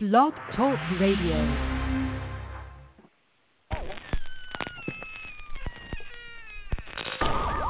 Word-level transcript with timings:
Blog 0.00 0.32
Talk 0.54 0.78
Radio. 1.00 1.34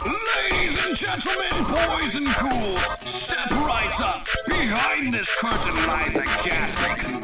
Ladies 0.04 0.78
and 0.78 0.98
gentlemen, 1.00 1.64
boys 1.72 2.12
and 2.12 2.28
ghouls, 2.42 2.80
step 3.24 3.50
right 3.52 3.96
up. 4.04 4.24
Behind 4.46 5.14
this 5.14 5.26
curtain 5.40 5.86
lies 5.86 6.16
a 6.16 6.24
ghastly 6.46 7.17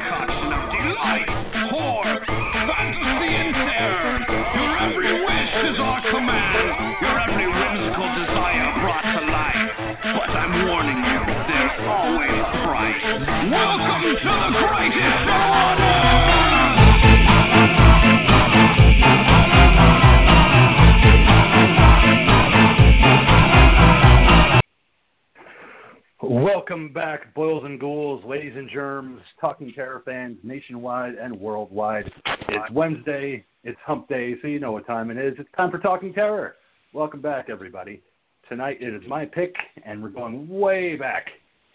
Welcome 26.75 26.91
back, 26.91 27.33
boils 27.33 27.63
and 27.63 27.79
ghouls, 27.79 28.21
ladies 28.25 28.51
and 28.53 28.69
germs, 28.69 29.21
talking 29.39 29.71
terror 29.71 30.01
fans 30.03 30.37
nationwide 30.43 31.13
and 31.13 31.33
worldwide. 31.39 32.11
It's 32.49 32.69
Wednesday, 32.69 33.45
it's 33.63 33.79
hump 33.85 34.09
day, 34.09 34.33
so 34.41 34.49
you 34.49 34.59
know 34.59 34.73
what 34.73 34.85
time 34.85 35.09
it 35.09 35.15
is. 35.17 35.35
It's 35.39 35.47
time 35.55 35.71
for 35.71 35.77
Talking 35.77 36.13
Terror. 36.13 36.55
Welcome 36.91 37.21
back, 37.21 37.45
everybody. 37.49 38.01
Tonight 38.49 38.79
it 38.81 38.93
is 38.93 39.01
my 39.07 39.23
pick, 39.23 39.55
and 39.85 40.03
we're 40.03 40.09
going 40.09 40.49
way 40.49 40.97
back 40.97 41.27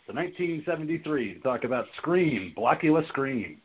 to 0.06 0.12
1973 0.12 1.32
to 1.32 1.40
talk 1.40 1.64
about 1.64 1.86
Scream, 1.96 2.52
Blacula 2.54 3.08
Scream, 3.08 3.56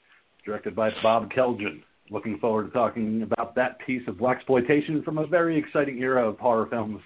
directed 0.45 0.73
by 0.73 0.89
Bob 1.03 1.29
Kelljan. 1.33 1.81
Looking 2.11 2.39
forward 2.39 2.67
to 2.67 2.71
talking 2.71 3.23
about 3.23 3.55
that 3.55 3.77
piece 3.85 4.07
of 4.07 4.15
blaxploitation 4.15 5.03
from 5.03 5.17
a 5.17 5.27
very 5.27 5.59
exciting 5.59 5.97
era 5.97 6.29
of 6.29 6.39
horror 6.39 6.67
films 6.67 7.01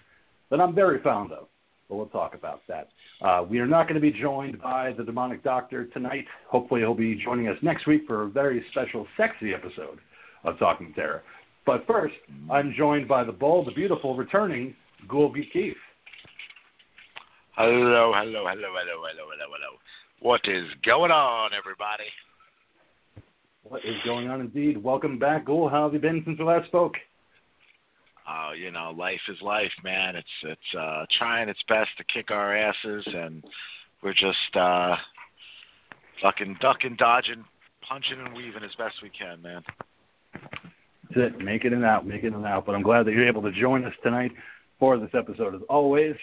that 0.51 0.61
I'm 0.61 0.75
very 0.75 1.01
fond 1.01 1.31
of. 1.31 1.47
But 1.89 1.95
we'll 1.95 2.05
talk 2.07 2.35
about 2.35 2.61
that. 2.67 2.89
Uh, 3.19 3.43
we 3.49 3.59
are 3.59 3.67
not 3.67 3.87
going 3.87 3.99
to 3.99 4.01
be 4.01 4.11
joined 4.11 4.61
by 4.61 4.93
the 4.95 5.03
demonic 5.03 5.43
doctor 5.43 5.85
tonight. 5.85 6.25
Hopefully, 6.47 6.81
he'll 6.81 6.93
be 6.93 7.15
joining 7.15 7.47
us 7.47 7.57
next 7.63 7.87
week 7.87 8.03
for 8.05 8.23
a 8.23 8.29
very 8.29 8.63
special, 8.71 9.07
sexy 9.17 9.53
episode 9.53 9.99
of 10.43 10.57
Talking 10.59 10.93
Terror. 10.93 11.23
But 11.65 11.85
first, 11.87 12.13
I'm 12.49 12.73
joined 12.77 13.07
by 13.07 13.23
the 13.23 13.31
bold, 13.31 13.67
the 13.67 13.71
beautiful, 13.71 14.15
returning 14.15 14.75
Ghoul 15.07 15.33
Geek 15.33 15.51
Keith. 15.51 15.75
Hello, 17.55 18.13
hello, 18.15 18.45
hello, 18.47 18.47
hello, 18.47 18.73
hello, 18.75 19.03
hello, 19.03 19.25
hello. 19.37 19.77
What 20.21 20.41
is 20.45 20.65
going 20.85 21.11
on, 21.11 21.51
everybody? 21.57 22.09
What 23.63 23.81
is 23.83 23.95
going 24.05 24.29
on, 24.29 24.41
indeed? 24.41 24.81
Welcome 24.81 25.19
back, 25.19 25.45
Ghoul. 25.45 25.69
How 25.69 25.83
have 25.83 25.93
you 25.93 25.99
been 25.99 26.21
since 26.25 26.39
we 26.39 26.45
last 26.45 26.67
spoke? 26.67 26.93
Uh, 28.29 28.51
you 28.51 28.69
know, 28.69 28.93
life 28.95 29.21
is 29.27 29.37
life, 29.41 29.71
man. 29.83 30.15
It's 30.15 30.27
it's 30.43 30.75
uh 30.79 31.05
trying 31.17 31.49
its 31.49 31.61
best 31.67 31.89
to 31.97 32.03
kick 32.13 32.29
our 32.29 32.55
asses 32.55 33.03
and 33.07 33.43
we're 34.03 34.13
just 34.13 34.55
uh 34.55 34.95
fucking 36.21 36.57
ducking, 36.61 36.95
dodging, 36.97 37.43
punching 37.87 38.19
and 38.19 38.35
weaving 38.35 38.63
as 38.63 38.75
best 38.77 38.95
we 39.01 39.09
can, 39.09 39.41
man. 39.41 39.63
That's 41.15 41.33
it. 41.33 41.39
Making 41.39 41.73
it 41.73 41.83
out, 41.83 42.05
making 42.05 42.33
it 42.33 42.45
out. 42.45 42.65
But 42.65 42.75
I'm 42.75 42.83
glad 42.83 43.07
that 43.07 43.13
you're 43.13 43.27
able 43.27 43.41
to 43.41 43.51
join 43.51 43.83
us 43.83 43.93
tonight 44.03 44.31
for 44.79 44.99
this 44.99 45.09
episode, 45.13 45.55
as 45.55 45.61
always. 45.67 46.15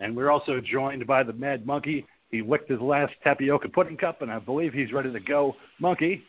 And 0.00 0.16
we're 0.16 0.30
also 0.30 0.60
joined 0.60 1.06
by 1.06 1.22
the 1.22 1.32
Mad 1.32 1.64
Monkey. 1.64 2.04
He 2.30 2.42
licked 2.42 2.70
his 2.70 2.80
last 2.80 3.12
tapioca 3.22 3.68
pudding 3.68 3.96
cup, 3.96 4.22
and 4.22 4.32
I 4.32 4.40
believe 4.40 4.72
he's 4.72 4.92
ready 4.92 5.12
to 5.12 5.20
go. 5.20 5.54
Monkey, 5.78 6.22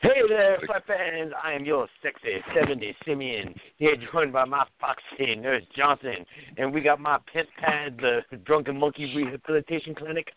Hey 0.00 0.20
there, 0.28 0.58
Flat 0.66 0.86
fans. 0.86 1.32
I 1.42 1.52
am 1.52 1.64
your 1.64 1.88
sexy 2.02 2.42
70 2.54 2.94
Simeon, 3.06 3.54
here 3.78 3.96
joined 4.12 4.32
by 4.32 4.44
my 4.44 4.64
foxy 4.80 5.34
Nurse 5.34 5.62
Johnson. 5.76 6.26
And 6.56 6.72
we 6.72 6.80
got 6.80 7.00
my 7.00 7.18
pimp 7.32 7.48
pad, 7.58 7.96
the 7.98 8.20
Drunken 8.38 8.78
Monkey 8.78 9.14
Rehabilitation 9.16 9.94
Clinic, 9.94 10.28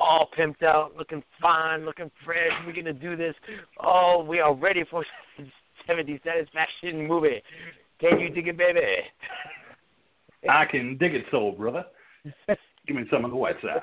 all 0.00 0.28
pimped 0.38 0.62
out, 0.62 0.94
looking 0.96 1.22
fine, 1.40 1.84
looking 1.84 2.10
fresh. 2.24 2.52
We're 2.66 2.72
going 2.72 2.84
to 2.86 2.92
do 2.92 3.16
this. 3.16 3.34
Oh, 3.82 4.24
we 4.26 4.40
are 4.40 4.54
ready 4.54 4.84
for 4.90 5.04
70 5.86 6.20
Satisfaction 6.24 7.06
movie. 7.06 7.42
Can 8.00 8.20
you 8.20 8.28
dig 8.30 8.48
it, 8.48 8.56
baby? 8.56 8.80
I 10.50 10.64
can 10.64 10.96
dig 10.98 11.14
it, 11.14 11.24
soul 11.30 11.52
brother. 11.52 11.84
Give 12.86 12.96
me 12.96 13.04
some 13.10 13.24
of 13.24 13.30
the 13.30 13.36
white 13.36 13.56
side. 13.62 13.82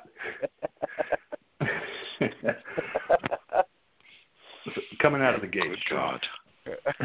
Coming 5.02 5.22
out 5.22 5.36
of 5.36 5.42
the 5.42 5.48
gate. 5.48 5.64
Good 5.64 5.80
God. 5.90 6.22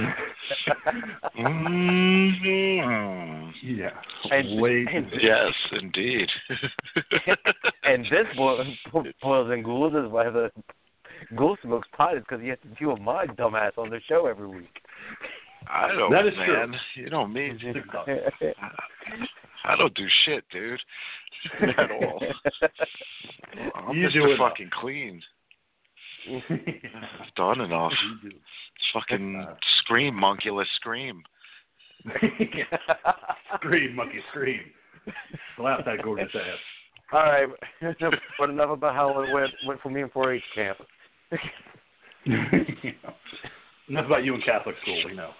Mhm. 1.39 3.53
Yeah. 3.63 3.91
And- 4.31 4.61
Wait. 4.61 4.89
and- 4.93 5.11
yes, 5.21 5.53
indeed. 5.73 6.29
and 7.85 8.05
this 8.05 8.27
Boils 8.37 9.51
and 9.51 9.65
Ghouls 9.65 9.95
is 9.95 10.11
why 10.11 10.31
the 10.31 10.51
Ghoul 11.35 11.57
smokes 11.63 11.89
pot 11.97 12.17
is 12.17 12.23
because 12.23 12.41
he 12.41 12.49
has 12.49 12.59
to 12.63 12.69
deal 12.79 12.93
with 12.93 13.03
my 13.03 13.27
dumbass 13.27 13.77
on 13.77 13.91
the 13.91 14.01
show 14.09 14.27
every 14.27 14.47
week. 14.47 14.81
I 15.69 15.89
don't, 15.89 16.13
That 16.13 16.27
is 16.27 16.35
true. 16.35 16.55
man. 16.69 16.75
You 16.95 17.11
know 17.11 17.27
me. 17.27 17.51
Good 17.61 17.83
talk. 17.91 18.07
I 19.65 19.77
don't 19.77 19.95
do 19.95 20.07
shit, 20.25 20.45
dude. 20.51 20.81
At 21.79 21.91
all. 21.91 22.23
I'm 23.75 23.97
You 23.97 24.09
Mr. 24.09 24.13
do 24.13 24.25
enough. 24.31 24.39
fucking 24.51 24.71
clean. 24.81 25.21
I've 26.29 27.35
done 27.37 27.61
enough. 27.61 27.93
You 28.23 28.31
do. 28.31 28.37
Fucking 28.93 29.47
scream, 29.81 30.15
monkeyless 30.15 30.67
scream. 30.77 31.23
scream, 33.57 33.97
monkey, 33.97 34.21
scream. 34.31 34.61
Slap 35.57 35.85
that 35.85 36.03
gorgeous 36.03 36.31
ass. 36.35 36.59
All 37.13 37.21
right, 37.21 37.49
but 38.39 38.51
enough 38.51 38.71
about 38.71 38.95
how 38.95 39.21
it 39.23 39.33
went 39.33 39.51
went 39.67 39.81
for 39.81 39.89
me 39.89 40.03
in 40.03 40.11
4-H 40.11 40.43
camp. 40.55 40.79
Enough 43.89 44.05
about 44.05 44.25
you 44.25 44.35
in 44.35 44.43
Catholic 44.43 44.77
school, 44.83 45.03
we 45.07 45.15
know. 45.15 45.31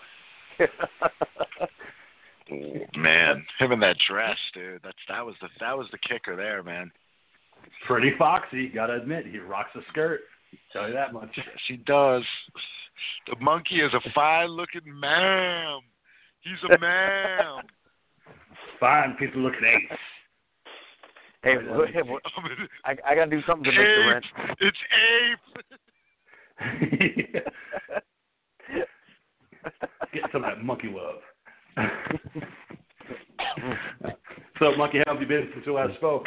Man, 2.97 3.45
him 3.59 3.73
in 3.73 3.81
that 3.81 3.97
dress, 4.09 4.39
dude. 4.55 4.81
That's 4.83 4.97
that 5.09 5.27
was 5.27 5.35
the 5.43 5.49
that 5.61 5.77
was 5.77 5.87
the 5.93 5.99
kicker 5.99 6.35
there, 6.35 6.63
man. 6.63 6.91
Pretty 7.87 8.13
foxy, 8.19 8.69
gotta 8.69 8.95
admit. 8.95 9.27
He 9.27 9.39
rocks 9.39 9.71
a 9.75 9.81
skirt. 9.91 10.21
Tell 10.73 10.87
you 10.89 10.95
that 10.95 11.13
much. 11.13 11.29
Yes, 11.37 11.47
he 11.67 11.77
does. 11.77 12.23
The 13.29 13.37
monkey 13.41 13.81
is 13.81 13.93
a 13.95 14.01
fine-looking 14.15 14.83
man. 15.01 15.79
He's 16.41 16.59
a 16.75 16.79
man. 16.79 17.41
Fine 18.81 19.17
piece 19.19 19.31
of 19.35 19.41
looking 19.41 19.65
ace. 19.65 19.99
hey, 21.43 21.57
what- 21.69 21.91
hey, 21.91 22.03
what- 22.03 22.23
I, 22.85 22.97
I 23.07 23.15
gotta 23.15 23.31
do 23.31 23.41
something 23.47 23.65
to 23.65 23.71
make 23.71 23.79
the 23.79 24.09
rent. 24.09 24.27
It's 24.61 24.79
ape. 25.25 25.39
Get 30.13 30.23
some 30.33 30.45
of 30.45 30.51
that 30.51 30.63
monkey 30.65 30.89
love. 30.95 31.21
so, 34.59 34.75
monkey, 34.77 34.99
how 35.07 35.13
have 35.15 35.23
you 35.23 35.29
been 35.29 35.49
since 35.55 35.67
we 35.67 35.73
last 35.73 35.95
spoke? 35.97 36.27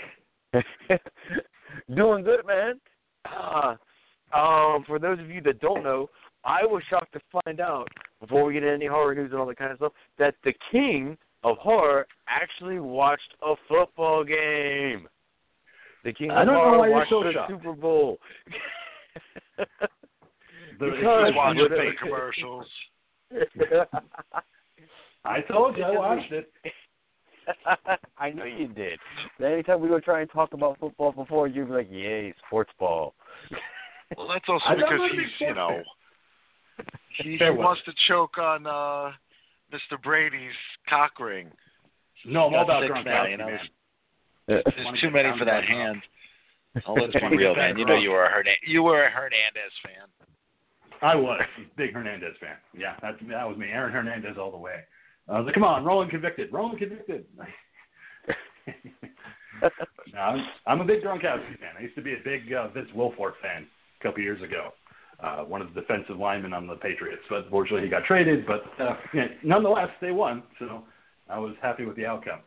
Doing 1.95 2.23
good, 2.23 2.45
man. 2.45 2.79
Uh, 3.25 3.75
um, 4.33 4.83
for 4.87 4.99
those 4.99 5.19
of 5.19 5.29
you 5.29 5.41
that 5.41 5.59
don't 5.59 5.83
know, 5.83 6.09
I 6.43 6.63
was 6.65 6.81
shocked 6.89 7.13
to 7.13 7.19
find 7.43 7.59
out 7.59 7.87
before 8.19 8.43
we 8.45 8.53
get 8.53 8.63
into 8.63 8.73
any 8.75 8.85
horror 8.87 9.13
news 9.15 9.31
and 9.31 9.39
all 9.39 9.45
that 9.47 9.57
kind 9.57 9.71
of 9.71 9.77
stuff 9.77 9.93
that 10.17 10.35
the 10.43 10.53
king 10.71 11.17
of 11.43 11.57
horror 11.57 12.07
actually 12.27 12.79
watched 12.79 13.33
a 13.43 13.55
football 13.67 14.23
game. 14.23 15.07
The 16.03 16.13
king 16.13 16.31
of 16.31 16.37
I 16.37 16.45
don't 16.45 16.53
know 16.55 16.59
horror 16.61 16.79
why 16.79 16.87
you're 16.87 16.95
watched 16.97 17.09
so 17.11 17.23
the 17.23 17.31
shocked. 17.33 17.51
Super 17.51 17.73
Bowl. 17.73 18.19
The- 20.79 20.85
Because- 20.89 21.27
He's 21.27 21.35
watching 21.35 21.61
Whatever. 21.61 21.75
fake 21.91 21.99
commercials. 21.99 22.65
I 25.25 25.41
told 25.41 25.77
you 25.77 25.83
I 25.83 25.91
watched 25.91 26.31
it. 26.31 26.51
I 28.17 28.31
know 28.31 28.45
you 28.45 28.67
did. 28.67 28.97
Anytime 29.43 29.81
we 29.81 29.89
go 29.89 29.99
try 29.99 30.21
and 30.21 30.31
talk 30.31 30.53
about 30.53 30.79
football 30.79 31.11
before, 31.11 31.47
you'd 31.47 31.67
be 31.67 31.73
like, 31.73 31.89
"Yay, 31.91 32.33
sports 32.47 32.71
ball." 32.79 33.13
Well, 34.17 34.27
that's 34.27 34.45
also 34.47 34.65
because 34.75 34.99
he's, 35.11 35.47
you 35.47 35.53
know, 35.55 35.81
he, 37.23 37.37
he 37.37 37.49
wants 37.49 37.81
to 37.85 37.93
choke 38.07 38.37
on 38.37 38.67
uh 38.67 39.11
Mr. 39.71 40.01
Brady's 40.01 40.51
cock 40.89 41.19
ring. 41.19 41.49
No, 42.25 42.47
I'm 42.47 42.53
all 42.53 42.63
about 42.63 42.83
Six 42.83 42.93
now, 42.93 43.01
Gronkowski, 43.01 43.31
you 43.31 43.37
know. 43.37 43.45
man. 43.45 43.59
There's 44.47 44.63
Wanna 44.83 45.01
too 45.01 45.11
many 45.11 45.29
for 45.37 45.45
that 45.45 45.61
that 45.61 45.65
hand. 45.65 46.01
Oh, 46.87 46.93
let's 46.93 47.11
be 47.13 47.35
real, 47.35 47.53
man. 47.53 47.77
You 47.77 47.85
know 47.85 47.97
you 47.97 48.11
were 48.11 48.23
a 48.23 48.31
Hern- 48.31 48.45
you 48.65 48.81
were 48.81 49.03
a 49.03 49.09
Hernandez 49.09 49.73
fan. 49.83 50.07
I 51.01 51.15
was 51.15 51.41
big 51.75 51.93
Hernandez 51.93 52.35
fan. 52.39 52.55
Yeah, 52.73 52.95
that's 53.01 53.17
that 53.29 53.45
was 53.45 53.57
me, 53.57 53.67
Aaron 53.67 53.91
Hernandez 53.91 54.37
all 54.39 54.51
the 54.51 54.57
way. 54.57 54.79
I 55.27 55.37
was 55.37 55.45
like, 55.45 55.53
come 55.53 55.65
on, 55.65 55.83
rolling 55.83 56.09
convicted, 56.09 56.53
rolling 56.53 56.77
convicted. 56.77 57.25
no, 60.13 60.19
I'm, 60.19 60.45
I'm 60.65 60.79
a 60.81 60.85
big 60.85 61.01
Gronkowski 61.03 61.59
fan. 61.59 61.75
I 61.77 61.81
used 61.81 61.95
to 61.95 62.01
be 62.01 62.13
a 62.13 62.23
big 62.23 62.53
uh, 62.53 62.69
Vince 62.69 62.89
Wilfork 62.95 63.33
fan. 63.41 63.67
A 64.01 64.07
couple 64.07 64.21
years 64.23 64.41
ago. 64.41 64.69
Uh, 65.21 65.43
one 65.43 65.61
of 65.61 65.71
the 65.73 65.81
defensive 65.81 66.17
linemen 66.17 66.51
on 66.51 66.65
the 66.65 66.75
Patriots, 66.75 67.21
but 67.29 67.43
unfortunately 67.43 67.83
he 67.83 67.89
got 67.89 68.03
traded. 68.05 68.45
But 68.47 68.63
uh, 68.79 68.95
yeah, 69.13 69.27
nonetheless, 69.43 69.89
they 70.01 70.11
won, 70.11 70.41
so 70.57 70.83
I 71.29 71.37
was 71.37 71.53
happy 71.61 71.85
with 71.85 71.95
the 71.95 72.07
outcome. 72.07 72.39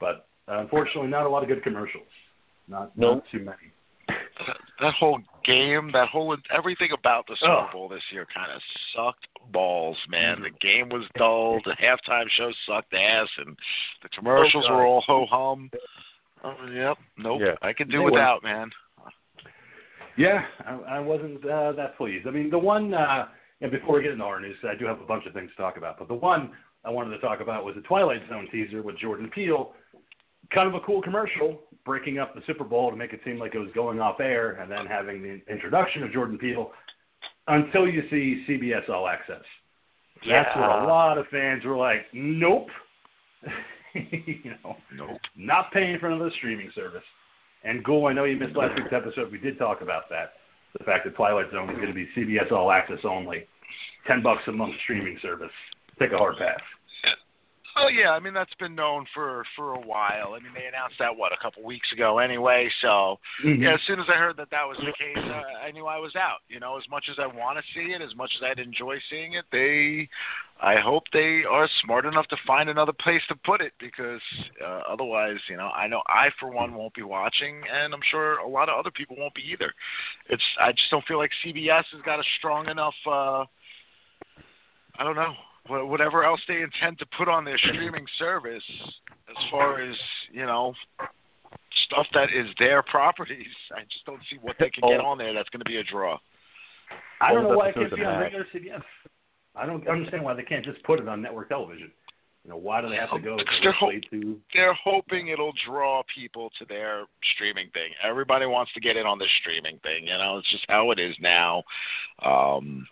But 0.00 0.26
uh, 0.48 0.58
unfortunately, 0.58 1.08
not 1.08 1.24
a 1.24 1.28
lot 1.28 1.42
of 1.44 1.48
good 1.48 1.62
commercials. 1.62 2.02
Not 2.68 2.90
Nope. 2.98 3.18
not 3.18 3.24
too 3.30 3.38
many. 3.44 3.70
that, 4.08 4.56
that 4.80 4.94
whole 4.94 5.20
game, 5.44 5.90
that 5.92 6.08
whole 6.08 6.36
everything 6.52 6.88
about 6.98 7.26
the 7.28 7.36
Super 7.38 7.52
Ugh. 7.52 7.72
Bowl 7.72 7.88
this 7.88 8.02
year 8.10 8.26
kind 8.34 8.50
of 8.50 8.60
sucked 8.92 9.28
balls, 9.52 9.96
man. 10.08 10.38
Mhm. 10.38 10.42
The 10.42 10.50
game 10.66 10.88
was 10.88 11.04
dull. 11.16 11.60
The 11.64 11.76
halftime 11.80 12.26
show 12.36 12.50
sucked 12.66 12.92
ass, 12.92 13.28
and 13.38 13.56
the 14.02 14.08
commercials 14.08 14.66
Oh, 14.68 14.74
were 14.74 14.84
all 14.84 15.00
ho 15.06 15.26
hum. 15.30 15.70
Uh, 16.42 16.66
yep, 16.72 16.98
nope. 17.16 17.40
Yeah. 17.44 17.54
I 17.62 17.72
can 17.72 17.88
do 17.88 18.02
were- 18.02 18.10
without, 18.10 18.42
man. 18.42 18.70
Yeah, 20.16 20.44
I, 20.66 20.96
I 20.96 20.98
wasn't 21.00 21.44
uh, 21.44 21.72
that 21.72 21.96
pleased. 21.96 22.26
I 22.26 22.30
mean, 22.30 22.50
the 22.50 22.58
one, 22.58 22.94
uh, 22.94 23.26
and 23.60 23.70
before 23.70 23.96
we 23.96 24.02
get 24.02 24.12
into 24.12 24.24
our 24.24 24.40
news, 24.40 24.56
I 24.64 24.74
do 24.74 24.86
have 24.86 25.00
a 25.00 25.04
bunch 25.04 25.26
of 25.26 25.32
things 25.34 25.50
to 25.50 25.62
talk 25.62 25.76
about, 25.76 25.98
but 25.98 26.08
the 26.08 26.14
one 26.14 26.50
I 26.84 26.90
wanted 26.90 27.10
to 27.10 27.18
talk 27.18 27.40
about 27.40 27.64
was 27.64 27.74
the 27.74 27.82
Twilight 27.82 28.22
Zone 28.28 28.48
teaser 28.50 28.82
with 28.82 28.98
Jordan 28.98 29.30
Peele. 29.34 29.72
Kind 30.54 30.68
of 30.68 30.74
a 30.74 30.80
cool 30.80 31.02
commercial, 31.02 31.60
breaking 31.84 32.18
up 32.18 32.34
the 32.34 32.40
Super 32.46 32.64
Bowl 32.64 32.90
to 32.90 32.96
make 32.96 33.12
it 33.12 33.20
seem 33.24 33.38
like 33.38 33.54
it 33.54 33.58
was 33.58 33.70
going 33.74 34.00
off 34.00 34.20
air, 34.20 34.52
and 34.60 34.70
then 34.70 34.86
having 34.86 35.22
the 35.22 35.40
introduction 35.52 36.02
of 36.02 36.12
Jordan 36.12 36.38
Peele 36.38 36.70
until 37.48 37.86
you 37.88 38.02
see 38.10 38.44
CBS 38.48 38.88
All 38.88 39.08
Access. 39.08 39.42
Yeah. 40.24 40.44
That's 40.44 40.56
where 40.56 40.70
a 40.70 40.86
lot 40.86 41.18
of 41.18 41.26
fans 41.28 41.64
were 41.64 41.76
like, 41.76 42.06
nope. 42.12 42.68
you 43.94 44.54
know, 44.64 44.76
Nope. 44.94 45.18
not 45.36 45.72
paying 45.72 45.98
for 45.98 46.08
another 46.08 46.30
streaming 46.38 46.70
service. 46.74 47.02
And 47.66 47.82
Ghoul, 47.82 48.06
I 48.06 48.12
know 48.12 48.24
you 48.24 48.36
missed 48.36 48.54
last 48.56 48.76
week's 48.76 48.92
episode. 48.92 49.32
We 49.32 49.38
did 49.38 49.58
talk 49.58 49.80
about 49.80 50.08
that. 50.08 50.34
The 50.78 50.84
fact 50.84 51.04
that 51.04 51.16
Twilight 51.16 51.50
Zone 51.50 51.68
is 51.68 51.76
going 51.76 51.88
to 51.88 51.94
be 51.94 52.06
CBS 52.16 52.52
All 52.52 52.70
Access 52.70 53.00
only. 53.02 53.48
Ten 54.06 54.22
bucks 54.22 54.42
a 54.46 54.52
month 54.52 54.74
streaming 54.84 55.18
service. 55.20 55.50
Take 55.98 56.12
a 56.12 56.16
hard 56.16 56.36
pass. 56.38 56.60
Oh 57.78 57.88
yeah, 57.88 58.10
I 58.12 58.20
mean 58.20 58.32
that's 58.32 58.54
been 58.58 58.74
known 58.74 59.04
for 59.12 59.44
for 59.54 59.74
a 59.74 59.80
while. 59.80 60.32
I 60.34 60.40
mean 60.40 60.52
they 60.54 60.64
announced 60.66 60.96
that 60.98 61.14
what 61.14 61.32
a 61.32 61.36
couple 61.42 61.62
weeks 61.62 61.92
ago 61.92 62.18
anyway. 62.18 62.70
So 62.80 63.18
yeah, 63.44 63.74
as 63.74 63.80
soon 63.86 64.00
as 64.00 64.06
I 64.08 64.16
heard 64.16 64.38
that 64.38 64.48
that 64.50 64.64
was 64.64 64.78
the 64.78 64.92
case, 64.92 65.22
uh, 65.22 65.66
I 65.66 65.72
knew 65.72 65.84
I 65.84 65.98
was 65.98 66.16
out. 66.16 66.38
You 66.48 66.58
know, 66.58 66.78
as 66.78 66.84
much 66.90 67.04
as 67.10 67.16
I 67.18 67.26
want 67.26 67.58
to 67.58 67.64
see 67.74 67.92
it, 67.92 68.00
as 68.00 68.14
much 68.16 68.32
as 68.36 68.42
I'd 68.42 68.58
enjoy 68.58 68.96
seeing 69.10 69.34
it, 69.34 69.44
they, 69.52 70.08
I 70.58 70.80
hope 70.80 71.04
they 71.12 71.42
are 71.48 71.68
smart 71.84 72.06
enough 72.06 72.26
to 72.28 72.36
find 72.46 72.70
another 72.70 72.94
place 72.94 73.20
to 73.28 73.34
put 73.44 73.60
it 73.60 73.72
because 73.78 74.22
uh, 74.64 74.80
otherwise, 74.88 75.36
you 75.50 75.58
know, 75.58 75.68
I 75.68 75.86
know 75.86 76.00
I 76.06 76.28
for 76.40 76.50
one 76.50 76.74
won't 76.74 76.94
be 76.94 77.02
watching, 77.02 77.60
and 77.70 77.92
I'm 77.92 78.00
sure 78.10 78.38
a 78.38 78.48
lot 78.48 78.70
of 78.70 78.78
other 78.78 78.90
people 78.90 79.16
won't 79.18 79.34
be 79.34 79.42
either. 79.52 79.74
It's 80.30 80.42
I 80.60 80.72
just 80.72 80.90
don't 80.90 81.04
feel 81.04 81.18
like 81.18 81.30
CBS 81.44 81.84
has 81.92 82.00
got 82.06 82.20
a 82.20 82.24
strong 82.38 82.68
enough. 82.68 82.94
uh 83.06 83.44
I 84.98 85.04
don't 85.04 85.16
know 85.16 85.34
whatever 85.68 86.24
else 86.24 86.40
they 86.48 86.62
intend 86.62 86.98
to 86.98 87.06
put 87.18 87.28
on 87.28 87.44
their 87.44 87.58
streaming 87.58 88.06
service 88.18 88.62
as 89.28 89.36
far 89.50 89.80
as 89.82 89.96
you 90.32 90.46
know 90.46 90.72
stuff 91.86 92.06
that 92.14 92.28
is 92.34 92.46
their 92.58 92.82
properties 92.82 93.46
i 93.76 93.80
just 93.82 94.04
don't 94.06 94.20
see 94.30 94.36
what 94.40 94.56
they 94.58 94.70
can 94.70 94.88
get 94.88 95.00
Oh. 95.00 95.06
on 95.06 95.18
there 95.18 95.32
that's 95.34 95.48
going 95.50 95.60
to 95.60 95.64
be 95.70 95.76
a 95.78 95.84
draw 95.84 96.18
I 97.20 97.32
don't 97.32 97.44
Old 97.44 97.52
know 97.52 97.58
why 97.58 97.68
it 97.70 97.74
can't 97.74 97.94
be 97.96 98.04
on 98.04 98.14
Hack. 98.14 98.22
regular 98.32 98.46
CBS. 98.54 98.82
I 99.56 99.64
don't 99.66 99.88
understand 99.88 100.22
why 100.22 100.34
they 100.34 100.42
can't 100.42 100.64
just 100.64 100.82
put 100.84 101.00
it 101.00 101.08
on 101.08 101.22
network 101.22 101.48
television. 101.48 101.90
You 102.44 102.50
know, 102.50 102.58
why 102.58 102.80
do 102.82 102.88
they 102.90 102.96
have 102.96 103.10
to 103.10 103.18
go 103.18 103.36
to 103.38 103.42
Because 103.42 103.58
they're 103.62 103.72
ho- 103.72 103.90
to? 104.12 104.38
they're 104.54 104.74
hoping 104.74 105.28
it'll 105.28 105.54
draw 105.66 106.02
people 106.14 106.50
to 106.60 106.64
their 106.66 107.04
streaming 107.34 107.68
thing 107.72 107.88
everybody 108.04 108.46
wants 108.46 108.72
to 108.74 108.80
get 108.80 108.96
in 108.96 109.04
on 109.06 109.18
the 109.18 109.26
streaming 109.40 109.78
thing 109.82 110.04
you 110.06 110.16
know 110.16 110.38
it's 110.38 110.48
just 110.50 110.64
how 110.68 110.90
it 110.92 111.00
is 111.00 111.16
now 111.20 111.62
um 112.24 112.86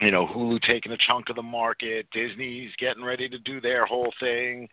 you 0.00 0.10
know 0.10 0.26
hulu 0.26 0.60
taking 0.62 0.92
a 0.92 0.96
chunk 1.06 1.28
of 1.30 1.36
the 1.36 1.42
market 1.42 2.06
disney's 2.12 2.70
getting 2.78 3.04
ready 3.04 3.28
to 3.28 3.38
do 3.38 3.60
their 3.60 3.86
whole 3.86 4.12
thing. 4.20 4.68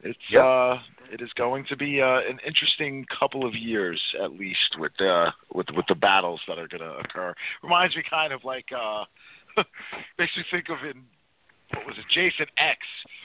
It's 0.00 0.18
Yep. 0.30 0.44
uh 0.44 0.76
it 1.10 1.22
is 1.22 1.30
going 1.36 1.64
to 1.70 1.76
be 1.76 2.02
uh, 2.02 2.20
an 2.28 2.38
interesting 2.46 3.06
couple 3.18 3.46
of 3.46 3.54
years 3.54 4.00
at 4.22 4.32
least 4.32 4.76
with 4.78 4.92
uh 5.00 5.30
with 5.54 5.66
with 5.74 5.86
the 5.88 5.94
battles 5.94 6.40
that 6.46 6.58
are 6.58 6.68
going 6.68 6.82
to 6.82 6.98
occur. 6.98 7.34
Reminds 7.62 7.96
me 7.96 8.02
kind 8.08 8.32
of 8.32 8.44
like 8.44 8.66
uh 8.76 9.04
makes 10.18 10.36
me 10.36 10.44
think 10.50 10.66
of 10.68 10.78
in 10.84 11.02
what 11.74 11.84
was 11.86 11.96
it 11.98 12.04
jason 12.10 12.46
x 12.56 12.78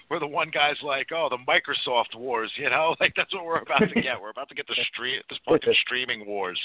where 0.09 0.19
the 0.19 0.27
one 0.27 0.49
guy's 0.49 0.81
like 0.83 1.07
oh 1.13 1.29
the 1.29 1.37
microsoft 1.47 2.15
wars 2.17 2.51
you 2.55 2.69
know? 2.69 2.95
Like 2.99 3.13
that's 3.15 3.33
what 3.33 3.45
we're 3.45 3.59
about 3.59 3.79
to 3.93 4.01
get. 4.01 4.19
We're 4.19 4.31
about 4.31 4.49
to 4.49 4.55
get 4.55 4.67
the 4.67 4.75
stream 4.93 5.21
this 5.29 5.39
fucking 5.47 5.75
streaming 5.81 6.25
wars 6.25 6.59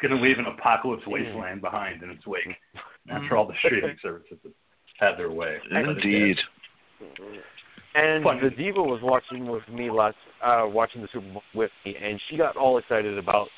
It's 0.00 0.08
going 0.08 0.18
to 0.18 0.26
leave 0.26 0.38
an 0.38 0.46
apocalypse 0.46 1.02
wasteland 1.06 1.60
behind 1.60 2.02
in 2.02 2.10
its 2.10 2.26
wake. 2.26 2.56
After 3.10 3.36
all 3.36 3.46
the 3.46 3.54
streaming 3.64 3.96
services 4.00 4.38
have 4.42 4.52
had 5.10 5.18
their 5.18 5.30
way. 5.30 5.58
indeed 5.70 6.36
And 7.94 8.24
Fun. 8.24 8.40
the 8.42 8.50
diva 8.50 8.82
was 8.82 9.00
watching 9.02 9.46
with 9.50 9.68
me 9.68 9.90
last, 9.90 10.16
uh, 10.42 10.62
watching 10.64 11.02
the 11.02 11.08
Super 11.12 11.30
Bowl 11.32 11.42
with 11.54 11.70
me, 11.84 11.96
and 12.02 12.20
she 12.30 12.36
got 12.36 12.56
all 12.56 12.78
excited 12.78 13.18
about 13.18 13.48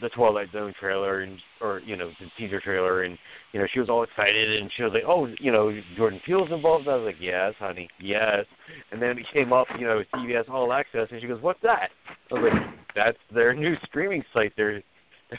the 0.00 0.08
Twilight 0.08 0.48
Zone 0.52 0.74
trailer 0.80 1.20
and, 1.20 1.38
or 1.60 1.80
you 1.80 1.94
know, 1.94 2.10
the 2.18 2.26
teaser 2.36 2.60
trailer, 2.60 3.04
and 3.04 3.16
you 3.52 3.60
know, 3.60 3.66
she 3.72 3.78
was 3.78 3.88
all 3.88 4.02
excited, 4.02 4.60
and 4.60 4.70
she 4.76 4.82
was 4.82 4.92
like, 4.92 5.04
"Oh, 5.06 5.28
you 5.38 5.52
know, 5.52 5.70
Jordan 5.96 6.20
Peele's 6.26 6.50
involved." 6.50 6.88
I 6.88 6.96
was 6.96 7.04
like, 7.04 7.20
"Yes, 7.20 7.54
honey, 7.58 7.88
yes." 8.00 8.46
And 8.90 9.00
then 9.00 9.18
it 9.18 9.26
came 9.32 9.52
up, 9.52 9.66
you 9.78 9.86
know, 9.86 9.98
with 9.98 10.08
CBS 10.14 10.48
All 10.48 10.72
Access, 10.72 11.08
and 11.12 11.20
she 11.20 11.28
goes, 11.28 11.40
"What's 11.42 11.62
that?" 11.62 11.90
I 12.30 12.34
was 12.34 12.52
like, 12.52 12.62
"That's 12.96 13.18
their 13.32 13.54
new 13.54 13.76
streaming 13.86 14.24
site 14.32 14.52
they're 14.56 14.72
they're 14.72 14.82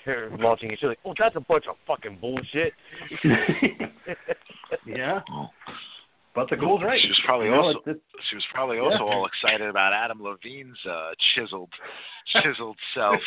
launching." 0.40 0.70
And 0.70 0.78
she's 0.80 0.88
like, 0.88 1.00
"Oh, 1.06 1.14
that's 1.18 1.36
a 1.36 1.40
bunch 1.42 1.66
of 1.70 1.76
fucking 1.88 2.18
bullshit." 2.22 2.74
yeah, 4.86 5.22
but 6.34 6.50
the 6.50 6.56
Ghoul's 6.56 6.84
right. 6.84 7.00
She 7.02 7.08
was 7.08 7.22
probably 7.26 7.46
You 7.48 7.52
know, 7.54 7.62
also- 7.62 7.80
it's- 7.88 8.02
she 8.30 8.36
was 8.36 8.46
probably 8.54 8.80
also 8.80 8.98
Yeah. 9.06 9.14
all 9.14 9.26
excited 9.26 9.68
about 9.70 9.94
adam 9.94 10.22
levine's 10.22 10.78
uh 10.90 11.12
chiseled 11.36 11.70
chiseled 12.34 12.78
self 12.94 13.20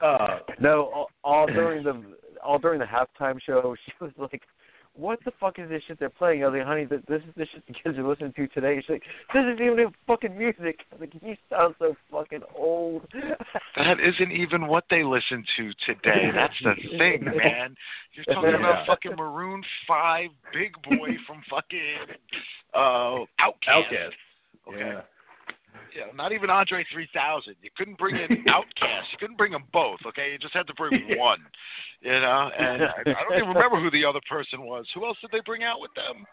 uh, 0.00 0.38
No, 0.60 0.90
all, 0.94 1.10
all 1.22 1.46
during 1.46 1.82
the 1.84 2.02
all 2.44 2.58
during 2.58 2.78
the 2.78 2.84
halftime 2.86 3.40
show, 3.40 3.74
she 3.86 3.92
was 4.00 4.10
like, 4.18 4.42
"What 4.96 5.18
the 5.24 5.32
fuck 5.40 5.58
is 5.58 5.68
this 5.68 5.82
shit 5.86 5.98
they're 5.98 6.08
playing?" 6.10 6.44
I 6.44 6.48
was 6.48 6.58
like, 6.58 6.66
"Honey, 6.66 6.86
th- 6.86 7.02
this 7.08 7.20
is 7.22 7.34
the 7.36 7.46
shit 7.46 7.66
the 7.66 7.72
kids 7.74 7.98
are 7.98 8.06
listening 8.06 8.32
to 8.34 8.46
today." 8.48 8.80
She's 8.80 8.90
like, 8.90 9.02
"This 9.32 9.42
isn't 9.42 9.60
even 9.60 9.92
fucking 10.06 10.36
music." 10.38 10.80
I 10.92 10.96
was 10.96 11.00
like, 11.12 11.22
"You 11.22 11.36
sound 11.50 11.74
so 11.78 11.96
fucking 12.10 12.42
old." 12.56 13.02
That 13.76 13.98
isn't 13.98 14.30
even 14.30 14.68
what 14.68 14.84
they 14.88 15.02
listen 15.02 15.44
to 15.56 15.72
today. 15.84 16.30
That's 16.32 16.54
the 16.62 16.74
thing, 16.96 17.24
man. 17.36 17.74
You're 18.12 18.24
talking 18.32 18.50
Yeah. 18.50 18.56
about 18.58 18.86
fucking 18.86 19.16
Maroon 19.16 19.62
Five, 19.86 20.30
Big 20.52 20.72
Boi 20.84 21.16
from 21.26 21.42
fucking 21.50 22.16
uh 22.72 22.78
OutKast. 22.78 23.66
OutKast. 23.68 24.10
Okay. 24.68 24.78
Yeah. 24.78 25.00
Yeah, 25.96 26.06
not 26.14 26.32
even 26.32 26.50
Andre 26.50 26.84
3000. 26.92 27.54
You 27.62 27.70
couldn't 27.76 27.98
bring 27.98 28.16
in 28.16 28.28
OutKast. 28.48 29.12
You 29.12 29.18
couldn't 29.20 29.36
bring 29.36 29.52
them 29.52 29.64
both. 29.72 30.00
Okay, 30.06 30.32
you 30.32 30.38
just 30.38 30.54
had 30.54 30.66
to 30.66 30.74
bring 30.74 30.92
one. 31.18 31.38
You 32.00 32.10
know, 32.20 32.50
and 32.58 32.82
I, 32.82 32.86
I 33.06 33.22
don't 33.28 33.36
even 33.38 33.48
remember 33.48 33.80
who 33.80 33.90
the 33.90 34.04
other 34.04 34.20
person 34.28 34.62
was. 34.62 34.86
Who 34.94 35.04
else 35.06 35.16
did 35.20 35.30
they 35.32 35.40
bring 35.46 35.62
out 35.62 35.80
with 35.80 35.92
them? 35.94 36.26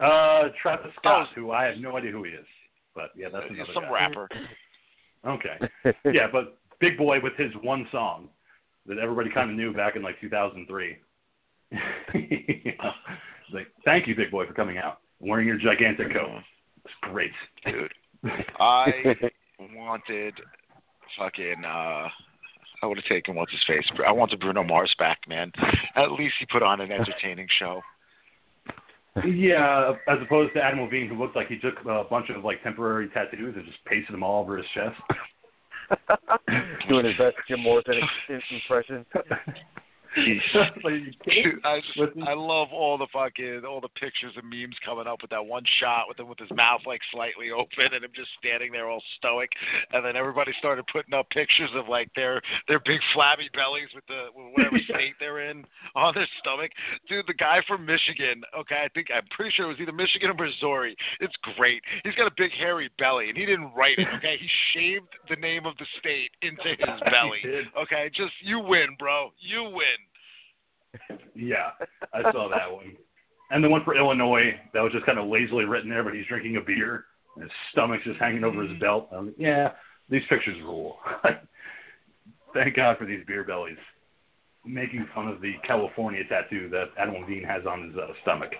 Uh, 0.00 0.48
Travis 0.62 0.92
Scott, 0.98 1.28
Oh. 1.30 1.34
who 1.34 1.50
I 1.50 1.64
have 1.64 1.78
no 1.78 1.96
idea 1.96 2.10
who 2.12 2.24
he 2.24 2.30
is, 2.30 2.46
but 2.94 3.10
yeah, 3.16 3.28
that's 3.32 3.46
another 3.50 3.70
Some 3.74 3.84
guy. 3.84 3.90
rapper. 3.90 4.28
Okay. 5.26 5.92
Yeah, 6.12 6.26
but 6.30 6.58
Big 6.80 6.96
Boi 6.98 7.18
with 7.20 7.34
his 7.36 7.52
one 7.62 7.86
song 7.92 8.28
that 8.86 8.98
everybody 8.98 9.30
kind 9.30 9.50
of 9.50 9.56
knew 9.56 9.72
back 9.72 9.96
in 9.96 10.02
like 10.02 10.20
2003. 10.20 10.96
you 12.14 12.72
know, 12.82 12.90
like, 13.52 13.68
thank 13.84 14.06
you, 14.06 14.14
Big 14.14 14.30
Boi, 14.30 14.46
for 14.46 14.52
coming 14.54 14.78
out 14.78 14.98
wearing 15.20 15.46
your 15.46 15.56
gigantic 15.58 16.12
coat. 16.12 16.40
It's 16.84 16.94
great. 17.02 17.30
Dude, 17.64 17.92
I 18.60 19.14
wanted 19.74 20.34
fucking. 21.18 21.64
uh 21.64 22.08
I 22.82 22.86
would 22.86 22.98
have 22.98 23.06
taken 23.06 23.34
what's 23.34 23.50
his 23.50 23.64
face. 23.66 23.86
I 24.06 24.12
wanted 24.12 24.40
Bruno 24.40 24.62
Mars 24.62 24.94
back, 24.98 25.20
man. 25.26 25.50
At 25.96 26.12
least 26.12 26.34
he 26.38 26.44
put 26.44 26.62
on 26.62 26.82
an 26.82 26.92
entertaining 26.92 27.46
show. 27.58 27.80
Yeah, 29.24 29.92
as 30.06 30.18
opposed 30.20 30.52
to 30.54 30.60
Adam 30.62 30.82
Levine, 30.82 31.08
who 31.08 31.18
looked 31.18 31.34
like 31.34 31.46
he 31.46 31.58
took 31.58 31.76
a 31.88 32.04
bunch 32.10 32.28
of 32.28 32.44
like 32.44 32.62
temporary 32.62 33.08
tattoos 33.08 33.54
and 33.56 33.64
just 33.64 33.82
pasted 33.86 34.12
them 34.12 34.22
all 34.22 34.42
over 34.42 34.58
his 34.58 34.66
chest. 34.74 35.00
Doing 36.88 37.06
his 37.06 37.16
best 37.16 37.36
Jim 37.48 37.60
Morrison 37.60 38.00
impression. 38.28 39.06
I 41.64 41.80
just 41.80 41.98
With 41.98 42.14
the- 42.14 42.22
I 42.22 42.34
love 42.34 42.68
all 42.72 42.96
the 42.98 43.06
fucking 43.12 43.62
all 43.68 43.80
the 43.80 43.88
pictures 43.88 44.32
and 44.36 44.48
memes 44.48 44.76
coming 44.84 45.06
up 45.06 45.22
with 45.22 45.30
that 45.30 45.44
one 45.44 45.64
shot 45.80 46.04
with 46.08 46.18
him 46.18 46.28
with 46.28 46.38
his 46.38 46.50
mouth 46.54 46.80
like 46.86 47.00
slightly 47.12 47.50
open 47.50 47.92
and 47.94 48.04
him 48.04 48.10
just 48.14 48.30
standing 48.38 48.72
there 48.72 48.88
all 48.88 49.02
stoic, 49.18 49.50
and 49.92 50.04
then 50.04 50.16
everybody 50.16 50.52
started 50.58 50.84
putting 50.92 51.14
up 51.14 51.28
pictures 51.30 51.70
of 51.74 51.88
like 51.88 52.10
their 52.14 52.40
their 52.68 52.80
big 52.80 53.00
flabby 53.12 53.48
bellies 53.54 53.88
with 53.94 54.06
the 54.06 54.26
with 54.34 54.52
whatever 54.54 54.78
state 54.88 55.14
they're 55.18 55.50
in 55.50 55.64
on 55.94 56.14
their 56.14 56.28
stomach. 56.40 56.70
Dude, 57.08 57.26
the 57.26 57.34
guy 57.34 57.60
from 57.66 57.84
Michigan, 57.84 58.42
okay, 58.58 58.82
I 58.84 58.88
think 58.94 59.08
I'm 59.14 59.26
pretty 59.34 59.50
sure 59.54 59.66
it 59.66 59.68
was 59.68 59.80
either 59.80 59.92
Michigan 59.92 60.30
or 60.30 60.34
Missouri. 60.34 60.96
It's 61.20 61.34
great. 61.56 61.82
He's 62.04 62.14
got 62.14 62.26
a 62.26 62.34
big 62.36 62.52
hairy 62.52 62.90
belly, 62.98 63.28
and 63.28 63.36
he 63.38 63.46
didn't 63.46 63.72
write 63.74 63.98
it. 63.98 64.08
Okay, 64.16 64.36
he 64.40 64.48
shaved 64.74 65.08
the 65.28 65.36
name 65.36 65.66
of 65.66 65.76
the 65.78 65.86
state 65.98 66.30
into 66.42 66.62
his 66.78 67.00
belly. 67.10 67.40
Okay, 67.80 68.10
just 68.14 68.32
you 68.42 68.60
win, 68.60 68.96
bro. 68.98 69.30
You 69.40 69.64
win. 69.64 69.98
Yeah, 71.34 71.70
I 72.12 72.22
saw 72.32 72.48
that 72.48 72.70
one. 72.70 72.96
And 73.50 73.62
the 73.62 73.68
one 73.68 73.84
for 73.84 73.96
Illinois 73.96 74.58
that 74.72 74.80
was 74.80 74.92
just 74.92 75.06
kind 75.06 75.18
of 75.18 75.26
lazily 75.26 75.64
written 75.64 75.90
there, 75.90 76.02
but 76.02 76.14
he's 76.14 76.26
drinking 76.26 76.56
a 76.56 76.60
beer 76.60 77.04
and 77.34 77.42
his 77.44 77.52
stomach's 77.72 78.04
just 78.04 78.18
hanging 78.18 78.44
over 78.44 78.62
his 78.62 78.78
belt. 78.80 79.08
I'm 79.12 79.26
like, 79.26 79.34
yeah, 79.38 79.72
these 80.08 80.22
pictures 80.28 80.56
rule. 80.62 80.98
Thank 82.54 82.76
God 82.76 82.98
for 82.98 83.06
these 83.06 83.24
beer 83.26 83.44
bellies. 83.44 83.76
Making 84.64 85.06
fun 85.14 85.28
of 85.28 85.40
the 85.40 85.54
California 85.66 86.22
tattoo 86.28 86.68
that 86.70 86.86
Adam 86.98 87.16
Levine 87.20 87.44
has 87.44 87.66
on 87.66 87.88
his 87.88 87.96
uh, 87.96 88.12
stomach. 88.22 88.52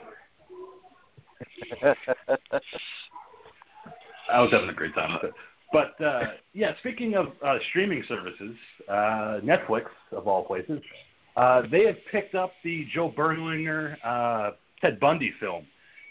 I 4.31 4.41
was 4.41 4.51
having 4.53 4.69
a 4.69 4.75
great 4.75 4.95
time 4.95 5.15
with 5.15 5.31
it. 5.31 5.35
But 5.73 6.05
uh, 6.05 6.23
yeah, 6.53 6.73
speaking 6.81 7.15
of 7.15 7.29
uh, 7.45 7.57
streaming 7.71 8.05
services, 8.09 8.55
uh, 8.89 9.41
Netflix 9.43 9.87
of 10.13 10.29
all 10.29 10.45
places, 10.45 10.81
uh, 11.37 11.63
they 11.71 11.85
have 11.85 11.97
picked 12.11 12.35
up 12.35 12.53
the 12.63 12.87
Joe 12.95 13.13
Berlinger 13.17 13.97
uh, 14.05 14.53
Ted 14.81 15.01
Bundy 15.01 15.33
film, 15.41 15.67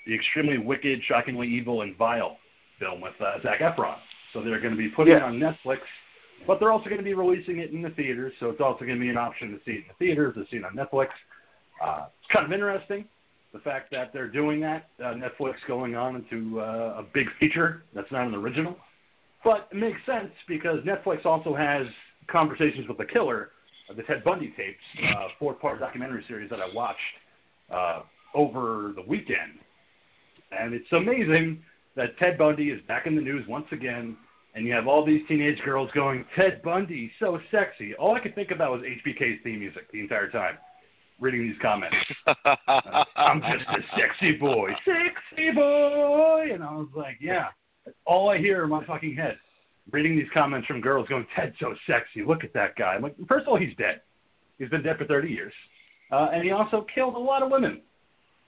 the 0.06 0.14
extremely 0.14 0.58
wicked, 0.58 1.00
shockingly 1.08 1.48
evil, 1.48 1.82
and 1.82 1.96
vile 1.98 2.38
film 2.80 3.02
with 3.02 3.14
uh, 3.22 3.42
Zac 3.42 3.60
Efron. 3.60 3.96
So 4.34 4.42
they're 4.42 4.60
going 4.60 4.74
to 4.74 4.78
be 4.78 4.90
putting 4.90 5.16
it 5.16 5.22
on 5.22 5.40
Netflix, 5.40 5.80
but 6.48 6.60
they're 6.60 6.72
also 6.72 6.86
going 6.86 6.98
to 6.98 7.04
be 7.04 7.14
releasing 7.14 7.60
it 7.60 7.72
in 7.72 7.82
the 7.82 7.92
theaters. 7.92 8.34
So 8.40 8.50
it's 8.50 8.62
also 8.62 8.80
going 8.80 8.98
to 8.98 9.00
be 9.00 9.10
an 9.10 9.18
option 9.18 9.52
to 9.52 9.58
see 9.64 9.72
it 9.72 9.78
in 9.78 9.84
the 9.88 10.06
theaters, 10.06 10.36
to 10.36 10.44
see 10.50 10.58
it 10.58 10.66
on 10.66 10.76
Netflix. 10.76 11.10
Uh, 11.84 12.08
it's 12.20 12.32
kind 12.34 12.46
of 12.46 12.52
interesting 12.52 13.06
the 13.54 13.60
fact 13.60 13.92
that 13.92 14.12
they're 14.12 14.28
doing 14.28 14.60
that. 14.62 14.88
Uh, 15.00 15.14
Netflix 15.14 15.54
going 15.68 15.96
on 15.96 16.16
into 16.16 16.60
uh, 16.60 16.96
a 16.98 17.06
big 17.14 17.28
feature 17.40 17.84
that's 17.94 18.12
not 18.12 18.28
an 18.28 18.34
original. 18.34 18.76
But 19.44 19.70
it 19.72 19.78
makes 19.78 20.00
sense 20.06 20.32
because 20.48 20.80
Netflix 20.80 21.26
also 21.26 21.56
has 21.56 21.86
Conversations 22.32 22.88
with 22.88 22.98
the 22.98 23.06
Killer, 23.06 23.50
the 23.96 24.04
Ted 24.04 24.24
Bundy 24.24 24.54
tapes, 24.58 24.78
uh, 25.16 25.28
four-part 25.40 25.80
documentary 25.80 26.24
series 26.28 26.50
that 26.50 26.60
I 26.60 26.74
watched 26.74 27.00
uh, 27.74 28.02
over 28.34 28.94
the 28.96 29.04
weekend. 29.08 29.60
And 30.52 30.74
it's 30.74 30.92
amazing 30.92 31.62
that 31.96 32.18
Ted 32.18 32.38
Bundy 32.38 32.70
is 32.70 32.82
back 32.88 33.08
in 33.08 33.16
the 33.16 33.22
news 33.22 33.46
once 33.48 33.68
again, 33.72 34.18
and 34.56 34.66
you 34.66 34.74
have 34.74 34.88
all 34.88 35.06
these 35.06 35.22
teenage 35.28 35.60
girls 35.66 35.90
going, 35.94 36.26
Ted 36.36 36.62
Bundy, 36.64 37.12
so 37.20 37.40
sexy. 37.52 37.94
All 37.96 38.16
I 38.16 38.20
could 38.20 38.36
think 38.36 38.52
about 38.52 38.72
was 38.72 38.82
HBK's 38.82 39.42
theme 39.44 39.60
music 39.60 39.92
the 39.92 40.00
entire 40.00 40.30
time, 40.30 40.58
reading 41.20 41.42
these 41.42 41.60
comments. 41.62 41.96
Uh, 42.28 43.04
I'm 43.16 43.42
just 43.42 43.66
a 43.70 43.98
sexy 43.98 44.34
boy, 44.34 44.70
sexy 44.86 45.52
boy. 45.52 46.50
And 46.54 46.64
I 46.64 46.72
was 46.74 46.90
like, 46.96 47.18
yeah. 47.20 47.48
All 48.06 48.30
I 48.30 48.38
hear 48.38 48.64
in 48.64 48.70
my 48.70 48.86
fucking 48.86 49.16
head, 49.16 49.38
reading 49.92 50.16
these 50.18 50.28
comments 50.34 50.68
from 50.68 50.82
girls 50.82 51.08
going, 51.08 51.26
Ted's 51.36 51.56
so 51.60 51.74
sexy. 51.88 52.24
Look 52.26 52.44
at 52.44 52.54
that 52.54 52.76
guy. 52.76 52.94
I'm 52.94 53.02
like, 53.02 53.16
first 53.28 53.44
of 53.44 53.50
all, 53.50 53.60
he's 53.60 53.76
dead. 53.78 54.02
He's 54.58 54.70
been 54.70 54.84
dead 54.84 54.98
for 54.98 55.06
30 55.06 55.30
years. 55.30 55.54
Uh, 56.12 56.30
and 56.34 56.44
he 56.44 56.52
also 56.52 56.86
killed 56.94 57.16
a 57.16 57.20
lot 57.20 57.44
of 57.44 57.52
women. 57.52 57.82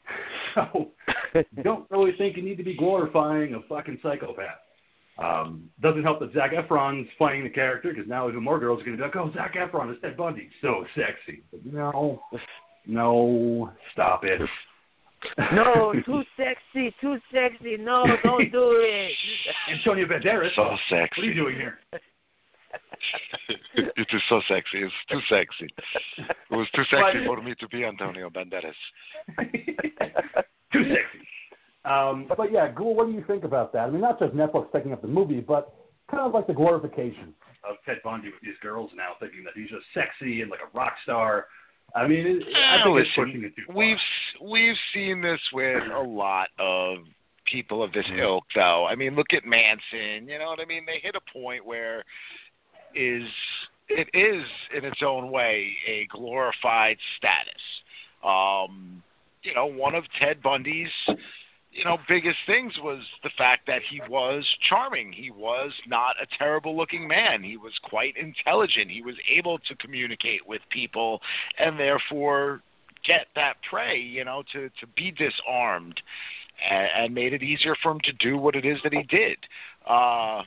So 0.54 0.92
don't 1.64 1.86
really 1.92 2.14
think 2.18 2.38
you 2.38 2.42
need 2.42 2.58
to 2.60 2.64
be 2.64 2.78
glorifying 2.78 3.56
a 3.56 3.62
fucking 3.68 4.00
psychopath. 4.02 4.56
Um, 5.18 5.70
doesn't 5.82 6.04
help 6.04 6.20
that 6.20 6.34
Zac 6.34 6.52
Efron's 6.52 7.10
playing 7.18 7.44
the 7.44 7.50
character 7.50 7.92
because 7.94 8.08
now 8.08 8.30
even 8.30 8.44
more 8.44 8.60
girls 8.60 8.82
are 8.82 8.86
going 8.86 8.98
to 8.98 9.04
be 9.04 9.06
like, 9.06 9.16
oh, 9.18 9.32
Zac 9.34 9.56
Efron 9.56 9.92
is 9.92 9.98
Ted 10.02 10.16
Bundy. 10.16 10.50
So 10.62 10.86
sexy. 10.96 11.44
But 11.52 11.66
no, 11.66 12.22
no, 12.86 13.72
stop 13.94 14.24
it. 14.24 14.42
No, 15.54 15.94
too 16.06 16.24
sexy, 16.38 16.96
too 17.02 17.18
sexy. 17.34 17.78
No, 17.78 18.06
don't 18.24 18.52
do 18.52 18.82
it. 18.82 19.12
Antonio 19.72 20.06
Banderas. 20.06 20.56
So 20.56 20.76
sexy. 20.90 21.22
What 21.22 21.26
are 21.26 21.30
you 21.30 21.34
doing 21.34 21.56
here? 21.56 21.80
it 23.98 24.08
is 24.14 24.22
so 24.30 24.42
sexy. 24.48 24.80
It's 24.84 24.94
too 25.10 25.20
sexy. 25.30 25.68
It 26.18 26.56
was 26.56 26.68
too 26.76 26.84
sexy 26.90 27.20
But- 27.20 27.36
for 27.36 27.42
me 27.42 27.56
to 27.60 27.68
be 27.68 27.84
Antonio 27.86 28.30
Banderas. 28.30 28.74
Too 30.74 30.84
sexy. 30.84 31.28
Um, 31.86 32.28
but 32.36 32.52
yeah, 32.52 32.72
Ghoul, 32.72 32.96
what 32.96 33.06
do 33.08 33.14
you 33.14 33.24
think 33.28 33.44
about 33.44 33.72
that? 33.74 33.88
I 33.88 33.90
mean, 33.92 34.02
not 34.02 34.20
just 34.20 34.34
Netflix 34.34 34.72
taking 34.74 34.92
up 34.92 35.02
the 35.04 35.08
movie, 35.08 35.40
but 35.40 35.76
kind 36.10 36.24
of 36.24 36.34
like 36.34 36.48
the 36.48 36.54
glorification 36.54 37.34
of 37.68 37.76
Ted 37.86 37.98
Bundy 38.04 38.30
with 38.30 38.42
these 38.42 38.58
girls 38.62 38.90
now, 38.96 39.14
thinking 39.20 39.44
that 39.44 39.54
he's 39.56 39.70
just 39.70 39.86
sexy 39.94 40.42
and 40.42 40.50
like 40.50 40.62
a 40.62 40.78
rock 40.78 40.94
star. 41.04 41.46
I 41.96 42.08
mean, 42.08 42.28
it, 42.28 42.44
I 42.56 42.84
think 42.84 43.00
it's 43.00 43.10
pushing 43.16 43.44
it 43.46 43.56
too 43.56 43.64
far. 43.68 43.76
We've 43.76 43.98
we've 44.42 44.76
seen 44.94 45.22
this 45.22 45.40
with 45.54 45.84
a 45.92 46.02
lot 46.02 46.50
of 46.60 47.00
people 47.46 47.82
of 47.82 47.94
this 47.94 48.06
ilk, 48.20 48.44
though. 48.54 48.86
I 48.86 48.96
mean, 48.96 49.16
look 49.16 49.34
at 49.34 49.46
Manson. 49.46 50.28
You 50.28 50.40
know 50.40 50.48
what 50.48 50.60
I 50.60 50.66
mean? 50.66 50.86
They 50.86 51.00
hit 51.02 51.16
a 51.16 51.32
point 51.32 51.66
where 51.66 52.04
is 52.94 53.24
it 53.88 54.10
is 54.14 54.44
in 54.76 54.84
its 54.84 55.02
own 55.06 55.32
way 55.32 55.72
a 55.88 56.08
glorified 56.12 56.98
status. 57.18 57.62
Um, 58.24 59.02
you 59.44 59.54
know, 59.54 59.68
one 59.68 59.96
of 59.96 60.04
Ted 60.20 60.42
Bundy's 60.42 60.90
you 61.76 61.84
know 61.84 61.98
biggest 62.08 62.38
things 62.48 62.74
was 62.82 63.04
the 63.24 63.30
fact 63.38 63.68
that 63.68 63.82
he 63.90 64.02
was 64.10 64.46
charming. 64.68 65.12
He 65.12 65.30
was 65.30 65.72
not 65.88 66.16
a 66.22 66.26
terrible 66.38 66.76
looking 66.76 67.08
man. 67.08 67.44
He 67.44 67.58
was 67.58 67.74
quite 67.84 68.16
intelligent. 68.18 68.90
He 68.90 69.02
was 69.02 69.16
able 69.30 69.60
to 69.60 69.76
communicate 69.76 70.48
with 70.48 70.62
people 70.70 71.20
and 71.60 71.78
therefore 71.78 72.62
get 73.06 73.28
that 73.36 73.56
prey, 73.70 73.98
you 74.00 74.24
know, 74.24 74.44
to 74.54 74.70
to 74.70 74.88
be 74.96 75.12
disarmed 75.12 76.02
and, 76.70 76.88
and 76.98 77.14
made 77.14 77.34
it 77.34 77.44
easier 77.44 77.76
for 77.84 77.92
him 77.92 78.00
to 78.06 78.14
do 78.14 78.38
what 78.38 78.56
it 78.56 78.66
is 78.66 78.78
that 78.84 78.94
he 78.94 79.04
did. 79.04 79.38
Uh 79.86 80.44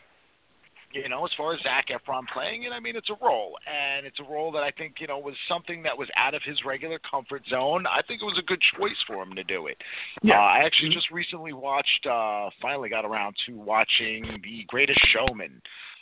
you 0.93 1.09
know, 1.09 1.25
as 1.25 1.31
far 1.37 1.53
as 1.55 1.61
Zac 1.63 1.89
Efron 1.89 2.23
playing 2.33 2.63
it, 2.63 2.73
I 2.73 2.81
mean, 2.81 2.97
it's 2.97 3.11
a 3.11 3.25
role, 3.25 3.59
and 3.67 4.07
it's 4.07 4.19
a 4.21 4.23
role 4.23 4.51
that 4.53 4.63
I 4.63 4.71
think 4.71 4.95
you 5.01 5.07
know 5.07 5.19
was 5.19 5.35
something 5.49 5.83
that 5.83 5.97
was 5.97 6.09
out 6.17 6.35
of 6.35 6.43
his 6.45 6.59
regular 6.65 6.99
comfort 6.99 7.43
zone. 7.51 7.87
I 7.87 8.01
think 8.07 8.23
it 8.23 8.25
was 8.25 8.39
a 8.39 8.47
good 8.47 8.63
choice 8.79 8.97
for 9.07 9.23
him 9.23 9.35
to 9.35 9.45
do 9.45 9.67
it. 9.67 9.77
Yeah. 10.23 10.39
Uh, 10.39 10.43
I 10.43 10.59
actually 10.65 10.91
just 10.91 11.11
recently 11.11 11.53
watched, 11.53 12.07
uh, 12.07 12.51
finally 12.63 12.89
got 12.89 13.05
around 13.05 13.37
to 13.47 13.57
watching 13.57 14.41
The 14.43 14.65
Greatest 14.69 15.01
Showman, 15.13 15.61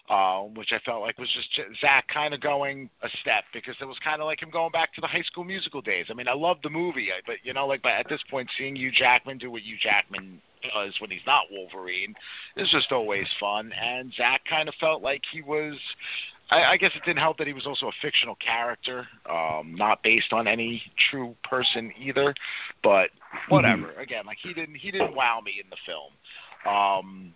uh, 0.08 0.42
which 0.54 0.70
I 0.72 0.78
felt 0.84 1.02
like 1.02 1.18
was 1.18 1.28
just 1.34 1.48
Zac 1.80 2.06
kind 2.12 2.32
of 2.32 2.40
going 2.40 2.88
a 3.02 3.08
step 3.22 3.44
because 3.52 3.74
it 3.80 3.86
was 3.86 3.96
kind 4.04 4.20
of 4.20 4.26
like 4.26 4.40
him 4.40 4.50
going 4.50 4.70
back 4.70 4.94
to 4.94 5.00
the 5.00 5.08
High 5.08 5.22
School 5.22 5.44
Musical 5.44 5.80
days. 5.80 6.06
I 6.10 6.14
mean, 6.14 6.28
I 6.28 6.34
loved 6.34 6.60
the 6.62 6.70
movie, 6.70 7.08
but 7.26 7.36
you 7.42 7.52
know, 7.52 7.66
like, 7.66 7.82
but 7.82 7.92
at 7.92 8.06
this 8.08 8.20
point, 8.30 8.48
seeing 8.56 8.76
Hugh 8.76 8.92
Jackman 8.92 9.38
do 9.38 9.50
what 9.50 9.62
Hugh 9.62 9.76
Jackman 9.82 10.40
does 10.74 10.94
when 11.00 11.10
he's 11.10 11.20
not 11.26 11.44
Wolverine 11.50 12.14
is 12.56 12.68
just 12.70 12.92
always 12.92 13.26
fun. 13.40 13.72
And 13.72 14.12
Zac 14.16 14.42
kind 14.48 14.68
of 14.68 14.74
felt 14.80 15.02
like 15.02 15.22
he 15.32 15.42
was. 15.42 15.74
I, 16.48 16.62
I 16.72 16.76
guess 16.76 16.92
it 16.94 17.02
didn't 17.04 17.18
help 17.18 17.38
that 17.38 17.48
he 17.48 17.52
was 17.52 17.66
also 17.66 17.86
a 17.86 17.92
fictional 18.00 18.36
character, 18.36 19.08
um, 19.28 19.74
not 19.76 20.02
based 20.04 20.32
on 20.32 20.46
any 20.46 20.80
true 21.10 21.34
person 21.42 21.92
either. 22.00 22.32
But 22.84 23.10
whatever. 23.48 23.92
Again, 23.94 24.26
like 24.26 24.38
he 24.42 24.54
didn't 24.54 24.76
he 24.76 24.90
didn't 24.90 25.14
wow 25.14 25.40
me 25.44 25.54
in 25.62 25.68
the 25.70 25.76
film. 25.84 26.12
Um, 26.72 27.34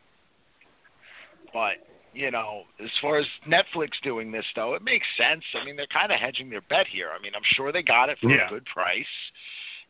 but 1.53 1.75
you 2.13 2.31
know, 2.31 2.63
as 2.83 2.91
far 3.01 3.19
as 3.19 3.27
Netflix 3.49 3.91
doing 4.03 4.33
this 4.33 4.45
though, 4.57 4.75
it 4.75 4.83
makes 4.83 5.07
sense. 5.17 5.45
I 5.61 5.65
mean, 5.65 5.77
they're 5.77 5.87
kind 5.93 6.13
of 6.13 6.19
hedging 6.19 6.51
their 6.51 6.63
bet 6.63 6.87
here. 6.91 7.11
I 7.17 7.23
mean, 7.23 7.33
I'm 7.35 7.43
sure 7.55 7.73
they 7.73 7.83
got 7.83 8.09
it 8.09 8.19
for 8.21 8.31
Yeah. 8.31 8.47
a 8.47 8.51
good 8.51 8.65
price. 8.67 9.05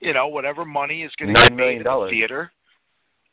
You 0.00 0.14
know, 0.14 0.28
whatever 0.28 0.64
money 0.64 1.02
is 1.02 1.12
going 1.18 1.35
to 1.35 1.40
get 1.40 1.52
made 1.52 1.78
in 1.78 1.82
the 1.82 2.09
theater, 2.11 2.52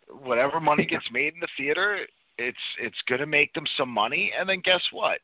whatever 0.09 0.59
money 0.59 0.85
gets 0.85 1.05
made 1.11 1.33
in 1.33 1.39
the 1.39 1.47
theater, 1.57 1.99
it's 2.37 2.57
it's 2.79 2.97
going 3.07 3.19
to 3.19 3.27
make 3.27 3.53
them 3.53 3.65
some 3.77 3.89
money. 3.89 4.31
And 4.37 4.47
then 4.47 4.61
guess 4.63 4.81
what? 4.91 5.19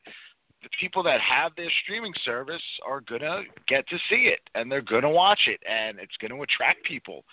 The 0.61 0.69
people 0.79 1.03
that 1.03 1.19
have 1.19 1.51
their 1.57 1.71
streaming 1.83 2.13
service 2.23 2.61
are 2.85 3.01
going 3.01 3.21
to 3.21 3.43
get 3.67 3.87
to 3.89 3.97
see 4.09 4.31
it, 4.33 4.39
and 4.55 4.71
they're 4.71 4.81
going 4.81 5.01
to 5.01 5.09
watch 5.09 5.41
it, 5.47 5.59
and 5.69 5.99
it's 5.99 6.15
going 6.21 6.31
to 6.31 6.41
attract 6.41 6.85
people. 6.85 7.25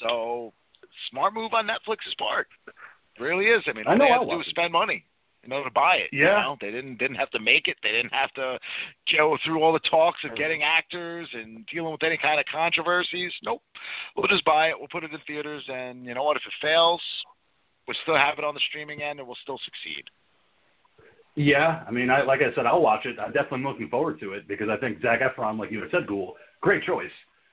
So, 0.00 0.52
smart 1.10 1.34
move 1.34 1.54
on 1.54 1.66
Netflix's 1.66 2.14
part. 2.18 2.46
Really 3.18 3.46
is. 3.46 3.64
I 3.66 3.72
mean, 3.72 3.84
I 3.88 3.92
all 3.92 3.98
know 3.98 4.04
they 4.04 4.10
I 4.10 4.18
have 4.18 4.28
to 4.28 4.34
do 4.34 4.40
is 4.40 4.46
spend 4.46 4.72
money 4.72 5.04
in 5.44 5.52
order 5.52 5.68
to 5.68 5.72
buy 5.74 5.96
it. 5.96 6.12
You 6.12 6.24
Yeah. 6.24 6.40
know? 6.42 6.56
They 6.60 6.70
didn't 6.70 6.96
didn't 6.98 7.16
have 7.16 7.30
to 7.30 7.38
make 7.38 7.68
it. 7.68 7.76
They 7.82 7.92
didn't 7.92 8.12
have 8.12 8.32
to 8.34 8.58
go 9.16 9.36
through 9.44 9.62
all 9.62 9.72
the 9.72 9.78
talks 9.80 10.22
of 10.24 10.34
getting 10.36 10.62
actors 10.62 11.28
and 11.32 11.64
dealing 11.66 11.92
with 11.92 12.02
any 12.02 12.16
kind 12.16 12.40
of 12.40 12.46
controversies. 12.46 13.32
Nope. 13.42 13.62
We'll 14.16 14.28
just 14.28 14.44
buy 14.44 14.68
it. 14.68 14.78
We'll 14.78 14.88
put 14.88 15.04
it 15.04 15.12
in 15.12 15.20
theaters, 15.26 15.64
and 15.68 16.04
you 16.04 16.14
know 16.14 16.24
what? 16.24 16.36
If 16.36 16.42
it 16.46 16.52
fails, 16.60 17.02
we'll 17.86 17.96
still 18.02 18.16
have 18.16 18.38
it 18.38 18.44
on 18.44 18.54
the 18.54 18.60
streaming 18.68 19.02
end, 19.02 19.18
and 19.20 19.26
we'll 19.28 19.36
still 19.42 19.58
succeed. 19.64 20.04
Yeah, 21.34 21.84
I 21.86 21.92
mean, 21.92 22.10
I 22.10 22.22
like 22.22 22.40
I 22.40 22.52
said, 22.54 22.66
I'll 22.66 22.82
watch 22.82 23.06
it. 23.06 23.16
I'm 23.20 23.32
definitely 23.32 23.62
looking 23.62 23.88
forward 23.88 24.18
to 24.20 24.32
it 24.32 24.48
because 24.48 24.68
I 24.68 24.76
think 24.76 25.00
Zac 25.00 25.20
Efron, 25.20 25.58
like 25.58 25.70
you 25.70 25.80
had 25.80 25.90
said, 25.92 26.06
Ghoul, 26.08 26.36
great 26.60 26.82
choice. 26.82 27.12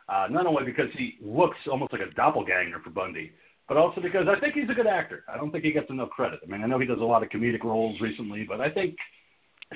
Uh, 0.10 0.28
not 0.30 0.46
only 0.46 0.64
because 0.64 0.90
he 0.98 1.18
looks 1.22 1.58
almost 1.70 1.92
like 1.92 2.02
a 2.02 2.12
doppelganger 2.16 2.80
for 2.84 2.90
Bundy, 2.90 3.32
but 3.68 3.78
also 3.78 4.02
because 4.02 4.28
I 4.28 4.40
think 4.40 4.54
he's 4.54 4.70
a 4.70 4.74
good 4.74 4.88
actor. 4.88 5.24
I 5.28 5.38
don't 5.38 5.52
think 5.52 5.64
he 5.64 5.72
gets 5.72 5.90
enough 5.90 6.10
credit. 6.10 6.40
I 6.44 6.52
mean, 6.52 6.64
I 6.64 6.68
know 6.68 6.80
he 6.80 6.86
does 6.86 7.00
a 7.00 7.04
lot 7.04 7.24
of 7.24 7.30
comedic 7.30 7.64
roles 7.64 8.00
recently, 8.02 8.44
but 8.48 8.62
I 8.62 8.70
think 8.70 8.96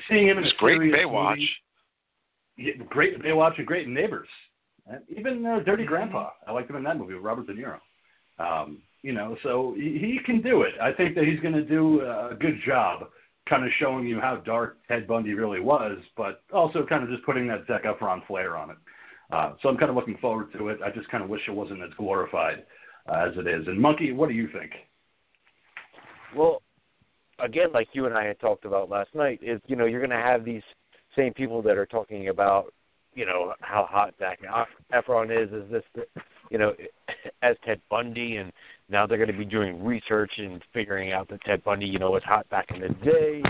seeing 0.10 0.28
him 0.28 0.38
in 0.38 0.44
It's 0.44 0.54
a 0.54 0.60
great 0.60 0.80
Baywatch. 0.80 1.30
movie, 1.32 1.50
yeah, 2.58 2.74
great 2.90 3.20
Baywatch 3.22 3.58
and 3.58 3.66
great 3.68 3.88
Neighbors, 3.88 4.28
and 4.88 5.02
even 5.16 5.46
uh, 5.46 5.60
Dirty 5.66 5.84
Mm-hmm. 5.84 5.90
Grandpa. 5.90 6.30
I 6.48 6.52
liked 6.52 6.70
him 6.70 6.76
in 6.76 6.84
that 6.84 6.98
movie 6.98 7.14
with 7.16 7.24
Robert 7.24 7.48
De 7.48 7.54
Niro. 7.54 7.80
Um, 8.38 8.80
you 9.02 9.14
know, 9.14 9.38
so 9.44 9.74
he, 9.78 9.98
he 9.98 10.20
can 10.26 10.42
do 10.42 10.64
it. 10.64 10.74
I 10.82 10.92
think 10.92 11.16
that 11.16 11.24
he's 11.26 11.40
going 11.40 11.54
to 11.54 11.64
do 11.64 12.02
a 12.02 12.36
good 12.40 12.60
job, 12.66 13.08
kind 13.48 13.64
of 13.64 13.72
showing 13.80 14.06
you 14.06 14.20
how 14.20 14.38
dark 14.38 14.78
Ted 14.88 15.08
Bundy 15.08 15.34
really 15.34 15.60
was, 15.62 15.98
but 16.18 16.42
also 16.54 16.86
kind 16.86 17.04
of 17.04 17.10
just 17.10 17.26
putting 17.26 17.48
that 17.48 17.66
Zac 17.68 17.84
Efron 17.86 18.26
flair 18.28 18.56
on 18.58 18.72
it. 18.72 18.78
Uh, 19.32 19.54
so 19.62 19.70
I'm 19.70 19.78
kind 19.78 19.90
of 19.90 19.96
looking 19.96 20.18
forward 20.18 20.52
to 20.54 20.68
it. 20.70 20.80
I 20.84 20.90
just 20.92 21.10
kind 21.10 21.24
of 21.24 21.30
wish 21.30 21.42
it 21.48 21.52
wasn't 21.52 21.82
as 21.84 21.90
glorified 21.98 22.64
Uh, 23.08 23.28
as 23.28 23.38
it 23.38 23.48
is. 23.48 23.68
And 23.68 23.80
Monkey, 23.80 24.12
what 24.12 24.30
do 24.30 24.36
you 24.36 24.48
think? 24.52 24.72
Well, 26.36 26.62
again, 27.40 27.72
like 27.74 27.88
you 27.94 28.06
and 28.06 28.16
I 28.16 28.26
had 28.26 28.40
talked 28.40 28.66
about 28.66 28.90
last 28.90 29.14
night, 29.16 29.40
is 29.42 29.62
you 29.68 29.76
know 29.76 29.86
you're 29.86 30.00
going 30.00 30.10
to 30.12 30.16
have 30.16 30.46
these 30.46 30.62
same 31.16 31.34
people 31.34 31.62
that 31.64 31.78
are 31.78 31.86
talking 31.86 32.30
about 32.30 32.74
you 33.14 33.26
know 33.26 33.54
how 33.62 33.88
hot 33.90 34.14
Zac 34.20 34.40
Efron 34.94 35.32
is, 35.32 35.52
is 35.52 35.72
this 35.72 36.06
you 36.52 36.58
know 36.58 36.74
as 37.42 37.56
Ted 37.66 37.82
Bundy, 37.90 38.38
and 38.38 38.52
now 38.90 39.08
they're 39.08 39.18
going 39.18 39.32
to 39.32 39.38
be 39.38 39.46
doing 39.46 39.84
research 39.84 40.32
and 40.38 40.62
figuring 40.74 41.12
out 41.12 41.28
that 41.30 41.42
Ted 41.44 41.64
Bundy 41.64 41.88
you 41.88 42.00
know 42.00 42.12
was 42.12 42.24
hot 42.24 42.48
back 42.50 42.68
in 42.74 42.82
the 42.82 42.90
day, 43.04 43.42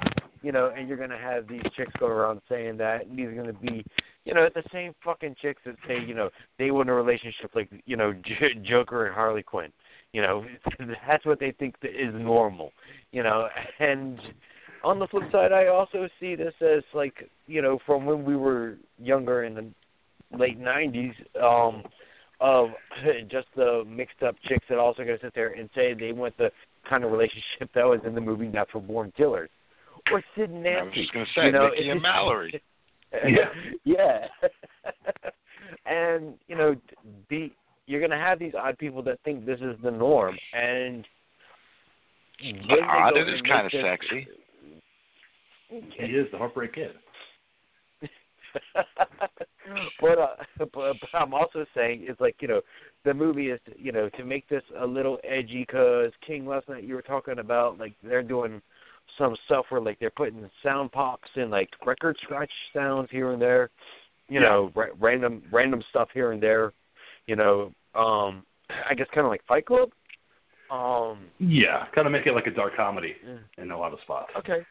you 0.41 0.51
know, 0.51 0.71
and 0.75 0.87
you're 0.87 0.97
to 1.09 1.17
have 1.17 1.47
these 1.47 1.63
chicks 1.75 1.91
go 1.99 2.07
around 2.07 2.41
saying 2.49 2.77
that, 2.77 3.05
and 3.05 3.17
these 3.17 3.27
are 3.27 3.35
to 3.47 3.53
be 3.53 3.85
you 4.25 4.33
know 4.33 4.47
the 4.53 4.63
same 4.71 4.93
fucking 5.03 5.35
chicks 5.41 5.61
that 5.65 5.75
say 5.87 5.99
you 6.05 6.13
know 6.13 6.29
they 6.57 6.71
want 6.71 6.89
a 6.89 6.93
relationship 6.93 7.51
like 7.55 7.69
you 7.85 7.97
know 7.97 8.13
J- 8.25 8.59
Joker 8.63 9.07
and 9.07 9.15
Harley 9.15 9.43
Quinn. 9.43 9.71
You 10.11 10.21
know, 10.23 10.45
that's 11.07 11.25
what 11.25 11.39
they 11.39 11.51
think 11.51 11.79
that 11.81 11.91
is 11.91 12.13
normal. 12.13 12.71
You 13.11 13.23
know, 13.23 13.47
and 13.79 14.19
on 14.83 14.99
the 14.99 15.07
flip 15.07 15.23
side, 15.31 15.51
I 15.51 15.67
also 15.67 16.07
see 16.19 16.35
this 16.35 16.53
as 16.61 16.83
like 16.93 17.29
you 17.47 17.61
know 17.61 17.79
from 17.85 18.05
when 18.05 18.23
we 18.23 18.35
were 18.35 18.77
younger 18.97 19.43
in 19.43 19.55
the 19.55 20.37
late 20.37 20.59
'90s, 20.59 21.13
um, 21.41 21.83
of 22.39 22.69
just 23.29 23.47
the 23.55 23.83
mixed 23.87 24.23
up 24.23 24.35
chicks 24.47 24.65
that 24.69 24.77
also 24.77 25.03
to 25.03 25.17
sit 25.21 25.33
there 25.35 25.53
and 25.53 25.69
say 25.75 25.93
they 25.93 26.11
want 26.11 26.37
the 26.37 26.49
kind 26.89 27.03
of 27.03 27.11
relationship 27.11 27.69
that 27.75 27.85
was 27.85 27.99
in 28.05 28.15
the 28.15 28.21
movie 28.21 28.47
Natural 28.47 28.81
Born 28.81 29.11
Killers, 29.17 29.49
or 30.11 30.23
Sid 30.35 30.49
and 30.49 30.65
I 30.67 30.83
was 30.83 30.91
Nancy. 30.93 31.01
just 31.01 31.13
going 31.13 31.25
to 31.25 31.31
say 31.39 31.45
you 31.47 31.51
know, 31.51 31.69
Mickey 31.69 31.89
and 31.89 32.01
Mallory. 32.01 32.61
Yeah. 33.27 33.49
yeah. 33.85 34.27
and 35.87 36.35
you 36.47 36.55
know, 36.55 36.75
be 37.27 37.51
you're 37.87 38.01
gonna 38.01 38.15
have 38.19 38.37
these 38.37 38.53
odd 38.53 38.77
people 38.77 39.01
that 39.01 39.17
think 39.25 39.47
this 39.47 39.59
is 39.61 39.75
the 39.83 39.89
norm, 39.89 40.37
and 40.53 41.07
when 42.43 42.67
they 42.67 42.79
Odd, 42.87 43.17
it 43.17 43.27
is 43.27 43.41
kind 43.41 43.65
of 43.65 43.71
this- 43.71 43.81
sexy. 43.83 44.27
He 45.69 46.05
is 46.05 46.27
the 46.31 46.37
Heartbreak 46.37 46.73
Kid. 46.75 46.91
but, 50.01 50.17
uh, 50.19 50.35
but 50.59 50.69
but 50.73 51.09
I'm 51.13 51.33
also 51.33 51.65
saying 51.75 52.05
it's 52.07 52.19
like 52.21 52.35
you 52.41 52.47
know 52.47 52.61
the 53.05 53.13
movie 53.13 53.49
is 53.49 53.59
you 53.77 53.91
know 53.91 54.09
to 54.09 54.23
make 54.23 54.47
this 54.49 54.63
a 54.79 54.85
little 54.85 55.17
edgy 55.23 55.65
because 55.67 56.11
King 56.25 56.45
last 56.45 56.69
night 56.69 56.83
you 56.83 56.95
were 56.95 57.01
talking 57.01 57.39
about 57.39 57.77
like 57.79 57.93
they're 58.03 58.23
doing 58.23 58.61
some 59.19 59.35
stuff 59.45 59.65
where 59.69 59.81
like 59.81 59.99
they're 59.99 60.09
putting 60.09 60.49
sound 60.63 60.91
pops 60.91 61.29
and 61.35 61.51
like 61.51 61.69
record 61.85 62.17
scratch 62.23 62.49
sounds 62.73 63.09
here 63.11 63.31
and 63.33 63.41
there, 63.41 63.69
you 64.29 64.39
Yeah. 64.39 64.47
know 64.47 64.71
ra- 64.73 64.95
random 64.99 65.43
random 65.51 65.83
stuff 65.91 66.09
here 66.13 66.31
and 66.31 66.41
there, 66.41 66.73
you 67.27 67.35
know 67.35 67.71
um 67.93 68.43
I 68.89 68.95
guess 68.95 69.07
kind 69.13 69.25
of 69.25 69.31
like 69.31 69.45
Fight 69.45 69.65
Club. 69.67 69.89
Um 70.71 71.27
Yeah, 71.39 71.85
kind 71.93 72.07
of 72.07 72.13
make 72.13 72.25
it 72.25 72.33
like 72.33 72.47
a 72.47 72.51
dark 72.51 72.75
comedy 72.75 73.15
yeah. 73.23 73.63
in 73.63 73.69
a 73.71 73.77
lot 73.77 73.93
of 73.93 73.99
spots. 74.01 74.31
Okay. 74.37 74.65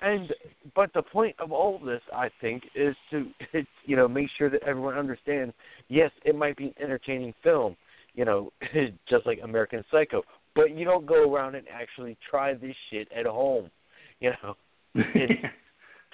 And 0.00 0.32
but 0.76 0.92
the 0.92 1.02
point 1.02 1.34
of 1.40 1.50
all 1.50 1.74
of 1.76 1.82
this, 1.82 2.02
I 2.14 2.30
think, 2.40 2.62
is 2.74 2.94
to 3.10 3.26
it's, 3.52 3.68
you 3.84 3.96
know 3.96 4.06
make 4.06 4.28
sure 4.36 4.50
that 4.50 4.62
everyone 4.62 4.96
understands. 4.96 5.54
Yes, 5.88 6.10
it 6.24 6.36
might 6.36 6.56
be 6.56 6.66
an 6.66 6.74
entertaining 6.80 7.34
film, 7.42 7.76
you 8.14 8.24
know, 8.24 8.52
just 9.08 9.26
like 9.26 9.40
American 9.42 9.84
Psycho, 9.90 10.22
but 10.54 10.70
you 10.76 10.84
don't 10.84 11.06
go 11.06 11.32
around 11.32 11.54
and 11.54 11.66
actually 11.68 12.16
try 12.30 12.54
this 12.54 12.76
shit 12.90 13.08
at 13.16 13.26
home, 13.26 13.70
you 14.20 14.30
know. 14.42 14.54
It's, 14.94 15.42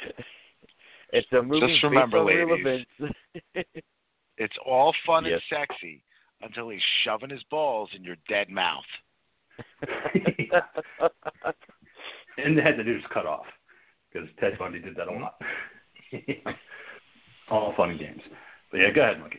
it's 1.13 1.33
a 1.33 1.43
movie 1.43 1.67
Just 1.73 1.83
remember, 1.85 2.25
based 2.25 2.41
on 2.43 2.49
real 2.49 2.65
ladies. 2.65 2.87
events. 3.01 3.15
It's 4.37 4.57
all 4.67 4.93
fun 5.07 5.25
Yes. 5.27 5.41
and 5.51 5.61
sexy 5.71 6.03
until 6.43 6.69
he's 6.69 6.81
shoving 7.05 7.31
his 7.31 7.43
balls 7.53 7.89
in 7.95 8.03
your 8.03 8.17
dead 8.29 8.49
mouth. 8.51 8.83
and 12.37 12.59
they 12.59 12.63
had 12.63 12.77
to 12.77 12.83
do 12.85 12.97
is 12.97 13.03
cut 13.13 13.27
off 13.27 13.47
because 14.13 14.29
Ted 14.41 14.59
Bundy 14.59 14.81
did 14.81 14.97
that 14.97 15.07
a 15.09 15.13
lot. 15.13 15.41
all 17.49 17.75
fun 17.77 17.91
and 17.91 17.99
games. 18.01 18.21
But 18.71 18.79
yeah, 18.79 18.91
go 18.91 19.03
ahead, 19.03 19.21
Monkey. 19.21 19.39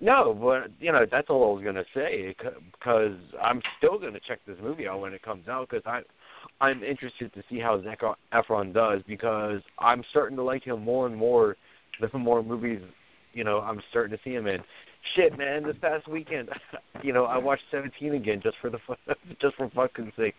No, 0.00 0.34
but 0.40 0.70
you 0.78 0.92
know 0.92 1.06
that's 1.10 1.28
all 1.30 1.50
I 1.50 1.54
was 1.56 1.64
gonna 1.64 1.84
say 1.94 2.34
because 2.38 3.16
I'm 3.42 3.60
still 3.78 3.98
gonna 3.98 4.20
check 4.26 4.40
this 4.46 4.58
movie 4.62 4.86
out 4.86 5.00
when 5.00 5.14
it 5.14 5.22
comes 5.22 5.48
out 5.48 5.68
because 5.68 5.82
I 5.86 6.02
I'm 6.60 6.82
interested 6.82 7.32
to 7.34 7.42
see 7.50 7.58
how 7.58 7.82
Zac 7.82 8.00
Efron 8.32 8.72
does 8.72 9.02
because 9.06 9.60
I'm 9.78 10.02
starting 10.10 10.36
to 10.36 10.42
like 10.42 10.64
him 10.64 10.82
more 10.82 11.06
and 11.06 11.16
more 11.16 11.56
the 12.00 12.18
more 12.18 12.42
movies 12.42 12.80
you 13.32 13.44
know 13.44 13.60
I'm 13.60 13.80
starting 13.90 14.16
to 14.16 14.22
see 14.22 14.34
him 14.34 14.46
in. 14.46 14.60
Shit, 15.14 15.38
man! 15.38 15.62
This 15.62 15.76
past 15.80 16.08
weekend, 16.08 16.48
you 17.02 17.12
know 17.12 17.24
I 17.26 17.38
watched 17.38 17.62
17 17.70 18.14
again 18.14 18.40
just 18.42 18.56
for 18.60 18.70
the 18.70 18.78
just 19.40 19.56
for 19.56 19.70
fucking 19.70 20.12
sake. 20.16 20.34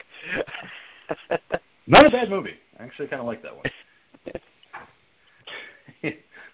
Not 1.87 2.05
a 2.05 2.09
bad 2.09 2.29
movie. 2.29 2.55
I 2.79 2.83
actually 2.83 3.07
kind 3.07 3.21
of 3.21 3.27
like 3.27 3.41
that 3.43 3.55
one. 3.55 3.63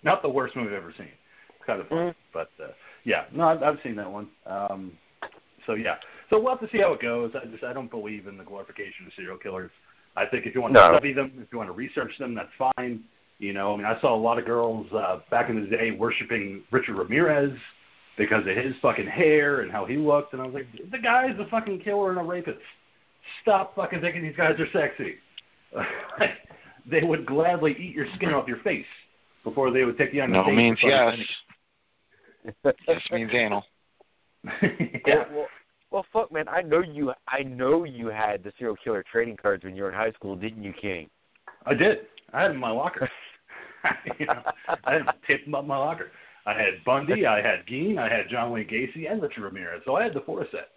Not 0.04 0.22
the 0.22 0.30
worst 0.30 0.56
movie 0.56 0.70
I've 0.76 0.82
ever 0.84 0.94
seen. 0.98 1.08
It's 1.08 1.66
kind 1.66 1.80
of 1.80 1.88
fun, 1.88 1.98
Mhm. 1.98 2.16
but 2.34 2.50
uh, 2.62 2.68
yeah, 3.06 3.24
no, 3.34 3.48
I've, 3.48 3.63
I've 3.63 3.78
seen 3.84 3.96
that 3.96 4.12
one. 4.12 4.28
Um, 4.46 4.92
so 5.66 5.74
yeah, 5.76 5.96
so 6.34 6.39
we'll 6.41 6.58
have 6.58 6.67
to 6.67 6.76
see 6.76 6.82
how 6.82 6.93
it 6.93 7.02
goes. 7.02 7.32
I 7.39 7.46
just 7.46 7.63
I 7.63 7.74
don't 7.74 7.91
believe 7.91 8.26
in 8.28 8.38
the 8.38 8.43
glorification 8.43 9.06
of 9.06 9.12
serial 9.15 9.38
killers. 9.38 9.69
I 10.17 10.26
think 10.26 10.46
if 10.46 10.56
you 10.56 10.62
want 10.62 10.74
to 10.76 10.82
No. 10.82 10.88
study 10.89 11.13
them, 11.13 11.32
if 11.39 11.48
you 11.52 11.58
want 11.60 11.69
to 11.69 11.74
research 11.74 12.12
them, 12.19 12.34
that's 12.34 12.52
fine. 12.76 13.04
You 13.39 13.54
know, 13.54 13.74
I 13.74 13.78
mean, 13.78 13.86
I 13.86 14.00
saw 14.02 14.15
a 14.15 14.17
lot 14.19 14.39
of 14.39 14.46
girls 14.46 14.88
uh, 14.93 15.19
back 15.30 15.50
in 15.50 15.60
the 15.62 15.67
day 15.67 15.91
worshiping 15.91 16.63
Richard 16.72 16.96
Ramirez 16.96 17.52
because 18.17 18.41
of 18.48 18.56
his 18.56 18.74
fucking 18.82 19.08
hair 19.08 19.62
and 19.62 19.72
how 19.72 19.86
he 19.86 19.98
looked, 19.98 20.34
and 20.34 20.41
I 20.41 20.46
was 20.46 20.54
like, 20.54 20.67
the 20.91 21.00
guy's 21.00 21.38
a 21.39 21.50
fucking 21.50 21.80
killer 21.80 22.12
and 22.12 22.19
a 22.19 22.24
rapist. 22.24 22.60
Stop 23.41 23.76
fucking 23.76 24.02
thinking 24.02 24.22
these 24.24 24.36
guys 24.36 24.54
are 24.60 24.67
sexy. 24.72 25.15
they 26.89 27.02
would 27.04 27.26
gladly 27.26 27.76
eat 27.80 27.96
your 27.96 28.06
skin 28.15 28.30
off 28.34 28.48
your 28.48 28.60
face 28.63 28.86
before 29.43 29.72
they 29.72 29.84
would 29.84 29.98
take 29.98 30.13
you 30.13 30.22
on 30.22 30.30
a 30.30 30.34
No 30.34 30.46
date 30.46 30.56
means 30.56 30.78
yes. 30.84 31.15
fucking 32.63 32.82
Yes 32.88 33.02
means 33.12 33.32
anal. 33.34 33.63
pennies. 34.62 35.02
yeah, 35.08 35.24
Well, 35.32 35.48
well, 35.93 36.06
fuck, 36.12 36.32
man! 36.32 36.49
I 36.49 36.62
know 36.62 36.82
you. 36.82 37.13
I 37.27 37.43
know 37.43 37.86
you 37.86 38.08
had 38.08 38.43
the 38.43 38.51
serial 38.58 38.75
killer 38.84 39.06
trading 39.10 39.38
cards 39.38 39.63
when 39.63 39.75
you 39.75 39.84
were 39.84 39.89
in 39.89 39.95
high 39.95 40.12
school, 40.12 40.36
didn't 40.36 40.63
you, 40.63 40.73
King? 40.73 41.10
I 41.65 41.73
did. 41.73 41.99
I 42.34 42.41
had 42.41 42.49
them 42.49 42.56
in 42.58 42.62
my 42.62 42.71
locker. 42.71 43.10
you 44.19 44.25
know, 44.25 44.41
I 44.86 44.93
had 44.93 45.03
taped 45.27 45.45
them 45.45 45.56
up 45.56 45.63
in 45.63 45.67
my 45.67 45.77
locker. 45.77 46.12
I 46.45 46.53
had 46.53 46.84
Bundy, 46.86 47.25
I 47.25 47.38
had 47.38 47.65
Gein, 47.65 47.97
I 47.97 48.13
had 48.13 48.29
John 48.29 48.51
Wayne 48.51 48.67
Gacy, 48.67 49.10
and 49.10 49.21
Richard 49.21 49.43
Ramirez. 49.43 49.82
So 49.86 49.95
I 49.95 50.03
had 50.03 50.13
the 50.13 50.21
four 50.21 50.45
set. 50.51 50.69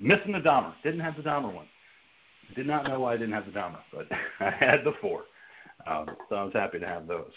Missing 0.00 0.32
the 0.32 0.38
Dahmer. 0.38 0.72
Didn't 0.82 1.00
have 1.00 1.16
the 1.16 1.22
Dahmer 1.22 1.52
one. 1.52 1.66
Did 2.56 2.66
not 2.66 2.84
know 2.84 3.00
why 3.00 3.14
I 3.14 3.16
didn't 3.16 3.32
have 3.32 3.46
the 3.46 3.52
Dahmer, 3.52 3.80
but 3.92 4.06
I 4.40 4.50
had 4.50 4.84
the 4.84 4.92
four. 5.00 5.24
Um, 5.86 6.06
so 6.28 6.36
I 6.36 6.44
was 6.44 6.52
happy 6.54 6.78
to 6.78 6.86
have 6.86 7.06
those. 7.06 7.30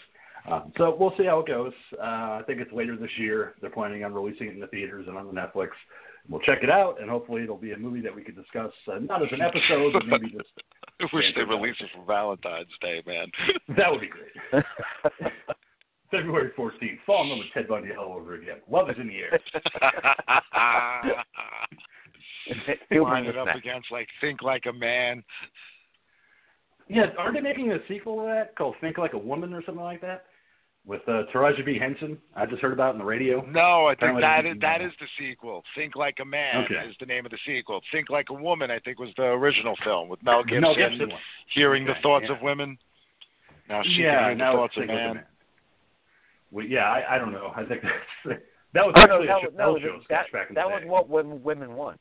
Um, 0.50 0.72
so 0.76 0.96
we'll 0.98 1.14
see 1.18 1.24
how 1.24 1.40
it 1.40 1.46
goes. 1.46 1.72
Uh, 1.98 2.02
I 2.40 2.42
think 2.46 2.60
it's 2.60 2.72
later 2.72 2.96
this 2.96 3.10
year. 3.18 3.54
They're 3.60 3.70
planning 3.70 4.04
on 4.04 4.14
releasing 4.14 4.48
it 4.48 4.54
in 4.54 4.60
the 4.60 4.66
theaters 4.68 5.06
and 5.08 5.16
on 5.16 5.26
the 5.26 5.32
Netflix. 5.32 5.68
We'll 6.28 6.40
check 6.40 6.58
it 6.62 6.70
out, 6.70 7.00
and 7.00 7.08
hopefully 7.08 7.42
it'll 7.42 7.56
be 7.56 7.72
a 7.72 7.78
movie 7.78 8.00
that 8.02 8.14
we 8.14 8.22
can 8.22 8.34
discuss, 8.34 8.72
uh, 8.92 8.98
not 8.98 9.22
as 9.22 9.28
an 9.32 9.40
episode, 9.40 9.92
but 9.94 10.06
maybe 10.06 10.30
just 10.30 10.50
I 11.00 11.06
wish 11.12 11.24
they 11.34 11.42
released 11.42 11.80
it 11.80 11.88
for 11.94 12.04
Valentine's 12.04 12.68
Day, 12.80 13.02
man. 13.06 13.26
that 13.76 13.90
would 13.90 14.00
be 14.00 14.08
great. 14.08 14.64
February 16.10 16.50
14th. 16.56 16.98
Fall 17.06 17.22
in 17.24 17.30
love 17.30 17.38
with 17.38 17.46
Ted 17.54 17.68
Bundy 17.68 17.90
all 17.92 18.14
over 18.14 18.34
again. 18.34 18.56
Love 18.70 18.90
is 18.90 18.96
in 18.98 19.08
the 19.08 19.16
air. 19.16 19.38
He'll 22.90 23.04
Line 23.04 23.24
bring 23.24 23.34
it 23.34 23.38
up 23.38 23.46
snack. 23.46 23.56
against 23.56 23.92
like 23.92 24.08
Think 24.20 24.42
Like 24.42 24.64
a 24.66 24.72
Man. 24.72 25.22
Yeah, 26.88 27.06
aren't 27.18 27.34
they 27.34 27.40
making 27.40 27.72
a 27.72 27.78
sequel 27.86 28.20
to 28.20 28.26
that 28.26 28.56
called 28.56 28.74
Think 28.80 28.96
Like 28.96 29.12
a 29.12 29.18
Woman 29.18 29.52
or 29.52 29.62
something 29.64 29.84
like 29.84 30.00
that? 30.00 30.24
With 30.88 31.02
uh, 31.06 31.24
Taraji 31.34 31.64
P 31.66 31.78
Henson. 31.78 32.16
I 32.34 32.46
just 32.46 32.62
heard 32.62 32.72
about 32.72 32.88
it 32.88 32.92
on 32.94 32.98
the 32.98 33.04
radio. 33.04 33.44
No, 33.44 33.86
I 33.86 33.90
think 33.92 34.16
Apparently 34.16 34.22
that 34.22 34.42
they 34.42 34.48
is 34.48 34.52
didn't 34.54 34.62
that 34.62 34.80
know. 34.80 34.86
is 34.86 34.92
the 34.98 35.06
sequel. 35.18 35.62
Think 35.76 35.94
Like 35.96 36.16
a 36.20 36.24
Man 36.24 36.64
Okay. 36.64 36.88
is 36.88 36.96
the 36.98 37.04
name 37.04 37.26
of 37.26 37.30
the 37.30 37.36
sequel. 37.46 37.82
Think 37.92 38.08
Like 38.08 38.30
a 38.30 38.32
Woman, 38.34 38.70
I 38.70 38.78
think, 38.78 38.98
was 38.98 39.10
the 39.18 39.24
original 39.24 39.76
film 39.84 40.08
with 40.08 40.22
Mel 40.22 40.42
Gibson. 40.44 40.62
Mel 40.62 40.74
Gibson. 40.74 41.12
Hearing 41.52 41.82
Okay, 41.84 41.92
the 41.92 42.02
thoughts 42.02 42.24
yeah. 42.30 42.36
of 42.36 42.40
women. 42.42 42.78
Now 43.68 43.82
she 43.82 44.00
yeah, 44.02 44.30
can 44.30 44.38
hear 44.38 44.46
the 44.50 44.52
thoughts 44.56 44.76
of 44.78 44.80
Think 44.80 44.88
man. 44.92 45.14
Man. 45.16 45.24
Well, 46.50 46.64
yeah, 46.64 46.90
I, 46.90 47.16
I 47.16 47.18
don't 47.18 47.32
know. 47.32 47.52
I 47.54 47.64
think 47.66 47.82
that's, 47.82 48.40
that 48.72 48.86
was 48.86 48.94
Oh, 48.96 49.00
actually 49.02 49.26
no, 49.26 49.36
a 49.38 49.42
that, 49.42 49.52
Chappelle 49.52 49.72
was- 49.74 49.82
show 49.82 49.88
no, 49.88 50.00
that, 50.08 50.32
back 50.32 50.48
in 50.48 50.54
that 50.54 50.62
the 50.64 50.68
was 50.70 50.82
day. 50.84 50.88
what 50.88 51.08
women, 51.10 51.42
women 51.42 51.74
want, 51.74 52.00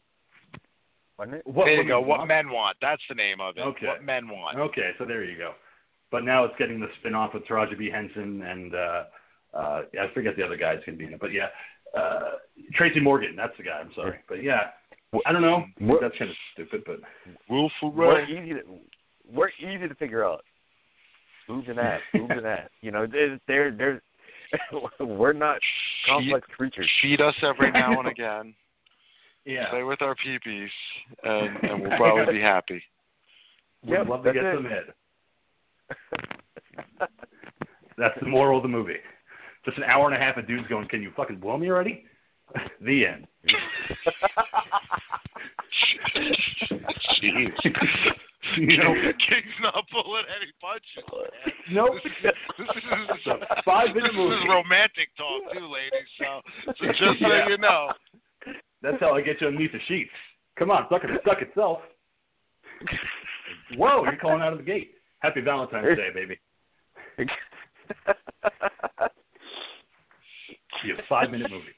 wasn't 1.20 1.36
it? 1.36 1.42
What 1.46 1.66
there 1.66 1.74
you 1.74 1.80
Women 1.80 1.88
go. 1.90 2.00
What 2.00 2.26
men 2.26 2.50
want. 2.50 2.78
That's 2.82 3.02
the 3.10 3.16
name 3.16 3.42
of 3.42 3.58
it. 3.58 3.62
Okay. 3.68 3.88
What 3.88 4.02
men 4.06 4.30
want. 4.30 4.58
Okay, 4.58 4.92
so 4.98 5.04
there 5.04 5.26
you 5.26 5.38
go. 5.38 5.52
But 6.12 6.24
now 6.24 6.46
it's 6.46 6.56
getting 6.58 6.80
the 6.80 6.88
spin 7.00 7.14
off 7.16 7.34
with 7.34 7.46
Taraji 7.46 7.78
P. 7.78 7.90
Henson 7.90 8.42
and 8.44 8.74
uh 8.76 9.04
uh 9.54 9.82
I 10.00 10.14
forget 10.14 10.36
the 10.38 10.44
other 10.46 10.58
guy's 10.58 10.80
gonna 10.86 10.98
be 10.98 11.06
in 11.06 11.14
it. 11.14 11.20
But 11.20 11.32
yeah. 11.34 11.48
Uh 11.98 12.32
Tracy 12.74 13.00
Morgan, 13.00 13.36
that's 13.36 13.56
the 13.58 13.64
guy, 13.64 13.80
I'm 13.80 13.92
sorry. 13.96 14.20
But 14.28 14.44
yeah. 14.44 14.72
I 15.26 15.32
don't 15.32 15.42
know. 15.42 15.66
What- 15.80 16.02
That's 16.02 16.18
kinda 16.18 16.34
stupid, 16.54 16.84
but 16.86 17.00
Will 17.50 17.70
We're 17.82 18.24
easy 18.26 18.54
to 18.54 18.62
we're 19.32 19.50
easy 19.60 19.88
to 19.88 19.96
figure 19.96 20.24
out. 20.26 20.44
Boobs 21.48 21.68
and 21.70 21.80
ass, 21.80 22.02
boobs 22.14 22.32
and 22.36 22.46
ass. 22.46 22.70
You 22.82 22.92
know, 22.92 23.06
they're 23.08 23.40
they're, 23.48 23.72
they're 23.72 24.02
we're 25.06 25.34
not 25.34 25.58
complex 26.08 26.48
creatures. 26.56 26.90
Feed 27.02 27.20
us 27.22 27.36
every 27.44 27.72
now 27.72 28.00
and 28.00 28.08
again. 28.16 28.54
yeah. 29.46 29.70
Play 29.70 29.84
with 29.84 30.02
our 30.02 30.16
peepees, 30.16 30.68
and, 31.24 31.64
and 31.70 31.82
we'll 31.82 31.98
probably 31.98 32.36
be 32.36 32.42
happy. 32.42 32.82
We'd 33.84 33.94
Yep, 33.98 34.08
love 34.08 34.24
to 34.24 34.34
get 34.34 34.44
it. 34.44 34.56
some 34.56 34.66
head. 34.66 34.84
That's 37.98 38.20
the 38.22 38.28
moral 38.28 38.58
of 38.58 38.64
the 38.64 38.70
movie. 38.70 38.98
Just 39.66 39.78
an 39.78 39.84
hour 39.84 40.06
and 40.06 40.16
a 40.16 40.20
half 40.20 40.38
of 40.38 40.48
dudes 40.48 40.68
going, 40.68 40.88
Can 40.88 41.02
you 41.02 41.12
fucking 41.16 41.40
blow 41.40 41.58
me 41.58 41.70
already? 41.70 42.06
the 42.82 43.06
end. 43.06 43.28
Jeez. 47.22 47.52
you 48.58 48.78
know, 48.78 48.94
King's 49.28 49.60
not 49.62 49.84
pulling 49.92 50.24
any 50.36 50.52
punches. 50.62 51.04
man. 51.12 51.54
Nope. 51.74 51.96
This 52.58 52.68
is, 52.68 52.84
this 53.26 53.34
is, 53.34 53.42
five-minute 53.66 54.12
this 54.14 54.40
is 54.40 54.46
romantic 54.50 55.10
talk 55.16 55.54
too, 55.54 55.72
ladies. 55.72 56.10
So, 56.18 56.42
so 56.66 56.88
just 56.88 57.20
so 57.22 57.50
you 57.50 57.58
know, 57.58 57.90
That's 58.82 59.00
how 59.00 59.14
I 59.14 59.22
get 59.22 59.42
you 59.42 59.48
underneath 59.48 59.74
the 59.74 59.80
sheets. 59.88 60.10
Come 60.58 60.72
on, 60.72 60.88
suck 60.90 61.04
it, 61.04 61.10
suck 61.24 61.42
itself. 61.42 61.80
Whoa, 63.76 64.04
you're 64.04 64.18
calling 64.18 64.42
out 64.42 64.54
of 64.54 64.60
the 64.60 64.66
gate. 64.66 64.92
Happy 65.20 65.42
Valentine's 65.42 65.98
Day, 65.98 66.10
baby. 66.14 66.40
Be 70.84 70.92
a 70.92 70.96
five 71.10 71.32
minute 71.32 71.50
movie 71.52 71.74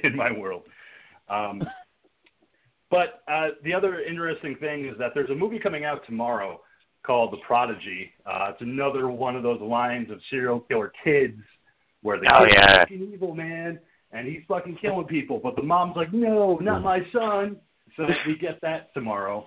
in 0.04 0.14
my 0.16 0.30
world. 0.30 0.62
Um, 1.28 1.62
but 2.90 3.22
uh, 3.26 3.48
the 3.64 3.72
other 3.72 4.00
interesting 4.00 4.56
thing 4.56 4.86
is 4.86 4.98
that 4.98 5.12
there's 5.14 5.30
a 5.30 5.34
movie 5.34 5.58
coming 5.58 5.84
out 5.84 6.04
tomorrow 6.06 6.60
called 7.06 7.32
The 7.32 7.38
Prodigy. 7.38 8.12
Uh, 8.26 8.48
it's 8.50 8.60
another 8.60 9.08
one 9.08 9.34
of 9.34 9.42
those 9.42 9.60
lines 9.62 10.10
of 10.10 10.18
serial 10.30 10.60
killer 10.60 10.92
kids 11.02 11.40
where 12.02 12.18
the 12.20 12.30
Oh, 12.34 12.44
kid's 12.44 12.54
yeah. 12.58 12.78
fucking 12.80 13.10
evil, 13.14 13.34
man, 13.34 13.78
and 14.12 14.28
he's 14.28 14.42
fucking 14.46 14.76
killing 14.80 15.06
people. 15.06 15.40
But 15.42 15.56
the 15.56 15.62
mom's 15.62 15.96
like, 15.96 16.12
no, 16.12 16.58
not 16.58 16.82
my 16.82 17.00
son. 17.12 17.56
So 17.96 18.06
we 18.26 18.36
get 18.36 18.60
that 18.60 18.92
tomorrow. 18.94 19.46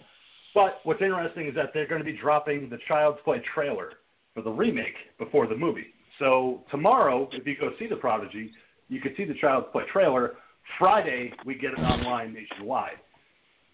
But 0.55 0.79
what's 0.83 1.01
interesting 1.01 1.47
is 1.47 1.55
that 1.55 1.71
they're 1.73 1.85
going 1.85 2.01
to 2.01 2.05
be 2.05 2.17
dropping 2.17 2.69
the 2.69 2.79
Child's 2.87 3.19
Play 3.25 3.43
trailer 3.53 3.91
for 4.33 4.41
the 4.41 4.49
remake 4.49 4.95
before 5.19 5.47
the 5.47 5.55
movie. 5.55 5.87
So 6.17 6.63
tomorrow, 6.71 7.29
if 7.33 7.45
you 7.45 7.57
go 7.59 7.71
see 7.77 7.87
The 7.87 7.97
Prodigy, 7.97 8.51
you 8.87 9.01
can 9.01 9.13
see 9.17 9.25
the 9.25 9.33
Child's 9.35 9.67
Play 9.73 9.83
trailer. 9.91 10.37
Friday, 10.79 11.33
we 11.45 11.55
get 11.55 11.73
it 11.73 11.79
online 11.79 12.33
nationwide. 12.33 12.97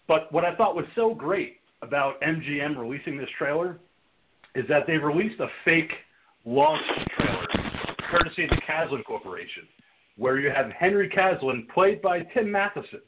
But 0.08 0.30
what 0.32 0.44
I 0.44 0.56
thought 0.56 0.74
was 0.74 0.84
so 0.96 1.14
great 1.14 1.58
about 1.82 2.20
MGM 2.20 2.76
releasing 2.76 3.16
this 3.16 3.30
trailer 3.38 3.78
is 4.56 4.64
that 4.68 4.86
they 4.88 4.98
released 4.98 5.40
a 5.40 5.46
fake 5.64 5.92
launch 6.44 6.82
trailer, 7.16 7.46
courtesy 8.10 8.44
of 8.44 8.50
the 8.50 8.60
Kaslan 8.68 9.04
Corporation, 9.04 9.62
where 10.16 10.40
you 10.40 10.50
have 10.50 10.70
Henry 10.72 11.08
Kaslan, 11.08 11.68
played 11.68 12.02
by 12.02 12.20
Tim 12.34 12.50
Matheson 12.50 13.00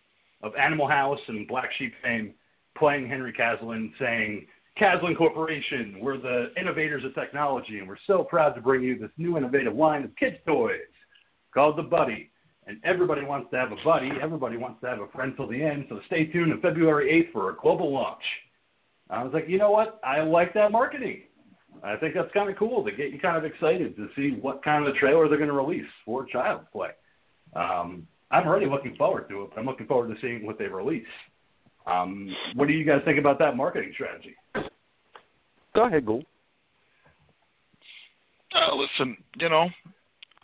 of 0.43 0.55
Animal 0.55 0.87
House 0.87 1.19
and 1.27 1.47
Black 1.49 1.71
Sheep 1.77 1.93
fame, 2.03 2.35
playing 2.77 3.09
Henry 3.09 3.33
Kaslan, 3.33 3.93
saying, 3.99 4.47
Kaslan 4.81 5.17
Corporation, 5.17 5.99
we're 6.01 6.19
the 6.19 6.53
innovators 6.61 7.05
of 7.05 7.15
technology, 7.15 7.79
and 7.79 7.89
we're 7.89 7.97
so 8.07 8.25
proud 8.25 8.55
to 8.55 8.61
bring 8.61 8.83
you 8.83 8.99
this 8.99 9.11
new 9.17 9.37
innovative 9.37 9.75
line 9.75 10.05
of 10.05 10.17
kids' 10.17 10.37
toys 10.47 10.81
called 11.53 11.79
the 11.79 11.83
Buddy. 11.83 12.31
And 12.67 12.79
everybody 12.83 13.25
wants 13.25 13.51
to 13.51 13.59
have 13.59 13.73
a 13.73 13.85
buddy. 13.85 14.11
Everybody 14.23 14.57
wants 14.57 14.81
to 14.81 14.89
have 14.89 15.01
a 15.01 15.09
friend 15.09 15.35
till 15.37 15.47
the 15.47 15.63
end. 15.63 15.85
So 15.91 16.01
stay 16.07 16.25
tuned 16.25 16.51
on 16.51 16.63
February 16.63 17.29
8th 17.29 17.33
for 17.33 17.51
a 17.51 17.57
global 17.57 17.93
launch. 17.93 18.23
I 19.11 19.23
was 19.23 19.35
like, 19.35 19.45
you 19.49 19.59
know 19.59 19.71
what? 19.71 20.01
I 20.03 20.23
like 20.23 20.55
that 20.55 20.73
marketing. 20.73 21.25
I 21.83 21.97
think 21.97 22.15
that's 22.15 22.33
kind 22.33 22.49
of 22.49 22.57
cool 22.57 22.83
to 22.85 22.91
get 22.91 23.11
you 23.11 23.19
kind 23.19 23.37
of 23.37 23.45
excited 23.45 23.95
to 23.97 24.09
see 24.17 24.39
what 24.41 24.65
kind 24.65 24.87
of 24.87 24.95
a 24.95 24.99
trailer 24.99 25.29
they're 25.29 25.37
going 25.37 25.51
to 25.51 25.55
release 25.55 25.85
for 26.07 26.25
Child's 26.25 26.65
Play. 26.73 26.91
Um, 27.55 28.07
I'm 28.31 28.47
already 28.47 28.67
looking 28.67 28.97
forward 28.97 29.29
to 29.29 29.43
it, 29.43 29.51
but 29.51 29.61
I'm 29.61 29.67
looking 29.67 29.87
forward 29.87 30.15
to 30.15 30.21
seeing 30.23 30.47
what 30.47 30.59
they 30.59 30.67
release. 30.67 31.05
Um, 31.87 32.35
what 32.55 32.67
do 32.69 32.75
you 32.75 32.85
guys 32.85 33.03
think 33.05 33.19
about 33.19 33.39
that 33.41 33.57
marketing 33.57 33.91
strategy? 33.95 34.35
Go 35.75 35.87
ahead, 35.87 36.07
Ghoul. 36.07 36.25
uh, 38.55 38.75
listen, 38.75 39.17
you 39.37 39.49
know, 39.49 39.69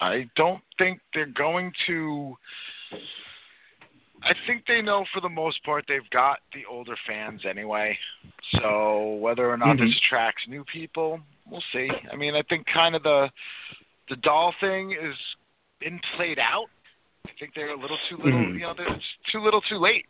I 0.01 0.29
don't 0.37 0.61
think 0.79 1.01
they're 1.15 1.27
going 1.27 1.73
to. 1.87 2.37
I 4.23 4.35
think 4.47 4.65
they 4.67 4.83
know 4.83 5.07
for 5.15 5.21
the 5.23 5.29
most 5.31 5.63
part 5.65 5.85
they've 5.89 6.09
got 6.11 6.41
the 6.53 6.65
older 6.69 6.95
fans 7.07 7.43
anyway. 7.49 7.97
So 8.61 9.15
whether 9.21 9.49
or 9.49 9.57
not 9.57 9.77
Mhm. 9.77 9.87
this 9.89 9.97
attracts 9.99 10.47
new 10.47 10.63
people, 10.65 11.21
we'll 11.47 11.63
see. 11.73 11.91
I 12.13 12.17
mean, 12.17 12.35
I 12.35 12.43
think 12.43 12.67
kind 12.67 12.95
of 12.95 13.03
the 13.03 13.31
the 14.09 14.17
doll 14.17 14.53
thing 14.61 14.91
is 14.93 15.17
been 15.79 16.01
played 16.17 16.39
out. 16.39 16.69
I 17.27 17.31
think 17.39 17.55
they're 17.55 17.71
a 17.71 17.77
little 17.77 17.99
too 18.09 18.17
little, 18.17 18.41
Mhm. 18.41 18.55
you 18.55 18.61
know, 18.61 18.75
they're 18.75 18.93
it's 18.93 19.17
too 19.31 19.39
little, 19.41 19.61
too 19.63 19.79
late. 19.79 20.07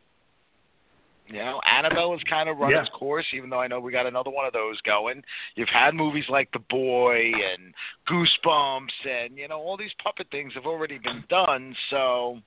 You 1.31 1.39
know, 1.39 1.61
Annabelle 1.65 2.11
has 2.13 2.21
kind 2.29 2.49
of 2.49 2.59
run 2.59 2.73
Yeah. 2.73 2.81
its 2.81 2.91
course, 2.91 3.27
even 3.33 3.51
though 3.51 3.61
I 3.61 3.69
know 3.69 3.79
we 3.79 3.93
got 3.93 4.05
another 4.07 4.31
one 4.31 4.47
of 4.47 4.53
those 4.53 4.81
going. 4.81 5.23
You've 5.55 5.69
had 5.69 5.95
movies 5.95 6.25
like 6.29 6.51
The 6.51 6.59
Boy 6.59 7.31
and 7.33 7.73
Goosebumps, 8.09 9.07
and 9.09 9.39
you 9.39 9.47
know 9.47 9.61
all 9.61 9.77
these 9.77 9.95
puppet 10.03 10.27
things 10.33 10.53
have 10.55 10.67
already 10.67 10.99
been 10.99 11.23
done. 11.29 11.77
So, 11.91 12.41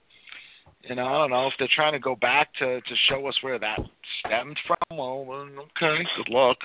you 0.82 0.96
know, 0.96 1.08
I 1.08 1.14
don't 1.14 1.30
know 1.30 1.48
if 1.48 1.54
they're 1.58 1.70
trying 1.74 1.94
to 1.94 2.00
go 2.00 2.18
back 2.18 2.54
to 2.56 2.82
to 2.82 2.96
show 3.08 3.26
us 3.28 3.38
where 3.42 3.58
that 3.58 3.80
stemmed 4.20 4.60
from. 4.68 4.98
Well, 4.98 5.26
then, 5.30 5.58
okay, 5.60 6.04
good 6.18 6.30
luck. 6.30 6.58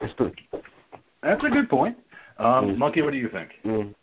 That's 0.00 1.44
a 1.44 1.48
good 1.48 1.68
point. 1.70 1.96
Um, 2.38 2.70
Mm. 2.74 2.78
Monkey, 2.78 3.02
what 3.02 3.12
do 3.12 3.18
you 3.18 3.28
think? 3.28 3.50
Mm. 3.64 3.94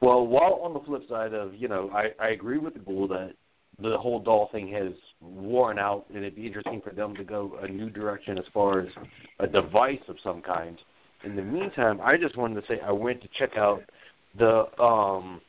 Well, 0.00 0.26
while 0.26 0.54
on 0.62 0.74
the 0.74 0.80
flip 0.80 1.06
side 1.08 1.34
of, 1.34 1.54
you 1.54 1.68
know, 1.68 1.88
I, 1.94 2.10
I 2.20 2.30
agree 2.30 2.58
with 2.58 2.74
the 2.74 2.80
Ghoul 2.80 3.06
that 3.08 3.34
the 3.80 3.96
whole 3.98 4.20
doll 4.20 4.48
thing 4.52 4.68
has 4.72 4.92
worn 5.20 5.78
out, 5.78 6.04
and 6.08 6.18
it'd 6.18 6.36
be 6.36 6.46
interesting 6.46 6.80
for 6.82 6.92
them 6.92 7.14
to 7.16 7.24
go 7.24 7.58
a 7.62 7.68
new 7.68 7.90
direction 7.90 8.38
as 8.38 8.44
far 8.52 8.80
as 8.80 8.88
a 9.40 9.46
device 9.46 9.98
of 10.08 10.16
some 10.22 10.42
kind. 10.42 10.78
In 11.24 11.36
the 11.36 11.42
meantime, 11.42 12.00
I 12.02 12.16
just 12.16 12.36
wanted 12.36 12.60
to 12.60 12.66
say 12.68 12.80
I 12.84 12.92
went 12.92 13.22
to 13.22 13.28
check 13.38 13.56
out 13.56 13.82
the 14.38 14.66
um, 14.82 15.40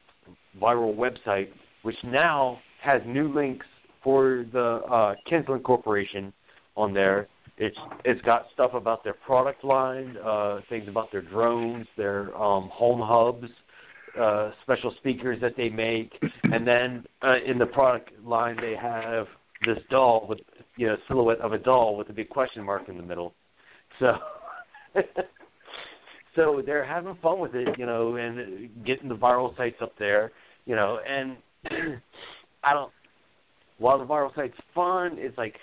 viral 0.61 0.95
website, 0.95 1.49
which 1.83 1.97
now 2.03 2.59
has 2.81 3.01
new 3.05 3.33
links 3.33 3.65
for 4.03 4.45
the 4.53 4.81
uh, 4.89 5.15
Kinsler 5.29 5.61
Corporation 5.61 6.31
on 6.77 6.93
there. 6.93 7.27
It's 7.57 7.77
it's 8.03 8.21
got 8.21 8.47
stuff 8.53 8.73
about 8.73 9.03
their 9.03 9.13
product 9.13 9.63
line, 9.63 10.17
uh, 10.23 10.59
things 10.69 10.87
about 10.87 11.11
their 11.11 11.21
drones, 11.21 11.87
their 11.95 12.35
um, 12.35 12.69
home 12.71 13.01
hubs, 13.01 13.51
uh, 14.19 14.51
special 14.63 14.93
speakers 14.97 15.39
that 15.41 15.53
they 15.57 15.69
make, 15.69 16.11
and 16.43 16.65
then 16.67 17.05
uh, 17.21 17.35
in 17.45 17.57
the 17.57 17.65
product 17.65 18.11
line 18.23 18.57
they 18.59 18.75
have 18.79 19.27
this 19.65 19.77
doll 19.89 20.25
with 20.27 20.39
you 20.77 20.87
know 20.87 20.97
silhouette 21.07 21.39
of 21.39 21.53
a 21.53 21.57
doll 21.57 21.97
with 21.97 22.09
a 22.09 22.13
big 22.13 22.29
question 22.29 22.63
mark 22.63 22.87
in 22.89 22.97
the 22.97 23.03
middle. 23.03 23.33
So. 23.99 24.13
So 26.35 26.61
they're 26.65 26.85
having 26.85 27.17
fun 27.21 27.39
with 27.39 27.55
it, 27.55 27.79
you 27.79 27.85
know, 27.85 28.17
and 28.17 28.69
getting 28.85 29.07
the 29.07 29.15
viral 29.15 29.55
sites 29.55 29.77
up 29.81 29.93
there, 29.97 30.33
you 30.65 30.75
know, 30.75 30.99
and 31.07 31.37
I 32.63 32.73
don't. 32.73 32.91
While 33.77 33.99
the 33.99 34.05
viral 34.05 34.35
site's 34.35 34.57
fun, 34.73 35.15
it's 35.17 35.37
like 35.37 35.55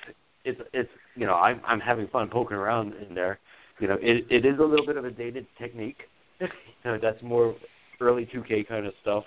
it's 0.44 0.60
it's 0.72 0.88
you 1.14 1.26
know 1.26 1.34
I'm 1.34 1.60
I'm 1.66 1.80
having 1.80 2.08
fun 2.08 2.28
poking 2.30 2.56
around 2.56 2.94
in 2.94 3.14
there. 3.14 3.38
You 3.80 3.88
know, 3.88 3.98
it 4.00 4.26
it 4.30 4.46
is 4.46 4.58
a 4.58 4.64
little 4.64 4.86
bit 4.86 4.96
of 4.96 5.04
a 5.04 5.10
dated 5.10 5.46
technique. 5.58 5.98
you 6.40 6.48
know, 6.84 6.98
that's 7.00 7.22
more 7.22 7.54
early 8.02 8.26
2K 8.26 8.68
kind 8.68 8.86
of 8.86 8.92
stuff. 9.00 9.24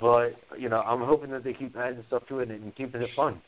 But 0.00 0.30
you 0.58 0.68
know, 0.68 0.80
I'm 0.80 1.00
hoping 1.00 1.30
that 1.30 1.44
they 1.44 1.52
keep 1.52 1.76
adding 1.76 2.04
stuff 2.06 2.22
to 2.28 2.40
it 2.40 2.50
and 2.50 2.74
keeping 2.76 3.02
it 3.02 3.10
fun. 3.16 3.40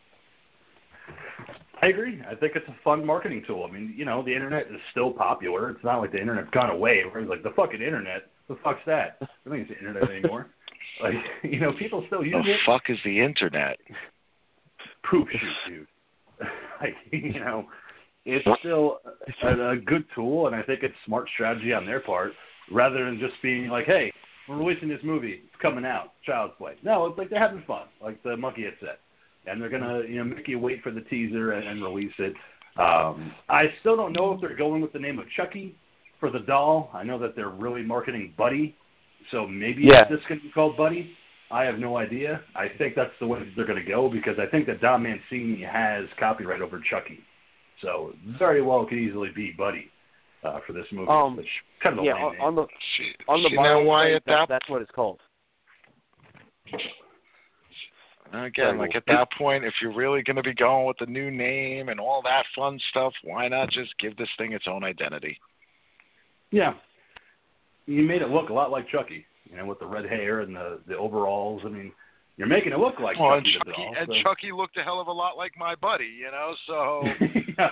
I 1.83 1.87
agree. 1.87 2.21
I 2.29 2.35
think 2.35 2.53
it's 2.57 2.69
a 2.69 2.77
fun 2.85 3.05
marketing 3.05 3.43
tool. 3.47 3.67
I 3.69 3.73
mean, 3.73 3.95
you 3.97 4.05
know, 4.05 4.23
the 4.23 4.35
internet 4.35 4.67
is 4.67 4.81
still 4.91 5.13
popular. 5.13 5.71
It's 5.71 5.85
not 5.85 5.99
like 6.01 6.13
the 6.13 6.21
internet's 6.21 6.51
gone 6.51 6.71
away. 6.71 7.03
Where 7.11 7.23
it's 7.23 7.31
like 7.31 7.43
the 7.43 7.53
fucking 7.57 7.81
internet. 7.81 8.31
The 8.49 8.57
fuck's 8.63 8.81
that? 8.87 9.17
I 9.21 9.27
don't 9.45 9.55
think 9.59 9.71
it's 9.71 9.81
the 9.81 9.87
internet 9.87 10.11
anymore. 10.11 10.49
like, 11.03 11.15
you 11.43 11.61
know, 11.61 11.73
people 11.79 12.05
still 12.07 12.25
use 12.25 12.45
The 12.45 12.53
it. 12.53 12.57
The 12.67 12.73
fuck 12.73 12.83
is 12.89 12.99
the 13.05 13.21
internet? 13.21 13.79
Poop 15.09 15.29
shoot, 15.31 15.51
dude. 15.69 15.87
like, 16.81 16.95
you 17.13 17.41
know, 17.41 17.67
it's 18.25 18.47
still 18.61 18.99
a, 19.43 19.71
a 19.71 19.77
good 19.77 20.05
tool, 20.15 20.47
and 20.47 20.57
I 20.57 20.63
think 20.63 20.83
it's 20.83 20.95
smart 21.07 21.29
strategy 21.35 21.73
on 21.73 21.87
their 21.87 22.01
part, 22.01 22.33
rather 22.71 23.05
than 23.05 23.19
just 23.19 23.35
being 23.43 23.69
like, 23.69 23.87
hey, 23.87 24.13
we're 24.49 24.57
releasing 24.57 24.89
this 24.89 25.01
movie. 25.05 25.43
It's 25.45 25.63
coming 25.63 25.85
out. 25.85 26.13
Child's 26.25 26.55
Play. 26.59 26.75
No, 26.83 27.07
it's 27.07 27.19
like 27.19 27.31
they're 27.31 27.39
having 27.41 27.63
fun, 27.67 27.87
like 28.03 28.23
the 28.23 28.37
monkey 28.37 28.65
had 28.65 28.75
said, 28.81 28.97
and 29.47 29.61
they're 29.61 29.69
gonna 29.69 30.03
you 30.09 30.17
know 30.19 30.25
make 30.25 30.49
you 30.49 30.59
wait 30.59 30.83
for 30.83 30.91
the 30.91 31.03
teaser 31.03 31.53
and, 31.53 31.67
and 31.67 31.83
release 31.83 32.13
it. 32.19 32.35
Um, 32.77 33.33
I 33.49 33.65
still 33.81 33.97
don't 33.97 34.13
know 34.13 34.33
if 34.33 34.41
they're 34.41 34.57
going 34.57 34.81
with 34.81 34.93
the 34.93 34.99
name 34.99 35.19
of 35.19 35.27
Chucky 35.37 35.77
for 36.19 36.31
the 36.31 36.39
doll. 36.41 36.91
I 36.95 37.03
know 37.03 37.19
that 37.19 37.35
they're 37.37 37.49
really 37.51 37.83
marketing 37.83 38.35
Buddy, 38.37 38.77
so 39.31 39.47
maybe 39.47 39.83
Yeah. 39.85 40.05
this 40.05 40.21
going 40.29 40.41
to 40.41 40.47
be 40.47 40.53
called 40.53 40.77
Buddy. 40.77 41.17
I 41.51 41.65
have 41.65 41.79
no 41.79 41.97
idea. 41.97 42.43
I 42.55 42.69
think 42.79 42.95
that's 42.95 43.13
the 43.19 43.27
way 43.27 43.41
they're 43.57 43.67
going 43.67 43.83
to 43.83 43.89
go 43.89 44.09
because 44.09 44.39
I 44.39 44.47
think 44.47 44.67
that 44.67 44.81
Don 44.81 45.03
Mancini 45.03 45.63
has 45.63 46.05
copyright 46.19 46.61
over 46.63 46.81
Chucky, 46.89 47.19
so 47.83 48.15
very 48.39 48.63
well 48.63 48.87
could 48.87 48.99
easily 48.99 49.31
be 49.35 49.51
Buddy 49.51 49.91
uh, 50.45 50.59
for 50.67 50.73
this 50.73 50.87
movie. 50.93 51.09
Um, 51.11 51.37
which 51.37 51.47
kind 51.83 51.99
of 51.99 52.05
Yeah, 52.05 52.15
lame 52.15 52.25
on, 52.25 52.33
name. 52.33 52.41
on 52.43 52.55
the 52.57 52.67
See, 52.97 53.13
on 53.29 53.43
the 53.43 53.49
see 53.51 53.57
now 53.57 53.63
Marvel 53.63 53.85
why 53.87 54.05
site, 54.15 54.25
that, 54.27 54.31
that 54.33 54.49
that's 54.49 54.69
what 54.69 54.83
it's 54.83 54.91
called. 54.93 55.21
Again, 58.33 58.79
like 58.79 58.95
at 58.95 59.03
that 59.09 59.27
point, 59.37 59.65
if 59.65 59.75
you're 59.83 59.93
really 59.95 60.23
going 60.23 60.37
to 60.37 60.43
be 60.43 60.55
going 60.55 60.87
with 60.87 60.97
the 61.01 61.07
new 61.07 61.33
name 61.33 61.89
and 61.89 61.99
all 61.99 62.23
that 62.23 62.45
fun 62.55 62.79
stuff, 62.91 63.13
why 63.25 63.49
not 63.49 63.71
just 63.71 63.97
give 63.99 64.17
this 64.17 64.29
thing 64.39 64.53
its 64.53 64.67
own 64.69 64.85
identity? 64.85 65.37
Yeah. 66.53 66.75
You 67.87 68.05
made 68.05 68.23
it 68.23 68.29
look 68.31 68.51
a 68.51 68.53
lot 68.53 68.71
like 68.71 68.89
Chucky, 68.89 69.27
you 69.51 69.57
know, 69.57 69.67
with 69.67 69.81
the 69.81 69.87
red 69.87 70.05
hair 70.09 70.41
and 70.41 70.55
the 70.55 70.79
the 70.87 70.97
overalls. 70.97 71.63
I 71.67 71.71
mean, 71.71 71.91
you're 72.37 72.47
making 72.47 72.73
it 72.73 72.79
look 72.79 73.01
like 73.01 73.19
well, 73.19 73.33
and 73.35 73.45
Chucky 73.45 73.59
the 73.65 73.71
Chucky, 73.73 73.83
doll. 73.83 73.95
and 73.99 74.07
so- 74.09 74.23
Chucky 74.23 74.53
looked 74.53 74.77
a 74.77 74.83
hell 74.85 75.01
of 75.01 75.09
a 75.09 75.13
lot 75.13 75.37
like 75.37 75.53
my 75.59 75.75
buddy, 75.75 76.07
you 76.07 76.31
know. 76.31 76.55
So 76.69 77.03
yeah. 77.59 77.71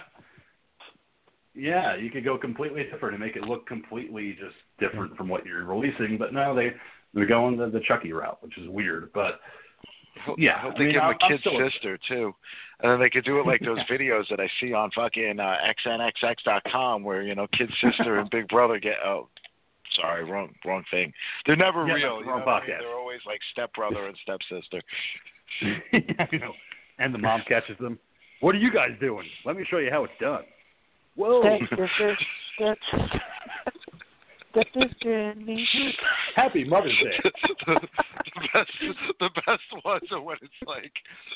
Yeah, 1.59 1.97
you 1.97 2.11
could 2.11 2.25
go 2.25 2.39
completely 2.39 2.85
different 2.85 3.15
and 3.17 3.23
make 3.25 3.37
it 3.37 3.43
look 3.43 3.67
completely 3.67 4.37
just 4.41 4.55
different 4.79 5.17
from 5.17 5.29
what 5.29 5.45
you're 5.45 5.65
releasing. 5.65 6.17
But 6.19 6.33
no, 6.33 6.55
they 6.55 6.71
they're 7.15 7.27
going 7.27 7.57
the, 7.57 7.69
the 7.69 7.81
Chucky 7.87 8.13
route, 8.13 8.39
which 8.43 8.57
is 8.59 8.69
weird. 8.69 9.11
But 9.13 9.41
Yeah, 10.37 10.57
I 10.57 10.59
hope 10.61 10.75
I 10.75 10.79
they 10.79 10.85
mean, 10.85 10.93
give 10.95 11.03
him 11.03 11.09
I'm- 11.09 11.17
a 11.21 11.29
kid 11.29 11.41
sister 11.73 11.99
too, 12.09 12.33
and 12.81 12.93
then 12.93 13.01
they 13.01 13.11
could 13.11 13.25
do 13.25 13.41
it 13.41 13.47
like 13.47 13.61
those 13.61 13.79
videos 13.91 14.29
that 14.31 14.41
I 14.41 14.49
see 14.61 14.73
on 14.73 14.91
fucking 14.95 15.41
uh, 15.41 15.57
xnxx.com, 15.87 17.03
where 17.03 17.23
you 17.23 17.35
know 17.35 17.47
kid 17.57 17.71
sister 17.83 18.19
and 18.19 18.31
big 18.31 18.49
brother 18.49 18.79
get 18.79 18.97
oh. 19.05 19.29
Sorry, 19.97 20.23
wrong 20.23 20.55
wrong 20.67 20.85
thing. 20.91 21.13
They're 21.47 21.57
never 21.57 21.87
Yeah, 21.87 21.95
real. 21.95 22.21
You 22.21 22.29
wrong 22.29 22.41
know 22.45 22.53
I 22.53 22.61
mean? 22.61 22.77
They're 22.79 22.95
always 22.95 23.21
like 23.27 23.41
stepbrother 23.53 24.07
and 24.07 24.17
stepsister. 24.23 24.83
you 26.33 26.39
know, 26.39 26.53
and 26.99 27.13
the 27.13 27.19
mom 27.19 27.41
catches 27.49 27.77
them. 27.79 27.99
What 28.41 28.55
are 28.55 28.59
you 28.59 28.71
guys 28.71 28.91
doing? 29.01 29.27
Let 29.47 29.57
me 29.57 29.65
show 29.69 29.79
you 29.79 29.89
how 29.91 30.05
it's 30.05 30.13
done. 30.21 30.43
Whoa! 31.19 31.43
Happy 36.37 36.63
Mother's 36.63 36.93
Day. 37.03 37.31
the, 37.67 37.75
the 38.25 38.49
best 38.55 38.71
the 39.19 39.31
best 39.45 39.85
ones 39.85 40.05
are 40.13 40.21
when 40.21 40.37
it's 40.41 40.53
like 40.65 40.93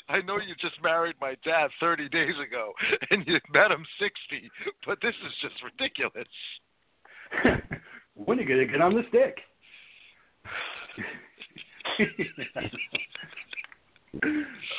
I 0.07 0.21
know 0.21 0.37
you 0.37 0.55
just 0.61 0.81
married 0.81 1.15
my 1.19 1.35
dad 1.43 1.69
30 1.81 2.07
days 2.07 2.35
ago 2.41 2.71
and 3.11 3.27
you 3.27 3.39
met 3.53 3.71
him 3.71 3.85
60, 3.99 4.49
but 4.85 4.99
this 5.01 5.15
is 5.25 5.33
just 5.41 5.61
ridiculous. 5.61 6.29
when 8.15 8.39
are 8.39 8.41
you 8.41 8.47
gonna 8.47 8.65
get 8.65 8.79
on 8.79 8.95
the 8.95 9.03
stick? 9.09 9.37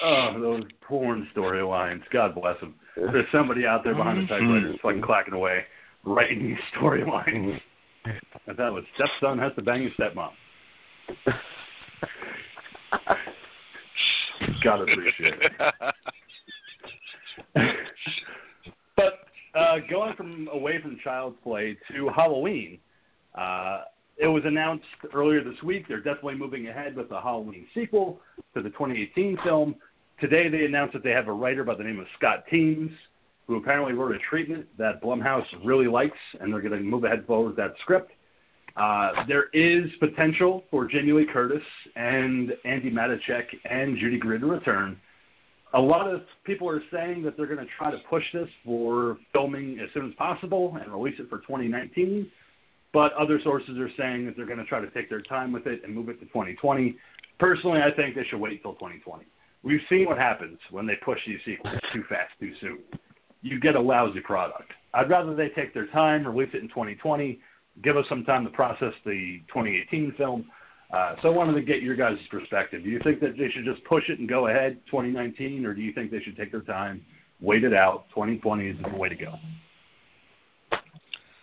oh, 0.05 0.41
those 0.41 0.63
porn 0.83 1.29
storylines. 1.35 2.03
God 2.13 2.35
bless 2.35 2.59
them. 2.61 2.75
There's 2.97 3.27
somebody 3.33 3.67
out 3.67 3.85
there 3.85 3.95
behind 3.95 4.23
the 4.23 4.27
typewriter 4.27 4.71
just 4.71 4.83
fucking 4.83 5.03
clacking 5.03 5.35
away, 5.35 5.65
writing 6.05 6.49
these 6.49 6.59
storylines. 6.77 7.61
I 8.07 8.53
thought 8.53 8.69
it 8.69 8.73
was 8.73 8.85
stepson 8.95 9.39
has 9.39 9.53
to 9.57 9.63
bang 9.63 9.83
his 9.85 9.93
stepmom. 9.93 10.31
Gotta 14.63 14.83
appreciate 14.83 15.35
it. 15.41 15.53
but 18.97 19.25
uh, 19.59 19.77
going 19.91 20.15
from 20.17 20.49
away 20.53 20.81
from 20.83 20.99
Child's 21.03 21.37
Play 21.43 21.77
to 21.93 22.09
Halloween, 22.15 22.79
uh, 23.35 23.83
it 24.17 24.27
was 24.27 24.43
announced 24.45 24.85
earlier 25.13 25.43
this 25.43 25.61
week 25.63 25.87
they're 25.89 25.99
definitely 25.99 26.37
moving 26.37 26.69
ahead 26.69 26.97
with 26.97 27.09
the 27.09 27.21
Halloween 27.21 27.67
sequel 27.75 28.21
to 28.55 28.63
the 28.63 28.71
2018 28.71 29.39
film. 29.45 29.75
Today 30.21 30.49
they 30.49 30.65
announced 30.65 30.93
that 30.95 31.03
they 31.03 31.11
have 31.11 31.29
a 31.29 31.33
writer 31.33 31.65
by 31.65 31.75
the 31.75 31.83
name 31.83 31.99
of 31.99 32.07
Scott 32.17 32.45
Teems, 32.51 32.91
who 33.47 33.57
apparently 33.57 33.93
wrote 33.93 34.15
a 34.15 34.19
treatment 34.31 34.67
that 34.79 35.03
Blumhouse 35.03 35.45
really 35.65 35.87
likes, 35.87 36.19
and 36.41 36.53
they're 36.53 36.61
going 36.61 36.73
to 36.73 36.81
move 36.81 37.05
ahead 37.05 37.27
forward 37.27 37.49
with 37.49 37.57
that 37.57 37.75
script. 37.81 38.13
Uh, 38.77 39.25
there 39.29 39.49
is 39.53 39.91
potential 40.01 40.65
for 40.71 40.87
Jamie 40.87 41.13
Lee 41.13 41.27
Curtis 41.33 41.63
and 41.95 42.51
Andi 42.65 42.93
Matichak 42.93 43.45
and 43.69 43.97
Judy 43.99 44.19
Greer 44.19 44.39
to 44.39 44.47
return. 44.47 44.99
A 45.75 45.81
lot 45.81 46.09
of 46.13 46.23
people 46.45 46.69
are 46.69 46.83
saying 46.93 47.23
that 47.23 47.37
they're 47.37 47.47
going 47.47 47.59
to 47.59 47.73
try 47.77 47.91
to 47.91 47.99
push 48.09 48.25
this 48.33 48.49
for 48.65 49.19
filming 49.33 49.79
as 49.81 49.89
soon 49.93 50.09
as 50.09 50.15
possible 50.15 50.77
and 50.81 50.93
release 50.93 51.17
it 51.19 51.29
for 51.29 51.39
2019. 51.39 52.31
But 52.95 53.13
other 53.15 53.41
sources 53.43 53.77
are 53.77 53.91
saying 53.99 54.25
that 54.27 54.37
they're 54.37 54.47
going 54.47 54.61
to 54.61 54.65
try 54.65 54.81
to 54.81 54.89
take 54.91 55.11
their 55.11 55.21
time 55.21 55.53
with 55.53 55.67
it 55.67 55.83
and 55.83 55.93
move 55.93 56.09
it 56.09 56.21
to 56.21 56.27
2020. 56.27 56.97
Personally, 57.41 57.81
I 57.83 57.91
think 57.95 58.15
they 58.15 58.23
should 58.31 58.39
wait 58.39 58.59
until 58.59 58.75
2020. 58.75 59.25
We've 59.65 59.81
seen 59.91 60.07
what 60.07 60.17
happens 60.17 60.59
when 60.71 60.87
they 60.87 60.95
push 61.05 61.19
these 61.27 61.41
sequels 61.45 61.75
too 61.93 62.05
fast, 62.09 62.31
too 62.39 62.53
soon. 62.61 62.79
You 63.43 63.59
get 63.59 63.75
a 63.75 63.81
lousy 63.81 64.21
product. 64.21 64.71
I'd 64.95 65.11
rather 65.11 65.35
they 65.35 65.49
take 65.49 65.75
their 65.75 65.89
time, 65.89 66.25
release 66.25 66.51
it 66.55 66.63
in 66.63 66.69
2020, 66.69 67.41
give 67.83 67.97
us 67.97 68.05
some 68.09 68.23
time 68.25 68.45
to 68.45 68.51
process 68.51 68.93
the 69.05 69.41
2018 69.49 70.15
film. 70.17 70.47
Uh, 70.93 71.17
so 71.21 71.29
I 71.29 71.33
wanted 71.33 71.55
to 71.55 71.63
get 71.63 71.83
your 71.83 71.97
guys' 71.97 72.17
perspective. 72.31 72.85
Do 72.85 72.91
you 72.91 73.01
think 73.03 73.19
that 73.21 73.37
they 73.37 73.51
should 73.51 73.65
just 73.65 73.83
push 73.87 74.05
it 74.09 74.21
and 74.21 74.29
go 74.29 74.47
ahead 74.47 74.79
2019, 74.87 75.67
or 75.67 75.75
do 75.75 75.81
you 75.81 75.93
think 75.93 76.13
they 76.13 76.21
should 76.21 76.37
take 76.37 76.53
their 76.53 76.61
time, 76.61 77.05
wait 77.41 77.65
it 77.65 77.75
out? 77.75 78.05
2020 78.11 78.69
is 78.69 78.77
the 78.89 78.97
way 78.97 79.09
to 79.09 79.17
go. 79.17 79.35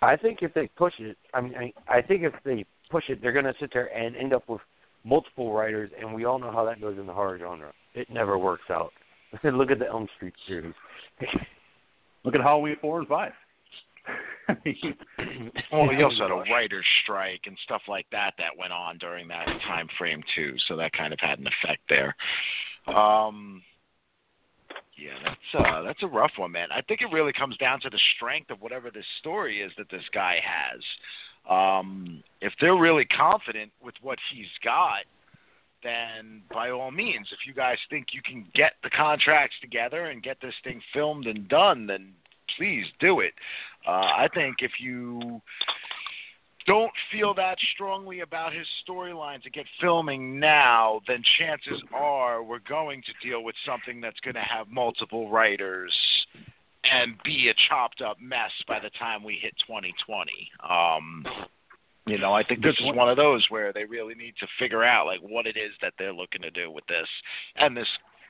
I 0.02 0.16
think 0.16 0.40
if 0.42 0.54
they 0.54 0.68
push 0.78 0.94
it, 1.00 1.18
I 1.34 1.42
mean, 1.42 1.54
I, 1.56 1.74
I 1.88 2.02
think 2.02 2.24
if 2.24 2.34
they 2.44 2.66
push 2.90 3.06
it, 3.10 3.22
they're 3.22 3.32
going 3.32 3.46
to 3.46 3.54
sit 3.60 3.72
there 3.74 3.96
and 3.96 4.16
end 4.16 4.34
up 4.34 4.48
with 4.50 4.62
multiple 5.04 5.54
writers, 5.54 5.92
and 6.00 6.14
we 6.14 6.26
all 6.26 6.40
know 6.40 6.52
how 6.52 6.66
that 6.66 6.82
goes 6.82 6.98
in 6.98 7.06
the 7.06 7.14
horror 7.14 7.38
genre. 7.40 7.72
It 7.94 8.10
never 8.10 8.38
works 8.38 8.70
out. 8.70 8.92
I 9.34 9.38
said 9.42 9.54
look 9.54 9.72
at 9.72 9.80
the 9.80 9.88
Elm 9.88 10.08
Street 10.18 10.34
series. 10.48 10.74
Look 12.24 12.36
at 12.36 12.42
Halloween 12.42 12.76
four 12.80 13.00
and 13.00 13.08
five. 13.08 13.32
I 14.48 14.56
Well, 15.72 15.92
you 15.92 16.06
also 16.06 16.22
had 16.22 16.32
a 16.32 16.52
writer's 16.52 16.86
strike 17.04 17.42
and 17.46 17.58
stuff 17.64 17.82
like 17.88 18.06
that 18.12 18.34
that 18.38 18.56
went 18.58 18.74
on 18.74 19.00
during 19.00 19.28
that 19.30 19.48
time 19.68 19.88
frame 19.98 20.22
too, 20.36 20.54
so 20.68 20.76
that 20.76 20.94
kind 20.94 21.14
of 21.14 21.20
had 21.20 21.40
an 21.40 21.48
effect 21.48 21.82
there. 21.90 22.16
Um, 22.96 23.64
yeah, 24.98 25.18
that's 25.24 25.66
uh, 25.66 25.82
that's 25.84 26.04
a 26.04 26.08
rough 26.08 26.32
one, 26.38 26.52
man. 26.52 26.68
I 26.72 26.82
think 26.82 27.02
it 27.02 27.12
really 27.12 27.34
comes 27.34 27.58
down 27.58 27.80
to 27.82 27.90
the 27.90 28.00
strength 28.16 28.52
of 28.52 28.62
whatever 28.62 28.92
this 28.92 29.06
story 29.20 29.62
is 29.62 29.72
that 29.78 29.90
this 29.90 30.04
guy 30.14 30.40
has. 30.44 30.82
Um, 31.50 32.24
if 32.42 32.54
they're 32.60 32.76
really 32.76 33.06
confident 33.06 33.72
with 33.84 33.96
what 34.02 34.20
he's 34.34 34.46
got, 34.64 35.06
then 35.84 36.44
by 36.54 36.70
all 36.70 36.92
means, 36.92 37.28
if 37.32 37.40
you 37.48 37.54
guys 37.54 37.78
think 37.90 38.08
you 38.14 38.22
can 38.22 38.46
get 38.54 38.74
the 38.84 38.90
contracts 38.90 39.56
together 39.62 40.06
and 40.08 40.22
get 40.22 40.38
this 40.42 40.54
thing 40.64 40.82
filmed 40.94 41.26
and 41.26 41.48
done, 41.48 41.88
then 41.88 42.10
please 42.58 42.86
do 43.00 43.22
it. 43.22 43.34
Uh, 43.88 43.92
I 43.92 44.28
think 44.34 44.58
if 44.60 44.72
you 44.80 45.42
don't 46.68 46.92
feel 47.12 47.34
that 47.36 47.58
strongly 47.74 48.22
about 48.22 48.54
his 48.54 48.68
storyline 48.88 49.42
to 49.44 49.50
get 49.50 49.66
filming 49.80 50.40
now, 50.40 51.02
then 51.08 51.24
chances 51.40 51.82
are 51.94 52.44
we're 52.44 52.60
going 52.60 53.02
to 53.04 53.28
deal 53.28 53.44
with 53.44 53.56
something 53.66 54.02
that's 54.02 54.20
going 54.22 54.36
to 54.36 54.42
have 54.42 54.68
multiple 54.70 55.30
writers 55.30 55.94
and 56.84 57.16
be 57.24 57.50
a 57.50 57.54
chopped 57.70 58.02
up 58.02 58.18
mess 58.20 58.52
by 58.68 58.80
the 58.80 58.90
time 58.98 59.24
we 59.24 59.38
hit 59.42 59.54
2020. 59.68 60.52
Um, 60.68 61.26
you 62.08 62.18
know, 62.18 62.34
I 62.34 62.44
think 62.44 62.64
this 62.64 62.76
is 62.80 62.96
one 62.96 63.10
of 63.10 63.18
those 63.18 63.46
where 63.50 63.72
they 63.72 63.86
really 63.86 64.16
need 64.16 64.34
to 64.40 64.48
figure 64.58 64.84
out 64.84 65.06
like 65.06 65.20
what 65.20 65.46
it 65.46 65.56
is 65.58 65.72
that 65.82 65.94
they're 66.00 66.14
looking 66.14 66.42
to 66.42 66.52
do 66.52 66.72
with 66.72 66.86
this 66.88 67.08
and 67.58 67.78
this 67.78 67.88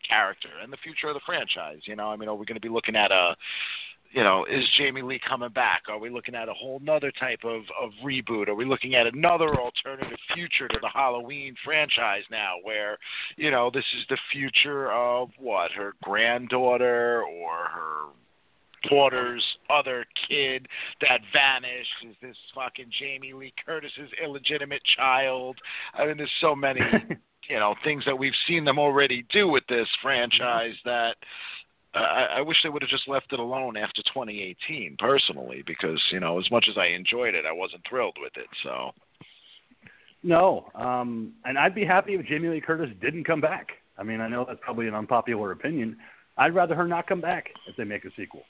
character 0.08 0.50
and 0.62 0.72
the 0.72 0.78
future 0.78 1.08
of 1.08 1.14
the 1.14 1.22
franchise. 1.26 1.80
You 1.86 1.96
know, 1.96 2.10
I 2.10 2.18
mean, 2.18 2.28
are 2.28 2.36
we 2.36 2.46
going 2.46 2.56
to 2.56 2.62
be 2.62 2.70
looking 2.70 2.96
at 2.96 3.12
a 3.12 3.36
you 4.12 4.24
know, 4.24 4.46
is 4.46 4.66
Jamie 4.78 5.02
Lee 5.02 5.20
coming 5.28 5.52
back? 5.52 5.84
Are 5.88 5.98
we 5.98 6.10
looking 6.10 6.36
at 6.36 6.50
a 6.50 6.54
whole 6.54 6.80
nother 6.84 7.12
type 7.12 7.40
of, 7.44 7.62
of 7.82 7.92
reboot? 8.04 8.50
Are 8.50 8.56
we 8.56 8.66
looking 8.66 8.96
at 8.96 9.08
another 9.08 9.60
alternative 9.60 10.18
future 10.34 10.68
to 10.68 10.80
the 10.82 10.90
Halloween 10.90 11.56
franchise 11.64 12.24
now 12.30 12.56
where, 12.64 12.98
you 13.38 13.52
know, 13.52 13.72
this 13.74 13.86
is 13.98 14.06
the 14.10 14.18
future 14.32 14.92
of 14.92 15.30
what, 15.38 15.72
her 15.72 15.94
granddaughter 16.04 17.24
or 17.24 17.54
her 17.74 18.02
daughter's 18.90 19.46
other 19.70 20.06
kid 20.28 20.68
that 21.00 21.22
vanished? 21.32 21.90
Is 22.10 22.16
this 22.22 22.38
fucking 22.54 22.92
Jamie 23.00 23.34
Lee 23.34 23.54
Curtis's 23.66 24.10
illegitimate 24.22 24.82
child? 24.98 25.58
I 25.94 26.06
mean, 26.06 26.18
there's 26.18 26.30
so 26.42 26.54
many, 26.54 26.82
you 27.50 27.60
know, 27.60 27.76
things 27.86 28.04
that 28.06 28.18
we've 28.18 28.34
seen 28.46 28.66
them 28.66 28.78
already 28.78 29.26
do 29.32 29.48
with 29.48 29.64
this 29.70 29.88
franchise 30.02 30.76
that 30.84 31.16
I, 31.94 32.38
I 32.38 32.42
wish 32.42 32.58
they 32.64 32.70
would 32.70 32.82
have 32.82 32.90
just 32.90 33.08
left 33.08 33.34
it 33.34 33.40
alone 33.40 33.76
after 33.76 34.02
2018, 34.04 34.96
personally, 34.98 35.64
because 35.66 36.02
you 36.12 36.20
know, 36.20 36.40
as 36.40 36.50
much 36.52 36.68
as 36.70 36.78
I 36.78 36.88
enjoyed 36.88 37.36
it, 37.36 37.46
I 37.46 37.52
wasn't 37.52 37.84
thrilled 37.88 38.18
with 38.22 38.34
it. 38.38 38.48
So. 38.64 38.92
No, 40.24 40.68
um, 40.76 41.34
and 41.46 41.58
I'd 41.58 41.76
be 41.76 41.84
happy 41.84 42.14
if 42.14 42.26
Jamie 42.26 42.50
Lee 42.50 42.62
Curtis 42.62 42.90
didn't 43.02 43.26
come 43.26 43.42
back. 43.42 43.70
I 43.98 44.04
mean, 44.04 44.22
I 44.22 44.28
know 44.28 44.46
that's 44.48 44.60
probably 44.62 44.88
an 44.88 44.94
unpopular 44.94 45.52
opinion. 45.52 45.98
I'd 46.38 46.56
rather 46.56 46.76
her 46.76 46.88
not 46.88 47.08
come 47.08 47.22
back 47.22 47.50
if 47.68 47.76
they 47.76 47.84
make 47.84 48.06
a 48.06 48.10
sequel, 48.16 48.44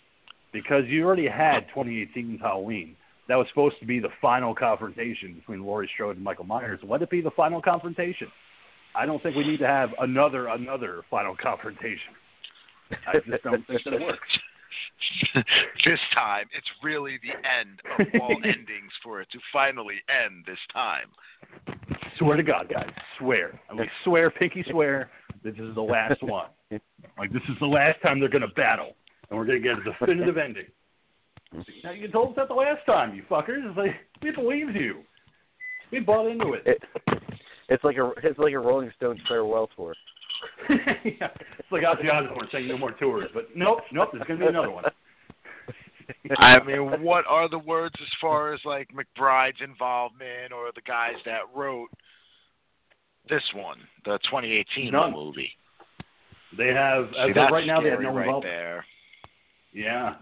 because 0.54 0.84
you 0.88 1.06
already 1.06 1.27
had 1.27 1.65
2018's 1.75 2.41
Halloween. 2.41 2.95
That 3.27 3.36
was 3.38 3.47
supposed 3.49 3.80
to 3.80 3.86
be 3.86 3.99
the 3.99 4.10
final 4.21 4.54
confrontation 4.54 5.34
between 5.34 5.63
Laurie 5.63 5.89
Strode 5.93 6.17
and 6.17 6.23
Michael 6.23 6.45
Myers. 6.45 6.80
Let 6.84 7.01
it 7.01 7.10
be 7.10 7.21
the 7.21 7.32
final 7.32 7.62
confrontation. 7.62 8.27
I 8.95 9.06
don't 9.06 9.23
think 9.23 9.38
we 9.38 9.47
need 9.47 9.60
to 9.60 9.67
have 9.67 9.91
another 9.99 10.47
another 10.47 11.04
final 11.10 11.36
confrontation. 11.41 12.13
I 13.08 13.19
just 13.30 13.43
don't 13.43 13.65
think 13.67 13.84
that 13.84 13.93
it 13.93 14.01
works. 14.01 14.27
this 15.86 15.99
time, 16.13 16.45
it's 16.56 16.67
really 16.84 17.19
the 17.23 17.36
end 17.47 17.82
of 17.99 18.21
all 18.21 18.36
endings 18.43 18.91
for 19.04 19.21
it 19.21 19.27
to 19.32 19.39
finally 19.51 19.95
end 20.10 20.45
this 20.45 20.58
time. 20.71 21.08
Swear 22.17 22.38
to 22.38 22.43
God, 22.43 22.69
guys, 22.71 22.89
swear. 23.17 23.60
I 23.69 23.73
mean, 23.73 23.89
swear, 24.04 24.30
pinky 24.30 24.63
swear. 24.69 25.10
This 25.43 25.56
is 25.56 25.73
the 25.75 25.82
last 25.82 26.21
one. 26.21 26.49
Like 27.17 27.34
this 27.34 27.41
is 27.49 27.56
the 27.60 27.65
last 27.65 28.01
time 28.01 28.19
they're 28.19 28.30
going 28.30 28.41
to 28.41 28.47
battle, 28.49 28.95
and 29.30 29.38
we're 29.39 29.45
going 29.45 29.62
to 29.62 29.67
get 29.67 29.80
a 29.80 29.84
definitive 29.84 30.38
ending. 30.38 30.65
Now 31.84 31.91
you 31.91 32.08
told 32.08 32.30
us 32.30 32.36
that 32.38 32.47
the 32.47 32.54
last 32.54 32.86
time, 32.86 33.13
you 33.13 33.23
fuckers. 33.30 33.67
It's 33.67 33.77
like 33.77 33.91
we 34.23 34.32
believed 34.32 34.73
you. 34.73 35.01
We 35.91 35.99
bought 35.99 36.30
into 36.32 36.54
it. 36.54 36.63
it 36.65 36.82
it's 37.67 37.84
like 37.84 37.97
a 37.97 38.13
it's 38.23 38.39
like 38.39 38.54
a 38.54 38.60
Rolling 38.60 38.89
Stones 38.95 39.19
farewell 39.27 39.69
tour. 39.75 39.93
yeah, 40.69 41.27
it's 41.60 41.71
like 41.71 41.84
Ozzy 41.84 42.12
Osbourne 42.12 42.47
saying 42.51 42.67
no 42.67 42.77
more 42.77 42.91
tours, 42.91 43.30
but 43.34 43.49
nope, 43.56 43.80
nope, 43.91 44.10
there's 44.13 44.25
going 44.27 44.39
to 44.39 44.45
be 44.45 44.49
another 44.49 44.71
one. 44.71 44.86
I 46.38 46.63
mean, 46.63 47.01
what 47.01 47.25
are 47.27 47.49
the 47.49 47.60
words 47.60 47.95
as 48.01 48.08
far 48.19 48.54
as 48.54 48.60
like 48.65 48.89
McBride's 48.89 49.62
involvement 49.63 50.51
or 50.54 50.71
the 50.75 50.82
guys 50.82 51.15
that 51.25 51.41
wrote 51.56 51.89
this 53.30 53.43
one, 53.56 53.77
the 54.06 54.17
2018 54.25 54.91
None. 54.91 55.13
movie? 55.13 55.51
They 56.58 56.67
have 56.67 57.10
See, 57.13 57.19
as 57.19 57.30
of 57.30 57.51
right 57.51 57.65
now 57.65 57.82
they 57.82 57.89
have 57.89 58.01
no 58.01 58.13
right 58.13 58.25
involvement. 58.25 58.54
there. 58.54 58.86
Yeah, 59.73 60.15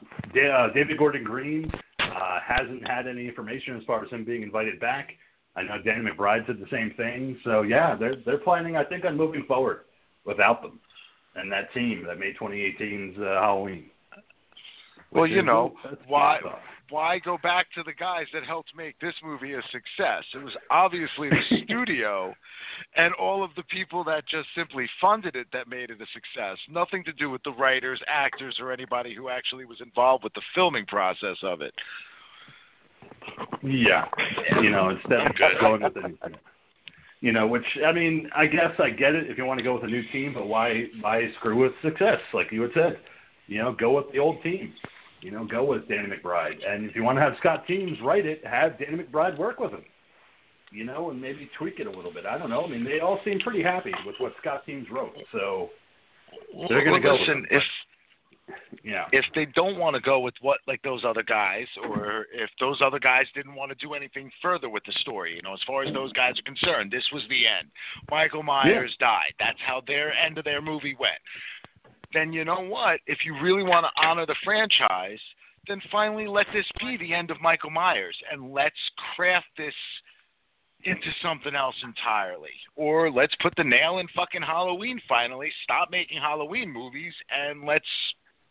uh, 0.53 0.71
David 0.73 0.97
Gordon 0.99 1.23
Green 1.23 1.71
uh, 1.99 2.39
hasn't 2.45 2.87
had 2.87 3.07
any 3.07 3.27
information 3.27 3.77
as 3.77 3.83
far 3.85 4.03
as 4.03 4.11
him 4.11 4.23
being 4.23 4.43
invited 4.43 4.79
back. 4.79 5.09
I 5.55 5.63
know 5.63 5.81
Danny 5.83 6.07
McBride 6.07 6.45
said 6.45 6.59
the 6.59 6.69
same 6.71 6.93
thing. 6.95 7.37
So 7.43 7.63
yeah, 7.63 7.95
they're 7.95 8.17
they're 8.25 8.37
planning, 8.37 8.77
I 8.77 8.83
think, 8.83 9.05
on 9.05 9.17
moving 9.17 9.43
forward 9.47 9.81
without 10.29 10.61
them 10.61 10.79
and 11.35 11.51
that 11.51 11.73
team 11.73 12.05
that 12.07 12.19
made 12.19 12.35
2018's 12.37 13.17
uh, 13.17 13.41
Halloween. 13.41 13.85
Well, 15.11 15.25
you 15.25 15.41
know, 15.41 15.73
why 16.07 16.39
why 16.91 17.19
go 17.19 17.37
back 17.41 17.67
to 17.75 17.83
the 17.83 17.93
guys 17.93 18.25
that 18.33 18.43
helped 18.43 18.69
make 18.75 18.99
this 18.99 19.13
movie 19.23 19.53
a 19.53 19.61
success? 19.71 20.23
It 20.35 20.43
was 20.43 20.53
obviously 20.69 21.29
the 21.29 21.61
studio 21.65 22.33
and 22.95 23.13
all 23.15 23.43
of 23.43 23.51
the 23.55 23.63
people 23.63 24.03
that 24.05 24.27
just 24.27 24.47
simply 24.55 24.87
funded 25.01 25.35
it 25.35 25.47
that 25.51 25.67
made 25.67 25.89
it 25.89 26.01
a 26.01 26.05
success. 26.13 26.57
Nothing 26.69 27.03
to 27.05 27.13
do 27.13 27.29
with 27.29 27.41
the 27.43 27.51
writers, 27.51 27.99
actors, 28.07 28.57
or 28.59 28.71
anybody 28.71 29.15
who 29.15 29.29
actually 29.29 29.65
was 29.65 29.81
involved 29.81 30.23
with 30.23 30.33
the 30.33 30.41
filming 30.53 30.85
process 30.85 31.37
of 31.43 31.61
it. 31.61 31.73
Yeah, 33.63 34.05
you 34.61 34.69
know, 34.69 34.89
instead 34.89 35.21
of 35.21 35.59
going 35.59 35.83
with 35.83 35.95
a 35.95 36.07
new 36.07 36.17
team. 36.17 36.37
You 37.21 37.33
know, 37.33 37.47
which 37.47 37.65
I 37.85 37.91
mean, 37.91 38.29
I 38.33 38.45
guess 38.45 38.71
I 38.79 38.89
get 38.91 39.13
it 39.13 39.29
if 39.29 39.37
you 39.37 39.45
want 39.45 39.57
to 39.57 39.63
go 39.63 39.73
with 39.73 39.83
a 39.83 39.87
new 39.87 40.03
team, 40.13 40.33
but 40.33 40.47
why 40.47 40.85
why 41.01 41.29
screw 41.39 41.61
with 41.61 41.73
success? 41.83 42.19
Like 42.33 42.51
you 42.51 42.61
had 42.61 42.71
said, 42.73 42.99
you 43.47 43.57
know, 43.57 43.75
go 43.77 43.97
with 43.97 44.11
the 44.13 44.19
old 44.19 44.41
team. 44.41 44.73
You 45.21 45.31
know, 45.31 45.45
go 45.45 45.65
with 45.65 45.85
Danny 45.89 46.07
McBride, 46.07 46.65
and 46.65 46.89
if 46.89 46.95
you 46.95 47.03
want 47.03 47.17
to 47.17 47.21
have 47.21 47.33
Scott 47.41 47.67
Teems 47.67 47.97
write 48.01 48.25
it, 48.25 48.41
have 48.45 48.79
Danny 48.79 49.03
McBride 49.03 49.37
work 49.37 49.59
with 49.59 49.71
him. 49.71 49.83
You 50.71 50.85
know, 50.85 51.09
and 51.09 51.19
maybe 51.19 51.49
tweak 51.57 51.79
it 51.79 51.87
a 51.87 51.91
little 51.91 52.13
bit. 52.13 52.25
I 52.25 52.37
don't 52.37 52.49
know. 52.49 52.63
I 52.63 52.69
mean, 52.69 52.85
they 52.85 53.01
all 53.01 53.19
seem 53.25 53.39
pretty 53.39 53.61
happy 53.61 53.91
with 54.05 54.15
what 54.19 54.31
Scott 54.39 54.65
Teems 54.65 54.87
wrote, 54.89 55.11
so 55.33 55.71
They're 56.69 56.85
gonna 56.85 57.01
Well, 57.03 57.17
go 57.17 57.21
listen, 57.21 57.45
if 57.51 57.63
yeah. 58.83 59.05
if 59.11 59.25
they 59.35 59.45
don't 59.45 59.77
want 59.77 59.95
to 59.95 60.01
go 60.01 60.19
with 60.19 60.33
what 60.41 60.59
like 60.67 60.81
those 60.81 61.03
other 61.05 61.23
guys 61.23 61.67
or 61.83 62.25
if 62.33 62.49
those 62.59 62.79
other 62.83 62.99
guys 62.99 63.25
didn't 63.35 63.55
want 63.55 63.69
to 63.69 63.85
do 63.85 63.93
anything 63.93 64.31
further 64.41 64.69
with 64.69 64.83
the 64.85 64.93
story 65.01 65.35
you 65.35 65.41
know 65.41 65.53
as 65.53 65.59
far 65.65 65.83
as 65.83 65.93
those 65.93 66.11
guys 66.13 66.33
are 66.39 66.43
concerned 66.43 66.91
this 66.91 67.07
was 67.13 67.23
the 67.29 67.45
end 67.47 67.69
michael 68.09 68.43
myers 68.43 68.95
died 68.99 69.33
that's 69.39 69.59
how 69.65 69.81
their 69.87 70.13
end 70.13 70.37
of 70.37 70.43
their 70.43 70.61
movie 70.61 70.95
went 70.99 71.19
then 72.13 72.33
you 72.33 72.45
know 72.45 72.61
what 72.61 72.99
if 73.07 73.19
you 73.25 73.35
really 73.41 73.63
want 73.63 73.85
to 73.85 74.07
honor 74.07 74.25
the 74.25 74.35
franchise 74.43 75.19
then 75.67 75.81
finally 75.91 76.27
let 76.27 76.47
this 76.53 76.65
be 76.79 76.97
the 76.97 77.13
end 77.13 77.31
of 77.31 77.41
michael 77.41 77.69
myers 77.69 78.15
and 78.31 78.51
let's 78.51 78.79
craft 79.15 79.47
this 79.57 79.73
into 80.85 81.07
something 81.21 81.55
else 81.55 81.75
entirely. 81.83 82.55
Or 82.75 83.11
let's 83.11 83.35
put 83.41 83.53
the 83.57 83.63
nail 83.63 83.99
in 83.99 84.07
fucking 84.15 84.41
Halloween 84.41 84.99
finally. 85.07 85.51
Stop 85.63 85.89
making 85.91 86.19
Halloween 86.19 86.71
movies 86.71 87.13
and 87.29 87.65
let's 87.65 87.85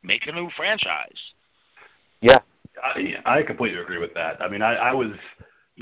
make 0.03 0.23
a 0.27 0.33
new 0.33 0.49
franchise. 0.57 1.19
Yeah. 2.21 2.39
I, 2.83 3.39
I 3.39 3.43
completely 3.43 3.81
agree 3.81 3.99
with 3.99 4.15
that. 4.15 4.41
I 4.41 4.49
mean, 4.49 4.63
I, 4.63 4.75
I 4.75 4.93
was 4.93 5.11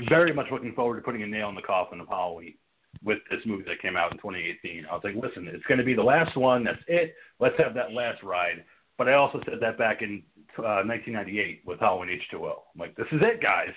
very 0.09 0.33
much 0.33 0.47
looking 0.51 0.73
forward 0.73 0.95
to 0.95 1.01
putting 1.01 1.23
a 1.23 1.27
nail 1.27 1.49
in 1.49 1.55
the 1.55 1.61
coffin 1.61 1.99
of 1.99 2.07
Halloween 2.07 2.55
with 3.03 3.19
this 3.29 3.39
movie 3.45 3.63
that 3.67 3.81
came 3.81 3.95
out 3.95 4.11
in 4.11 4.17
2018. 4.17 4.85
I 4.85 4.93
was 4.93 5.01
like, 5.03 5.15
listen, 5.15 5.47
it's 5.47 5.65
going 5.65 5.77
to 5.77 5.83
be 5.83 5.93
the 5.93 6.03
last 6.03 6.35
one. 6.35 6.63
That's 6.63 6.81
it. 6.87 7.15
Let's 7.39 7.55
have 7.59 7.73
that 7.75 7.91
last 7.91 8.23
ride. 8.23 8.63
But 8.97 9.07
I 9.07 9.13
also 9.13 9.39
said 9.45 9.59
that 9.61 9.77
back 9.77 10.01
in 10.01 10.23
uh, 10.57 10.81
1998 10.85 11.61
with 11.65 11.79
Halloween 11.79 12.19
H2O. 12.33 12.49
I'm 12.73 12.79
like, 12.79 12.95
this 12.95 13.07
is 13.11 13.21
it, 13.21 13.41
guys. 13.41 13.73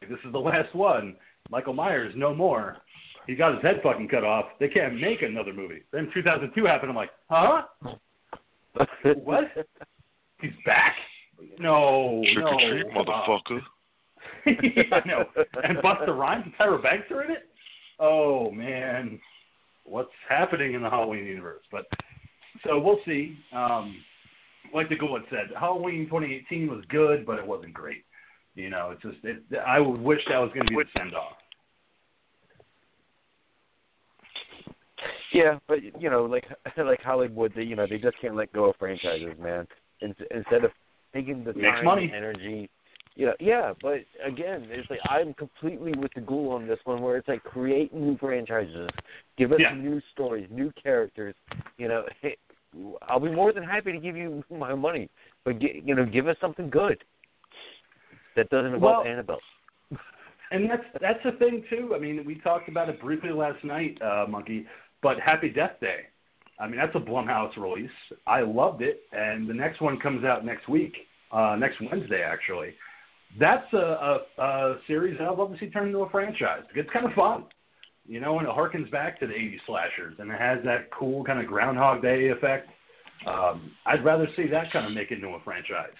This 0.00 0.18
is 0.24 0.32
the 0.32 0.38
last 0.38 0.74
one. 0.74 1.16
Michael 1.50 1.74
Myers, 1.74 2.12
no 2.16 2.34
more. 2.34 2.76
He 3.26 3.34
got 3.34 3.54
his 3.54 3.62
head 3.62 3.80
fucking 3.82 4.08
cut 4.08 4.24
off. 4.24 4.46
They 4.58 4.68
can't 4.68 5.00
make 5.00 5.22
another 5.22 5.52
movie. 5.52 5.82
Then 5.92 6.10
2002 6.14 6.64
happened. 6.64 6.90
I'm 6.90 6.96
like, 6.96 7.10
huh? 7.28 7.62
What? 9.24 9.44
He's 10.40 10.52
back? 10.64 10.94
No, 11.58 12.22
Trick 12.32 12.44
no. 12.44 12.52
or 12.52 12.70
treat, 12.70 12.86
motherfucker. 12.90 13.60
yeah, 14.76 14.82
I 14.92 15.08
know. 15.08 15.24
And 15.62 15.78
Busta 15.78 16.16
Rhymes 16.16 16.44
and 16.44 16.54
Tyra 16.54 16.82
Banks 16.82 17.06
are 17.10 17.24
in 17.24 17.30
it. 17.32 17.48
Oh 17.98 18.50
man, 18.50 19.20
what's 19.84 20.10
happening 20.28 20.74
in 20.74 20.82
the 20.82 20.90
Halloween 20.90 21.24
universe? 21.24 21.62
But 21.70 21.86
so 22.64 22.78
we'll 22.78 23.00
see. 23.04 23.36
Um, 23.52 23.96
like 24.74 24.88
the 24.88 24.96
Ghoul 24.96 25.20
said, 25.30 25.50
Halloween 25.58 26.06
2018 26.06 26.68
was 26.68 26.84
good, 26.88 27.26
but 27.26 27.38
it 27.38 27.46
wasn't 27.46 27.74
great. 27.74 28.04
You 28.54 28.70
know, 28.70 28.92
it's 28.92 29.02
just 29.02 29.24
it, 29.24 29.42
I 29.66 29.80
wish 29.80 30.20
that 30.28 30.38
was 30.38 30.50
going 30.54 30.66
to 30.66 30.72
be 30.72 30.76
the 30.76 30.84
send 30.96 31.14
off. 31.14 31.36
Yeah, 35.32 35.58
but 35.68 35.78
you 36.00 36.10
know, 36.10 36.24
like 36.24 36.44
like 36.76 37.00
Hollywood, 37.02 37.52
they, 37.56 37.62
you 37.62 37.76
know, 37.76 37.86
they 37.88 37.98
just 37.98 38.20
can't 38.20 38.36
let 38.36 38.52
go 38.52 38.66
of 38.66 38.76
franchises, 38.76 39.34
man. 39.40 39.66
In, 40.00 40.14
instead 40.30 40.64
of 40.64 40.70
taking 41.14 41.44
the 41.44 41.52
Makes 41.54 41.76
time 41.76 41.84
money. 41.84 42.04
and 42.06 42.14
energy, 42.14 42.68
you 43.14 43.26
know, 43.26 43.34
yeah. 43.40 43.72
But 43.80 44.00
again, 44.24 44.66
it's 44.70 44.88
like 44.90 45.00
I'm 45.08 45.32
completely 45.34 45.92
with 45.96 46.12
the 46.14 46.20
ghoul 46.20 46.50
on 46.50 46.66
this 46.66 46.78
one, 46.84 47.00
where 47.02 47.16
it's 47.16 47.28
like 47.28 47.42
create 47.44 47.94
new 47.94 48.16
franchises, 48.18 48.88
give 49.38 49.52
us 49.52 49.58
Yeah. 49.60 49.74
new 49.74 50.00
stories, 50.12 50.48
new 50.50 50.72
characters. 50.82 51.34
You 51.78 51.88
know, 51.88 52.04
hey, 52.20 52.36
I'll 53.08 53.20
be 53.20 53.30
more 53.30 53.52
than 53.52 53.62
happy 53.62 53.92
to 53.92 53.98
give 53.98 54.16
you 54.16 54.42
my 54.50 54.74
money, 54.74 55.08
but 55.44 55.58
gi- 55.60 55.82
you 55.84 55.94
know, 55.94 56.04
give 56.04 56.26
us 56.28 56.36
something 56.40 56.68
good 56.68 57.02
that 58.36 58.48
doesn't 58.50 58.74
involve 58.74 59.04
Well- 59.04 59.12
Annabelle. 59.12 59.40
And 60.50 60.68
that's 60.68 60.84
that's 61.00 61.18
the 61.24 61.32
thing 61.32 61.64
too. 61.70 61.94
I 61.94 61.98
mean, 61.98 62.24
we 62.26 62.34
talked 62.40 62.68
about 62.68 62.90
it 62.90 63.00
briefly 63.00 63.30
last 63.30 63.64
night, 63.64 63.96
uh, 64.02 64.26
Monkey. 64.28 64.66
But 65.02 65.18
Happy 65.20 65.48
Death 65.48 65.80
Day. 65.80 66.00
I 66.60 66.68
mean, 66.68 66.76
that's 66.76 66.94
a 66.94 67.00
Blumhouse 67.00 67.56
release. 67.56 67.90
I 68.26 68.42
loved 68.42 68.82
it, 68.82 69.02
and 69.12 69.48
the 69.48 69.54
next 69.54 69.80
one 69.80 69.98
comes 69.98 70.24
out 70.24 70.44
next 70.44 70.68
week, 70.68 70.94
uh, 71.32 71.56
next 71.58 71.76
Wednesday 71.90 72.22
actually. 72.22 72.74
That's 73.40 73.72
a, 73.72 74.20
a, 74.38 74.42
a 74.42 74.76
series 74.86 75.18
that 75.18 75.26
I'd 75.26 75.38
love 75.38 75.52
to 75.52 75.58
see 75.58 75.70
turn 75.70 75.88
into 75.88 76.00
a 76.00 76.10
franchise. 76.10 76.62
It's 76.74 76.90
kind 76.92 77.06
of 77.06 77.12
fun, 77.14 77.44
you 78.06 78.20
know, 78.20 78.38
and 78.38 78.46
it 78.46 78.54
harkens 78.54 78.90
back 78.90 79.18
to 79.20 79.26
the 79.26 79.32
'80s 79.32 79.58
slashers, 79.66 80.14
and 80.18 80.30
it 80.30 80.38
has 80.38 80.58
that 80.64 80.90
cool 80.92 81.24
kind 81.24 81.40
of 81.40 81.46
Groundhog 81.46 82.02
Day 82.02 82.28
effect. 82.28 82.68
Um, 83.26 83.72
I'd 83.86 84.04
rather 84.04 84.28
see 84.36 84.46
that 84.48 84.72
kind 84.72 84.86
of 84.86 84.92
make 84.92 85.10
it 85.10 85.14
into 85.14 85.28
a 85.28 85.40
franchise. 85.40 85.96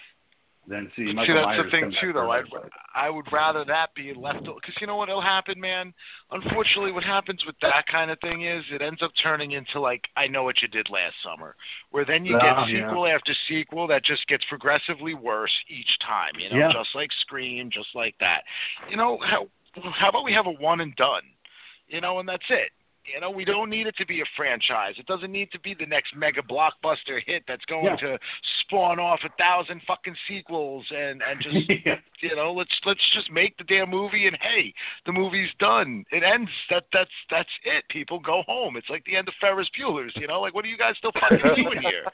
See 0.67 0.85
See, 0.95 1.13
that's 1.13 1.27
Myers 1.27 1.65
the 1.65 1.71
thing 1.71 1.93
too, 2.01 2.13
though. 2.13 2.31
I'd. 2.31 2.45
I 2.95 3.09
would 3.09 3.25
rather 3.31 3.65
that 3.65 3.93
be 3.95 4.13
left 4.15 4.43
because 4.43 4.75
you 4.79 4.87
know 4.87 4.95
what 4.95 5.09
will 5.09 5.21
happen, 5.21 5.59
man. 5.59 5.93
Unfortunately, 6.31 6.91
what 6.91 7.03
happens 7.03 7.43
with 7.45 7.55
that 7.61 7.85
kind 7.91 8.09
of 8.11 8.19
thing 8.19 8.45
is 8.45 8.63
it 8.71 8.81
ends 8.81 9.01
up 9.01 9.11
turning 9.21 9.51
into 9.51 9.79
like 9.79 10.03
I 10.15 10.27
know 10.27 10.43
what 10.43 10.61
you 10.61 10.67
did 10.67 10.89
last 10.89 11.15
summer, 11.23 11.55
where 11.91 12.05
then 12.05 12.25
you 12.25 12.37
Ah, 12.37 12.65
get 12.65 12.73
yeah. 12.73 12.87
sequel 12.87 13.07
after 13.07 13.33
sequel 13.47 13.87
that 13.87 14.05
just 14.05 14.25
gets 14.27 14.43
progressively 14.45 15.13
worse 15.13 15.53
each 15.67 15.99
time. 16.05 16.33
You 16.39 16.49
know, 16.49 16.57
Yeah. 16.57 16.71
just 16.73 16.95
like 16.95 17.09
Scream, 17.21 17.69
just 17.69 17.89
like 17.95 18.15
that. 18.19 18.43
You 18.89 18.95
know 18.97 19.17
how 19.25 19.47
how 19.93 20.09
about 20.09 20.23
we 20.23 20.33
have 20.33 20.45
a 20.47 20.51
one 20.51 20.79
and 20.81 20.95
done? 20.95 21.23
You 21.87 21.99
know, 21.99 22.19
and 22.19 22.29
that's 22.29 22.45
it. 22.49 22.71
You 23.11 23.19
know, 23.19 23.29
we 23.29 23.43
don't 23.43 23.69
need 23.69 23.85
it 23.87 23.95
to 23.97 24.05
be 24.05 24.21
a 24.21 24.23
franchise. 24.37 24.95
It 24.97 25.05
doesn't 25.07 25.31
need 25.31 25.51
to 25.51 25.59
be 25.59 25.73
the 25.73 25.85
next 25.85 26.15
mega 26.15 26.41
blockbuster 26.41 27.19
hit 27.25 27.43
that's 27.47 27.65
going 27.65 27.85
Yeah. 27.85 27.95
to 27.97 28.19
spawn 28.61 28.99
off 28.99 29.19
a 29.25 29.29
thousand 29.37 29.81
fucking 29.85 30.15
sequels 30.27 30.85
and 30.89 31.21
and 31.21 31.41
just 31.41 31.55
yeah. 31.85 31.95
you 32.21 32.35
know 32.35 32.53
let's 32.53 32.71
let's 32.85 33.01
just 33.13 33.29
make 33.29 33.57
the 33.57 33.63
damn 33.65 33.89
movie 33.89 34.27
and 34.27 34.37
hey 34.41 34.73
the 35.05 35.11
movie's 35.11 35.49
done 35.59 36.05
it 36.11 36.23
ends 36.23 36.49
that 36.69 36.85
that's 36.93 37.11
that's 37.29 37.49
it 37.65 37.83
people 37.89 38.19
go 38.19 38.41
home 38.47 38.77
it's 38.77 38.89
like 38.89 39.03
the 39.05 39.15
end 39.17 39.27
of 39.27 39.33
ferris 39.41 39.67
bueller's 39.77 40.13
you 40.15 40.27
know 40.27 40.39
like 40.41 40.53
what 40.55 40.63
are 40.63 40.69
you 40.69 40.77
guys 40.77 40.95
still 40.97 41.11
fucking 41.19 41.39
doing 41.55 41.81
here 41.81 42.05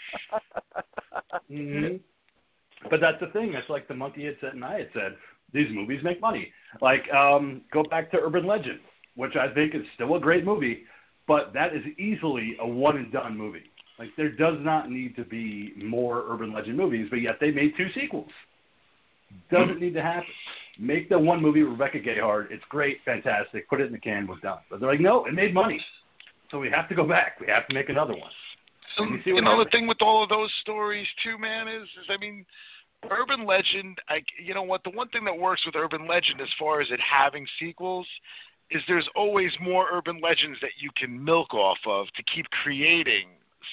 hmm 1.47 1.97
But 2.89 3.01
that's 3.01 3.19
the 3.19 3.27
thing. 3.27 3.51
That's 3.51 3.69
like 3.69 3.87
the 3.87 3.93
monkey 3.93 4.25
had 4.25 4.37
said 4.41 4.53
and 4.53 4.63
I 4.63 4.79
had 4.79 4.89
said. 4.93 5.15
These 5.51 5.67
movies 5.73 5.99
make 6.03 6.21
money. 6.21 6.51
Like, 6.79 7.11
um, 7.11 7.61
go 7.73 7.83
back 7.83 8.11
to 8.11 8.17
Urban 8.17 8.45
Legend, 8.45 8.79
which 9.20 9.36
I 9.36 9.53
think 9.53 9.76
is 9.76 9.82
still 9.95 10.15
a 10.15 10.20
great 10.20 10.45
movie, 10.45 10.84
but 11.28 11.51
that 11.53 11.76
is 11.76 11.84
easily 11.99 12.55
a 12.61 12.65
one 12.65 12.95
and 12.95 13.11
done 13.11 13.38
movie. 13.38 13.70
Like, 13.99 14.09
there 14.15 14.32
does 14.32 14.55
not 14.61 14.89
need 14.89 15.17
to 15.17 15.26
be 15.26 15.74
more 15.76 16.24
Urban 16.30 16.53
Legend 16.53 16.78
movies, 16.78 17.07
but 17.09 17.17
yet 17.17 17.36
they 17.41 17.51
made 17.51 17.74
two 17.76 17.88
sequels. 17.93 18.30
Doesn't 19.51 19.82
need 19.82 19.93
to 19.95 20.01
happen. 20.01 20.30
Make 20.80 21.09
the 21.09 21.20
one 21.20 21.41
movie 21.41 21.63
Rebecca 21.63 21.99
Gayheart. 21.99 22.49
It's 22.49 22.63
great, 22.70 22.99
fantastic. 23.03 23.70
Put 23.70 23.82
it 23.82 23.88
in 23.88 23.91
the 23.91 23.99
can. 23.99 24.26
We're 24.26 24.39
done. 24.39 24.59
But 24.72 24.80
they're 24.80 24.89
like, 24.89 25.01
no, 25.01 25.26
it 25.26 25.34
made 25.34 25.53
money, 25.53 25.82
so 26.49 26.57
we 26.57 26.70
have 26.70 26.88
to 26.88 26.95
go 26.95 27.05
back. 27.05 27.41
We 27.41 27.47
have 27.47 27.67
to 27.67 27.74
make 27.74 27.89
another 27.89 28.13
one. 28.13 28.32
And 28.97 29.15
you 29.15 29.20
see 29.24 29.30
you 29.32 29.41
know 29.41 29.61
the 29.61 29.70
thing 29.70 29.86
with 29.86 30.01
all 30.01 30.24
of 30.24 30.30
those 30.30 30.51
stories 30.61 31.05
too 31.24 31.38
man 31.38 31.67
is 31.67 31.84
is 31.84 32.07
i 32.09 32.17
mean 32.17 32.43
urban 33.09 33.45
legend 33.45 33.97
i 34.09 34.20
you 34.43 34.53
know 34.53 34.63
what 34.63 34.84
the 34.84 34.89
one 34.89 35.07
thing 35.09 35.24
that 35.26 35.38
works 35.38 35.61
with 35.65 35.76
urban 35.76 36.07
legend 36.07 36.41
as 36.41 36.49
far 36.57 36.82
as 36.82 36.88
it 36.91 36.99
having 36.99 37.45
sequels 37.59 38.07
is 38.72 38.82
there's 38.88 39.07
always 39.15 39.51
more 39.61 39.88
urban 39.91 40.22
legends 40.22 40.57
that 40.61 40.72
you 40.80 40.89
can 40.95 41.24
milk 41.24 41.53
off 41.53 41.80
of 41.88 42.07
to 42.15 42.24
keep 42.24 42.45
creating 42.63 43.28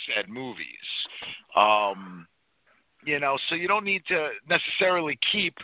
said 0.07 0.29
movies. 0.29 0.67
Um 1.55 2.27
you 3.05 3.21
know 3.21 3.39
so 3.49 3.55
you 3.55 3.69
don't 3.69 3.85
need 3.85 4.03
to 4.09 4.31
necessarily 4.49 5.19
keep 5.33 5.55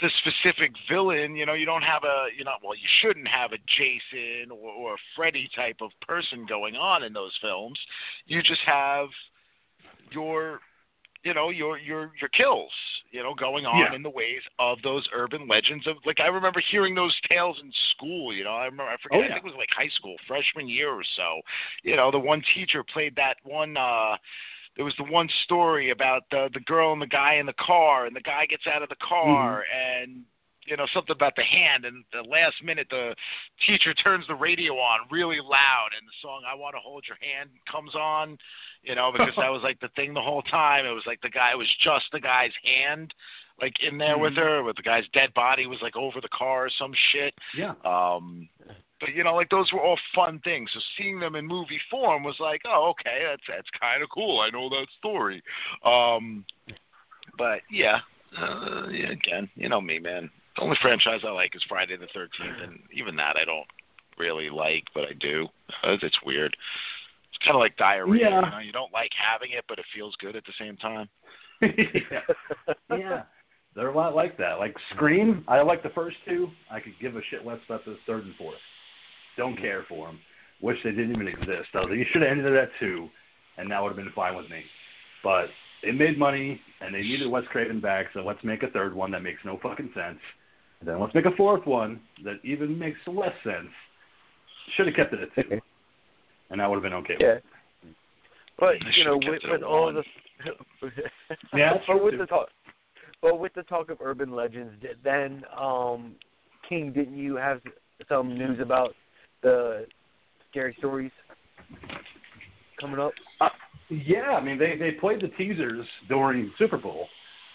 the 0.00 0.10
specific 0.18 0.72
villain 0.90 1.36
you 1.36 1.46
know 1.46 1.54
you 1.54 1.64
don't 1.64 1.82
have 1.82 2.02
a 2.02 2.26
you 2.36 2.44
know 2.44 2.52
well 2.62 2.74
you 2.74 2.88
shouldn't 3.00 3.28
have 3.28 3.52
a 3.52 3.58
jason 3.78 4.50
or, 4.50 4.70
or 4.72 4.94
a 4.94 4.98
freddy 5.14 5.48
type 5.54 5.76
of 5.80 5.90
person 6.06 6.44
going 6.46 6.74
on 6.74 7.04
in 7.04 7.12
those 7.12 7.32
films. 7.40 7.78
You 8.26 8.42
just 8.42 8.60
have 8.66 9.08
your 10.10 10.60
you 11.24 11.34
know 11.34 11.50
your 11.50 11.78
your 11.78 12.12
your 12.20 12.28
kills 12.30 12.70
you 13.10 13.22
know 13.22 13.34
going 13.34 13.66
on 13.66 13.80
Yeah. 13.80 13.94
in 13.96 14.02
the 14.02 14.10
ways 14.10 14.42
of 14.58 14.78
those 14.82 15.06
urban 15.14 15.48
legends 15.48 15.86
of 15.86 15.96
like 16.06 16.20
I 16.20 16.26
remember 16.28 16.62
hearing 16.70 16.94
those 16.94 17.14
tales 17.28 17.56
in 17.62 17.72
school 17.92 18.32
you 18.32 18.44
know 18.44 18.54
I 18.54 18.66
remember 18.66 18.84
I 18.92 18.96
forget 19.02 19.18
Oh, 19.20 19.22
I 19.24 19.28
think 19.28 19.38
it 19.38 19.44
was 19.44 19.54
like 19.58 19.68
high 19.76 19.90
school 19.96 20.16
freshman 20.28 20.68
year 20.68 20.90
or 20.90 21.02
so 21.16 21.40
you 21.82 21.96
know 21.96 22.10
the 22.10 22.18
one 22.18 22.42
teacher 22.54 22.84
played 22.84 23.16
that 23.16 23.36
one 23.42 23.76
uh 23.76 24.16
there 24.76 24.84
was 24.84 24.94
the 24.98 25.04
one 25.04 25.28
story 25.44 25.90
about 25.90 26.22
the 26.30 26.48
the 26.52 26.60
girl 26.60 26.92
and 26.92 27.00
the 27.02 27.06
guy 27.06 27.34
in 27.36 27.46
the 27.46 27.54
car 27.54 28.06
and 28.06 28.14
the 28.14 28.20
guy 28.20 28.44
gets 28.46 28.66
out 28.66 28.82
of 28.82 28.88
the 28.88 28.96
car 28.96 29.64
Mm-hmm. 29.64 30.10
and 30.12 30.22
you 30.66 30.76
know 30.76 30.86
something 30.94 31.14
about 31.14 31.34
the 31.36 31.42
hand 31.44 31.84
and 31.84 32.04
the 32.12 32.22
last 32.28 32.56
minute 32.62 32.86
the 32.90 33.14
teacher 33.66 33.92
turns 33.94 34.26
the 34.28 34.34
radio 34.34 34.74
on 34.74 35.00
really 35.10 35.38
loud 35.40 35.88
and 35.98 36.06
the 36.06 36.12
song 36.22 36.42
I 36.50 36.54
want 36.54 36.74
to 36.74 36.80
hold 36.80 37.04
your 37.06 37.18
hand 37.20 37.50
comes 37.70 37.94
on 37.94 38.38
you 38.82 38.94
know 38.94 39.10
because 39.12 39.34
that 39.36 39.50
was 39.56 39.62
like 39.62 39.80
the 39.80 39.88
thing 39.96 40.14
the 40.14 40.20
whole 40.22 40.42
time. 40.42 40.86
It 40.86 40.90
was 40.90 41.04
like 41.06 41.20
the 41.22 41.30
guy 41.30 41.50
it 41.52 41.58
was 41.58 41.68
just 41.82 42.06
the 42.12 42.20
guy's 42.20 42.52
hand 42.64 43.12
like 43.60 43.74
in 43.86 43.98
there 43.98 44.18
with 44.18 44.32
Mhm. 44.32 44.38
her 44.42 44.62
with 44.64 44.76
the 44.76 44.82
guy's 44.82 45.04
dead 45.12 45.32
body 45.34 45.66
was 45.66 45.78
like 45.82 45.96
over 45.96 46.20
the 46.20 46.28
car 46.36 46.66
or 46.66 46.70
some 46.78 46.92
shit. 47.12 47.34
Yeah. 47.56 47.74
um 47.84 48.48
but 49.00 49.14
you 49.14 49.22
know 49.22 49.34
like 49.34 49.50
those 49.50 49.70
were 49.72 49.82
all 49.82 49.98
fun 50.14 50.40
things. 50.44 50.70
So 50.72 50.80
seeing 50.96 51.20
them 51.20 51.34
in 51.36 51.46
movie 51.46 51.80
form 51.90 52.24
was 52.24 52.36
like 52.40 52.62
oh 52.66 52.90
okay 52.98 53.22
that's 53.28 53.42
that's 53.46 53.68
kind 53.78 54.02
of 54.02 54.08
cool. 54.10 54.40
I 54.40 54.50
know 54.50 54.68
that 54.70 54.86
story. 54.98 55.42
Um 55.84 56.44
but 57.38 57.60
yeah 57.70 57.98
uh, 58.38 58.88
yeah 58.90 59.10
again 59.10 59.48
you 59.54 59.68
know 59.68 59.80
me 59.80 59.98
man 59.98 60.30
the 60.56 60.62
only 60.62 60.76
franchise 60.80 61.20
I 61.26 61.30
like 61.30 61.54
is 61.54 61.62
Friday 61.68 61.96
the 61.96 62.06
13th 62.06 62.62
and 62.64 62.78
even 62.92 63.16
that 63.16 63.36
I 63.40 63.44
don't 63.44 63.66
really 64.18 64.50
like 64.50 64.84
but 64.94 65.04
I 65.04 65.12
do 65.18 65.46
uh, 65.82 65.96
it's 66.02 66.18
weird 66.24 66.56
it's 67.28 67.38
kind 67.44 67.56
of 67.56 67.60
like 67.60 67.76
diarrhea 67.76 68.28
Yeah. 68.30 68.44
you 68.44 68.50
know 68.50 68.58
you 68.58 68.72
don't 68.72 68.92
like 68.92 69.10
having 69.16 69.50
it 69.56 69.64
but 69.68 69.78
it 69.78 69.84
feels 69.94 70.14
good 70.20 70.36
at 70.36 70.44
the 70.44 70.52
same 70.58 70.76
time 70.76 71.08
yeah. 71.62 72.20
yeah. 72.90 73.22
They're 73.74 73.88
a 73.88 73.96
lot 73.96 74.14
like 74.14 74.36
that. 74.38 74.58
Like 74.60 74.76
Scream, 74.94 75.44
I 75.48 75.60
like 75.62 75.82
the 75.82 75.88
first 75.90 76.16
two. 76.28 76.48
I 76.70 76.78
could 76.78 76.92
give 77.00 77.16
a 77.16 77.20
shit 77.30 77.44
less 77.44 77.58
about 77.66 77.84
the 77.84 77.96
third 78.06 78.24
and 78.24 78.34
fourth. 78.36 78.54
Don't 79.36 79.56
care 79.56 79.84
for 79.88 80.06
them. 80.06 80.20
Wish 80.60 80.76
they 80.84 80.90
didn't 80.90 81.10
even 81.12 81.26
exist. 81.26 81.70
I 81.74 81.78
was 81.80 81.88
like, 81.90 81.98
you 81.98 82.04
should 82.12 82.22
have 82.22 82.30
ended 82.30 82.52
it 82.52 82.56
at 82.56 82.68
two, 82.78 83.08
and 83.58 83.68
that 83.70 83.82
would 83.82 83.88
have 83.88 83.96
been 83.96 84.12
fine 84.14 84.36
with 84.36 84.48
me. 84.48 84.62
But 85.24 85.46
they 85.82 85.90
made 85.90 86.18
money, 86.18 86.60
and 86.80 86.94
they 86.94 87.02
needed 87.02 87.28
Wes 87.28 87.42
Craven 87.50 87.80
back, 87.80 88.06
so 88.14 88.20
let's 88.20 88.42
make 88.44 88.62
a 88.62 88.68
third 88.70 88.94
one 88.94 89.10
that 89.10 89.22
makes 89.22 89.40
no 89.44 89.58
fucking 89.60 89.90
sense. 89.94 90.18
And 90.80 90.88
then 90.88 91.00
let's 91.00 91.14
make 91.14 91.26
a 91.26 91.36
fourth 91.36 91.66
one 91.66 92.00
that 92.24 92.36
even 92.44 92.78
makes 92.78 92.98
less 93.06 93.34
sense. 93.42 93.68
Should 94.76 94.86
have 94.86 94.96
kept 94.96 95.12
it 95.12 95.20
at 95.20 95.34
two, 95.34 95.60
and 96.50 96.60
that 96.60 96.68
would 96.68 96.76
have 96.76 96.82
been 96.82 96.92
okay. 96.94 97.14
Yeah. 97.18 97.38
But 98.58 98.74
you 98.96 99.04
know, 99.04 99.16
with, 99.16 99.42
with 99.44 99.62
all 99.62 99.92
the 99.92 100.02
Yeah, 101.54 101.74
but 101.86 102.02
with 102.02 102.12
too. 102.12 102.18
the 102.18 102.26
talk, 102.26 102.48
but 103.22 103.38
with 103.38 103.54
the 103.54 103.62
talk 103.64 103.90
of 103.90 103.98
urban 104.00 104.32
legends, 104.32 104.72
then 105.02 105.42
um, 105.58 106.14
King, 106.68 106.92
didn't 106.92 107.16
you 107.16 107.36
have 107.36 107.60
some 108.08 108.36
news 108.36 108.58
about 108.60 108.94
the 109.42 109.86
scary 110.50 110.74
stories 110.78 111.12
coming 112.80 113.00
up? 113.00 113.12
Yeah, 113.88 114.32
I 114.32 114.42
mean 114.42 114.58
they 114.58 114.76
they 114.76 114.92
played 114.92 115.20
the 115.20 115.28
teasers 115.36 115.86
during 116.08 116.52
Super 116.58 116.78
Bowl. 116.78 117.06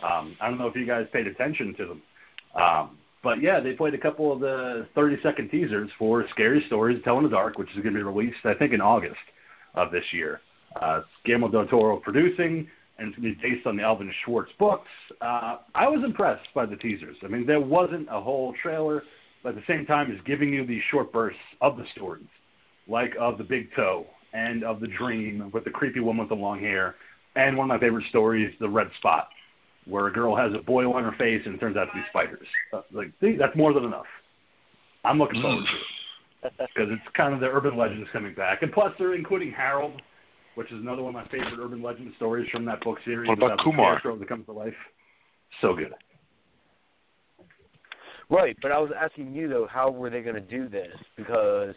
Um, 0.03 0.37
I 0.41 0.49
don't 0.49 0.57
know 0.57 0.67
if 0.67 0.75
you 0.75 0.85
guys 0.85 1.05
paid 1.11 1.27
attention 1.27 1.75
to 1.77 1.85
them, 1.87 2.01
um, 2.55 2.97
but 3.23 3.41
yeah, 3.41 3.59
they 3.59 3.73
played 3.73 3.93
a 3.93 3.97
couple 3.97 4.31
of 4.31 4.39
the 4.39 4.87
30 4.95 5.17
second 5.23 5.49
teasers 5.49 5.89
for 5.97 6.25
Scary 6.31 6.63
Stories 6.67 6.97
to 6.99 7.03
Tell 7.03 7.17
in 7.17 7.23
the 7.23 7.29
Dark, 7.29 7.57
which 7.57 7.69
is 7.69 7.83
going 7.83 7.93
to 7.93 7.99
be 7.99 8.03
released 8.03 8.37
I 8.45 8.53
think 8.53 8.73
in 8.73 8.81
August 8.81 9.15
of 9.75 9.91
this 9.91 10.03
year. 10.11 10.41
Uh, 10.79 11.01
Guillermo 11.25 11.49
del 11.49 11.67
Toro 11.67 11.97
producing, 11.97 12.67
and 12.97 13.09
it's 13.09 13.19
going 13.19 13.33
to 13.33 13.41
be 13.41 13.49
based 13.55 13.65
on 13.65 13.75
the 13.75 13.83
Alvin 13.83 14.11
Schwartz 14.23 14.51
books. 14.59 14.87
Uh, 15.21 15.57
I 15.73 15.87
was 15.87 16.03
impressed 16.05 16.47
by 16.53 16.65
the 16.65 16.75
teasers. 16.75 17.17
I 17.23 17.27
mean, 17.27 17.45
there 17.45 17.59
wasn't 17.59 18.07
a 18.11 18.21
whole 18.21 18.53
trailer, 18.61 19.03
but 19.43 19.49
at 19.49 19.55
the 19.55 19.63
same 19.67 19.85
time, 19.85 20.11
it's 20.11 20.25
giving 20.27 20.53
you 20.53 20.65
these 20.65 20.83
short 20.91 21.11
bursts 21.11 21.39
of 21.61 21.77
the 21.77 21.85
stories, 21.95 22.27
like 22.87 23.13
of 23.19 23.37
the 23.37 23.43
Big 23.43 23.69
Toe 23.75 24.05
and 24.33 24.63
of 24.63 24.79
the 24.79 24.87
Dream 24.87 25.49
with 25.53 25.63
the 25.63 25.71
creepy 25.71 25.99
woman 25.99 26.21
with 26.21 26.29
the 26.29 26.35
long 26.35 26.59
hair, 26.59 26.95
and 27.35 27.57
one 27.57 27.69
of 27.69 27.69
my 27.69 27.79
favorite 27.79 28.05
stories, 28.09 28.53
the 28.59 28.69
Red 28.69 28.89
Spot, 28.97 29.27
where 29.89 30.07
a 30.07 30.13
girl 30.13 30.35
has 30.35 30.51
a 30.53 30.63
boil 30.63 30.93
on 30.93 31.03
her 31.03 31.13
face 31.17 31.41
and 31.45 31.55
it 31.55 31.57
turns 31.59 31.77
out 31.77 31.85
to 31.85 31.93
be 31.93 32.01
spiders. 32.09 32.47
Uh, 32.73 32.81
like 32.91 33.11
see, 33.19 33.35
that's 33.37 33.55
more 33.55 33.73
than 33.73 33.83
enough. 33.83 34.05
I'm 35.03 35.17
looking 35.17 35.41
forward 35.41 35.65
to 35.65 36.47
it 36.47 36.53
because 36.73 36.89
it's 36.91 37.15
kind 37.15 37.33
of 37.33 37.39
the 37.39 37.47
urban 37.47 37.75
legends 37.75 38.07
coming 38.13 38.33
back, 38.33 38.61
and 38.61 38.71
plus 38.71 38.93
they're 38.97 39.15
including 39.15 39.51
Harold, 39.51 40.01
which 40.55 40.71
is 40.71 40.79
another 40.79 41.03
one 41.03 41.15
of 41.15 41.21
my 41.21 41.27
favorite 41.29 41.59
urban 41.59 41.81
legend 41.81 42.13
stories 42.15 42.49
from 42.51 42.65
that 42.65 42.81
book 42.81 42.97
series. 43.03 43.27
What 43.27 43.37
about 43.37 43.57
the 43.57 43.63
Kumar? 43.63 43.99
scarecrow 43.99 44.17
that 44.19 44.29
comes 44.29 44.45
to 44.45 44.53
life. 44.53 44.73
So 45.61 45.75
good. 45.75 45.93
Right, 48.29 48.55
but 48.61 48.71
I 48.71 48.77
was 48.77 48.91
asking 48.97 49.33
you 49.33 49.49
though, 49.49 49.67
how 49.69 49.89
were 49.89 50.09
they 50.09 50.21
going 50.21 50.35
to 50.35 50.41
do 50.41 50.69
this? 50.69 50.95
Because, 51.17 51.73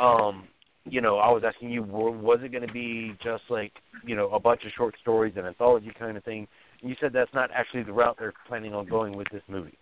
um, 0.00 0.48
you 0.84 1.00
know, 1.00 1.18
I 1.18 1.30
was 1.30 1.44
asking 1.46 1.70
you, 1.70 1.84
was 1.84 2.40
it 2.42 2.50
going 2.50 2.66
to 2.66 2.72
be 2.72 3.12
just 3.22 3.44
like, 3.48 3.72
you 4.04 4.16
know, 4.16 4.28
a 4.30 4.40
bunch 4.40 4.62
of 4.64 4.72
short 4.76 4.96
stories, 5.00 5.34
an 5.36 5.46
anthology 5.46 5.92
kind 5.96 6.16
of 6.16 6.24
thing? 6.24 6.48
You 6.82 6.96
said 7.00 7.12
that's 7.12 7.32
not 7.32 7.50
actually 7.52 7.84
the 7.84 7.92
route 7.92 8.16
they're 8.18 8.34
planning 8.48 8.74
on 8.74 8.86
going 8.86 9.16
with 9.16 9.28
this 9.30 9.42
movie. 9.48 9.78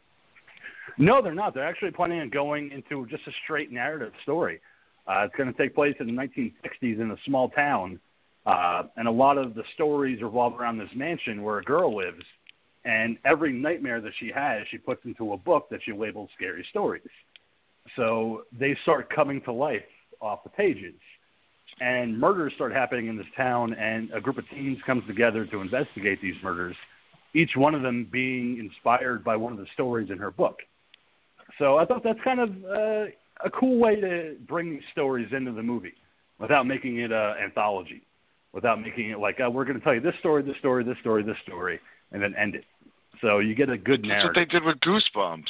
No, 0.98 1.22
they're 1.22 1.34
not. 1.34 1.55
They're 1.55 1.66
actually 1.66 1.92
planning 1.92 2.20
on 2.20 2.30
going 2.30 2.70
into 2.70 3.07
just 3.07 3.26
a 3.26 3.30
straight 3.44 3.72
narrative 3.72 4.12
story. 4.22 4.61
Uh, 5.07 5.24
it's 5.24 5.34
going 5.36 5.53
to 5.53 5.59
take 5.59 5.74
place 5.74 5.94
in 5.98 6.07
the 6.07 6.12
1960s 6.12 7.01
in 7.01 7.11
a 7.11 7.16
small 7.26 7.48
town, 7.48 7.98
uh, 8.46 8.84
and 8.96 9.09
a 9.09 9.11
lot 9.11 9.38
of 9.38 9.55
the 9.55 9.62
stories 9.74 10.20
revolve 10.22 10.61
around 10.61 10.78
this 10.78 10.90
mansion 10.94 11.42
where 11.42 11.59
a 11.59 11.64
girl 11.64 11.96
lives. 11.96 12.22
And 12.84 13.18
every 13.24 13.53
nightmare 13.53 14.01
that 14.01 14.12
she 14.18 14.30
has, 14.34 14.62
she 14.70 14.78
puts 14.78 15.05
into 15.05 15.32
a 15.32 15.36
book 15.36 15.68
that 15.70 15.80
she 15.84 15.92
labels 15.92 16.30
scary 16.36 16.66
stories. 16.70 17.03
So 17.96 18.42
they 18.59 18.76
start 18.82 19.14
coming 19.14 19.40
to 19.42 19.53
life 19.53 19.82
off 20.20 20.44
the 20.44 20.51
pages. 20.51 20.94
And 21.80 22.18
murders 22.18 22.53
start 22.57 22.72
happening 22.72 23.07
in 23.07 23.16
this 23.16 23.26
town, 23.36 23.74
and 23.74 24.11
a 24.12 24.20
group 24.20 24.38
of 24.38 24.44
teens 24.51 24.78
comes 24.86 25.07
together 25.07 25.46
to 25.46 25.61
investigate 25.61 26.20
these 26.20 26.34
murders. 26.42 26.76
Each 27.34 27.52
one 27.56 27.74
of 27.74 27.82
them 27.82 28.06
being 28.10 28.58
inspired 28.58 29.22
by 29.24 29.36
one 29.36 29.52
of 29.52 29.58
the 29.58 29.66
stories 29.74 30.10
in 30.10 30.18
her 30.18 30.30
book. 30.30 30.58
So 31.58 31.76
I 31.78 31.84
thought 31.84 32.02
that's 32.02 32.18
kind 32.24 32.40
of 32.40 32.50
uh, 32.64 33.04
a 33.44 33.50
cool 33.52 33.78
way 33.78 34.00
to 34.00 34.36
bring 34.48 34.70
these 34.70 34.82
stories 34.92 35.28
into 35.32 35.52
the 35.52 35.62
movie 35.62 35.94
without 36.38 36.66
making 36.66 36.98
it 36.98 37.12
an 37.12 37.34
anthology, 37.42 38.02
without 38.52 38.80
making 38.80 39.10
it 39.10 39.18
like 39.18 39.38
uh, 39.44 39.50
we're 39.50 39.64
going 39.64 39.78
to 39.78 39.84
tell 39.84 39.94
you 39.94 40.00
this 40.00 40.14
story, 40.20 40.42
this 40.42 40.56
story, 40.58 40.82
this 40.84 40.96
story, 41.00 41.22
this 41.22 41.36
story, 41.42 41.78
and 42.12 42.22
then 42.22 42.34
end 42.36 42.54
it. 42.54 42.64
So 43.20 43.38
you 43.40 43.54
get 43.54 43.68
a 43.68 43.76
good 43.76 44.00
That's 44.02 44.08
narrative. 44.08 44.30
what 44.30 44.34
they 44.34 44.44
did 44.46 44.64
with 44.64 44.80
Goosebumps. 44.80 45.44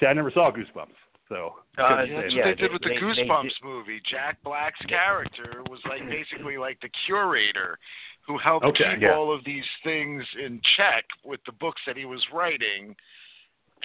See, 0.00 0.06
I 0.06 0.12
never 0.12 0.30
saw 0.30 0.50
Goosebumps, 0.50 0.94
so 1.28 1.54
Uh, 1.76 1.96
That's 1.96 2.10
what 2.12 2.32
yeah, 2.32 2.44
they 2.44 2.54
did 2.54 2.70
they- 2.70 2.72
with 2.72 2.82
the 2.82 2.88
they- 2.90 2.94
they 2.94 3.00
Goosebumps 3.00 3.62
movie. 3.64 4.00
Jack 4.04 4.40
Black's 4.44 4.80
character 4.86 5.62
was 5.68 5.80
like 5.86 6.06
basically 6.08 6.56
like 6.56 6.78
the 6.80 6.88
curator 7.06 7.78
who 8.26 8.38
helped 8.38 8.64
Okay, 8.66 8.84
keep 8.94 9.02
yeah. 9.02 9.14
all 9.14 9.34
of 9.34 9.44
these 9.44 9.64
things 9.82 10.24
in 10.44 10.60
check 10.76 11.04
with 11.24 11.40
the 11.46 11.52
books 11.52 11.80
that 11.86 11.96
he 11.96 12.04
was 12.04 12.24
writing. 12.32 12.94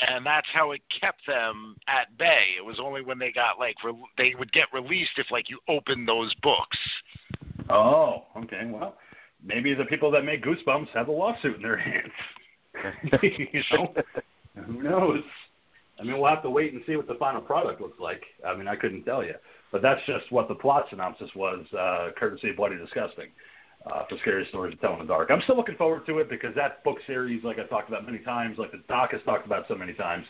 And 0.08 0.26
that's 0.26 0.48
how 0.54 0.72
it 0.72 0.80
kept 1.02 1.20
them 1.28 1.76
at 1.90 2.18
bay. 2.18 2.56
It 2.58 2.64
was 2.64 2.78
only 2.82 3.02
when 3.02 3.20
they 3.20 3.32
got 3.34 3.60
like 3.60 3.76
re- 3.84 3.94
they 4.18 4.34
would 4.40 4.52
get 4.54 4.66
released 4.74 5.12
if 5.18 5.28
like 5.30 5.50
you 5.50 5.60
opened 5.68 6.08
those 6.08 6.34
books. 6.36 6.78
Oh, 7.70 8.24
okay. 8.38 8.62
Well, 8.66 8.96
maybe 9.44 9.74
the 9.74 9.86
people 9.86 10.10
that 10.12 10.24
make 10.24 10.44
Goosebumps 10.44 10.88
have 10.94 11.10
a 11.10 11.12
lawsuit 11.12 11.58
in 11.58 11.62
their 11.62 11.78
hands. 11.78 12.14
you 13.24 13.62
know, 13.74 13.94
who 14.66 14.84
knows? 14.84 15.24
I 16.00 16.04
mean, 16.04 16.18
we'll 16.18 16.30
have 16.30 16.44
to 16.44 16.50
wait 16.50 16.72
and 16.72 16.82
see 16.88 16.96
what 16.96 17.08
the 17.08 17.16
final 17.16 17.42
product 17.42 17.82
looks 17.82 18.00
like. 18.00 18.24
I 18.48 18.56
mean, 18.56 18.68
I 18.70 18.78
couldn't 18.78 19.04
tell 19.04 19.24
you, 19.24 19.34
but 19.72 19.82
that's 19.82 20.00
just 20.06 20.32
what 20.32 20.48
the 20.48 20.56
plot 20.56 20.86
synopsis 20.90 21.30
was, 21.36 21.66
uh, 21.78 22.12
courtesy 22.18 22.52
of 22.52 22.56
Bloody 22.56 22.78
Disgusting. 22.78 23.28
Uh, 23.86 24.04
for 24.10 24.18
scary 24.20 24.46
stories 24.50 24.76
to 24.76 24.82
tell 24.82 24.94
in 24.94 25.00
the 25.00 25.06
dark. 25.06 25.30
I'm 25.32 25.42
still 25.44 25.56
looking 25.56 25.76
forward 25.76 26.06
to 26.08 26.20
it 26.20 26.30
because 26.30 26.54
that 26.54 26.84
book 26.84 26.98
series, 27.08 27.46
like 27.46 27.60
I've 27.60 27.70
talked 27.70 27.88
about 27.88 28.06
many 28.06 28.20
times, 28.20 28.58
like 28.58 28.72
the 28.72 28.84
doc 28.90 29.14
has 29.14 29.22
talked 29.24 29.46
about 29.46 29.64
so 29.70 29.76
many 29.76 29.94
times, 29.94 30.26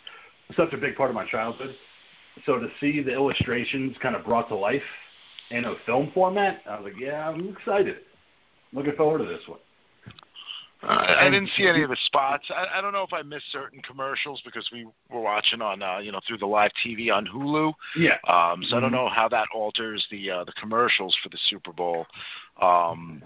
was 0.48 0.56
such 0.56 0.72
a 0.72 0.78
big 0.78 0.96
part 0.96 1.10
of 1.10 1.16
my 1.16 1.28
childhood. 1.30 1.76
So 2.46 2.60
to 2.60 2.68
see 2.80 3.02
the 3.02 3.12
illustrations 3.12 3.96
kind 4.04 4.16
of 4.16 4.24
brought 4.24 4.50
to 4.50 4.56
life 4.56 4.84
in 5.50 5.66
a 5.66 5.74
film 5.88 6.12
format, 6.14 6.62
I 6.70 6.80
was 6.80 6.92
like, 6.94 7.02
yeah, 7.02 7.28
I'm 7.28 7.50
excited. 7.50 7.98
Looking 8.72 8.94
forward 8.96 9.18
to 9.18 9.26
this 9.26 9.42
one. 9.48 9.60
Uh, 10.82 11.16
I 11.20 11.26
didn't 11.26 11.50
see 11.58 11.68
any 11.68 11.84
of 11.84 11.90
the 11.90 11.98
spots. 12.06 12.46
I, 12.56 12.78
I 12.78 12.82
don't 12.82 12.94
know 12.94 13.04
if 13.04 13.12
I 13.12 13.22
missed 13.22 13.52
certain 13.52 13.82
commercials 13.82 14.42
because 14.46 14.66
we 14.72 14.86
were 15.10 15.20
watching 15.20 15.62
on, 15.62 15.82
uh, 15.82 15.98
you 15.98 16.12
know, 16.12 16.22
through 16.26 16.38
the 16.38 16.46
live 16.46 16.72
TV 16.86 17.12
on 17.12 17.26
Hulu. 17.26 17.74
Yeah. 17.98 18.12
Um, 18.30 18.64
so 18.70 18.78
I 18.78 18.80
don't 18.80 18.92
Mhm. 18.92 18.94
know 18.94 19.10
how 19.14 19.28
that 19.28 19.48
alters 19.54 20.06
the 20.12 20.32
uh, 20.32 20.44
the 20.46 20.54
commercials 20.54 21.18
for 21.22 21.28
the 21.30 21.38
Super 21.50 21.74
Bowl. 21.74 22.06
Um, 22.62 23.22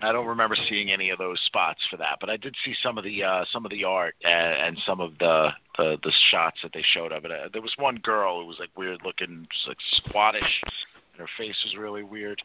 I 0.00 0.12
don't 0.12 0.26
remember 0.26 0.56
seeing 0.68 0.90
any 0.90 1.10
of 1.10 1.18
those 1.18 1.38
spots 1.46 1.80
for 1.90 1.96
that, 1.98 2.18
but 2.20 2.30
I 2.30 2.36
did 2.36 2.54
see 2.64 2.74
some 2.82 2.98
of 2.98 3.04
the 3.04 3.22
uh, 3.22 3.44
some 3.52 3.64
of 3.64 3.70
the 3.70 3.84
art 3.84 4.14
and, 4.24 4.68
and 4.68 4.78
some 4.86 5.00
of 5.00 5.18
the, 5.18 5.48
the 5.78 5.96
the 6.02 6.12
shots 6.30 6.56
that 6.62 6.72
they 6.72 6.84
showed 6.94 7.12
of 7.12 7.24
it. 7.24 7.30
Uh, 7.30 7.48
there 7.52 7.62
was 7.62 7.72
one 7.78 7.96
girl 7.96 8.40
who 8.40 8.46
was 8.46 8.56
like 8.58 8.70
weird 8.76 9.00
looking, 9.04 9.46
just 9.52 9.68
like 9.68 9.76
squattish, 9.96 10.62
and 10.62 11.20
her 11.20 11.28
face 11.38 11.56
was 11.64 11.76
really 11.78 12.02
weird. 12.02 12.40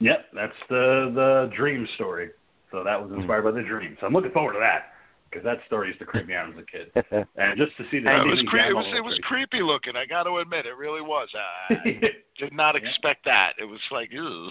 Yep, 0.00 0.26
that's 0.34 0.52
the 0.68 1.10
the 1.14 1.50
dream 1.56 1.86
story. 1.96 2.30
So 2.70 2.82
that 2.84 3.00
was 3.00 3.10
inspired 3.16 3.42
by 3.42 3.50
the 3.52 3.62
dream. 3.62 3.96
So 4.00 4.06
I'm 4.06 4.12
looking 4.12 4.32
forward 4.32 4.54
to 4.54 4.58
that 4.60 4.92
because 5.30 5.44
that 5.44 5.58
story 5.66 5.88
used 5.88 6.00
to 6.00 6.04
creep 6.06 6.26
me 6.26 6.34
out 6.34 6.48
as 6.48 6.54
a 6.58 6.64
kid. 6.66 7.26
And 7.36 7.58
just 7.58 7.76
to 7.76 7.84
see 7.90 7.98
the 8.00 8.10
it 8.10 8.24
was 8.26 8.38
and 8.38 8.48
cre- 8.48 8.58
it 8.58 8.62
Gamma 8.68 8.76
was 8.76 8.86
it 8.96 9.00
was 9.04 9.18
creepy 9.22 9.62
looking. 9.62 9.94
I 9.96 10.06
got 10.06 10.24
to 10.24 10.38
admit, 10.38 10.66
it 10.66 10.76
really 10.76 11.00
was. 11.02 11.28
I, 11.34 11.74
I 11.74 12.00
did 12.38 12.52
not 12.52 12.74
Yeah. 12.80 12.88
expect 12.88 13.24
that. 13.26 13.52
It 13.60 13.64
was 13.64 13.80
like, 13.90 14.10
ew. 14.12 14.48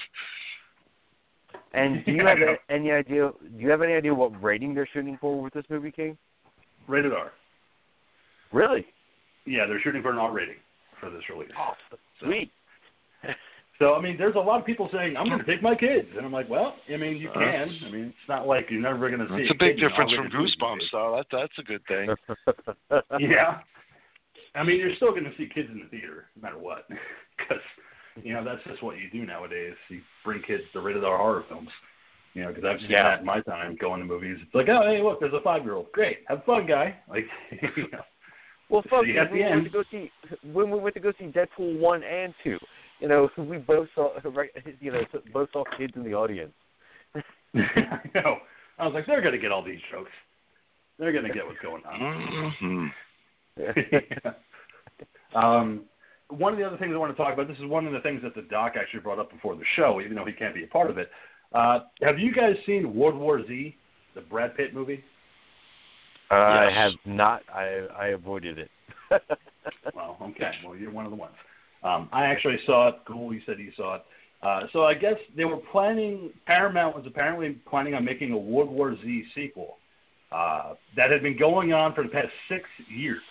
And 1.73 2.05
do 2.05 2.11
you 2.11 2.17
Yeah, 2.23 2.29
have 2.29 2.39
know. 2.39 2.55
any 2.69 2.91
idea? 2.91 3.31
Do 3.41 3.57
you 3.59 3.69
have 3.69 3.81
any 3.81 3.93
idea 3.93 4.13
what 4.13 4.29
rating 4.43 4.73
they're 4.75 4.87
shooting 4.93 5.17
for 5.19 5.41
with 5.41 5.53
this 5.53 5.65
movie, 5.69 5.91
King? 5.91 6.17
Rated 6.87 7.13
R. 7.13 7.31
Really? 8.51 8.85
Yeah, 9.45 9.65
they're 9.65 9.81
shooting 9.81 10.01
for 10.01 10.11
an 10.11 10.17
R 10.19 10.31
rating 10.31 10.57
for 10.99 11.09
this 11.09 11.23
release. 11.29 11.51
Oh, 11.57 11.73
sweet. 12.19 12.51
So 13.79 13.95
I 13.95 14.01
mean, 14.01 14.17
there's 14.19 14.35
a 14.35 14.39
lot 14.39 14.59
of 14.59 14.67
people 14.67 14.87
saying 14.93 15.17
I'm 15.17 15.25
going 15.27 15.39
to 15.39 15.45
take 15.45 15.63
my 15.63 15.73
kids, 15.73 16.07
and 16.15 16.23
I'm 16.23 16.31
like, 16.31 16.47
well, 16.47 16.75
I 16.93 16.95
mean, 16.95 17.17
you 17.17 17.29
Uh, 17.31 17.33
can. 17.33 17.69
I 17.87 17.89
mean, 17.89 18.05
it's 18.05 18.29
not 18.29 18.45
like 18.47 18.67
you're 18.69 18.79
never 18.79 19.09
going 19.09 19.19
to 19.19 19.27
see. 19.35 19.41
It's 19.41 19.51
a 19.51 19.55
big 19.55 19.75
kid 19.75 19.79
in 19.79 19.83
an 19.85 19.89
difference 19.89 20.11
from 20.13 20.19
R-rated 20.27 20.39
movie. 20.39 20.51
Goosebumps, 20.61 20.91
though. 20.91 21.15
That 21.17 21.25
that's 21.31 21.57
a 21.57 21.63
good 21.63 21.81
thing. 21.87 22.15
Yeah. 23.19 23.59
I 24.55 24.63
mean, 24.63 24.77
you're 24.79 24.95
still 24.97 25.09
going 25.09 25.23
to 25.23 25.33
see 25.37 25.49
kids 25.53 25.69
in 25.71 25.79
the 25.79 25.87
theater, 25.89 26.25
no 26.35 26.41
matter 26.43 26.59
what, 26.59 26.87
because 27.37 27.61
you 28.21 28.33
know 28.33 28.43
that's 28.43 28.63
just 28.67 28.83
what 28.83 28.97
you 28.97 29.09
do 29.11 29.25
nowadays. 29.25 29.73
You 29.89 30.01
bring 30.23 30.41
kids 30.43 30.63
to 30.73 30.81
rated 30.81 31.03
R 31.03 31.17
horror 31.17 31.43
films. 31.49 31.69
You 32.33 32.41
know, 32.43 32.47
because 32.49 32.63
I've 32.65 32.79
seen 32.81 32.89
Yeah. 32.89 33.03
that 33.03 33.19
in 33.19 33.25
my 33.25 33.41
time 33.41 33.75
going 33.79 33.99
to 33.99 34.05
movies. 34.07 34.37
It's 34.41 34.55
like, 34.55 34.67
oh, 34.67 34.81
hey, 34.87 35.03
look, 35.03 35.19
there's 35.19 35.33
a 35.33 35.41
five 35.41 35.63
year 35.63 35.75
old. 35.75 35.91
Great, 35.91 36.19
have 36.27 36.43
fun, 36.45 36.65
guy. 36.65 36.95
Like, 37.07 37.25
you 37.51 37.87
know. 37.91 38.01
Well, 38.69 38.81
at 38.85 38.91
when 38.91 39.05
the 39.05 39.13
we 39.31 39.39
went 39.41 39.51
end- 39.53 39.63
to 39.65 39.69
go 39.69 39.83
see 39.91 40.11
when 40.51 40.71
we 40.71 40.79
went 40.79 40.95
to 40.95 41.01
go 41.01 41.11
see 41.19 41.25
Deadpool 41.25 41.79
one 41.79 42.01
and 42.03 42.33
two, 42.43 42.57
you 42.99 43.07
know, 43.07 43.29
we 43.37 43.57
both 43.57 43.87
saw, 43.93 44.13
right, 44.31 44.49
you 44.79 44.91
know, 44.91 45.03
both 45.31 45.49
saw 45.51 45.63
kids 45.77 45.93
in 45.95 46.03
the 46.03 46.13
audience. 46.15 46.53
I 47.55 47.99
know. 48.15 48.37
I 48.79 48.85
was 48.87 48.93
like, 48.95 49.05
they're 49.05 49.21
going 49.21 49.33
to 49.33 49.39
get 49.39 49.51
all 49.51 49.63
these 49.63 49.79
jokes. 49.91 50.09
They're 50.97 51.11
going 51.11 51.25
to 51.25 51.33
get 51.33 51.45
what's 51.45 51.59
going 51.59 51.83
on. 51.85 52.53
hmm 52.59 52.87
um, 55.35 55.81
one 56.37 56.53
of 56.53 56.59
the 56.59 56.65
other 56.65 56.77
things 56.77 56.91
I 56.93 56.97
want 56.97 57.15
to 57.15 57.21
talk 57.21 57.33
about, 57.33 57.47
this 57.47 57.57
is 57.57 57.65
one 57.65 57.85
of 57.85 57.93
the 57.93 57.99
things 58.01 58.21
that 58.23 58.35
the 58.35 58.41
doc 58.43 58.73
actually 58.79 59.01
brought 59.01 59.19
up 59.19 59.31
before 59.31 59.55
the 59.55 59.63
show, 59.75 60.01
even 60.01 60.15
though 60.15 60.25
he 60.25 60.33
can't 60.33 60.53
be 60.53 60.63
a 60.63 60.67
part 60.67 60.89
of 60.89 60.97
it. 60.97 61.09
Uh, 61.53 61.79
have 62.01 62.17
you 62.19 62.33
guys 62.33 62.55
seen 62.65 62.95
World 62.95 63.15
War 63.15 63.45
Z, 63.45 63.75
the 64.15 64.21
Brad 64.21 64.55
Pitt 64.57 64.73
movie? 64.73 65.03
I 66.31 66.65
Yes. 66.65 66.73
have 66.73 66.93
not. 67.05 67.43
I 67.53 67.87
I 67.97 68.07
avoided 68.07 68.57
it. 68.57 68.71
Well, 69.95 70.17
okay. 70.21 70.51
Well, 70.65 70.75
you're 70.75 70.91
one 70.91 71.05
of 71.05 71.11
the 71.11 71.17
ones. 71.17 71.35
Um, 71.83 72.09
I 72.11 72.25
actually 72.25 72.57
saw 72.65 72.89
it. 72.89 72.95
Cool. 73.07 73.33
You 73.33 73.41
said 73.45 73.59
you 73.59 73.71
saw 73.77 73.95
it. 73.95 74.01
Uh, 74.41 74.61
so 74.73 74.83
I 74.83 74.93
guess 74.93 75.15
they 75.37 75.45
were 75.45 75.59
planning. 75.71 76.31
Paramount 76.45 76.95
was 76.95 77.05
apparently 77.07 77.51
planning 77.69 77.93
on 77.93 78.03
making 78.03 78.31
a 78.31 78.37
World 78.37 78.69
War 78.69 78.95
Z 79.01 79.23
sequel 79.35 79.77
uh, 80.31 80.73
that 80.97 81.11
had 81.11 81.21
been 81.21 81.37
going 81.37 81.71
on 81.73 81.93
for 81.93 82.03
the 82.03 82.09
past 82.09 82.29
six 82.49 82.63
years. 82.89 83.21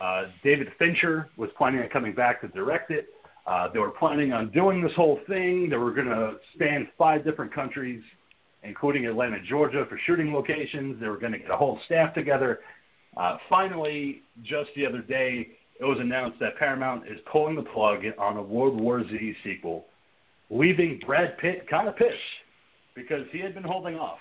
Uh, 0.00 0.24
David 0.42 0.68
Fincher 0.78 1.28
was 1.36 1.50
planning 1.58 1.80
on 1.80 1.88
coming 1.88 2.14
back 2.14 2.40
to 2.40 2.48
direct 2.48 2.90
it. 2.90 3.08
Uh, 3.46 3.68
they 3.72 3.78
were 3.78 3.90
planning 3.90 4.32
on 4.32 4.50
doing 4.50 4.82
this 4.82 4.92
whole 4.96 5.18
thing. 5.28 5.68
They 5.68 5.76
were 5.76 5.92
going 5.92 6.06
to 6.06 6.34
span 6.54 6.88
five 6.96 7.24
different 7.24 7.54
countries, 7.54 8.02
including 8.62 9.06
Atlanta, 9.06 9.38
Georgia, 9.48 9.84
for 9.88 9.98
shooting 10.06 10.32
locations. 10.32 11.00
They 11.00 11.08
were 11.08 11.18
going 11.18 11.32
to 11.32 11.38
get 11.38 11.50
a 11.50 11.56
whole 11.56 11.78
staff 11.86 12.14
together. 12.14 12.60
Uh, 13.16 13.38
finally, 13.48 14.22
just 14.42 14.70
the 14.76 14.86
other 14.86 15.02
day, 15.02 15.48
it 15.80 15.84
was 15.84 15.98
announced 16.00 16.38
that 16.40 16.56
Paramount 16.58 17.06
is 17.06 17.18
pulling 17.30 17.56
the 17.56 17.62
plug 17.62 18.00
on 18.18 18.36
a 18.36 18.42
World 18.42 18.80
War 18.80 19.02
Z 19.02 19.34
sequel, 19.42 19.86
leaving 20.50 21.00
Brad 21.04 21.36
Pitt 21.38 21.68
kind 21.68 21.88
of 21.88 21.96
pissed 21.96 22.14
because 22.94 23.26
he 23.32 23.38
had 23.38 23.54
been 23.54 23.64
holding 23.64 23.96
off 23.96 24.18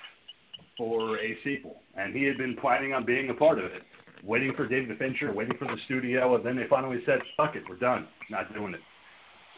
for 0.78 1.20
a 1.20 1.38
sequel, 1.44 1.82
and 1.96 2.16
he 2.16 2.24
had 2.24 2.38
been 2.38 2.56
planning 2.56 2.94
on 2.94 3.06
being 3.06 3.30
a 3.30 3.34
part 3.34 3.60
of 3.60 3.66
it, 3.66 3.84
waiting 4.24 4.54
for 4.56 4.68
David 4.68 4.98
Fincher, 4.98 5.32
waiting 5.34 5.58
for 5.58 5.66
the 5.66 5.78
studio, 5.86 6.36
and 6.36 6.46
then 6.46 6.56
they 6.56 6.66
finally 6.70 7.00
said, 7.06 7.20
"Fuck 7.38 7.56
it, 7.56 7.64
we're 7.70 7.76
done, 7.78 8.08
not 8.30 8.54
doing 8.54 8.74
it." 8.74 8.82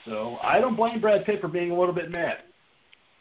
So 0.05 0.37
I 0.43 0.59
don't 0.59 0.75
blame 0.75 0.99
Brad 1.01 1.25
Pitt 1.25 1.41
for 1.41 1.47
being 1.47 1.71
a 1.71 1.77
little 1.79 1.93
bit 1.93 2.09
mad. 2.09 2.37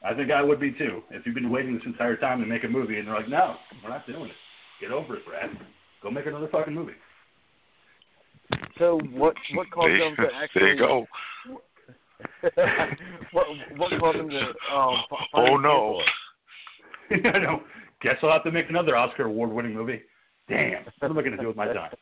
I 0.02 0.14
think 0.14 0.30
I 0.30 0.42
would 0.42 0.60
be 0.60 0.72
too 0.72 1.02
if 1.10 1.26
you've 1.26 1.34
been 1.34 1.50
waiting 1.50 1.74
this 1.74 1.82
entire 1.86 2.16
time 2.16 2.40
to 2.40 2.46
make 2.46 2.64
a 2.64 2.68
movie, 2.68 2.98
and 2.98 3.06
they're 3.08 3.14
like, 3.14 3.28
"No, 3.28 3.56
we're 3.82 3.90
not 3.90 4.06
doing 4.06 4.30
it. 4.30 4.36
Get 4.80 4.90
over 4.92 5.16
it, 5.16 5.26
Brad. 5.26 5.50
Go 6.02 6.10
make 6.10 6.26
another 6.26 6.48
fucking 6.48 6.74
movie." 6.74 6.94
So 8.78 8.98
what 9.12 9.34
what 9.54 9.70
caused 9.70 10.00
them 10.00 10.16
to 10.16 10.34
actually? 10.34 10.60
there 10.62 10.72
you 10.74 10.78
go. 10.78 11.06
what 13.32 13.46
what 13.76 13.90
caused 14.00 14.18
them 14.18 14.30
to? 14.30 14.40
Um, 14.74 15.02
Oh 15.34 15.56
no. 15.56 16.00
cancel 17.10 17.30
it? 17.30 17.34
I 17.34 17.38
know. 17.38 17.62
Guess 18.02 18.16
I'll 18.22 18.32
have 18.32 18.44
to 18.44 18.50
make 18.50 18.70
another 18.70 18.96
Oscar 18.96 19.24
award-winning 19.24 19.74
movie. 19.74 20.00
Damn, 20.50 20.84
what 20.98 21.10
am 21.10 21.18
I 21.18 21.22
going 21.22 21.36
to 21.36 21.42
do 21.42 21.46
with 21.46 21.56
my 21.56 21.72
time? 21.72 21.92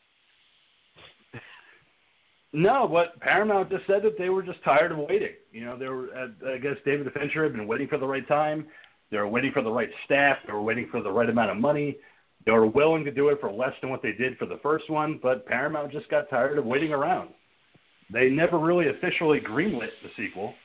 No, 2.51 2.87
but 2.87 3.19
Paramount 3.21 3.69
just 3.69 3.85
said 3.85 4.01
that 4.03 4.17
they 4.17 4.29
were 4.29 4.41
just 4.41 4.63
tired 4.63 4.91
of 4.91 4.97
waiting. 4.97 5.33
You 5.51 5.65
know, 5.65 5.77
they 5.77 5.87
were. 5.87 6.09
uh, 6.17 6.53
I 6.55 6.57
guess 6.57 6.77
David 6.83 7.07
Fincher 7.13 7.43
had 7.43 7.53
been 7.53 7.67
waiting 7.67 7.87
for 7.87 7.99
the 7.99 8.07
right 8.07 8.27
time. 8.27 8.65
They 9.11 9.17
were 9.17 9.27
waiting 9.27 9.51
for 9.51 9.61
the 9.61 9.71
right 9.71 9.89
staff. 10.05 10.37
They 10.47 10.53
were 10.53 10.63
waiting 10.63 10.87
for 10.89 11.01
the 11.03 11.11
right 11.11 11.29
amount 11.29 11.51
of 11.51 11.57
money. 11.57 11.97
They 12.45 12.51
were 12.51 12.65
willing 12.65 13.05
to 13.05 13.11
do 13.11 13.29
it 13.29 13.39
for 13.39 13.51
less 13.51 13.73
than 13.81 13.91
what 13.91 14.01
they 14.01 14.13
did 14.13 14.37
for 14.37 14.47
the 14.47 14.59
first 14.63 14.89
one, 14.89 15.19
but 15.21 15.45
Paramount 15.45 15.91
just 15.91 16.09
got 16.09 16.29
tired 16.29 16.57
of 16.57 16.65
waiting 16.65 16.91
around. 16.91 17.29
They 18.11 18.29
never 18.29 18.57
really 18.57 18.87
officially 18.89 19.39
greenlit 19.39 19.89
the 20.01 20.09
sequel, 20.17 20.55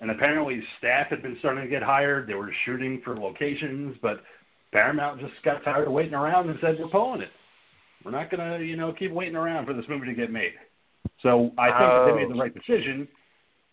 and 0.00 0.10
apparently 0.10 0.60
staff 0.78 1.08
had 1.10 1.22
been 1.22 1.36
starting 1.38 1.62
to 1.62 1.70
get 1.70 1.82
hired. 1.82 2.26
They 2.26 2.34
were 2.34 2.52
shooting 2.64 3.02
for 3.04 3.16
locations, 3.16 3.96
but 4.02 4.22
Paramount 4.72 5.20
just 5.20 5.32
got 5.44 5.64
tired 5.64 5.86
of 5.86 5.92
waiting 5.92 6.14
around 6.14 6.48
and 6.48 6.58
said, 6.60 6.76
"We're 6.78 6.88
pulling 6.88 7.22
it. 7.22 7.30
We're 8.04 8.12
not 8.12 8.30
gonna, 8.30 8.58
you 8.58 8.76
know, 8.76 8.92
keep 8.92 9.12
waiting 9.12 9.36
around 9.36 9.66
for 9.66 9.74
this 9.74 9.84
movie 9.88 10.06
to 10.06 10.14
get 10.14 10.30
made." 10.30 10.54
So 11.22 11.52
I 11.58 11.68
think 11.68 11.78
that 11.78 12.04
they 12.06 12.16
made 12.16 12.30
the 12.30 12.38
oh. 12.38 12.42
right 12.42 12.54
decision, 12.54 13.08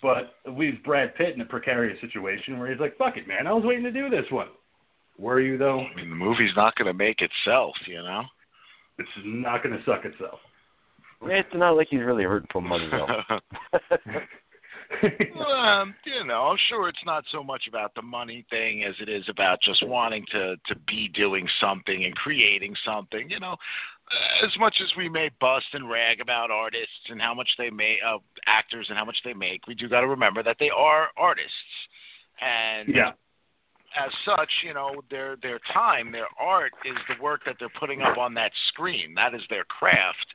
but 0.01 0.35
it 0.45 0.57
leaves 0.57 0.77
Brad 0.83 1.15
Pitt 1.15 1.35
in 1.35 1.41
a 1.41 1.45
precarious 1.45 1.99
situation 2.01 2.59
where 2.59 2.69
he's 2.71 2.79
like, 2.79 2.97
"Fuck 2.97 3.17
it, 3.17 3.27
man. 3.27 3.47
I 3.47 3.53
was 3.53 3.63
waiting 3.63 3.83
to 3.83 3.91
do 3.91 4.09
this 4.09 4.25
one. 4.31 4.49
Were 5.17 5.39
you 5.39 5.57
though? 5.57 5.79
I 5.79 5.95
mean, 5.95 6.09
the 6.09 6.15
movie's 6.15 6.55
not 6.55 6.75
going 6.75 6.87
to 6.87 6.93
make 6.93 7.21
itself, 7.21 7.75
you 7.85 7.97
know. 7.97 8.23
It's 8.99 9.09
not 9.25 9.63
going 9.63 9.77
to 9.77 9.83
suck 9.83 10.05
itself. 10.05 10.39
It's 11.23 11.49
not 11.55 11.71
like 11.71 11.87
he's 11.89 12.01
really 12.01 12.23
hurting 12.23 12.49
for 12.51 12.61
money 12.61 12.87
though. 12.91 13.39
um, 15.03 15.93
you 16.05 16.25
know, 16.25 16.43
I'm 16.43 16.57
sure 16.69 16.88
it's 16.88 16.97
not 17.05 17.23
so 17.31 17.43
much 17.43 17.63
about 17.67 17.93
the 17.95 18.01
money 18.01 18.45
thing 18.49 18.83
as 18.83 18.95
it 19.01 19.09
is 19.09 19.23
about 19.29 19.59
just 19.61 19.85
wanting 19.85 20.25
to 20.31 20.55
to 20.67 20.75
be 20.88 21.09
doing 21.09 21.47
something 21.61 22.05
and 22.05 22.15
creating 22.15 22.75
something. 22.85 23.29
You 23.29 23.39
know, 23.39 23.55
as 24.43 24.51
much 24.59 24.75
as 24.81 24.89
we 24.97 25.09
may 25.09 25.29
bust 25.39 25.65
and 25.73 25.89
rag 25.89 26.21
about 26.21 26.51
artists 26.51 27.09
and 27.09 27.21
how 27.21 27.33
much 27.33 27.49
they 27.57 27.69
make, 27.69 27.97
uh, 28.07 28.17
actors 28.45 28.88
and 28.89 28.97
how 28.97 29.05
much 29.05 29.17
they 29.25 29.33
make, 29.33 29.67
we 29.67 29.75
do 29.75 29.89
got 29.89 30.01
to 30.01 30.07
remember 30.07 30.41
that 30.43 30.57
they 30.59 30.69
are 30.69 31.09
artists, 31.17 31.51
and 32.41 32.88
yeah. 32.93 33.11
as 33.99 34.11
such, 34.25 34.51
you 34.63 34.73
know, 34.73 35.01
their 35.09 35.35
their 35.41 35.59
time, 35.73 36.11
their 36.11 36.27
art 36.39 36.71
is 36.85 36.97
the 37.09 37.21
work 37.21 37.41
that 37.45 37.57
they're 37.59 37.69
putting 37.79 38.01
up 38.01 38.17
on 38.17 38.33
that 38.35 38.51
screen. 38.69 39.13
That 39.15 39.33
is 39.33 39.41
their 39.49 39.65
craft. 39.65 40.27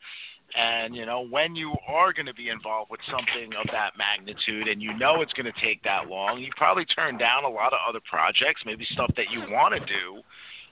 And 0.54 0.94
you 0.94 1.06
know, 1.06 1.26
when 1.26 1.56
you 1.56 1.74
are 1.88 2.12
going 2.12 2.26
to 2.26 2.34
be 2.34 2.50
involved 2.50 2.90
with 2.90 3.00
something 3.10 3.56
of 3.56 3.66
that 3.72 3.92
magnitude, 3.96 4.68
and 4.68 4.82
you 4.82 4.92
know 4.98 5.22
it's 5.22 5.32
going 5.32 5.50
to 5.50 5.60
take 5.64 5.82
that 5.84 6.08
long, 6.08 6.40
you 6.40 6.50
probably 6.56 6.84
turn 6.84 7.16
down 7.16 7.44
a 7.44 7.48
lot 7.48 7.72
of 7.72 7.78
other 7.88 8.00
projects, 8.08 8.60
maybe 8.66 8.86
stuff 8.92 9.10
that 9.16 9.30
you 9.32 9.40
want 9.48 9.72
to 9.72 9.80
do, 9.80 10.20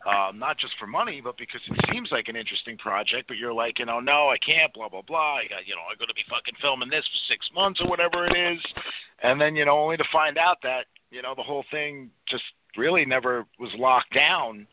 um, 0.05 0.39
not 0.39 0.59
just 0.59 0.75
for 0.79 0.87
money, 0.87 1.23
but 1.25 1.39
because 1.39 1.63
it 1.67 1.81
seems 1.91 2.11
like 2.13 2.29
an 2.29 2.37
interesting 2.37 2.77
project. 2.77 3.27
But 3.27 3.39
you're 3.39 3.55
like, 3.55 3.79
you 3.79 3.87
know, 3.87 4.01
no, 4.01 4.29
I 4.29 4.37
can't, 4.45 4.73
blah 4.75 4.91
blah 4.91 5.03
blah. 5.03 5.37
I 5.37 5.49
got, 5.49 5.67
you 5.67 5.75
know, 5.75 5.83
I'm 5.91 5.97
going 5.97 6.09
to 6.09 6.15
be 6.15 6.29
fucking 6.29 6.61
filming 6.61 6.91
this 6.91 7.05
for 7.05 7.33
six 7.33 7.49
months 7.55 7.81
or 7.81 7.89
whatever 7.89 8.27
it 8.27 8.37
is, 8.37 8.61
and 9.23 9.41
then 9.41 9.57
you 9.57 9.65
know, 9.65 9.79
only 9.79 9.97
to 9.97 10.05
find 10.13 10.37
out 10.37 10.59
that 10.63 10.93
you 11.11 11.23
know 11.23 11.33
the 11.35 11.43
whole 11.43 11.65
thing 11.71 12.11
just 12.29 12.45
really 12.77 13.07
never 13.07 13.47
was 13.59 13.71
locked 13.79 14.13
down. 14.13 14.67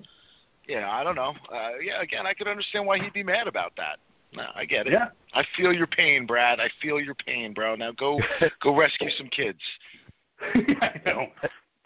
You 0.66 0.82
know, 0.82 0.90
I 0.90 1.04
don't 1.06 1.16
know. 1.16 1.34
Uh, 1.50 1.80
yeah, 1.82 2.02
again, 2.02 2.28
I 2.28 2.34
could 2.34 2.50
understand 2.50 2.86
why 2.86 3.00
he'd 3.00 3.14
be 3.14 3.24
mad 3.24 3.48
about 3.48 3.72
that. 3.78 4.00
No, 4.34 4.44
I 4.56 4.66
get 4.66 4.88
it. 4.88 4.94
Yeah. 4.94 5.08
I 5.34 5.44
feel 5.56 5.72
your 5.72 5.88
pain, 5.88 6.26
Brad. 6.26 6.60
I 6.60 6.68
feel 6.82 7.00
your 7.00 7.16
pain, 7.16 7.54
bro. 7.54 7.76
Now 7.76 7.92
go 7.92 8.20
go 8.64 8.76
rescue 8.76 9.10
some 9.18 9.30
kids. 9.30 9.60
I 10.82 11.02
know. 11.06 11.28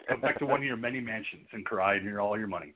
Go 0.08 0.16
back 0.20 0.38
to 0.40 0.46
one 0.46 0.60
of 0.60 0.64
your 0.64 0.76
many 0.76 1.00
mansions 1.00 1.46
and 1.52 1.64
cry 1.64 1.98
near 1.98 2.20
all 2.20 2.38
your 2.38 2.48
money. 2.48 2.74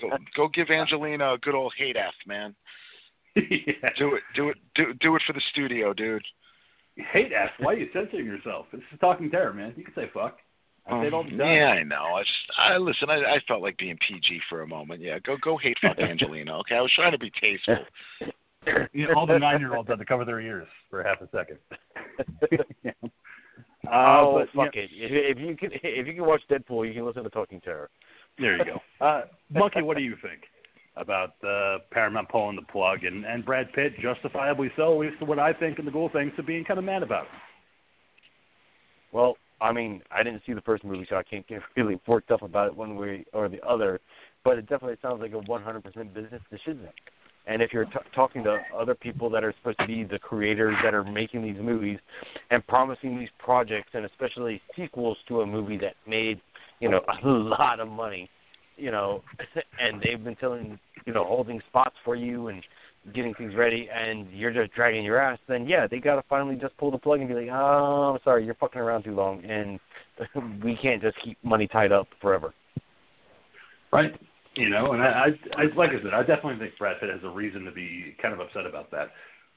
Go, 0.00 0.10
go 0.36 0.48
give 0.48 0.68
Angelina 0.70 1.32
a 1.32 1.38
good 1.38 1.54
old 1.54 1.72
hate 1.78 1.96
f, 1.96 2.12
man. 2.26 2.54
yeah. 3.36 3.90
Do 3.98 4.14
it, 4.14 4.22
do 4.36 4.50
it, 4.50 4.56
do 4.74 4.92
do 5.00 5.16
it 5.16 5.22
for 5.26 5.32
the 5.32 5.40
studio, 5.50 5.92
dude. 5.92 6.22
Hate 6.96 7.32
F. 7.32 7.50
Why 7.58 7.72
are 7.72 7.76
you 7.76 7.88
censoring 7.92 8.26
yourself? 8.26 8.66
This 8.72 8.82
is 8.92 9.00
talking 9.00 9.30
terror, 9.30 9.52
man. 9.52 9.74
You 9.76 9.84
can 9.84 9.94
say 9.94 10.10
fuck. 10.14 10.38
I 10.86 11.00
say 11.00 11.06
it 11.06 11.14
all. 11.14 11.22
Um, 11.22 11.30
yeah, 11.38 11.74
I 11.78 11.82
know. 11.82 12.14
I 12.16 12.22
just, 12.22 12.58
I 12.58 12.76
listen. 12.76 13.08
I, 13.08 13.16
I 13.16 13.38
felt 13.48 13.62
like 13.62 13.78
being 13.78 13.98
PG 14.06 14.40
for 14.48 14.62
a 14.62 14.66
moment. 14.66 15.00
Yeah, 15.00 15.18
go, 15.20 15.36
go 15.42 15.56
hate 15.56 15.78
fuck 15.80 15.98
Angelina. 15.98 16.58
Okay, 16.58 16.74
I 16.74 16.80
was 16.80 16.92
trying 16.94 17.12
to 17.12 17.18
be 17.18 17.32
tasteful. 17.40 17.76
You 18.94 19.08
know, 19.08 19.14
all 19.14 19.26
the 19.26 19.38
nine-year-olds 19.38 19.90
had 19.90 19.98
to 19.98 20.06
cover 20.06 20.24
their 20.24 20.40
ears 20.40 20.66
for 20.88 21.02
half 21.02 21.20
a 21.20 21.28
second. 21.36 21.58
yeah. 22.82 22.92
uh, 23.86 23.90
oh 23.92 24.38
but, 24.54 24.64
fuck 24.64 24.74
it! 24.74 24.88
If, 24.90 25.36
if 25.36 25.38
you 25.38 25.54
can, 25.54 25.68
if 25.82 26.06
you 26.06 26.14
can 26.14 26.24
watch 26.24 26.40
Deadpool, 26.50 26.88
you 26.88 26.94
can 26.94 27.04
listen 27.04 27.24
to 27.24 27.28
Talking 27.28 27.60
Terror. 27.60 27.90
There 28.38 28.56
you 28.56 28.64
go. 28.64 29.04
Uh, 29.04 29.24
Monkey, 29.50 29.82
what 29.82 29.98
do 29.98 30.02
you 30.02 30.16
think 30.22 30.44
about 30.96 31.34
uh, 31.46 31.80
Paramount 31.90 32.30
pulling 32.30 32.56
the 32.56 32.62
plug 32.62 33.04
and, 33.04 33.26
and 33.26 33.44
Brad 33.44 33.70
Pitt, 33.74 33.92
justifiably 34.00 34.70
so, 34.76 34.94
at 34.94 34.98
least 35.08 35.18
to 35.18 35.26
what 35.26 35.38
I 35.38 35.52
think 35.52 35.78
and 35.78 35.86
the 35.86 35.92
Ghoul 35.92 36.08
thinks, 36.08 36.38
of 36.38 36.46
being 36.46 36.64
kind 36.64 36.78
of 36.78 36.84
mad 36.86 37.02
about 37.02 37.24
it? 37.24 37.30
Well, 39.12 39.36
I 39.60 39.72
mean, 39.72 40.02
I 40.10 40.22
didn't 40.22 40.42
see 40.46 40.52
the 40.52 40.60
first 40.60 40.84
movie, 40.84 41.06
so 41.08 41.16
I 41.16 41.22
can't 41.22 41.46
get 41.46 41.60
really 41.76 42.00
worked 42.06 42.30
up 42.30 42.42
about 42.42 42.68
it 42.68 42.76
one 42.76 42.96
way 42.96 43.24
or 43.32 43.48
the 43.48 43.62
other. 43.62 44.00
But 44.44 44.58
it 44.58 44.68
definitely 44.68 44.96
sounds 45.00 45.20
like 45.22 45.32
a 45.32 45.40
100% 45.40 45.82
business 46.14 46.42
decision. 46.50 46.88
And 47.46 47.60
if 47.60 47.72
you're 47.72 47.84
t- 47.84 47.92
talking 48.14 48.42
to 48.44 48.58
other 48.76 48.94
people 48.94 49.28
that 49.30 49.44
are 49.44 49.54
supposed 49.58 49.78
to 49.78 49.86
be 49.86 50.04
the 50.04 50.18
creators 50.18 50.76
that 50.82 50.94
are 50.94 51.04
making 51.04 51.42
these 51.42 51.60
movies 51.60 51.98
and 52.50 52.66
promising 52.66 53.18
these 53.18 53.28
projects, 53.38 53.90
and 53.92 54.04
especially 54.04 54.62
sequels 54.76 55.18
to 55.28 55.42
a 55.42 55.46
movie 55.46 55.76
that 55.78 55.94
made, 56.06 56.40
you 56.80 56.88
know, 56.88 57.00
a 57.24 57.28
lot 57.28 57.80
of 57.80 57.88
money, 57.88 58.30
you 58.76 58.90
know, 58.90 59.22
and 59.80 60.02
they've 60.02 60.22
been 60.22 60.36
telling, 60.36 60.78
you 61.04 61.12
know, 61.12 61.24
holding 61.24 61.60
spots 61.68 61.94
for 62.04 62.16
you 62.16 62.48
and 62.48 62.62
getting 63.12 63.34
things 63.34 63.54
ready, 63.54 63.88
and 63.92 64.30
you're 64.30 64.52
just 64.52 64.72
dragging 64.74 65.04
your 65.04 65.18
ass, 65.18 65.38
then 65.48 65.66
yeah, 65.66 65.86
they 65.86 65.98
got 65.98 66.16
to 66.16 66.22
finally 66.28 66.56
just 66.56 66.76
pull 66.78 66.90
the 66.90 66.98
plug 66.98 67.20
and 67.20 67.28
be 67.28 67.34
like, 67.34 67.48
oh, 67.50 68.14
I'm 68.14 68.18
sorry, 68.24 68.44
you're 68.44 68.54
fucking 68.54 68.80
around 68.80 69.02
too 69.02 69.14
long, 69.14 69.44
and 69.44 69.78
we 70.64 70.76
can't 70.80 71.02
just 71.02 71.16
keep 71.22 71.36
money 71.42 71.66
tied 71.66 71.92
up 71.92 72.06
forever. 72.20 72.54
Right. 73.92 74.12
You 74.56 74.68
know, 74.70 74.92
and 74.92 75.02
I, 75.02 75.06
I, 75.56 75.62
I, 75.62 75.76
like 75.76 75.90
I 75.90 76.02
said, 76.02 76.14
I 76.14 76.20
definitely 76.20 76.58
think 76.58 76.78
Brad 76.78 77.00
Pitt 77.00 77.10
has 77.10 77.20
a 77.24 77.28
reason 77.28 77.64
to 77.64 77.72
be 77.72 78.16
kind 78.22 78.32
of 78.32 78.40
upset 78.40 78.66
about 78.66 78.90
that. 78.92 79.10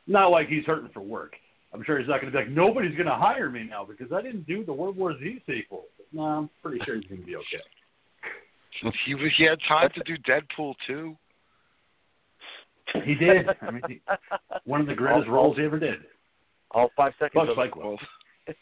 Not 0.07 0.29
like 0.29 0.47
he's 0.47 0.65
hurting 0.65 0.89
for 0.93 1.01
work. 1.01 1.33
I'm 1.73 1.83
sure 1.83 1.99
he's 1.99 2.07
not 2.07 2.21
going 2.21 2.31
to 2.31 2.37
be 2.37 2.45
like, 2.45 2.51
nobody's 2.51 2.95
going 2.95 3.07
to 3.07 3.15
hire 3.15 3.49
me 3.49 3.67
now 3.69 3.85
because 3.85 4.11
I 4.11 4.21
didn't 4.21 4.47
do 4.47 4.65
the 4.65 4.73
World 4.73 4.97
War 4.97 5.13
Z 5.19 5.43
sequel. 5.45 5.85
No, 6.11 6.23
I'm 6.23 6.49
pretty 6.63 6.79
sure 6.85 6.95
he's 6.95 7.05
going 7.05 7.21
to 7.21 7.27
be 7.27 7.35
okay. 7.35 7.61
He 9.05 9.15
was, 9.15 9.31
he 9.37 9.43
had 9.43 9.59
time 9.67 9.89
to 9.95 10.03
do 10.03 10.17
Deadpool 10.23 10.75
too. 10.85 11.15
He 13.03 13.15
did. 13.15 13.47
I 13.61 13.71
mean, 13.71 13.81
he, 13.88 14.01
one 14.65 14.81
of 14.81 14.88
the 14.88 14.95
greatest 14.95 15.27
roles 15.27 15.57
he 15.57 15.63
ever 15.63 15.79
did. 15.79 15.99
All 16.71 16.89
five 16.95 17.13
seconds. 17.19 17.31
Plus, 17.33 17.49
of 17.49 17.57
like, 17.57 17.71
it. 18.47 18.55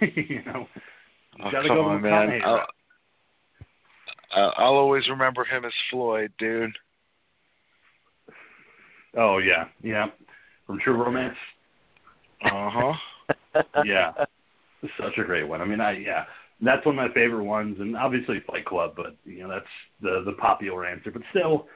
you 0.28 0.42
know, 0.44 0.66
you 1.36 1.44
Oh, 1.44 1.50
got 1.50 1.62
to 1.62 1.68
come 1.68 1.76
go 1.76 1.84
on, 1.84 2.02
man. 2.02 2.40
I'll, 2.44 2.66
I'll 4.34 4.54
I'll 4.56 4.74
always 4.74 5.08
remember 5.08 5.44
him 5.44 5.64
as 5.64 5.72
Floyd, 5.90 6.32
dude. 6.38 6.72
Oh 9.16 9.38
yeah, 9.38 9.66
yeah. 9.82 10.06
From 10.66 10.78
True 10.80 11.02
Romance. 11.02 11.36
Uh 12.44 12.70
huh. 12.70 12.92
Yeah, 13.84 14.12
such 14.98 15.18
a 15.18 15.24
great 15.24 15.46
one. 15.46 15.60
I 15.60 15.64
mean, 15.64 15.80
I 15.80 15.98
yeah, 15.98 16.24
that's 16.60 16.84
one 16.84 16.98
of 16.98 17.08
my 17.08 17.14
favorite 17.14 17.44
ones, 17.44 17.76
and 17.78 17.96
obviously 17.96 18.40
Fight 18.46 18.64
Club, 18.64 18.94
but 18.96 19.16
you 19.24 19.42
know 19.42 19.48
that's 19.48 19.66
the 20.00 20.22
the 20.24 20.32
popular 20.32 20.84
answer. 20.84 21.10
But 21.10 21.22
still, 21.30 21.66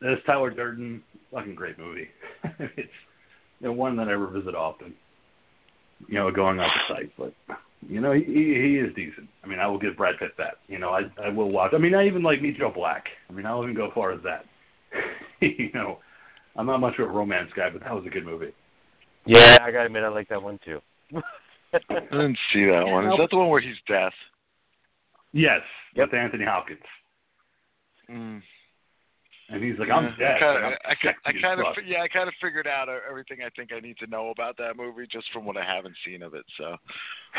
this 0.00 0.18
Tyler 0.26 0.50
Durden, 0.50 1.02
fucking 1.32 1.54
great 1.54 1.78
movie. 1.78 2.08
it's 2.58 2.88
you 3.60 3.66
know, 3.66 3.72
one 3.72 3.96
that 3.96 4.08
I 4.08 4.12
revisit 4.12 4.54
often. 4.54 4.94
You 6.08 6.14
know, 6.14 6.30
going 6.30 6.58
off 6.58 6.72
the 6.88 6.94
site, 6.94 7.12
but 7.18 7.34
you 7.86 8.00
know 8.00 8.12
he 8.12 8.24
he 8.24 8.32
he 8.32 8.76
is 8.78 8.94
decent. 8.94 9.28
I 9.44 9.46
mean, 9.46 9.58
I 9.58 9.66
will 9.66 9.78
give 9.78 9.96
Brad 9.96 10.18
Pitt 10.18 10.32
that. 10.38 10.54
You 10.66 10.78
know, 10.78 10.90
I 10.90 11.02
I 11.22 11.28
will 11.28 11.50
watch. 11.50 11.72
I 11.74 11.78
mean, 11.78 11.94
I 11.94 12.06
even 12.06 12.22
like 12.22 12.40
Meet 12.40 12.58
Joe 12.58 12.72
Black. 12.74 13.04
I 13.28 13.32
mean, 13.32 13.44
I'll 13.44 13.62
even 13.62 13.74
go 13.74 13.88
as 13.88 13.92
far 13.94 14.12
as 14.12 14.20
that. 14.22 14.46
you 15.40 15.70
know, 15.74 15.98
I'm 16.56 16.66
not 16.66 16.78
much 16.78 16.98
of 16.98 17.08
a 17.08 17.12
romance 17.12 17.50
guy, 17.54 17.68
but 17.70 17.82
that 17.82 17.94
was 17.94 18.06
a 18.06 18.10
good 18.10 18.24
movie. 18.24 18.52
Yeah, 19.26 19.58
I 19.60 19.70
gotta 19.70 19.86
admit, 19.86 20.02
I 20.02 20.08
like 20.08 20.28
that 20.30 20.42
one 20.42 20.58
too. 20.64 20.80
I 21.72 21.78
didn't 22.10 22.38
see 22.52 22.64
that 22.64 22.84
one. 22.86 23.06
Is 23.06 23.18
that 23.18 23.28
the 23.30 23.36
one 23.36 23.48
where 23.48 23.60
he's 23.60 23.76
deaf? 23.86 24.12
Yes, 25.32 25.60
Yep. 25.94 26.08
with 26.08 26.14
Anthony 26.14 26.44
Hopkins, 26.44 26.80
Mm. 28.10 28.42
And 29.50 29.62
he's 29.64 29.78
like, 29.78 29.90
I'm 29.90 30.14
dead. 30.18 30.36
I 30.36 30.40
kind 30.40 30.64
of, 30.64 30.72
I, 30.84 31.28
I 31.28 31.32
kind 31.40 31.60
of, 31.60 31.66
yeah, 31.84 32.02
I 32.02 32.08
kind 32.08 32.28
of 32.28 32.34
figured 32.40 32.66
out 32.66 32.88
everything 32.88 33.38
I 33.44 33.50
think 33.50 33.70
I 33.72 33.80
need 33.80 33.98
to 33.98 34.06
know 34.06 34.30
about 34.30 34.56
that 34.58 34.76
movie 34.76 35.06
just 35.10 35.26
from 35.32 35.44
what 35.44 35.56
I 35.56 35.64
haven't 35.64 35.96
seen 36.06 36.22
of 36.22 36.34
it. 36.34 36.44
So, 36.56 36.76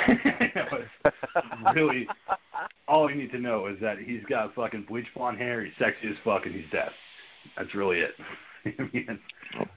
really, 1.75 2.07
all 2.87 3.09
you 3.09 3.15
need 3.15 3.31
to 3.31 3.39
know 3.39 3.67
is 3.67 3.77
that 3.81 3.97
he's 3.99 4.23
got 4.29 4.53
fucking 4.55 4.85
bleach 4.87 5.07
blonde 5.15 5.37
hair, 5.37 5.63
he's 5.63 5.73
sexy 5.79 6.07
as 6.09 6.15
fuck, 6.23 6.45
and 6.45 6.53
he's 6.55 6.69
deaf. 6.71 6.91
That's 7.57 7.73
really 7.73 7.99
it. 7.99 8.11
I 8.79 8.89
mean, 8.93 9.19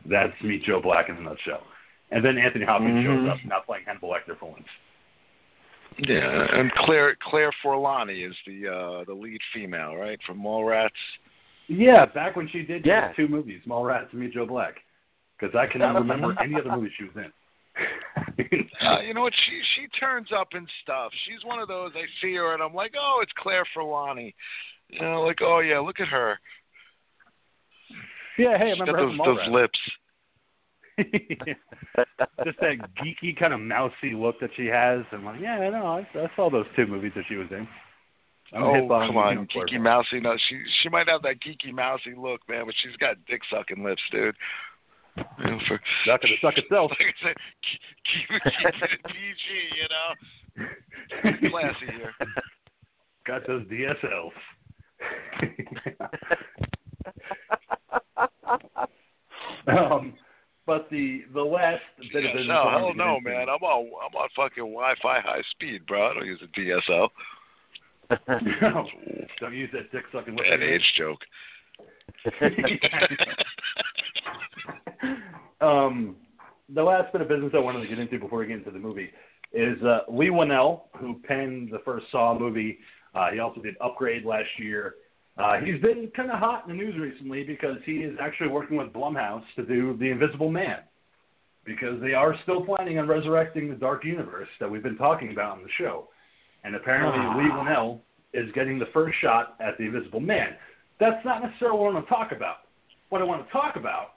that's 0.08 0.32
Meet 0.42 0.64
Joe 0.64 0.80
Black 0.82 1.08
in 1.08 1.16
a 1.16 1.20
nutshell. 1.20 1.62
And 2.10 2.24
then 2.24 2.36
Anthony 2.36 2.64
Hopkins 2.64 3.04
Mhm. 3.04 3.04
shows 3.04 3.30
up, 3.30 3.38
not 3.46 3.66
playing 3.66 3.84
Hannibal 3.86 4.10
Lecter 4.10 4.38
for 4.38 4.50
once. 4.50 4.66
yeah, 5.98 6.46
and 6.52 6.70
Claire 6.72 7.16
Claire 7.22 7.52
Forlani 7.64 8.28
is 8.28 8.36
the 8.46 8.68
uh 8.68 9.04
the 9.04 9.14
lead 9.14 9.40
female, 9.54 9.96
right, 9.96 10.18
from 10.26 10.38
Mallrats. 10.40 10.90
Yeah, 11.68 12.04
back 12.06 12.36
when 12.36 12.48
she 12.48 12.62
did 12.62 12.84
Yeah. 12.84 13.12
two 13.12 13.28
movies, 13.28 13.62
"Small 13.64 13.84
Mallrats 13.84 14.12
and 14.12 14.20
Meet 14.20 14.34
Joe 14.34 14.46
Black, 14.46 14.82
because 15.38 15.54
I 15.54 15.66
cannot 15.66 15.94
remember 15.94 16.34
any 16.40 16.54
other 16.56 16.76
movie 16.76 16.92
she 16.96 17.04
was 17.04 17.16
in. 17.16 17.32
Uh, 17.76 19.00
you 19.00 19.14
know 19.14 19.22
what? 19.22 19.32
She 19.46 19.60
she 19.74 19.88
turns 19.98 20.28
up 20.32 20.48
and 20.52 20.68
stuff. 20.82 21.10
She's 21.26 21.44
one 21.44 21.58
of 21.58 21.68
those. 21.68 21.90
I 21.96 22.04
see 22.20 22.34
her 22.34 22.54
and 22.54 22.62
I'm 22.62 22.74
like, 22.74 22.92
oh, 22.98 23.20
it's 23.22 23.32
Claire 23.38 23.64
Forlani. 23.76 24.32
You 24.88 25.00
know, 25.00 25.22
like, 25.22 25.38
oh 25.42 25.60
yeah, 25.60 25.80
look 25.80 26.00
at 26.00 26.08
her. 26.08 26.38
yeah, 28.38 28.58
hey, 28.58 28.66
I 28.66 28.70
remember 28.70 28.96
her 28.96 29.06
those 29.06 29.16
from 29.16 29.36
those 29.36 29.48
lips. 29.48 29.78
just 32.44 32.60
that 32.60 32.76
geeky 33.02 33.36
kind 33.36 33.52
of 33.52 33.60
mousy 33.60 34.12
look 34.14 34.38
that 34.40 34.50
she 34.56 34.66
has. 34.66 35.00
I'm 35.10 35.24
like, 35.24 35.40
yeah, 35.40 35.54
I 35.54 35.70
know. 35.70 35.86
I, 35.86 36.18
I 36.18 36.30
saw 36.36 36.48
those 36.48 36.66
two 36.76 36.86
movies 36.86 37.12
that 37.16 37.24
she 37.28 37.34
was 37.34 37.48
in. 37.50 37.66
I'm 38.52 38.62
oh 38.62 38.88
come 38.88 39.16
on, 39.16 39.46
geeky 39.54 39.80
mousy. 39.80 40.20
No, 40.20 40.36
she 40.48 40.62
she 40.82 40.88
might 40.88 41.08
have 41.08 41.22
that 41.22 41.40
geeky 41.40 41.72
mousy 41.72 42.14
look, 42.16 42.40
man, 42.48 42.66
but 42.66 42.74
she's 42.82 42.96
got 42.96 43.16
dick 43.26 43.40
sucking 43.50 43.82
lips, 43.82 44.02
dude. 44.12 44.34
You 45.16 45.44
know, 45.44 45.58
for, 45.68 45.80
Not 46.06 46.20
gonna 46.20 46.34
suck 46.42 46.58
itself. 46.58 46.90
like 46.90 47.08
I 47.08 47.26
said, 47.26 47.36
keep, 47.62 47.80
keep, 48.28 48.30
it- 48.36 48.42
keep 48.44 48.90
it 48.90 49.00
PG, 49.06 49.44
you 49.76 49.88
know. 49.90 51.50
Classy 51.50 51.86
here. 51.96 52.12
Got 53.26 53.46
those 53.46 53.64
DSLs. 53.66 54.32
um, 59.68 60.14
but 60.66 60.88
the 60.90 61.22
the 61.32 61.42
last 61.42 61.82
bit 61.98 62.16
of 62.16 62.22
Yeah, 62.24 62.32
business. 62.32 62.48
no, 62.48 62.54
I 62.54 62.80
wanted 62.82 62.96
hell 63.00 63.06
no, 63.14 63.20
man. 63.20 63.48
I'm 63.48 63.62
on 63.62 63.86
I'm 63.86 64.14
on 64.14 64.28
fucking 64.36 64.62
Wi-Fi 64.64 65.20
high 65.20 65.42
speed, 65.52 65.86
bro. 65.86 66.10
I 66.10 66.14
don't 66.14 66.26
use 66.26 66.40
a 66.42 66.46
DSL. 66.58 67.08
No, 68.10 68.86
don't 69.40 69.54
use 69.54 69.70
that 69.72 69.90
dick 69.92 70.04
sucking. 70.12 70.36
Bad 70.36 70.62
age 70.62 70.82
joke. 70.96 71.20
um, 75.60 76.16
the 76.74 76.82
last 76.82 77.12
bit 77.12 77.20
of 77.20 77.28
business 77.28 77.52
I 77.54 77.58
wanted 77.58 77.80
to 77.80 77.88
get 77.88 77.98
into 77.98 78.18
before 78.18 78.38
we 78.38 78.46
get 78.46 78.58
into 78.58 78.70
the 78.70 78.78
movie 78.78 79.10
is 79.52 79.80
uh, 79.82 80.00
Leigh 80.08 80.30
Whannell, 80.30 80.84
who 80.98 81.20
penned 81.26 81.70
the 81.70 81.80
first 81.84 82.06
Saw 82.10 82.38
movie. 82.38 82.78
Uh, 83.14 83.30
he 83.30 83.38
also 83.38 83.60
did 83.60 83.76
Upgrade 83.80 84.24
last 84.24 84.48
year. 84.58 84.94
Uh, 85.36 85.58
he's 85.64 85.80
been 85.80 86.10
kind 86.16 86.30
of 86.30 86.38
hot 86.38 86.68
in 86.68 86.76
the 86.76 86.82
news 86.82 86.94
recently 86.98 87.44
because 87.44 87.76
he 87.84 87.98
is 87.98 88.16
actually 88.20 88.48
working 88.48 88.76
with 88.76 88.88
Blumhouse 88.88 89.44
to 89.56 89.64
do 89.64 89.96
The 89.98 90.10
Invisible 90.10 90.50
Man. 90.50 90.78
Because 91.64 92.00
they 92.02 92.12
are 92.12 92.34
still 92.42 92.64
planning 92.64 92.98
on 92.98 93.08
resurrecting 93.08 93.70
the 93.70 93.76
Dark 93.76 94.04
Universe 94.04 94.48
that 94.60 94.70
we've 94.70 94.82
been 94.82 94.98
talking 94.98 95.32
about 95.32 95.56
on 95.56 95.62
the 95.62 95.70
show. 95.78 96.08
And 96.64 96.74
apparently, 96.74 97.20
ah. 97.20 97.36
Leigh 97.36 97.50
Whannell 97.50 98.00
is 98.32 98.50
getting 98.54 98.78
the 98.78 98.86
first 98.92 99.16
shot 99.20 99.56
at 99.60 99.78
The 99.78 99.84
Invisible 99.84 100.20
Man. 100.20 100.56
That's 100.98 101.24
not 101.24 101.42
necessarily 101.42 101.78
what 101.78 101.90
I 101.90 101.94
want 101.94 102.06
to 102.06 102.10
talk 102.12 102.32
about. 102.32 102.56
What 103.10 103.20
I 103.20 103.24
want 103.24 103.46
to 103.46 103.52
talk 103.52 103.76
about 103.76 104.14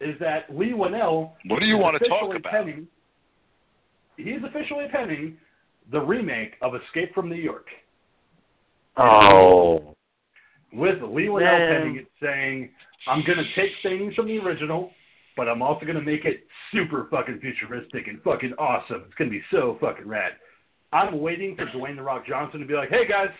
is 0.00 0.18
that 0.18 0.46
Leigh 0.54 0.72
Whannell 0.72 1.32
What 1.46 1.60
do 1.60 1.66
you 1.66 1.78
want 1.78 2.00
to 2.02 2.08
talk 2.08 2.34
about? 2.34 2.52
Penning, 2.52 2.88
he's 4.16 4.42
officially 4.44 4.86
penning 4.90 5.36
the 5.92 6.00
remake 6.00 6.54
of 6.62 6.72
Escape 6.74 7.14
from 7.14 7.28
New 7.28 7.36
York. 7.36 7.66
oh. 8.96 9.94
With 10.72 11.00
Leigh 11.02 11.28
Whannell 11.28 11.42
Man. 11.42 11.80
penning 11.80 11.96
it, 11.98 12.06
saying, 12.20 12.70
"I'm 13.06 13.22
going 13.24 13.38
to 13.38 13.44
take 13.54 13.70
things 13.82 14.14
from 14.14 14.26
the 14.26 14.38
original, 14.38 14.90
but 15.36 15.48
I'm 15.48 15.62
also 15.62 15.86
going 15.86 15.98
to 15.98 16.02
make 16.02 16.24
it 16.24 16.46
super 16.72 17.06
fucking 17.12 17.38
futuristic 17.40 18.08
and 18.08 18.20
fucking 18.22 18.54
awesome. 18.58 19.04
It's 19.06 19.14
going 19.14 19.30
to 19.30 19.36
be 19.36 19.44
so 19.52 19.78
fucking 19.80 20.08
rad." 20.08 20.32
I'm 20.94 21.20
waiting 21.20 21.56
for 21.56 21.66
Dwayne 21.66 21.96
the 21.96 22.02
Rock 22.02 22.24
Johnson 22.24 22.60
to 22.60 22.66
be 22.66 22.74
like, 22.74 22.88
"Hey 22.88 23.06
guys, 23.06 23.30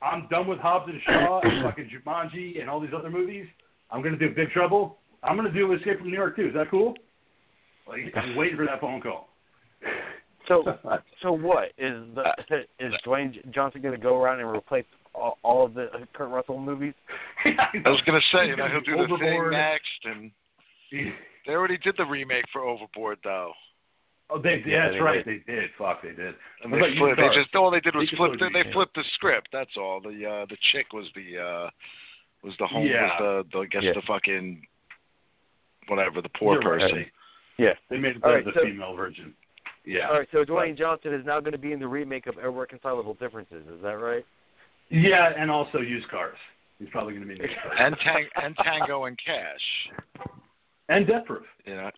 I'm 0.00 0.26
done 0.28 0.48
with 0.48 0.58
Hobbs 0.58 0.90
and 0.90 1.00
Shaw 1.02 1.40
and 1.42 1.62
fucking 1.62 1.90
Jumanji 1.90 2.58
and 2.58 2.70
all 2.70 2.80
these 2.80 2.94
other 2.96 3.10
movies. 3.10 3.46
I'm 3.90 4.00
going 4.02 4.18
to 4.18 4.28
do 4.28 4.34
Big 4.34 4.50
Trouble. 4.50 4.96
I'm 5.22 5.36
going 5.36 5.46
to 5.46 5.56
do 5.56 5.72
Escape 5.74 5.98
from 5.98 6.08
New 6.08 6.16
York 6.16 6.36
too. 6.36 6.48
Is 6.48 6.54
that 6.54 6.70
cool?" 6.70 6.94
Like, 7.86 8.00
I'm 8.16 8.34
waiting 8.34 8.56
for 8.56 8.64
that 8.64 8.80
phone 8.80 9.02
call. 9.02 9.28
So 10.48 10.64
so 11.22 11.32
what 11.32 11.66
is 11.76 12.02
the 12.14 12.24
is 12.80 12.94
Dwayne 13.06 13.52
Johnson 13.52 13.82
going 13.82 13.94
to 13.94 14.00
go 14.00 14.16
around 14.16 14.40
and 14.40 14.48
replace 14.48 14.86
all, 15.14 15.36
all 15.42 15.66
of 15.66 15.74
the 15.74 15.88
Kurt 16.14 16.30
Russell 16.30 16.58
movies? 16.58 16.94
I 17.44 17.90
was 17.90 18.00
gonna 18.06 18.20
say, 18.32 18.48
you 18.48 18.56
know, 18.56 18.68
he'll 18.68 18.80
do 18.80 19.06
the 19.06 19.18
thing 19.18 19.50
next, 19.50 20.04
and 20.04 20.30
they 21.46 21.52
already 21.52 21.76
did 21.76 21.94
the 21.98 22.06
remake 22.06 22.46
for 22.54 22.62
Overboard, 22.62 23.18
though. 23.22 23.52
Oh, 24.28 24.40
they, 24.42 24.62
Yeah, 24.66 24.66
yeah, 24.66 24.82
that's 24.84 24.94
they 24.94 25.00
right. 25.00 25.24
They 25.24 25.40
did. 25.46 25.70
Fuck, 25.78 26.02
they 26.02 26.08
did. 26.10 26.34
And 26.64 26.72
they 26.72 26.78
about 26.78 26.92
you, 26.92 26.98
flipped, 26.98 27.20
they 27.20 27.28
just 27.40 27.54
all 27.54 27.70
they 27.70 27.80
did 27.80 27.94
was 27.94 28.02
You 28.04 28.08
can 28.08 28.16
flip. 28.18 28.32
totally 28.40 28.50
They, 28.52 28.68
do 28.68 28.72
flipped 28.72 28.94
the 28.96 29.04
script. 29.14 29.48
That's 29.52 29.70
all. 29.76 30.00
The 30.00 30.08
uh 30.26 30.46
the 30.50 30.56
chick 30.72 30.92
was 30.92 31.06
the 31.14 31.38
uh 31.38 31.70
was 32.42 32.54
the 32.58 32.66
home 32.66 32.86
Yeah. 32.86 33.02
was 33.20 33.44
the, 33.52 33.58
the 33.58 33.62
I 33.62 33.66
guess 33.66 33.82
Yeah. 33.84 33.92
the 33.94 34.02
fucking 34.06 34.66
whatever 35.88 36.20
the 36.20 36.28
poor 36.30 36.60
You're 36.60 36.72
right. 36.76 36.80
person. 36.90 37.06
Yeah. 37.58 37.74
They 37.90 37.98
made 37.98 38.16
All 38.22 38.30
the, 38.30 38.36
right, 38.36 38.44
the 38.44 38.52
so- 38.54 38.62
female 38.64 38.94
version. 38.94 39.32
Yeah. 39.84 40.08
All 40.08 40.18
right. 40.18 40.28
So 40.32 40.44
Dwayne 40.44 40.76
Johnson 40.76 41.14
is 41.14 41.24
now 41.24 41.38
going 41.38 41.52
to 41.52 41.58
be 41.58 41.70
in 41.72 41.78
the 41.78 41.86
remake 41.86 42.26
of 42.26 42.36
Irreconcilable 42.38 43.14
Differences. 43.14 43.62
Is 43.72 43.80
that 43.82 43.92
right? 44.00 44.26
Yeah, 44.88 45.30
and 45.38 45.48
also 45.50 45.78
used 45.78 46.08
cars. 46.08 46.36
He's 46.80 46.88
probably 46.90 47.14
going 47.14 47.22
to 47.28 47.28
be 47.32 47.40
in 47.40 47.48
used 47.48 47.60
cars. 47.62 47.76
And 47.78 47.96
tang- 48.04 48.26
and 48.42 48.56
Tango 48.56 49.04
and 49.04 49.16
Cash. 49.24 50.26
and 50.88 51.06
Death 51.06 51.24
Proof. 51.26 51.44
You 51.64 51.76
know, 51.76 51.90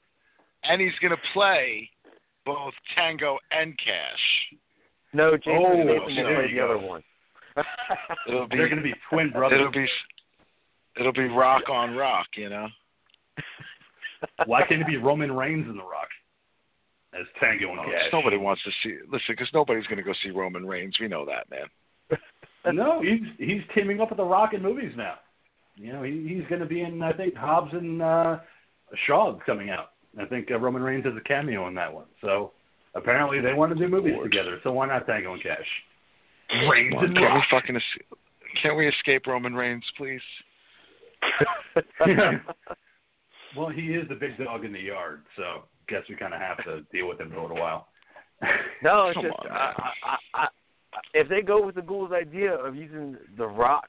and 0.65 0.81
he's 0.83 0.93
gonna 1.01 1.17
play 1.33 1.89
both 2.55 2.75
Tango 2.97 3.39
and 3.51 3.77
Cash. 3.79 4.59
No, 5.13 5.37
Jason 5.37 5.53
Oh, 5.57 5.65
Statham 5.65 5.79
will 5.79 5.87
there 5.87 6.01
play 6.41 6.49
the 6.51 6.57
go. 6.57 6.65
other 6.65 6.79
one. 6.87 7.03
It'll 8.29 8.47
be 8.49 8.57
They're 8.57 8.69
going 8.69 8.79
to 8.79 8.85
be 8.85 8.95
twin 9.11 9.31
brothers. 9.31 9.59
it'll 9.61 9.73
be 9.73 9.87
it'll 11.01 11.13
be 11.13 11.29
rock 11.29 11.69
on 11.69 11.97
rock. 11.97 12.27
You 12.37 12.49
know. 12.51 12.67
Why 14.47 14.63
can't 14.67 14.81
it 14.81 14.87
be 14.87 14.97
Roman 14.97 15.33
Reigns 15.33 15.67
in 15.69 15.77
The 15.77 15.83
Rock 15.83 16.09
as 17.19 17.27
Tango 17.41 17.71
and 17.71 17.81
Oh, 17.81 17.85
Cash? 17.85 18.11
Nobody 18.13 18.37
wants 18.37 18.63
to 18.65 18.71
see. 18.83 18.97
Listen, 19.11 19.25
because 19.29 19.49
nobody's 19.55 19.87
going 19.87 19.99
to 19.99 20.03
go 20.03 20.13
see 20.23 20.31
Roman 20.31 20.67
Reigns. 20.67 20.97
We 21.01 21.09
know 21.09 21.25
that, 21.27 21.49
man. 21.51 21.67
No, 22.75 23.01
he's 23.01 23.21
he's 23.39 23.63
teaming 23.75 24.01
up 24.01 24.11
with 24.11 24.19
The 24.19 24.25
Rock 24.25 24.53
in 24.53 24.61
movies 24.61 24.93
now. 24.97 25.15
You 25.77 25.93
know, 25.93 26.03
he, 26.03 26.27
he's 26.29 26.47
going 26.49 26.61
to 26.61 26.67
be 26.67 26.83
in 26.83 27.01
I 27.03 27.13
think 27.13 27.35
Hobbs 27.35 27.73
and 27.73 28.03
uh, 28.03 28.39
Shaw 29.07 29.39
coming 29.47 29.71
out. 29.71 29.93
I 30.21 30.25
think 30.27 30.51
uh, 30.51 30.59
Roman 30.59 30.83
Reigns 30.83 31.05
has 31.05 31.15
a 31.17 31.21
cameo 31.21 31.69
in 31.69 31.75
that 31.75 31.93
one. 31.93 32.07
So 32.21 32.53
apparently 32.95 33.41
they 33.41 33.55
want 33.55 33.73
to 33.73 33.79
do 33.79 33.89
movies 33.89 34.15
Lord. 34.15 34.31
together. 34.31 34.59
So 34.63 34.73
why 34.73 34.87
not 34.87 35.07
Tango 35.07 35.33
and 35.35 35.43
Cash? 35.43 35.59
Reigns 36.71 36.95
Come 36.95 36.99
on, 36.99 37.05
and 37.07 37.17
can't 37.17 37.35
we 37.35 37.43
fucking 37.51 37.77
es- 37.77 38.17
can't 38.63 38.77
we 38.77 38.89
escape 38.89 39.27
Roman 39.27 39.55
Reigns, 39.55 39.85
please? 39.97 40.21
Well, 43.57 43.71
he 43.71 43.95
is 43.95 44.09
the 44.09 44.15
big 44.15 44.37
dog 44.39 44.65
in 44.65 44.73
the 44.73 44.81
yard, 44.81 45.23
so 45.37 45.65
guess 45.89 46.03
we 46.09 46.17
kind 46.17 46.35
of 46.35 46.41
have 46.41 46.59
to 46.65 46.83
deal 46.93 47.09
with 47.09 47.21
him 47.21 47.31
for 47.31 47.37
a 47.37 47.43
little 47.43 47.59
while. 47.59 47.89
No, 48.83 49.09
it's 49.09 49.15
Come 49.15 49.25
just 49.25 49.39
on, 49.41 49.51
I. 49.51 49.57
I, 49.57 49.91
I, 50.05 50.17
I, 50.45 50.47
if 51.13 51.29
they 51.29 51.43
go 51.43 51.65
with 51.65 51.75
the 51.75 51.83
Ghouls' 51.83 52.13
idea 52.13 52.55
of 52.55 52.77
using 52.77 53.17
The 53.37 53.47
Rock 53.49 53.89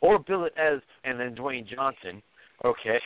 or 0.00 0.18
bill 0.18 0.44
it 0.44 0.52
as 0.58 0.80
and 1.04 1.20
then 1.20 1.36
Dwayne 1.36 1.64
Johnson, 1.64 2.20
okay. 2.64 2.98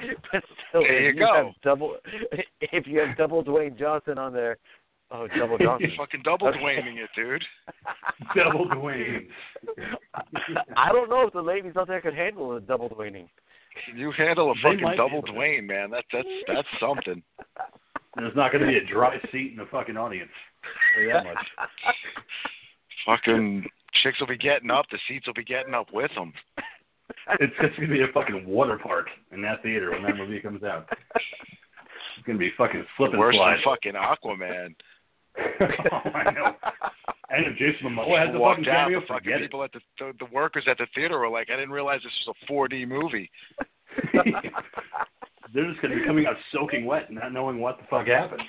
but 0.32 0.42
still, 0.68 0.82
There 0.82 1.08
if 1.10 1.14
you 1.14 1.20
go. 1.20 1.34
have 1.34 1.62
double, 1.62 1.96
if 2.60 2.86
you 2.86 3.00
have 3.00 3.16
double 3.16 3.42
Dwayne 3.44 3.78
Johnson 3.78 4.18
on 4.18 4.32
there, 4.32 4.58
oh, 5.10 5.26
double 5.38 5.58
Johnson. 5.60 5.92
Fucking 5.96 6.22
double 6.24 6.48
Okay. 6.48 6.58
Dwayning 6.58 6.96
it, 7.02 7.10
dude. 7.16 7.42
Double 8.36 8.66
Dwayne. 8.66 9.26
I 10.76 10.92
don't 10.92 11.08
know 11.10 11.26
if 11.26 11.32
the 11.32 11.42
ladies 11.42 11.72
out 11.76 11.88
there 11.88 12.00
could 12.00 12.14
handle 12.14 12.56
a 12.56 12.60
double 12.60 12.88
Dwayning. 12.88 13.28
You 13.94 14.10
handle 14.12 14.50
a 14.50 14.54
They 14.54 14.62
fucking 14.62 14.94
double. 14.96 15.22
Dwayne, 15.22 15.66
man. 15.66 15.90
That's 15.90 16.06
that's 16.12 16.28
that's 16.48 16.68
something. 16.80 17.22
There's 18.16 18.34
not 18.34 18.50
going 18.50 18.62
to 18.62 18.68
be 18.68 18.76
a 18.78 18.84
dry 18.84 19.16
seat 19.30 19.52
in 19.52 19.56
the 19.56 19.66
fucking 19.70 19.96
audience. 19.96 20.30
That 21.12 21.24
much. 21.24 21.36
fucking 23.06 23.66
chicks 24.02 24.18
will 24.20 24.26
be 24.26 24.36
getting 24.36 24.70
up. 24.70 24.86
The 24.90 24.98
seats 25.08 25.26
will 25.26 25.34
be 25.34 25.44
getting 25.44 25.74
up 25.74 25.86
with 25.92 26.10
them. 26.16 26.32
It's 27.40 27.52
just 27.60 27.76
going 27.76 27.88
to 27.88 27.94
be 27.94 28.02
a 28.02 28.12
fucking 28.12 28.44
water 28.46 28.78
park 28.82 29.06
in 29.32 29.40
that 29.42 29.62
theater 29.62 29.90
when 29.92 30.02
that 30.02 30.16
movie 30.16 30.40
comes 30.40 30.62
out. 30.62 30.88
It's 31.14 32.26
going 32.26 32.38
to 32.38 32.44
be 32.44 32.50
fucking 32.58 32.84
slip 32.96 33.12
and 33.12 33.20
Worse 33.20 33.36
slide. 33.36 33.56
than 33.56 33.62
fucking 33.64 33.92
Aquaman. 33.94 34.74
oh, 35.92 36.10
I 36.10 36.30
know. 36.32 36.54
And 37.30 37.46
if 37.46 37.56
Jason 37.56 37.88
Momoa 37.88 38.26
has 38.26 38.34
a 38.34 38.38
fucking 38.38 38.68
out, 38.68 38.84
cameo, 38.84 39.00
the 39.00 39.06
fucking 39.06 39.24
forget 39.24 39.40
it. 39.40 39.44
people 39.44 39.62
at 39.62 39.72
the, 39.72 39.80
the 39.98 40.12
the 40.18 40.26
workers 40.32 40.64
at 40.68 40.76
the 40.78 40.86
theater 40.94 41.18
were 41.18 41.28
like, 41.28 41.48
I 41.50 41.56
didn't 41.56 41.70
realize 41.70 42.00
this 42.02 42.12
was 42.26 42.34
a 42.48 42.52
4D 42.52 42.86
movie. 42.88 43.30
They're 45.54 45.68
just 45.68 45.80
going 45.82 45.94
to 45.94 46.00
be 46.00 46.06
coming 46.06 46.26
out 46.26 46.36
soaking 46.52 46.84
wet 46.84 47.08
and 47.08 47.18
not 47.18 47.32
knowing 47.32 47.60
what 47.60 47.78
the 47.78 47.84
fuck 47.88 48.06
happened. 48.06 48.42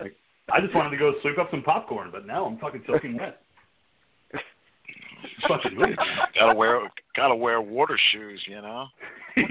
Like, 0.00 0.16
I 0.52 0.60
just 0.60 0.74
wanted 0.74 0.90
to 0.90 0.96
go 0.96 1.12
sweep 1.22 1.38
up 1.38 1.50
some 1.50 1.62
popcorn, 1.62 2.10
but 2.10 2.26
now 2.26 2.46
I'm 2.46 2.58
fucking 2.58 2.84
soaking 2.86 3.16
wet. 3.18 3.40
fucking 5.46 5.76
movie. 5.76 5.94
gotta 6.38 6.54
wear 6.54 6.88
gotta 7.18 7.34
wear 7.36 7.60
water 7.60 7.98
shoes, 8.12 8.42
you 8.46 8.60
know. 8.62 8.86
yeah, 9.36 9.44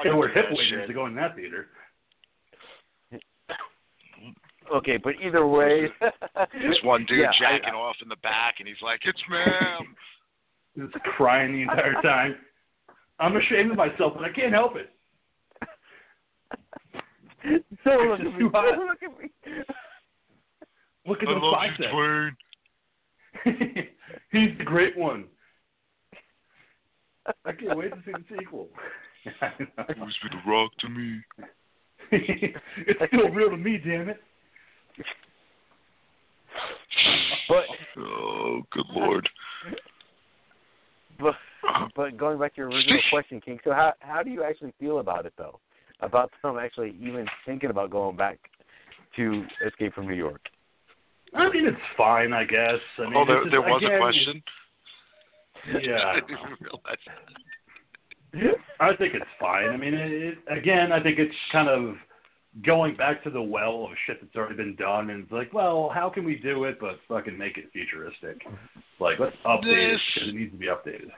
I 0.00 0.04
Gotta 0.04 0.16
wear 0.16 0.28
through 0.32 0.34
hip 0.42 0.46
that 0.50 0.56
waders 0.56 0.86
to 0.88 0.94
go 0.94 1.06
in 1.06 1.14
that 1.16 1.34
theater. 1.36 1.66
okay, 4.74 4.96
but 4.96 5.14
either 5.24 5.46
way, 5.46 5.88
This 6.54 6.78
one 6.82 7.04
dude 7.06 7.20
Yeah, 7.20 7.30
I- 7.30 7.38
jacking 7.58 7.74
off 7.74 7.96
in 8.02 8.08
the 8.08 8.16
back, 8.16 8.56
and 8.58 8.68
he's 8.68 8.80
like, 8.82 9.00
"It's 9.04 9.22
ma'am." 9.28 9.94
Just 10.78 10.92
crying 11.16 11.52
the 11.52 11.62
entire 11.62 11.94
time. 12.02 12.36
I'm 13.18 13.34
ashamed 13.36 13.70
of 13.70 13.76
myself, 13.78 14.12
but 14.14 14.24
I 14.24 14.30
can't 14.32 14.52
help 14.52 14.74
it. 14.76 14.90
don't 17.84 18.08
look 18.10 18.20
at 18.20 18.26
me. 18.26 18.38
too 18.38 18.50
hot. 18.50 18.74
Don't 18.76 18.86
look 18.86 19.02
at 19.02 19.18
me. 19.18 19.30
Look 21.06 21.22
at 21.22 21.28
I 21.28 21.32
those 21.34 21.52
biceps. 21.54 22.36
He's 24.32 24.58
the 24.58 24.64
great 24.64 24.96
one. 24.98 25.24
I 27.44 27.52
can't 27.52 27.76
wait 27.76 27.90
to 27.92 27.98
see 28.04 28.12
the 28.12 28.36
sequel. 28.38 28.68
Who's 29.24 30.18
with 30.22 30.32
the 30.32 30.50
rock 30.50 30.70
to 30.80 30.88
me? 30.88 31.20
it's 32.12 33.00
still 33.08 33.28
real 33.30 33.50
to 33.50 33.56
me, 33.56 33.78
damn 33.78 34.08
it. 34.10 34.20
But 37.48 37.64
Oh, 37.98 38.62
good 38.72 38.84
lord. 38.94 39.28
but 41.18 41.28
uh-huh. 41.28 41.88
but 41.96 42.16
going 42.16 42.38
back 42.38 42.54
to 42.54 42.60
your 42.62 42.70
original 42.70 43.00
question, 43.10 43.40
King. 43.40 43.58
So 43.64 43.72
how 43.72 43.92
how 44.00 44.22
do 44.22 44.30
you 44.30 44.42
actually 44.44 44.72
feel 44.78 44.98
about 44.98 45.26
it 45.26 45.32
though? 45.36 45.58
About 46.00 46.30
them 46.42 46.58
actually 46.58 46.94
even 47.00 47.26
thinking 47.44 47.70
about 47.70 47.90
going 47.90 48.16
back 48.16 48.38
to 49.16 49.44
Escape 49.66 49.94
from 49.94 50.06
New 50.06 50.14
York? 50.14 50.42
I 51.34 51.50
mean, 51.50 51.66
it's 51.66 51.76
fine, 51.96 52.32
I 52.32 52.44
guess. 52.44 52.80
I 52.98 53.02
mean, 53.02 53.14
oh, 53.16 53.22
it's 53.22 53.28
there, 53.28 53.40
just- 53.42 53.50
there 53.50 53.60
was 53.62 53.82
again, 53.82 53.94
a 53.96 53.98
question. 53.98 54.42
Yeah, 55.82 55.94
I 55.96 56.10
I 56.10 56.20
don't 56.20 56.28
didn't 56.28 56.42
know. 56.42 56.48
even 56.52 56.56
realize. 58.34 58.56
I 58.80 58.94
think 58.96 59.14
it's 59.14 59.24
fine. 59.40 59.68
I 59.68 59.76
mean, 59.76 59.94
it, 59.94 60.12
it, 60.12 60.38
again, 60.48 60.92
I 60.92 61.02
think 61.02 61.18
it's 61.18 61.34
kind 61.52 61.68
of 61.68 61.96
going 62.64 62.96
back 62.96 63.22
to 63.24 63.30
the 63.30 63.42
well 63.42 63.84
of 63.84 63.90
shit 64.06 64.20
that's 64.20 64.34
already 64.36 64.56
been 64.56 64.76
done, 64.76 65.10
and 65.10 65.22
it's 65.24 65.32
like, 65.32 65.52
well, 65.52 65.90
how 65.94 66.08
can 66.10 66.24
we 66.24 66.36
do 66.36 66.64
it, 66.64 66.78
but 66.80 66.98
fucking 67.08 67.36
make 67.36 67.56
it 67.58 67.66
futuristic? 67.72 68.42
Like, 69.00 69.18
let's 69.18 69.36
update 69.44 69.94
it 69.94 70.00
because 70.14 70.28
it 70.28 70.34
needs 70.34 70.52
to 70.52 70.58
be 70.58 70.66
updated. 70.66 71.10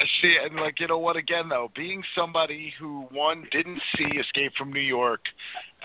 I 0.00 0.04
see, 0.22 0.36
and 0.42 0.56
like 0.56 0.80
you 0.80 0.86
know 0.88 0.98
what? 0.98 1.16
Again, 1.16 1.48
though, 1.48 1.70
being 1.76 2.02
somebody 2.16 2.72
who 2.78 3.02
one 3.12 3.44
didn't 3.52 3.80
see 3.96 4.18
Escape 4.18 4.52
from 4.56 4.72
New 4.72 4.80
York 4.80 5.20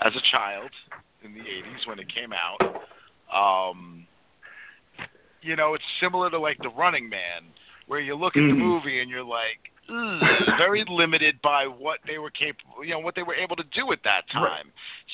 as 0.04 0.12
a 0.16 0.22
child 0.34 0.70
in 1.22 1.34
the 1.34 1.40
'80s 1.40 1.86
when 1.86 1.98
it 1.98 2.06
came 2.14 2.32
out, 2.32 3.68
um, 3.70 4.06
you 5.46 5.56
know, 5.56 5.74
it's 5.74 5.84
similar 6.00 6.28
to 6.30 6.38
like 6.38 6.58
The 6.60 6.68
Running 6.70 7.08
Man, 7.08 7.42
where 7.86 8.00
you 8.00 8.16
look 8.16 8.36
at 8.36 8.40
the 8.40 8.54
Mhm. 8.54 8.58
movie 8.58 9.00
and 9.00 9.08
you're 9.08 9.22
like, 9.22 9.70
very 10.58 10.84
limited 10.88 11.40
by 11.42 11.66
what 11.66 12.00
they 12.06 12.18
were 12.18 12.30
capable, 12.30 12.84
you 12.84 12.90
know, 12.90 12.98
what 12.98 13.14
they 13.14 13.22
were 13.22 13.36
able 13.36 13.54
to 13.54 13.62
do 13.64 13.92
at 13.92 14.02
that 14.02 14.28
time. 14.30 14.42
Right. 14.44 14.66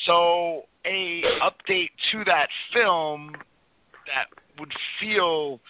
So 0.07 0.67
a 0.87 1.23
update 1.43 1.91
to 2.13 2.25
that 2.25 2.49
film 2.73 3.35
that 4.07 4.29
would 4.59 4.73
feel, 4.99 5.61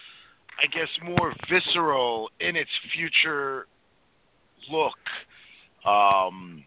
I 0.62 0.66
guess, 0.66 0.88
more 1.02 1.34
visceral 1.50 2.30
in 2.38 2.54
its 2.54 2.70
future 2.94 3.66
look, 4.70 4.98
um, 5.84 6.64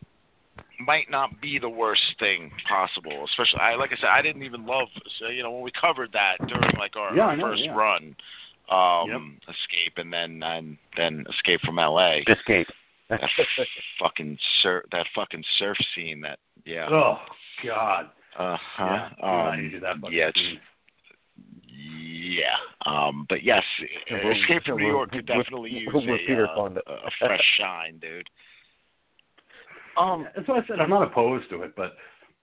might 0.80 1.09
not 1.09 1.41
be 1.41 1.59
the 1.59 1.69
worst 1.69 2.03
thing 2.19 2.51
possible. 2.67 3.26
Especially, 3.26 3.59
I 3.59 3.76
like 3.76 3.91
I 3.91 3.95
said, 3.97 4.09
I 4.13 4.21
didn't 4.21 4.43
even 4.43 4.65
love, 4.65 4.88
so, 5.19 5.28
you 5.28 5.43
know, 5.43 5.51
when 5.51 5.63
we 5.63 5.71
covered 5.80 6.11
that 6.13 6.38
during 6.47 6.78
like 6.78 6.95
our, 6.95 7.15
Yeah, 7.15 7.23
our 7.23 7.38
know, 7.38 7.45
first 7.47 7.63
yeah. 7.63 7.76
run, 7.76 8.15
um, 8.69 9.38
Escape, 9.43 9.97
and 9.97 10.11
then 10.11 10.41
and 10.43 10.78
then 10.97 11.26
Escape 11.30 11.61
from 11.61 11.80
L.A. 11.80 12.23
Escape. 12.28 12.67
that 13.09 13.21
fucking 13.99 14.38
surf, 14.61 14.86
that 14.91 15.05
fucking 15.13 15.43
surf 15.59 15.78
scene. 15.95 16.21
That 16.21 16.39
yeah. 16.65 16.88
Oh 16.89 17.17
God. 17.63 18.09
Uh 18.38 18.57
huh. 18.59 19.09
Yeah, 19.19 19.26
I 19.26 19.55
hated 19.57 19.84
that 19.84 19.97
fucking 19.99 20.17
yeah, 20.17 20.32
yeah. 21.67 22.55
Um, 22.86 23.26
but 23.30 23.43
yes, 23.43 23.63
Escape 24.09 24.63
from 24.65 24.80
New 24.80 24.88
York 24.88 25.11
could 25.11 25.26
definitely 25.26 25.71
use 25.71 25.89
a, 25.93 26.43
uh, 26.43 26.69
a 26.88 27.11
fresh 27.19 27.41
shine, 27.59 27.97
dude. 27.99 28.30
Um, 29.98 30.28
That's 30.36 30.48
why 30.48 30.60
I 30.60 30.68
said 30.68 30.80
I'm 30.80 30.89
not 30.89 31.04
opposed 31.04 31.50
to 31.50 31.62
it, 31.64 31.74
but 31.76 31.93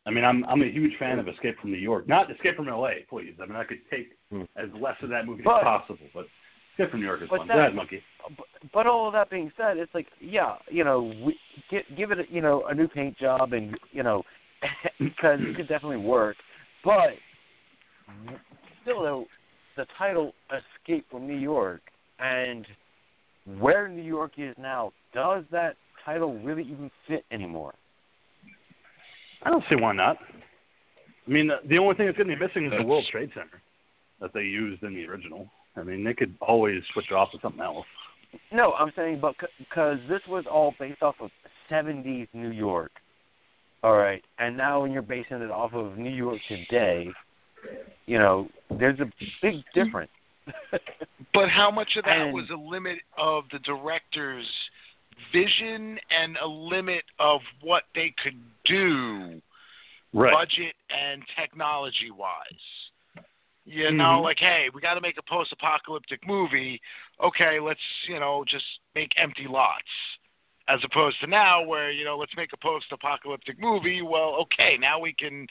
I 0.06 0.10
mean, 0.10 0.24
I'm 0.24 0.44
I'm 0.46 0.62
a 0.62 0.70
huge 0.70 0.92
fan 0.98 1.18
of 1.18 1.28
Escape 1.28 1.58
from 1.60 1.70
New 1.72 1.78
York, 1.78 2.08
not 2.08 2.30
Escape 2.30 2.56
from 2.56 2.68
L.A. 2.68 3.04
Please, 3.08 3.34
I 3.42 3.46
mean, 3.46 3.56
I 3.56 3.64
could 3.64 3.78
take 3.90 4.10
Hmm. 4.30 4.42
as 4.56 4.68
less 4.80 4.96
of 5.02 5.08
that 5.10 5.26
movie 5.26 5.42
But- 5.42 5.58
as 5.58 5.62
possible, 5.64 6.06
but 6.14 6.26
Escape 6.72 6.90
from 6.90 7.00
New 7.00 7.06
York 7.06 7.22
is 7.22 7.28
fun. 7.28 7.46
that- 7.46 7.54
Go 7.54 7.60
ahead, 7.60 7.74
monkey. 7.74 8.02
but, 8.36 8.46
but 8.72 8.86
all 8.86 9.06
of 9.06 9.12
that 9.12 9.28
being 9.30 9.52
said, 9.56 9.76
it's 9.76 9.94
like, 9.94 10.06
yeah, 10.20 10.56
you 10.70 10.84
know, 10.84 11.02
we, 11.24 11.38
give, 11.70 11.82
give 11.96 12.10
it, 12.12 12.28
you 12.30 12.40
know, 12.40 12.64
a 12.66 12.74
new 12.74 12.88
paint 12.88 13.16
job, 13.18 13.52
and 13.52 13.76
you 13.92 14.02
know, 14.02 14.24
because 14.98 15.38
it 15.42 15.54
could 15.56 15.68
definitely 15.68 15.98
work. 15.98 16.36
But 16.84 17.10
still, 18.82 19.02
though, 19.02 19.26
the 19.76 19.86
title 19.98 20.34
"Escape 20.50 21.06
from 21.10 21.26
New 21.26 21.36
York" 21.38 21.80
and 22.18 22.66
where 23.58 23.88
New 23.88 24.02
York 24.02 24.32
is 24.38 24.54
now, 24.58 24.92
does 25.14 25.44
that 25.50 25.76
title 26.04 26.38
really 26.40 26.62
even 26.62 26.90
fit 27.08 27.24
anymore? 27.30 27.74
I 29.42 29.50
don't 29.50 29.64
see 29.68 29.76
why 29.76 29.92
not. 29.92 30.16
I 31.26 31.30
mean, 31.30 31.48
the, 31.48 31.56
the 31.68 31.78
only 31.78 31.94
thing 31.94 32.06
that's 32.06 32.18
going 32.18 32.28
to 32.28 32.36
be 32.36 32.46
missing 32.46 32.66
is 32.66 32.72
the 32.76 32.84
World 32.84 33.06
Trade 33.10 33.30
Center 33.34 33.60
that 34.20 34.32
they 34.32 34.42
used 34.42 34.82
in 34.82 34.94
the 34.94 35.04
original. 35.06 35.48
I 35.76 35.82
mean, 35.82 36.04
they 36.04 36.14
could 36.14 36.34
always 36.40 36.82
switch 36.92 37.06
it 37.10 37.14
off 37.14 37.30
to 37.32 37.38
something 37.42 37.60
else. 37.62 37.86
No, 38.52 38.72
I'm 38.72 38.92
saying, 38.96 39.18
but 39.20 39.34
because 39.58 39.98
this 40.08 40.20
was 40.28 40.44
all 40.50 40.74
based 40.78 41.02
off 41.02 41.16
of 41.20 41.30
'70s 41.70 42.28
New 42.32 42.50
York, 42.50 42.92
all 43.82 43.96
right, 43.96 44.22
and 44.38 44.56
now 44.56 44.82
when 44.82 44.92
you're 44.92 45.02
basing 45.02 45.38
it 45.42 45.50
off 45.50 45.74
of 45.74 45.98
New 45.98 46.10
York 46.10 46.38
today, 46.48 47.08
you 48.06 48.18
know, 48.18 48.48
there's 48.78 49.00
a 49.00 49.10
big 49.42 49.56
difference. 49.74 50.10
But 51.34 51.48
how 51.48 51.70
much 51.70 51.90
of 51.96 52.04
that 52.04 52.16
And- 52.16 52.34
was 52.34 52.48
a 52.50 52.56
limit 52.56 52.98
of 53.16 53.44
the 53.52 53.58
director's 53.60 54.46
vision 55.30 55.98
and 56.10 56.36
a 56.42 56.46
limit 56.46 57.04
of 57.18 57.40
what 57.60 57.84
they 57.94 58.14
could 58.22 58.40
do 58.64 59.40
budget 60.32 60.74
and 60.90 61.22
technology 61.38 62.10
wise. 62.10 62.90
You 63.64 63.92
know, 63.92 64.18
Mhm. 64.20 64.22
like, 64.24 64.40
hey, 64.40 64.68
we 64.70 64.80
got 64.80 64.94
to 64.94 65.00
make 65.00 65.18
a 65.18 65.22
post 65.22 65.52
apocalyptic 65.52 66.26
movie. 66.26 66.80
Okay, 67.20 67.60
let's, 67.60 67.80
you 68.08 68.18
know, 68.18 68.44
just 68.44 68.66
make 68.94 69.12
empty 69.16 69.46
lots. 69.46 69.88
As 70.68 70.82
opposed 70.84 71.18
to 71.20 71.26
now, 71.26 71.62
where, 71.62 71.90
you 71.90 72.04
know, 72.04 72.16
let's 72.16 72.36
make 72.36 72.52
a 72.52 72.56
post 72.56 72.90
apocalyptic 72.92 73.58
movie. 73.58 74.02
Well, 74.02 74.34
okay, 74.42 74.76
now 74.78 74.98
we 74.98 75.12
can 75.12 75.46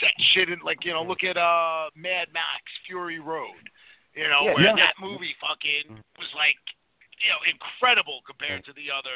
set 0.00 0.12
shit 0.32 0.48
in, 0.50 0.60
like, 0.60 0.84
you 0.84 0.92
know, 0.92 1.02
look 1.02 1.22
at 1.24 1.36
uh 1.36 1.90
Mad 1.94 2.32
Max 2.32 2.62
Fury 2.86 3.18
Road. 3.20 3.70
You 4.14 4.28
know, 4.28 4.42
Yeah, 4.44 4.54
where 4.54 4.64
yeah. 4.64 4.76
that 4.76 4.94
movie 5.00 5.34
fucking 5.40 6.02
was 6.18 6.32
like, 6.34 6.58
you 7.22 7.28
know, 7.30 7.40
incredible 7.46 8.20
compared 8.26 8.64
to 8.66 8.72
the 8.72 8.90
other 8.90 9.14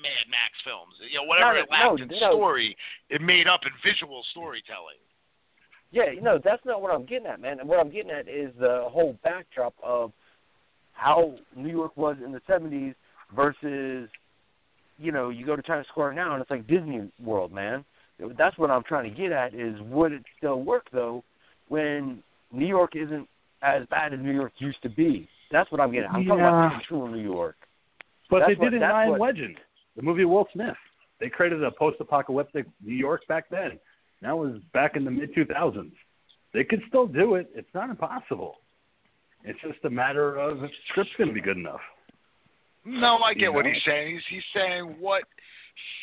Mad 0.00 0.26
Max 0.30 0.52
films. 0.64 0.94
You 0.98 1.22
know, 1.22 1.26
whatever 1.26 1.54
No, 1.54 1.60
it 1.60 1.70
lacked 1.70 1.98
no, 1.98 2.02
in 2.02 2.08
no. 2.08 2.34
story, 2.34 2.76
it 3.10 3.20
made 3.20 3.46
up 3.46 3.60
in 3.64 3.72
visual 3.84 4.24
storytelling. 4.30 4.98
Yeah, 5.90 6.10
no, 6.20 6.40
that's 6.42 6.64
not 6.64 6.82
what 6.82 6.92
I'm 6.92 7.06
getting 7.06 7.26
at, 7.26 7.40
man. 7.40 7.60
And 7.60 7.68
what 7.68 7.78
I'm 7.78 7.90
getting 7.90 8.10
at 8.10 8.28
is 8.28 8.50
the 8.58 8.88
whole 8.90 9.16
backdrop 9.22 9.74
of 9.82 10.12
how 10.92 11.34
New 11.54 11.70
York 11.70 11.96
was 11.96 12.16
in 12.24 12.32
the 12.32 12.40
'70s 12.50 12.94
versus, 13.34 14.08
you 14.98 15.12
know, 15.12 15.30
you 15.30 15.46
go 15.46 15.54
to 15.54 15.62
Times 15.62 15.86
Square 15.88 16.14
now 16.14 16.34
and 16.34 16.42
it's 16.42 16.50
like 16.50 16.66
Disney 16.66 17.10
World, 17.22 17.52
man. 17.52 17.84
That's 18.38 18.56
what 18.58 18.70
I'm 18.70 18.84
trying 18.84 19.10
to 19.10 19.16
get 19.16 19.32
at 19.32 19.54
is 19.54 19.80
would 19.82 20.12
it 20.12 20.22
still 20.38 20.62
work 20.62 20.86
though 20.92 21.22
when 21.68 22.22
New 22.52 22.66
York 22.66 22.94
isn't 22.94 23.28
as 23.62 23.86
bad 23.90 24.12
as 24.14 24.20
New 24.20 24.32
York 24.32 24.52
used 24.58 24.82
to 24.82 24.88
be? 24.88 25.28
That's 25.54 25.70
what 25.70 25.80
I'm 25.80 25.92
getting. 25.92 26.08
I'm 26.10 26.24
talking 26.26 26.40
about 26.44 26.72
Yeah. 26.72 26.80
true 26.88 27.08
New 27.08 27.22
York. 27.22 27.56
But 28.28 28.40
That's 28.40 28.48
they 28.50 28.54
what- 28.56 28.64
did 28.64 28.74
in 28.74 28.80
that's 28.80 28.92
I 28.92 29.04
Am 29.04 29.10
what- 29.10 29.20
Legend, 29.20 29.60
the 29.94 30.02
movie 30.02 30.24
Will 30.24 30.48
Smith. 30.52 30.76
They 31.20 31.30
created 31.30 31.62
a 31.62 31.70
post-apocalyptic 31.70 32.66
New 32.82 32.94
York 32.94 33.24
back 33.28 33.48
then. 33.50 33.78
That 34.20 34.36
was 34.36 34.58
back 34.72 34.96
in 34.96 35.04
the 35.04 35.12
mid 35.12 35.32
2000s. 35.32 35.94
They 36.52 36.64
could 36.64 36.82
still 36.88 37.06
do 37.06 37.36
it. 37.36 37.48
It's 37.54 37.72
not 37.72 37.88
impossible. 37.88 38.60
It's 39.44 39.60
just 39.60 39.84
a 39.84 39.90
matter 39.90 40.36
of 40.36 40.64
if 40.64 40.70
the 40.70 40.76
script's 40.88 41.14
going 41.16 41.28
to 41.28 41.34
be 41.34 41.40
good 41.40 41.56
enough. 41.56 41.82
No, 42.84 43.18
I 43.22 43.32
get 43.34 43.42
You 43.44 43.52
what 43.52 43.64
he's 43.66 43.82
saying. 43.84 44.14
He's 44.14 44.26
he's 44.26 44.44
saying 44.52 44.96
what 44.98 45.22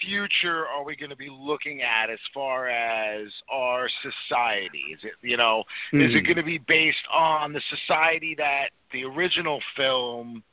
future 0.02 0.66
are 0.68 0.84
we 0.84 0.96
going 0.96 1.10
to 1.10 1.16
be 1.16 1.30
looking 1.30 1.82
at 1.82 2.10
as 2.10 2.20
far 2.34 2.70
as 2.70 3.28
our 3.50 3.88
society? 4.02 4.84
Is 4.94 5.00
it 5.04 5.14
you 5.22 5.38
know 5.38 5.64
is 5.94 6.14
it 6.14 6.24
Mhm. 6.24 6.26
going 6.26 6.38
to 6.38 6.44
be 6.44 6.58
based 6.58 7.06
on 7.12 7.54
the 7.54 7.62
society 7.62 8.36
that 8.36 8.72
the 8.92 9.04
original 9.06 9.62
film 9.76 10.44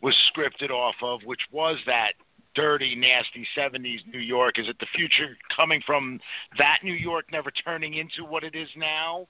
was 0.00 0.14
scripted 0.32 0.70
off 0.70 0.96
of, 1.02 1.24
which 1.24 1.40
was 1.50 1.78
that 1.86 2.12
dirty, 2.54 2.94
nasty 2.94 3.46
70s 3.54 4.00
New 4.06 4.20
York? 4.20 4.58
Is 4.58 4.68
it 4.68 4.78
the 4.78 4.86
future 4.94 5.36
coming 5.54 5.82
from 5.82 6.20
that 6.56 6.78
New 6.84 6.94
York 6.94 7.26
never 7.32 7.50
turning 7.50 7.94
into 7.94 8.24
what 8.24 8.44
it 8.44 8.54
is 8.54 8.68
now? 8.76 9.26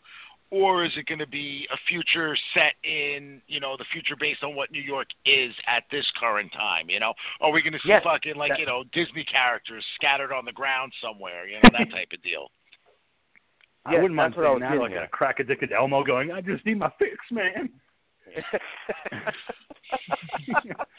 Or 0.55 0.85
is 0.85 0.93
it 0.97 1.07
going 1.07 1.19
to 1.19 1.27
be 1.27 1.67
a 1.73 1.77
future 1.89 2.37
set 2.55 2.75
in, 2.85 3.43
you 3.49 3.59
know, 3.59 3.77
the 3.77 3.85
future 3.93 4.15
based 4.19 4.45
on 4.45 4.55
what 4.55 4.71
New 4.71 4.81
York 4.81 5.09
is 5.27 5.53
at 5.67 5.83
this 5.91 6.07
current 6.21 6.53
time? 6.53 6.89
You 6.89 7.01
know, 7.01 7.13
are 7.41 7.51
we 7.51 7.61
going 7.61 7.73
to 7.73 7.81
see 7.81 7.89
Yes, 7.89 8.03
fucking 8.05 8.37
like 8.37 8.51
that- 8.51 8.61
you 8.61 8.67
know 8.67 8.85
Disney 8.93 9.25
characters 9.25 9.85
scattered 9.97 10.33
on 10.33 10.45
the 10.45 10.53
ground 10.53 10.93
somewhere? 11.03 11.49
You 11.49 11.57
know, 11.57 11.71
that 11.73 11.91
type 11.99 12.09
of 12.15 12.23
deal. 12.23 12.53
I 13.85 13.95
Yes, 13.95 14.03
wouldn't 14.03 14.15
mind 14.15 14.33
that's 14.33 14.37
what 14.39 14.47
I 14.47 14.51
seeing 14.53 14.61
that, 14.61 14.79
like 14.79 14.93
at. 14.93 15.03
a 15.03 15.09
crack 15.09 15.41
addicted 15.41 15.73
Elmo 15.73 16.05
going, 16.05 16.31
I 16.31 16.41
just 16.41 16.65
need 16.65 16.79
my 16.79 16.91
fix, 17.01 17.17
man. 17.33 17.69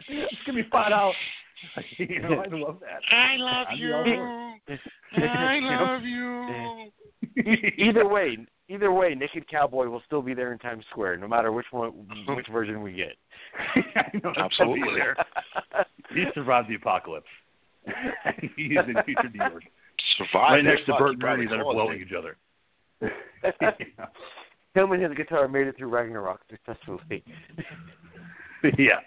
just 0.10 0.46
give 0.46 0.54
me 0.56 0.64
five 0.72 0.90
dollars. 0.90 1.16
you 1.98 2.20
know, 2.22 2.44
I 2.44 2.48
love 2.48 2.80
that. 2.82 3.16
I 3.16 3.36
love 3.38 3.68
I'd 3.70 3.78
you. 3.78 3.94
all 3.94 4.56
I 5.18 5.60
love 5.62 6.04
you. 6.04 6.92
Either 7.78 8.08
way, 8.08 8.38
either 8.70 8.92
way, 8.92 9.16
Naked 9.16 9.50
Cowboy 9.50 9.88
will 9.88 10.02
still 10.06 10.22
be 10.22 10.34
there 10.34 10.52
in 10.54 10.60
Times 10.60 10.84
Square, 10.90 11.18
no 11.18 11.28
matter 11.28 11.52
which 11.52 11.68
one, 11.72 11.92
which 12.28 12.48
version 12.52 12.82
we 12.82 12.94
get. 12.94 13.16
I 13.96 14.18
know, 14.24 14.34
Absolutely. 14.38 14.82
he'll 14.82 14.94
there. 14.96 15.16
He 16.14 16.26
survived 16.34 16.70
the 16.70 16.76
apocalypse. 16.76 17.28
and 17.86 18.50
he's 18.56 18.78
in 18.78 18.96
future 19.06 19.30
New 19.34 19.40
York. 19.50 19.64
Survive 20.18 20.52
right 20.52 20.64
next 20.64 20.86
to 20.86 20.94
Fuck, 20.94 21.00
Bert 21.00 21.10
he 21.10 21.14
and 21.14 21.20
probably 21.22 21.46
Ernie 21.46 21.58
that 21.58 21.60
are 21.60 21.74
blowing 21.74 22.02
each 22.02 22.14
other. 22.18 22.38
Him 24.74 24.92
and 24.92 25.02
his 25.02 25.14
guitar 25.16 25.48
made 25.48 25.68
it 25.68 25.78
through 25.78 25.90
Ragnarok 25.90 26.42
successfully. 26.50 27.24
yeah. 28.78 29.00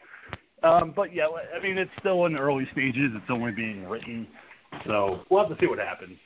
Um, 0.63 0.93
but 0.95 1.15
yeah, 1.15 1.27
I 1.57 1.63
mean, 1.63 1.79
it's 1.79 1.91
still 2.01 2.27
in 2.27 2.33
the 2.33 2.39
early 2.41 2.67
stages. 2.73 3.13
It's 3.15 3.31
only 3.31 3.53
being 3.53 3.85
written, 3.89 4.27
so 4.87 5.21
we'll 5.31 5.47
have 5.47 5.57
to 5.57 5.63
see 5.63 5.69
what 5.69 5.79
happens. 5.79 6.17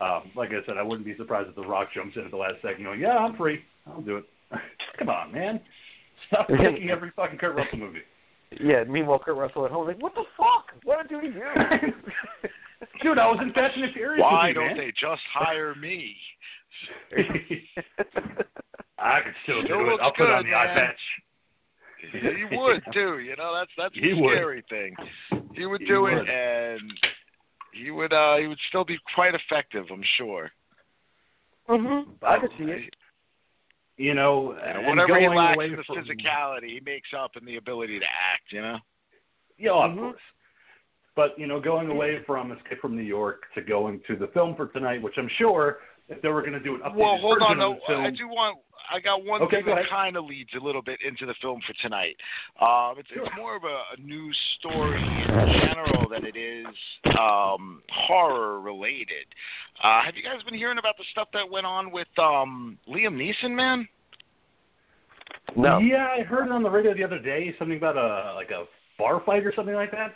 Um, 0.00 0.30
like 0.36 0.50
I 0.50 0.64
said, 0.66 0.76
I 0.76 0.82
wouldn't 0.82 1.06
be 1.06 1.16
surprised 1.16 1.48
if 1.48 1.54
The 1.54 1.62
Rock 1.62 1.88
jumps 1.94 2.16
in 2.16 2.24
at 2.24 2.30
the 2.30 2.36
last 2.36 2.56
second, 2.62 2.84
going, 2.84 3.00
"Yeah, 3.00 3.16
I'm 3.16 3.36
free. 3.36 3.60
I'll 3.86 4.00
do 4.02 4.16
it." 4.16 4.24
Come 4.98 5.08
on, 5.08 5.32
man. 5.32 5.60
Stop 6.28 6.48
making 6.50 6.90
every 6.90 7.12
fucking 7.14 7.38
Kurt 7.38 7.54
Russell 7.56 7.78
movie. 7.78 8.00
Yeah. 8.60 8.84
Meanwhile, 8.84 9.20
Kurt 9.20 9.36
Russell 9.36 9.64
at 9.64 9.70
home 9.70 9.86
like, 9.86 10.00
what 10.02 10.14
the 10.14 10.24
fuck? 10.36 10.66
What 10.84 11.08
did 11.08 11.22
you 11.22 11.32
do? 11.32 11.40
Dude, 13.02 13.18
I 13.18 13.26
was 13.26 13.38
in 13.42 13.52
Fast 13.52 13.74
and 13.76 13.84
the 13.84 13.92
Furious. 13.92 14.22
Why 14.22 14.48
with 14.48 14.48
you, 14.48 14.54
don't 14.54 14.68
man. 14.68 14.76
they 14.78 14.92
just 14.92 15.22
hire 15.32 15.74
me? 15.74 16.16
I 18.98 19.20
could 19.20 19.34
still 19.44 19.62
Still 19.64 19.78
do 19.78 19.84
it. 19.86 19.90
looks 19.92 20.02
I'll 20.02 20.12
put 20.12 20.24
it 20.28 20.32
on 20.32 20.42
good, 20.42 20.52
the 20.52 20.56
eye 20.56 20.74
patch. 20.74 21.00
He 22.12 22.44
would 22.56 22.82
too. 22.92 23.18
You 23.20 23.36
know, 23.36 23.54
that's 23.54 23.70
that's 23.76 23.94
He 23.94 24.12
the 24.12 24.20
would. 24.20 24.32
scary 24.36 24.64
thing. 24.68 24.94
He 25.54 25.66
would 25.66 25.80
He 25.80 25.86
do 25.86 26.02
would. 26.02 26.18
it, 26.18 26.28
and 26.28 26.92
he 27.72 27.90
would 27.90 28.12
uh 28.12 28.36
he 28.36 28.46
would 28.46 28.58
still 28.68 28.84
be 28.84 28.98
quite 29.14 29.34
effective, 29.34 29.86
I'm 29.90 30.02
sure. 30.16 30.50
mhm. 31.68 32.06
I 32.22 32.38
could 32.38 32.50
see 32.58 32.64
it. 32.64 32.94
You 33.98 34.12
know, 34.14 34.52
You 34.52 34.74
know, 34.82 34.88
whatever 34.88 35.18
he 35.18 35.26
lacks 35.28 35.64
in 35.64 35.76
the 35.76 35.82
from, 35.84 35.96
physicality, 35.96 36.68
he 36.68 36.80
makes 36.84 37.08
up 37.16 37.32
in 37.38 37.46
the 37.46 37.56
ability 37.56 37.98
to 37.98 38.04
act. 38.04 38.50
You 38.52 38.60
know. 38.62 38.78
Yeah, 39.58 39.72
of 39.72 39.92
Mhm. 39.92 39.98
course. 39.98 40.20
But 41.14 41.38
you 41.38 41.46
know, 41.46 41.58
going 41.60 41.88
away 41.88 42.22
from 42.24 42.52
Escape 42.52 42.78
from 42.80 42.94
New 42.94 43.02
York 43.02 43.46
to 43.54 43.62
going 43.62 44.00
to 44.06 44.16
the 44.16 44.26
film 44.28 44.54
for 44.54 44.66
tonight, 44.68 45.00
which 45.00 45.14
I'm 45.16 45.28
sure 45.38 45.80
if 46.10 46.20
they 46.20 46.28
were 46.28 46.42
going 46.42 46.52
to 46.52 46.60
do 46.60 46.74
an 46.74 46.82
updated 46.82 46.94
Well, 46.96 47.16
hold 47.16 47.38
version 47.38 47.46
on 47.46 47.52
of 47.52 47.58
though. 47.58 47.74
the 47.74 47.86
film, 47.94 48.04
I 48.04 48.10
do 48.10 48.28
want. 48.28 48.58
I 48.92 49.00
got 49.00 49.24
one 49.24 49.42
Okay, 49.42 49.56
thing 49.56 49.64
go 49.66 49.74
that 49.74 49.88
kind 49.90 50.16
of 50.16 50.24
leads 50.24 50.50
a 50.60 50.64
little 50.64 50.82
bit 50.82 50.98
into 51.06 51.26
the 51.26 51.34
film 51.40 51.60
for 51.66 51.72
tonight. 51.82 52.16
Um, 52.60 52.98
it's, 52.98 53.08
Sure. 53.08 53.24
it's 53.24 53.36
more 53.36 53.56
of 53.56 53.64
a, 53.64 53.82
a 53.96 54.00
news 54.00 54.38
story 54.58 55.02
in 55.02 55.60
general 55.68 56.08
than 56.08 56.24
it 56.24 56.36
is 56.36 56.66
um, 57.18 57.82
horror 57.90 58.60
related. 58.60 59.26
Uh, 59.82 60.02
have 60.04 60.14
you 60.16 60.22
guys 60.22 60.42
been 60.44 60.54
hearing 60.54 60.78
about 60.78 60.96
the 60.96 61.04
stuff 61.10 61.28
that 61.32 61.48
went 61.50 61.66
on 61.66 61.90
with 61.90 62.08
um, 62.18 62.78
Liam 62.88 63.16
Neeson, 63.16 63.50
man? 63.54 63.88
No. 65.56 65.78
Yeah, 65.78 66.08
I 66.18 66.22
heard 66.22 66.46
it 66.46 66.52
on 66.52 66.62
the 66.62 66.70
radio 66.70 66.94
the 66.94 67.04
other 67.04 67.18
day. 67.18 67.54
Something 67.58 67.76
about 67.78 67.96
a 67.96 68.34
like 68.34 68.50
a 68.50 68.64
bar 68.98 69.22
fight 69.24 69.44
or 69.46 69.52
something 69.54 69.74
like 69.74 69.90
that. 69.92 70.14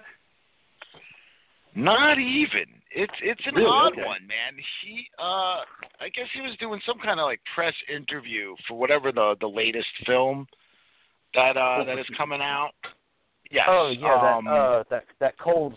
Not 1.74 2.18
even. 2.18 2.79
It's 2.92 3.12
it's 3.22 3.40
an 3.46 3.54
Really? 3.54 3.68
odd 3.70 3.92
Okay. 3.92 4.04
one, 4.04 4.26
man. 4.26 4.56
He 4.82 5.08
uh 5.18 5.62
I 6.00 6.08
guess 6.14 6.26
he 6.34 6.40
was 6.40 6.56
doing 6.58 6.80
some 6.84 6.98
kind 6.98 7.20
of 7.20 7.24
like 7.24 7.40
press 7.54 7.74
interview 7.88 8.56
for 8.66 8.76
whatever 8.78 9.12
the 9.12 9.36
the 9.40 9.46
latest 9.48 9.88
film 10.06 10.46
that 11.34 11.56
uh 11.56 11.84
that 11.84 11.98
is 11.98 12.06
coming 12.16 12.40
out. 12.40 12.72
Yes. 13.50 13.66
Oh 13.68 13.88
yeah, 13.96 14.34
um, 14.36 14.44
that 14.44 14.50
uh 14.50 14.84
that 14.90 15.04
that 15.20 15.38
cold 15.38 15.74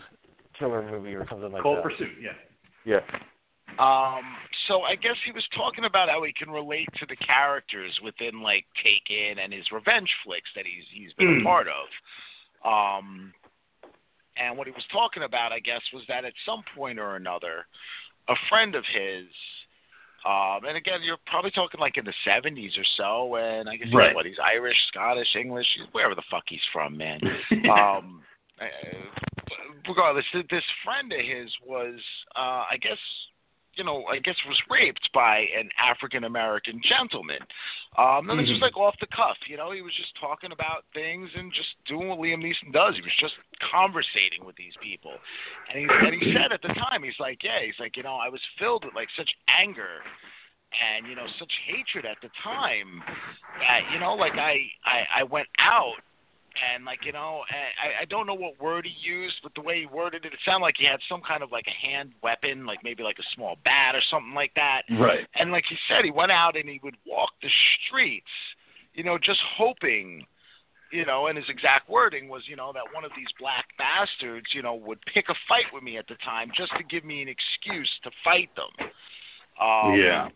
killer 0.58 0.82
movie 0.88 1.14
or 1.14 1.26
something 1.28 1.52
like 1.52 1.62
Cold 1.62 1.78
that. 1.78 1.82
Cold 1.82 1.98
Pursuit. 1.98 2.16
Yeah. 2.20 2.32
Yeah. 2.84 3.00
Um, 3.78 4.36
so 4.68 4.82
I 4.82 4.94
guess 4.94 5.16
he 5.26 5.32
was 5.32 5.44
talking 5.56 5.84
about 5.84 6.08
how 6.08 6.22
he 6.22 6.32
can 6.32 6.48
relate 6.48 6.88
to 7.00 7.06
the 7.06 7.16
characters 7.16 7.90
within 8.04 8.40
like 8.40 8.64
Taken 8.82 9.38
and 9.42 9.52
his 9.52 9.64
revenge 9.72 10.10
flicks 10.24 10.48
that 10.54 10.64
he's 10.64 10.84
he's 10.92 11.12
been 11.14 11.38
Mm. 11.38 11.40
a 11.40 11.44
part 11.44 11.66
of. 11.66 11.86
Um, 12.64 13.32
and 14.36 14.56
what 14.56 14.66
he 14.66 14.72
was 14.72 14.84
talking 14.92 15.22
about, 15.22 15.52
I 15.52 15.60
guess, 15.60 15.80
was 15.92 16.02
that 16.08 16.24
at 16.24 16.32
some 16.44 16.62
point 16.76 16.98
or 16.98 17.16
another, 17.16 17.66
a 18.28 18.34
friend 18.48 18.74
of 18.74 18.84
his, 18.92 19.26
um, 20.24 20.64
and 20.66 20.76
again, 20.76 21.00
you're 21.02 21.18
probably 21.26 21.50
talking 21.50 21.80
like 21.80 21.96
in 21.98 22.04
the 22.04 22.14
'70s 22.26 22.78
or 22.78 22.84
so, 22.96 23.36
and 23.36 23.68
I 23.68 23.76
guess 23.76 23.88
Right. 23.92 24.14
what 24.14 24.24
he's 24.26 24.38
Irish, 24.42 24.76
Scottish, 24.88 25.36
English, 25.36 25.66
wherever 25.92 26.14
the 26.14 26.22
fuck 26.30 26.44
he's 26.48 26.64
from, 26.72 26.96
man. 26.96 27.20
um, 27.70 28.22
uh, 28.60 28.64
regardless, 29.86 30.24
th- 30.32 30.46
this 30.48 30.64
friend 30.84 31.12
of 31.12 31.20
his 31.20 31.50
was, 31.66 32.00
uh, 32.36 32.64
I 32.70 32.78
guess, 32.80 32.98
you 33.76 33.84
know, 33.84 34.04
I 34.06 34.18
guess 34.18 34.36
was 34.46 34.60
raped 34.70 35.08
by 35.12 35.46
an 35.58 35.68
African 35.78 36.24
American 36.24 36.80
gentleman. 36.82 37.38
Um, 37.96 38.28
and 38.30 38.40
was 38.40 38.48
Mhm. 38.50 38.60
like 38.60 38.76
off 38.76 38.96
the 39.00 39.06
cuff, 39.06 39.36
you 39.46 39.56
know. 39.56 39.70
He 39.70 39.82
was 39.82 39.94
just 39.94 40.14
talking 40.16 40.52
about 40.52 40.84
things 40.92 41.30
and 41.34 41.52
just 41.52 41.70
doing 41.86 42.08
what 42.08 42.18
Liam 42.18 42.42
Neeson 42.42 42.72
does. 42.72 42.96
He 42.96 43.02
was 43.02 43.14
just 43.18 43.34
conversating 43.60 44.44
with 44.44 44.56
these 44.56 44.74
people, 44.80 45.14
and 45.68 45.78
he 45.78 45.84
and 45.84 46.14
he 46.20 46.32
said 46.36 46.52
at 46.52 46.62
the 46.62 46.74
time, 46.74 47.02
he's 47.02 47.18
like, 47.20 47.42
yeah, 47.42 47.60
he's 47.60 47.78
like, 47.78 47.96
you 47.96 48.02
know, 48.02 48.16
I 48.16 48.28
was 48.28 48.40
filled 48.58 48.84
with 48.84 48.94
like 48.94 49.08
such 49.16 49.30
anger 49.48 50.02
and 50.80 51.06
you 51.06 51.14
know 51.14 51.26
such 51.38 51.52
hatred 51.66 52.04
at 52.04 52.16
the 52.20 52.28
time 52.42 53.00
that 53.60 53.82
you 53.92 54.00
know 54.00 54.14
like 54.14 54.32
I 54.34 54.66
I, 54.84 55.20
I 55.20 55.22
went 55.22 55.46
out 55.60 55.94
and 56.74 56.84
like 56.84 57.00
you 57.04 57.12
know 57.12 57.42
I, 57.50 58.02
I 58.02 58.04
don't 58.04 58.26
know 58.26 58.34
what 58.34 58.60
word 58.60 58.86
he 58.86 58.94
used 59.08 59.36
but 59.42 59.52
the 59.54 59.60
way 59.60 59.80
he 59.80 59.86
worded 59.86 60.24
it 60.24 60.32
it 60.32 60.38
sounded 60.44 60.64
like 60.64 60.76
he 60.78 60.86
had 60.86 61.00
some 61.08 61.20
kind 61.26 61.42
of 61.42 61.50
like 61.52 61.66
a 61.66 61.86
hand 61.86 62.12
weapon 62.22 62.66
like 62.66 62.80
maybe 62.84 63.02
like 63.02 63.18
a 63.18 63.28
small 63.34 63.56
bat 63.64 63.94
or 63.94 64.02
something 64.10 64.34
like 64.34 64.52
that 64.54 64.82
Right. 64.90 65.26
and 65.34 65.50
like 65.52 65.64
he 65.68 65.76
said 65.88 66.04
he 66.04 66.10
went 66.10 66.32
out 66.32 66.56
and 66.56 66.68
he 66.68 66.80
would 66.82 66.96
walk 67.06 67.30
the 67.42 67.50
streets 67.88 68.30
you 68.94 69.02
know 69.04 69.18
just 69.18 69.40
hoping 69.56 70.26
you 70.92 71.04
know 71.04 71.26
and 71.26 71.36
his 71.36 71.48
exact 71.48 71.88
wording 71.88 72.28
was 72.28 72.42
you 72.46 72.56
know 72.56 72.72
that 72.72 72.84
one 72.94 73.04
of 73.04 73.10
these 73.16 73.26
black 73.40 73.64
bastards 73.78 74.46
you 74.54 74.62
know 74.62 74.74
would 74.74 74.98
pick 75.12 75.26
a 75.28 75.34
fight 75.48 75.66
with 75.72 75.82
me 75.82 75.98
at 75.98 76.06
the 76.08 76.16
time 76.24 76.50
just 76.56 76.70
to 76.78 76.84
give 76.84 77.04
me 77.04 77.22
an 77.22 77.28
excuse 77.28 77.90
to 78.04 78.10
fight 78.22 78.50
them 78.54 78.88
um, 79.60 79.94
yeah. 79.98 80.28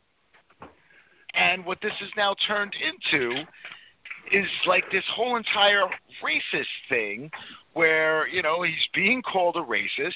and 1.35 1.65
what 1.65 1.79
this 1.83 1.93
has 2.01 2.09
now 2.17 2.35
turned 2.47 2.73
into 2.83 3.43
is 4.33 4.47
like 4.67 4.85
this 4.91 5.05
whole 5.15 5.37
entire 5.37 5.85
racist 6.25 6.67
thing 6.89 7.31
where, 7.75 8.27
you 8.29 8.43
know, 8.43 8.63
he's 8.63 8.75
being 8.95 9.23
called 9.23 9.57
a 9.57 9.61
racist. 9.61 10.11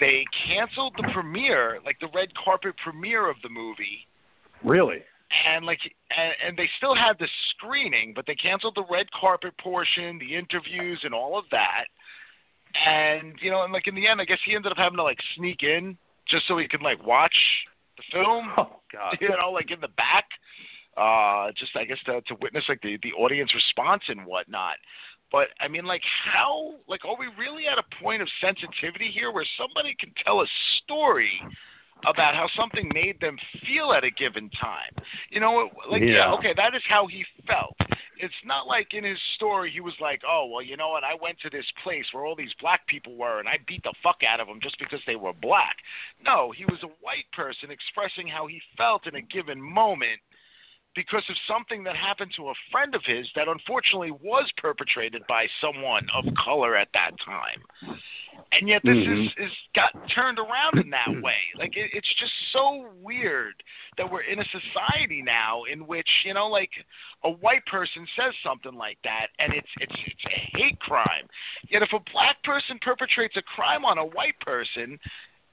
They 0.00 0.24
canceled 0.46 0.94
the 0.96 1.08
premiere, 1.12 1.80
like 1.84 1.98
the 2.00 2.08
red 2.14 2.28
carpet 2.42 2.74
premiere 2.82 3.28
of 3.28 3.36
the 3.42 3.48
movie. 3.48 4.06
Really. 4.64 5.02
And 5.48 5.66
like, 5.66 5.80
and, 6.16 6.32
and 6.46 6.56
they 6.56 6.68
still 6.76 6.94
had 6.94 7.18
the 7.18 7.28
screening, 7.50 8.12
but 8.14 8.26
they 8.26 8.34
canceled 8.36 8.76
the 8.76 8.84
red 8.90 9.06
carpet 9.18 9.54
portion, 9.58 10.18
the 10.18 10.36
interviews, 10.36 11.00
and 11.02 11.12
all 11.12 11.38
of 11.38 11.44
that. 11.50 11.86
And 12.86 13.34
you 13.40 13.50
know, 13.50 13.64
and 13.64 13.72
like 13.72 13.86
in 13.86 13.94
the 13.94 14.06
end, 14.06 14.20
I 14.20 14.24
guess 14.24 14.38
he 14.46 14.54
ended 14.54 14.70
up 14.72 14.78
having 14.78 14.98
to 14.98 15.02
like 15.02 15.18
sneak 15.36 15.62
in 15.62 15.96
just 16.28 16.46
so 16.46 16.58
he 16.58 16.68
could 16.68 16.82
like 16.82 17.04
watch 17.06 17.34
the 17.96 18.02
film 18.12 18.52
Oh 18.58 18.80
God. 18.92 19.16
you 19.20 19.28
know, 19.28 19.50
like 19.50 19.70
in 19.70 19.80
the 19.80 19.88
back, 19.88 20.26
uh, 20.96 21.52
just 21.56 21.76
I 21.76 21.84
guess 21.84 21.98
to, 22.06 22.20
to 22.22 22.34
witness 22.40 22.64
like 22.68 22.80
the 22.82 22.98
the 23.02 23.12
audience 23.12 23.54
response 23.54 24.02
and 24.08 24.24
whatnot. 24.26 24.76
But 25.32 25.48
I 25.60 25.68
mean, 25.68 25.84
like 25.84 26.02
how, 26.24 26.74
like, 26.88 27.04
are 27.04 27.16
we 27.18 27.26
really 27.38 27.66
at 27.66 27.78
a 27.78 28.02
point 28.02 28.22
of 28.22 28.28
sensitivity 28.40 29.10
here 29.12 29.32
where 29.32 29.46
somebody 29.58 29.96
can 29.98 30.12
tell 30.24 30.40
a 30.40 30.46
story 30.82 31.32
about 32.06 32.34
how 32.34 32.46
something 32.56 32.88
made 32.94 33.18
them 33.20 33.36
feel 33.66 33.92
at 33.92 34.04
a 34.04 34.10
given 34.10 34.48
time? 34.50 34.94
You 35.30 35.40
know, 35.40 35.68
like 35.90 36.02
yeah, 36.02 36.30
Yeah. 36.30 36.32
okay, 36.34 36.54
that 36.56 36.74
is 36.74 36.82
how 36.88 37.06
he 37.08 37.24
felt. 37.46 37.74
It's 38.18 38.34
not 38.46 38.66
like 38.66 38.94
in 38.94 39.04
his 39.04 39.18
story 39.34 39.70
he 39.70 39.80
was 39.80 39.94
like, 40.00 40.22
oh 40.26 40.46
well, 40.46 40.62
you 40.62 40.76
know 40.76 40.90
what? 40.90 41.02
I 41.04 41.16
went 41.20 41.40
to 41.40 41.50
this 41.50 41.66
place 41.82 42.06
where 42.12 42.24
all 42.24 42.36
these 42.36 42.54
black 42.60 42.86
people 42.86 43.16
were, 43.16 43.40
and 43.40 43.48
I 43.48 43.58
beat 43.66 43.82
the 43.82 43.94
fuck 44.02 44.20
out 44.26 44.40
of 44.40 44.46
them 44.46 44.60
just 44.62 44.78
because 44.78 45.00
they 45.06 45.16
were 45.16 45.32
black. 45.34 45.76
No, 46.24 46.52
he 46.56 46.64
was 46.66 46.78
a 46.84 46.94
white 47.02 47.26
person 47.34 47.70
expressing 47.70 48.28
how 48.28 48.46
he 48.46 48.62
felt 48.78 49.06
in 49.08 49.16
a 49.16 49.22
given 49.22 49.60
moment 49.60 50.20
because 50.96 51.22
of 51.28 51.36
something 51.46 51.84
that 51.84 51.94
happened 51.94 52.32
to 52.36 52.48
a 52.48 52.54
friend 52.72 52.94
of 52.94 53.02
his 53.04 53.28
that 53.36 53.46
unfortunately 53.46 54.10
was 54.10 54.50
perpetrated 54.56 55.22
by 55.28 55.46
someone 55.60 56.06
of 56.16 56.24
color 56.42 56.74
at 56.76 56.88
that 56.94 57.10
time. 57.24 57.62
And 58.52 58.68
yet 58.68 58.82
this 58.82 58.96
is, 58.96 59.04
mm-hmm. 59.04 59.44
is 59.44 59.52
got 59.74 59.92
turned 60.14 60.38
around 60.38 60.78
in 60.82 60.90
that 60.90 61.22
way. 61.22 61.38
Like 61.58 61.76
it, 61.76 61.90
it's 61.92 62.08
just 62.18 62.32
so 62.52 62.88
weird 63.02 63.54
that 63.98 64.10
we're 64.10 64.22
in 64.22 64.40
a 64.40 64.44
society 64.44 65.22
now 65.22 65.62
in 65.70 65.86
which, 65.86 66.08
you 66.24 66.34
know, 66.34 66.48
like 66.48 66.70
a 67.24 67.30
white 67.30 67.64
person 67.66 68.06
says 68.16 68.34
something 68.44 68.74
like 68.74 68.98
that 69.04 69.28
and 69.38 69.52
it's 69.52 69.68
it's 69.80 69.94
it's 70.06 70.24
a 70.26 70.58
hate 70.58 70.80
crime. 70.80 71.28
Yet 71.68 71.82
if 71.82 71.92
a 71.92 72.00
black 72.12 72.42
person 72.42 72.78
perpetrates 72.80 73.36
a 73.36 73.42
crime 73.42 73.84
on 73.84 73.98
a 73.98 74.04
white 74.04 74.38
person, 74.40 74.98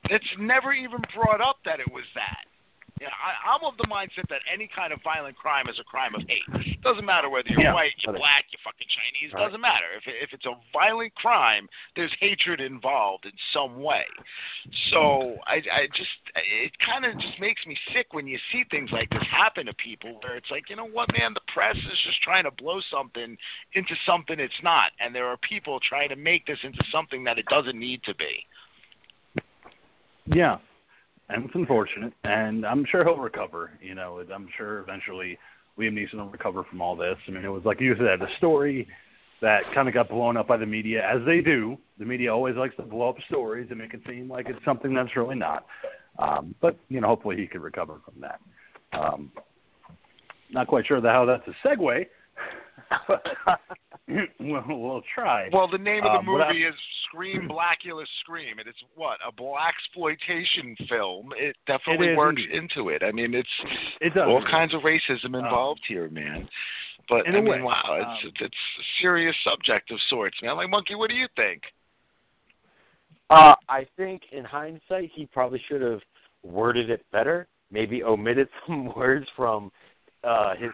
it's 0.09 0.25
never 0.39 0.73
even 0.73 0.99
brought 1.15 1.41
up 1.41 1.57
that 1.65 1.79
it 1.79 1.91
was 1.91 2.05
that. 2.15 2.45
Yeah, 3.03 3.11
I, 3.19 3.51
I'm 3.51 3.67
of 3.67 3.75
the 3.75 3.83
mindset 3.91 4.31
that 4.31 4.39
any 4.47 4.69
kind 4.71 4.93
of 4.95 5.03
violent 5.03 5.35
crime 5.35 5.67
is 5.67 5.75
a 5.75 5.83
crime 5.83 6.15
of 6.15 6.23
hate. 6.23 6.47
Doesn't 6.83 7.03
matter 7.03 7.29
whether 7.29 7.49
you're 7.49 7.67
Yeah. 7.67 7.73
white, 7.73 7.91
you're 7.99 8.15
black, 8.15 8.45
you're 8.47 8.63
fucking 8.63 8.87
Chinese. 8.87 9.33
Right. 9.33 9.43
Doesn't 9.43 9.59
matter. 9.59 9.91
If 9.97 10.07
if 10.07 10.31
it's 10.31 10.45
a 10.45 10.55
violent 10.71 11.13
crime, 11.15 11.67
there's 11.97 12.13
hatred 12.21 12.61
involved 12.61 13.25
in 13.25 13.33
some 13.51 13.83
way. 13.83 14.05
So 14.91 15.35
I, 15.47 15.55
I 15.67 15.87
just 15.91 16.15
it 16.35 16.71
kind 16.79 17.03
of 17.03 17.19
just 17.19 17.37
makes 17.41 17.65
me 17.67 17.75
sick 17.91 18.13
when 18.13 18.25
you 18.25 18.39
see 18.53 18.63
things 18.71 18.89
like 18.93 19.09
this 19.09 19.27
happen 19.29 19.65
to 19.65 19.73
people, 19.73 20.19
where 20.23 20.37
it's 20.37 20.49
like, 20.49 20.69
you 20.69 20.77
know 20.77 20.87
what, 20.87 21.11
man, 21.11 21.33
the 21.33 21.43
press 21.53 21.75
is 21.75 21.99
just 22.07 22.21
trying 22.21 22.45
to 22.45 22.51
blow 22.51 22.79
something 22.89 23.35
into 23.73 23.95
something 24.05 24.39
it's 24.39 24.63
not, 24.63 24.91
and 25.01 25.13
there 25.13 25.27
are 25.27 25.37
people 25.37 25.77
trying 25.81 26.07
to 26.07 26.15
make 26.15 26.45
this 26.45 26.59
into 26.63 26.83
something 26.89 27.25
that 27.25 27.37
it 27.37 27.47
doesn't 27.47 27.77
need 27.77 28.01
to 28.05 28.15
be. 28.15 28.45
Yeah, 30.25 30.59
and 31.29 31.45
it's 31.45 31.55
unfortunate, 31.55 32.13
and 32.23 32.65
I'm 32.65 32.85
sure 32.89 33.03
he'll 33.03 33.17
recover. 33.17 33.71
You 33.81 33.95
know, 33.95 34.23
I'm 34.33 34.47
sure 34.57 34.79
eventually 34.79 35.37
Liam 35.77 35.93
Neeson 35.93 36.15
will 36.15 36.29
recover 36.29 36.63
from 36.63 36.81
all 36.81 36.95
this. 36.95 37.15
I 37.27 37.31
mean, 37.31 37.45
it 37.45 37.49
was 37.49 37.63
like 37.65 37.81
you 37.81 37.95
said, 37.97 38.21
a 38.21 38.37
story 38.37 38.87
that 39.41 39.61
kind 39.73 39.87
of 39.87 39.93
got 39.93 40.09
blown 40.09 40.37
up 40.37 40.47
by 40.47 40.57
the 40.57 40.65
media, 40.65 41.03
as 41.05 41.25
they 41.25 41.41
do. 41.41 41.77
The 41.99 42.05
media 42.05 42.33
always 42.33 42.55
likes 42.55 42.75
to 42.77 42.83
blow 42.83 43.09
up 43.09 43.17
stories 43.27 43.67
and 43.69 43.79
make 43.79 43.93
it 43.93 44.01
seem 44.07 44.29
like 44.29 44.47
it's 44.49 44.63
something 44.65 44.93
that's 44.93 45.15
really 45.15 45.35
not. 45.35 45.65
Um, 46.19 46.55
but 46.61 46.77
you 46.89 47.01
know, 47.01 47.07
hopefully 47.07 47.35
he 47.37 47.47
can 47.47 47.61
recover 47.61 47.99
from 48.05 48.21
that. 48.21 48.39
Um, 48.97 49.31
Not 50.51 50.67
quite 50.67 50.85
sure 50.87 51.01
how 51.01 51.25
that's 51.25 51.47
a 51.47 51.67
segue. 51.67 52.05
but 54.07 54.15
we'll, 54.39 54.63
we'll 54.67 55.01
try. 55.13 55.49
Well, 55.51 55.67
the 55.69 55.77
name 55.77 56.03
of 56.03 56.11
the 56.13 56.19
Um, 56.19 56.25
what 56.25 56.41
I- 56.41 56.47
movie 56.51 56.65
is 56.65 56.73
Scream 57.05 57.47
Blacula 57.49 58.05
Scream, 58.21 58.59
and 58.59 58.67
it's 58.67 58.77
what 58.95 59.17
a 59.27 59.31
black 59.31 59.73
exploitation 59.79 60.75
film. 60.89 61.31
It 61.37 61.55
definitely 61.67 62.07
It 62.07 62.11
is 62.11 62.17
works 62.17 62.41
indeed. 62.43 62.55
into 62.75 62.89
it. 62.89 63.03
I 63.03 63.11
mean, 63.11 63.33
it's 63.33 63.49
It 64.01 64.13
does. 64.13 64.27
all 64.27 64.43
kinds 64.49 64.73
of 64.73 64.81
racism 64.81 65.37
involved 65.37 65.81
here, 65.87 66.09
man. 66.09 66.47
But 67.09 67.27
I 67.27 67.31
mean, 67.31 67.45
way, 67.45 67.61
wow, 67.61 67.81
it's, 67.99 68.05
um, 68.25 68.29
it's 68.29 68.37
it's 68.41 68.55
a 68.55 68.83
serious 69.01 69.35
subject 69.43 69.91
of 69.91 69.99
sorts, 70.09 70.37
man. 70.41 70.55
Like 70.55 70.69
Monkey, 70.69 70.95
what 70.95 71.09
do 71.09 71.15
you 71.15 71.27
think? 71.35 71.61
Uh, 73.29 73.55
I 73.67 73.85
think 73.97 74.21
in 74.31 74.43
hindsight, 74.45 75.11
he 75.13 75.25
probably 75.25 75.61
should 75.67 75.81
have 75.81 75.99
worded 76.43 76.89
it 76.89 77.05
better. 77.11 77.47
Maybe 77.71 78.03
omitted 78.03 78.47
some 78.67 78.93
words 78.95 79.25
from 79.35 79.71
uh, 80.23 80.55
his 80.55 80.71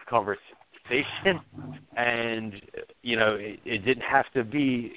and 1.96 2.54
you 3.02 3.16
know, 3.16 3.34
it, 3.34 3.60
it 3.64 3.84
didn't 3.84 4.02
have 4.02 4.26
to 4.34 4.44
be 4.44 4.92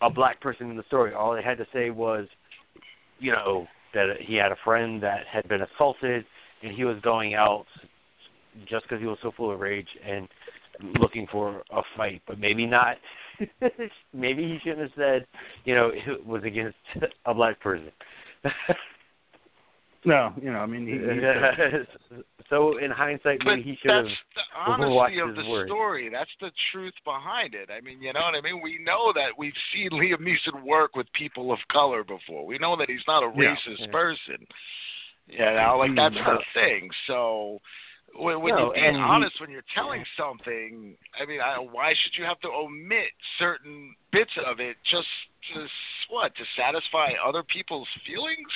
a 0.00 0.10
black 0.10 0.40
person 0.40 0.70
in 0.70 0.76
the 0.76 0.84
story. 0.84 1.14
All 1.14 1.34
they 1.34 1.42
had 1.42 1.58
to 1.58 1.66
say 1.72 1.90
was, 1.90 2.26
you 3.18 3.32
know, 3.32 3.66
that 3.94 4.16
he 4.20 4.34
had 4.34 4.52
a 4.52 4.56
friend 4.64 5.02
that 5.02 5.20
had 5.30 5.48
been 5.48 5.62
assaulted, 5.62 6.24
and 6.62 6.74
he 6.74 6.84
was 6.84 6.98
going 7.02 7.34
out 7.34 7.66
just 8.68 8.84
because 8.84 9.00
he 9.00 9.06
was 9.06 9.18
so 9.22 9.32
full 9.36 9.50
of 9.50 9.60
rage 9.60 9.88
and 10.04 10.28
looking 11.00 11.26
for 11.30 11.62
a 11.70 11.82
fight, 11.96 12.22
but 12.26 12.38
maybe 12.38 12.66
not. 12.66 12.96
maybe 14.12 14.42
he 14.42 14.58
shouldn't 14.62 14.82
have 14.82 14.90
said, 14.96 15.26
you 15.64 15.74
know, 15.74 15.90
it 15.92 16.24
was 16.26 16.42
against 16.44 16.76
a 17.26 17.34
black 17.34 17.60
person. 17.60 17.90
no, 20.04 20.32
you 20.40 20.52
know, 20.52 20.58
I 20.58 20.66
mean, 20.66 20.86
he, 20.86 20.92
he 20.94 22.18
so 22.52 22.76
in 22.76 22.90
hindsight, 22.90 23.38
But 23.44 23.56
maybe 23.56 23.62
he 23.62 23.78
should 23.80 23.90
have. 23.90 24.04
that's 24.04 24.14
the 24.36 24.42
honesty 24.70 25.18
of 25.20 25.34
the 25.34 25.48
words. 25.48 25.68
story. 25.70 26.10
That's 26.12 26.30
the 26.40 26.50
truth 26.70 26.92
behind 27.04 27.54
it. 27.54 27.70
I 27.72 27.80
mean, 27.80 28.02
you 28.02 28.12
know 28.12 28.20
what 28.20 28.34
I 28.36 28.42
mean? 28.42 28.60
We 28.62 28.78
know 28.84 29.10
that 29.14 29.30
we've 29.38 29.56
seen 29.74 29.90
Liam 29.92 30.20
Neeson 30.20 30.62
work 30.62 30.94
with 30.94 31.06
people 31.14 31.50
of 31.50 31.58
color 31.72 32.04
before. 32.04 32.44
We 32.44 32.58
know 32.58 32.76
that 32.76 32.90
he's 32.90 33.06
not 33.08 33.22
a 33.22 33.32
Yeah. 33.34 33.54
racist 33.56 33.80
Yeah. 33.80 33.86
person. 33.90 34.46
You 35.28 35.38
know, 35.38 35.76
like 35.78 35.90
mm-hmm. 35.92 35.96
that's 35.96 36.14
No. 36.14 36.36
the 36.36 36.44
thing. 36.52 36.90
So 37.06 37.60
when, 38.14 38.42
when 38.42 38.54
No, 38.54 38.64
you're 38.66 38.74
being 38.74 38.84
and 38.86 38.96
he- 38.96 39.02
honest, 39.02 39.40
when 39.40 39.50
you're 39.50 39.64
telling 39.74 40.04
something, 40.16 40.94
I 41.18 41.24
mean, 41.24 41.40
I, 41.40 41.56
why 41.56 41.94
should 42.02 42.12
you 42.18 42.24
have 42.24 42.40
to 42.40 42.48
omit 42.48 43.08
certain 43.38 43.94
bits 44.12 44.32
of 44.44 44.60
it 44.60 44.76
just 44.90 45.08
to 45.54 45.62
s- 45.64 45.70
what 46.10 46.34
to 46.36 46.44
satisfy 46.54 47.12
other 47.24 47.42
people's 47.42 47.88
feelings? 48.04 48.52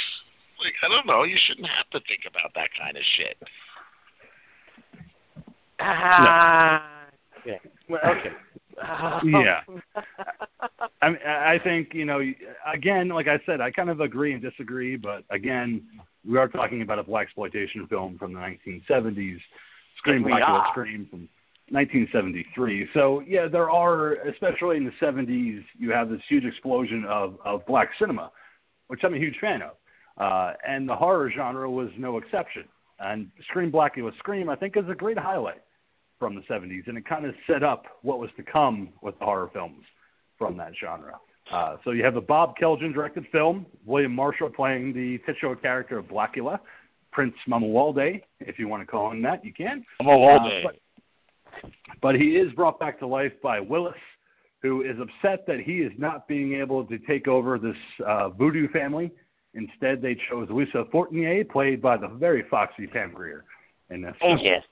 Like 0.62 0.74
I 0.82 0.88
don't 0.88 1.06
know. 1.06 1.22
You 1.22 1.38
shouldn't 1.46 1.68
have 1.68 1.88
to 1.90 2.00
think 2.08 2.22
about 2.28 2.52
that 2.54 2.68
kind 2.78 2.96
of 2.96 3.02
shit. 3.16 3.36
Ah, 5.80 7.06
yeah. 7.44 7.58
Well, 7.88 8.00
okay. 8.04 8.32
Yeah. 9.24 9.60
I 11.02 11.08
mean, 11.10 11.18
I 11.26 11.58
think 11.62 11.94
you 11.94 12.04
know, 12.04 12.20
again, 12.72 13.08
like 13.08 13.28
I 13.28 13.38
said, 13.46 13.60
I 13.60 13.70
kind 13.70 13.90
of 13.90 14.00
agree 14.00 14.32
and 14.32 14.42
disagree, 14.42 14.96
but 14.96 15.24
again, 15.30 15.82
we 16.28 16.38
are 16.38 16.48
talking 16.48 16.82
about 16.82 16.98
a 16.98 17.02
black 17.02 17.26
exploitation 17.26 17.86
film 17.86 18.18
from 18.18 18.32
the 18.32 18.40
1970s, 18.40 19.38
Scream 19.98 20.22
We 20.22 20.32
Black 20.32 20.42
are. 20.46 20.66
Scream 20.72 21.06
from 21.10 21.28
1973. 21.70 22.88
So 22.94 23.22
yeah, 23.26 23.48
there 23.48 23.70
are, 23.70 24.14
especially 24.28 24.76
in 24.76 24.84
the 24.84 24.92
70s, 25.00 25.64
you 25.78 25.92
have 25.92 26.08
this 26.08 26.20
huge 26.28 26.44
explosion 26.44 27.04
of 27.08 27.36
of 27.44 27.64
black 27.66 27.90
cinema, 27.98 28.30
which 28.88 29.00
I'm 29.04 29.14
a 29.14 29.18
huge 29.18 29.38
fan 29.40 29.62
of, 29.62 29.72
uh, 30.18 30.54
and 30.66 30.88
the 30.88 30.96
horror 30.96 31.30
genre 31.34 31.70
was 31.70 31.88
no 31.96 32.18
exception. 32.18 32.64
And 32.98 33.30
Scream 33.48 33.70
Blacula 33.70 34.16
Scream, 34.18 34.48
I 34.48 34.56
think, 34.56 34.76
is 34.76 34.84
a 34.88 34.94
great 34.94 35.18
highlight 35.18 35.62
from 36.18 36.34
the 36.34 36.42
70s, 36.42 36.86
and 36.86 36.96
it 36.96 37.06
kind 37.06 37.26
of 37.26 37.34
set 37.46 37.62
up 37.62 37.84
what 38.02 38.18
was 38.18 38.30
to 38.36 38.42
come 38.42 38.90
with 39.02 39.18
the 39.18 39.24
horror 39.24 39.50
films 39.52 39.84
from 40.38 40.56
that 40.56 40.72
genre. 40.80 41.14
Uh, 41.52 41.76
so 41.84 41.92
you 41.92 42.04
have 42.04 42.14
the 42.14 42.20
Bob 42.20 42.54
Kelljan 42.60 42.92
directed 42.92 43.24
film, 43.30 43.66
William 43.84 44.14
Marshall 44.14 44.50
playing 44.50 44.92
the 44.92 45.18
titular 45.26 45.54
character 45.56 45.98
of 45.98 46.06
Blacula, 46.06 46.58
Prince 47.12 47.34
Mamuwalde, 47.48 48.22
if 48.40 48.58
you 48.58 48.68
want 48.68 48.82
to 48.82 48.86
call 48.86 49.10
him 49.10 49.22
that, 49.22 49.44
you 49.44 49.52
can. 49.52 49.84
Wall 50.00 50.38
Uh, 50.66 50.70
but, 51.62 51.70
but 52.02 52.14
he 52.14 52.36
is 52.36 52.52
brought 52.52 52.80
back 52.80 52.98
to 52.98 53.06
life 53.06 53.32
by 53.42 53.60
Willis, 53.60 53.94
who 54.60 54.82
is 54.82 54.96
upset 55.00 55.46
that 55.46 55.60
he 55.60 55.78
is 55.78 55.92
not 55.96 56.26
being 56.26 56.54
able 56.54 56.84
to 56.84 56.98
take 56.98 57.28
over 57.28 57.58
this 57.58 57.76
uh, 58.06 58.30
voodoo 58.30 58.68
family. 58.68 59.10
Instead, 59.54 60.02
they 60.02 60.16
chose 60.28 60.48
Louisa 60.50 60.84
Fortinier, 60.92 61.44
played 61.44 61.80
by 61.80 61.96
the 61.96 62.08
very 62.08 62.44
foxy 62.50 62.86
Pam 62.86 63.12
Grier 63.12 63.44
in 63.90 64.02
this 64.02 64.14
Oh 64.22 64.36
yes. 64.42 64.62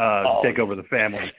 Uh, 0.00 0.24
Oh. 0.26 0.42
take 0.42 0.58
over 0.58 0.74
the 0.74 0.82
family. 0.84 1.30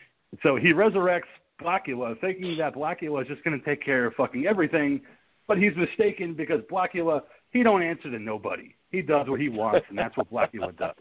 So 0.43 0.55
he 0.55 0.71
resurrects 0.73 1.23
Blacula, 1.61 2.19
thinking 2.21 2.57
that 2.57 2.75
Blacula 2.75 3.21
is 3.23 3.27
just 3.27 3.43
going 3.43 3.57
to 3.59 3.65
take 3.65 3.83
care 3.83 4.05
of 4.05 4.13
fucking 4.15 4.45
everything, 4.45 5.01
but 5.47 5.57
he's 5.57 5.75
mistaken 5.75 6.33
because 6.33 6.61
Blacula 6.71 7.21
he 7.51 7.63
don't 7.63 7.81
answer 7.83 8.09
to 8.09 8.19
nobody. 8.19 8.75
He 8.91 9.01
does 9.01 9.27
what 9.27 9.39
he 9.39 9.49
wants, 9.49 9.85
and 9.89 9.97
that's 9.97 10.15
what 10.15 10.31
Blacula 10.31 10.75
does. 10.77 10.95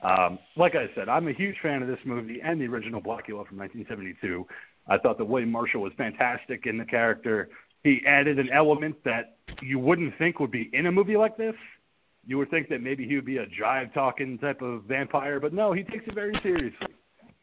Um, 0.00 0.38
like 0.56 0.74
I 0.74 0.86
said, 0.94 1.08
I'm 1.08 1.28
a 1.28 1.32
huge 1.32 1.56
fan 1.62 1.82
of 1.82 1.88
this 1.88 1.98
movie 2.04 2.40
and 2.42 2.60
the 2.60 2.66
original 2.66 3.00
Blacula 3.00 3.46
from 3.46 3.58
1972. 3.58 4.46
I 4.88 4.98
thought 4.98 5.18
that 5.18 5.24
William 5.24 5.50
Marshall 5.50 5.80
was 5.82 5.92
fantastic 5.96 6.66
in 6.66 6.76
the 6.76 6.84
character. 6.84 7.48
He 7.84 8.00
added 8.06 8.38
an 8.38 8.48
element 8.52 8.96
that 9.04 9.36
you 9.60 9.78
wouldn't 9.78 10.16
think 10.18 10.40
would 10.40 10.50
be 10.50 10.70
in 10.72 10.86
a 10.86 10.92
movie 10.92 11.16
like 11.16 11.36
this. 11.36 11.54
You 12.26 12.38
would 12.38 12.50
think 12.50 12.68
that 12.68 12.80
maybe 12.80 13.06
he 13.06 13.16
would 13.16 13.24
be 13.26 13.38
a 13.38 13.46
jive 13.46 13.92
talking 13.92 14.38
type 14.38 14.62
of 14.62 14.84
vampire, 14.84 15.40
but 15.40 15.52
no, 15.52 15.72
he 15.72 15.82
takes 15.82 16.06
it 16.06 16.14
very 16.14 16.38
seriously. 16.42 16.94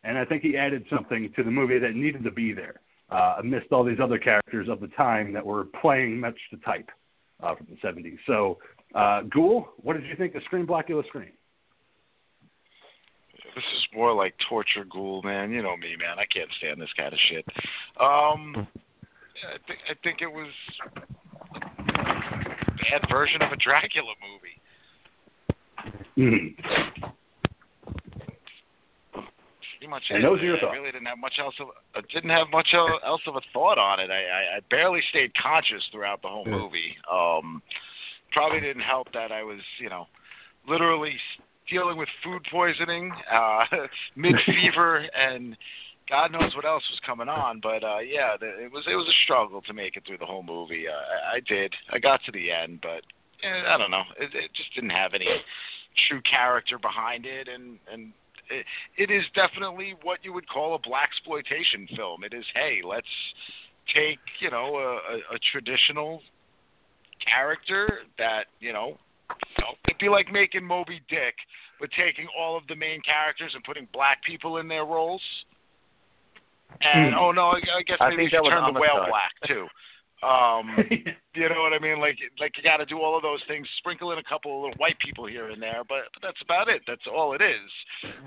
And 0.03 0.17
I 0.17 0.23
think 0.23 0.41
he 0.41 0.55
added 0.57 0.85
something 0.89 1.31
to 1.35 1.43
the 1.43 1.51
movie 1.51 1.79
that 1.79 1.93
needed 1.93 2.23
to 2.23 2.31
be 2.31 2.53
there 2.53 2.79
uh, 3.11 3.35
amidst 3.39 3.71
all 3.71 3.83
these 3.83 3.99
other 4.01 4.17
characters 4.17 4.69
of 4.69 4.79
the 4.79 4.87
time 4.89 5.33
that 5.33 5.45
were 5.45 5.65
playing 5.81 6.19
much 6.19 6.37
the 6.51 6.57
type 6.57 6.89
uh, 7.43 7.55
from 7.55 7.67
the 7.69 7.87
70s. 7.87 8.17
So, 8.25 8.57
uh, 8.95 9.21
Ghoul, 9.23 9.67
what 9.77 9.93
did 9.93 10.05
you 10.05 10.15
think 10.15 10.35
of 10.35 10.43
Scream 10.43 10.65
Blacula 10.65 11.05
Scream? 11.07 11.31
This 13.55 13.63
is 13.75 13.87
more 13.93 14.13
like 14.13 14.35
torture 14.47 14.85
ghoul, 14.89 15.21
man. 15.23 15.51
You 15.51 15.63
know 15.63 15.75
me, 15.75 15.95
man. 15.97 16.19
I 16.19 16.25
can't 16.33 16.49
stand 16.59 16.79
this 16.79 16.89
kind 16.95 17.11
of 17.11 17.19
shit. 17.29 17.45
Um, 17.99 18.67
I 19.43 19.57
think 19.67 19.79
I 19.89 19.93
think 20.03 20.21
it 20.21 20.31
was 20.31 20.51
a 20.85 20.99
bad 22.77 23.09
version 23.09 23.41
of 23.41 23.51
a 23.51 23.57
Dracula 23.57 24.13
movie. 24.21 24.58
Mm-hmm. 26.19 27.05
Pretty 29.79 29.89
much 29.89 30.03
And 30.09 30.19
it. 30.19 30.27
those 30.27 30.39
are 30.41 30.43
your 30.43 30.57
I 30.57 30.59
thoughts. 30.59 30.73
really 30.73 30.91
didn't 30.91 31.07
have 31.07 31.17
much 31.17 31.35
else 31.39 31.55
of 31.61 31.67
I 31.95 32.01
didn't 32.13 32.29
have 32.31 32.47
much 32.51 32.67
else 32.73 33.21
of 33.25 33.35
a 33.37 33.41
thought 33.53 33.77
on 33.77 33.99
it. 34.01 34.09
I, 34.11 34.15
I, 34.23 34.57
I 34.57 34.59
barely 34.69 35.01
stayed 35.09 35.31
conscious 35.41 35.83
throughout 35.91 36.21
the 36.21 36.27
whole 36.27 36.43
Yeah. 36.45 36.57
movie. 36.57 36.95
Um, 37.11 37.61
probably 38.33 38.59
didn't 38.59 38.81
help 38.83 39.07
that 39.13 39.31
I 39.31 39.41
was, 39.43 39.59
you 39.79 39.89
know, 39.89 40.07
literally 40.67 41.15
dealing 41.69 41.97
with 41.97 42.09
food 42.23 42.41
poisoning, 42.51 43.11
uh, 43.31 43.65
mid 44.17 44.35
fever, 44.45 45.05
and 45.17 45.55
God 46.09 46.31
knows 46.33 46.53
what 46.55 46.65
else 46.65 46.83
was 46.89 46.99
coming 47.05 47.29
on. 47.29 47.61
But 47.61 47.83
uh, 47.83 47.99
yeah, 47.99 48.35
the, 48.37 48.47
it 48.65 48.71
was 48.73 48.83
it 48.91 48.95
was 48.95 49.07
a 49.07 49.17
struggle 49.23 49.61
to 49.61 49.73
make 49.73 49.95
it 49.95 50.03
through 50.05 50.17
the 50.17 50.25
whole 50.25 50.43
movie. 50.43 50.85
Uh, 50.89 50.91
I, 51.33 51.37
I 51.37 51.39
did. 51.47 51.73
I 51.91 51.99
got 51.99 52.19
to 52.25 52.31
the 52.33 52.51
end, 52.51 52.79
but 52.81 53.03
eh, 53.43 53.63
I 53.65 53.77
don't 53.77 53.91
know. 53.91 54.03
It, 54.19 54.31
it 54.35 54.51
just 54.53 54.73
didn't 54.75 54.89
have 54.89 55.13
any 55.13 55.27
true 56.07 56.21
character 56.29 56.77
behind 56.79 57.25
it, 57.25 57.47
and 57.47 57.79
and 57.91 58.13
it, 58.49 58.65
it 58.97 59.11
is 59.11 59.23
definitely 59.35 59.95
what 60.03 60.19
you 60.23 60.33
would 60.33 60.47
call 60.47 60.75
a 60.75 60.79
black 60.79 61.09
exploitation 61.11 61.87
film. 61.95 62.23
It 62.23 62.33
is, 62.33 62.45
hey, 62.53 62.81
let's 62.85 63.07
take 63.93 64.19
you 64.39 64.51
know 64.51 64.75
a, 64.77 65.33
a, 65.33 65.35
a 65.35 65.39
traditional 65.51 66.21
character 67.23 67.99
that 68.17 68.45
you 68.59 68.73
know, 68.73 68.97
it'd 69.87 69.99
be 69.99 70.09
like 70.09 70.31
making 70.31 70.65
Moby 70.65 71.01
Dick, 71.09 71.35
but 71.79 71.89
taking 71.91 72.27
all 72.37 72.57
of 72.57 72.65
the 72.67 72.75
main 72.75 73.01
characters 73.01 73.51
and 73.55 73.63
putting 73.63 73.87
black 73.93 74.23
people 74.23 74.57
in 74.57 74.67
their 74.67 74.85
roles. 74.85 75.21
And 76.81 77.13
Hmm. 77.13 77.19
oh 77.19 77.31
no, 77.31 77.47
I, 77.49 77.59
I 77.77 77.81
guess 77.83 77.97
maybe 77.99 78.23
think 78.23 78.33
you 78.33 78.41
was 78.41 78.51
turn 78.51 78.73
the 78.73 78.79
whale 78.79 79.05
black 79.07 79.31
too. 79.45 79.67
Um, 80.21 80.75
you 81.35 81.47
know 81.47 81.63
what 81.63 81.73
I 81.73 81.79
mean? 81.79 81.99
Like, 81.99 82.19
like 82.39 82.57
you 82.57 82.63
got 82.63 82.77
to 82.77 82.85
do 82.85 82.99
all 82.99 83.15
of 83.15 83.23
those 83.23 83.41
things. 83.47 83.67
Sprinkle 83.79 84.11
in 84.11 84.19
a 84.19 84.23
couple 84.23 84.55
of 84.55 84.61
little 84.63 84.77
white 84.77 84.99
people 84.99 85.25
here 85.25 85.49
and 85.49 85.61
there, 85.61 85.83
but, 85.87 86.11
but 86.13 86.21
that's 86.21 86.41
about 86.41 86.67
it. 86.67 86.81
That's 86.87 87.07
all 87.07 87.33
it 87.33 87.41
is. 87.41 87.69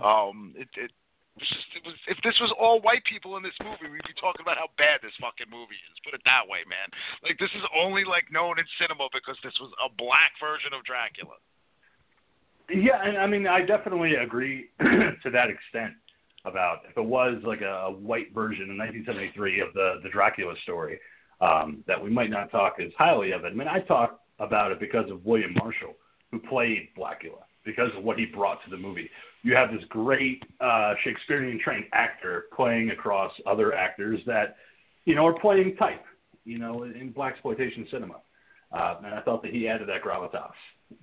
Um, 0.02 0.54
it, 0.56 0.68
it, 0.76 0.90
was 1.36 1.48
just, 1.48 1.68
it 1.76 1.82
was. 1.84 1.96
If 2.08 2.18
this 2.24 2.36
was 2.40 2.52
all 2.58 2.80
white 2.80 3.04
people 3.04 3.36
in 3.36 3.42
this 3.42 3.56
movie, 3.60 3.92
we'd 3.92 4.04
be 4.08 4.16
talking 4.20 4.44
about 4.44 4.56
how 4.56 4.68
bad 4.76 5.00
this 5.04 5.16
fucking 5.20 5.48
movie 5.52 5.80
is. 5.88 5.96
Put 6.04 6.14
it 6.16 6.24
that 6.24 6.44
way, 6.48 6.64
man. 6.68 6.88
Like 7.24 7.36
this 7.40 7.52
is 7.56 7.64
only 7.76 8.04
like 8.04 8.28
known 8.32 8.60
in 8.60 8.66
cinema 8.80 9.08
because 9.12 9.36
this 9.44 9.56
was 9.60 9.72
a 9.80 9.88
black 9.92 10.36
version 10.40 10.72
of 10.76 10.84
Dracula. 10.84 11.36
Yeah, 12.68 13.00
and 13.04 13.16
I 13.18 13.26
mean, 13.26 13.46
I 13.46 13.64
definitely 13.64 14.16
agree 14.16 14.68
to 14.80 15.28
that 15.32 15.48
extent 15.48 15.96
about 16.44 16.84
if 16.88 16.96
it 16.96 17.04
was 17.04 17.40
like 17.44 17.60
a, 17.60 17.88
a 17.88 17.92
white 17.92 18.32
version 18.34 18.68
in 18.70 18.76
1973 18.76 19.60
of 19.60 19.72
the 19.74 20.00
the 20.02 20.08
Dracula 20.08 20.54
story, 20.62 21.00
um, 21.42 21.84
that 21.86 22.02
we 22.02 22.08
might 22.08 22.30
not 22.30 22.50
talk 22.50 22.76
as 22.80 22.90
highly 22.96 23.32
of 23.32 23.44
it. 23.44 23.48
I 23.48 23.54
mean, 23.54 23.68
I 23.68 23.80
talk 23.80 24.20
about 24.38 24.72
it 24.72 24.80
because 24.80 25.10
of 25.10 25.24
William 25.24 25.52
Marshall, 25.54 25.94
who 26.30 26.38
played 26.38 26.88
Blacula. 26.96 27.42
because 27.64 27.90
of 27.96 28.02
what 28.02 28.18
he 28.18 28.26
brought 28.26 28.62
to 28.64 28.70
the 28.70 28.76
movie. 28.76 29.08
You 29.42 29.54
have 29.54 29.70
this 29.70 29.82
great 29.88 30.42
uh, 30.60 30.94
Shakespearean 31.04 31.60
trained 31.62 31.84
actor 31.92 32.46
playing 32.54 32.90
across 32.90 33.32
other 33.46 33.74
actors 33.74 34.20
that, 34.26 34.56
you 35.04 35.14
know, 35.14 35.26
are 35.26 35.38
playing 35.38 35.76
type, 35.76 36.04
you 36.44 36.58
know, 36.58 36.84
in 36.84 37.12
black 37.12 37.34
exploitation 37.34 37.86
cinema. 37.90 38.16
Uh, 38.72 38.96
and 39.04 39.14
I 39.14 39.20
thought 39.20 39.42
that 39.42 39.52
he 39.52 39.68
added 39.68 39.88
that 39.88 40.02
gravitas 40.02 40.52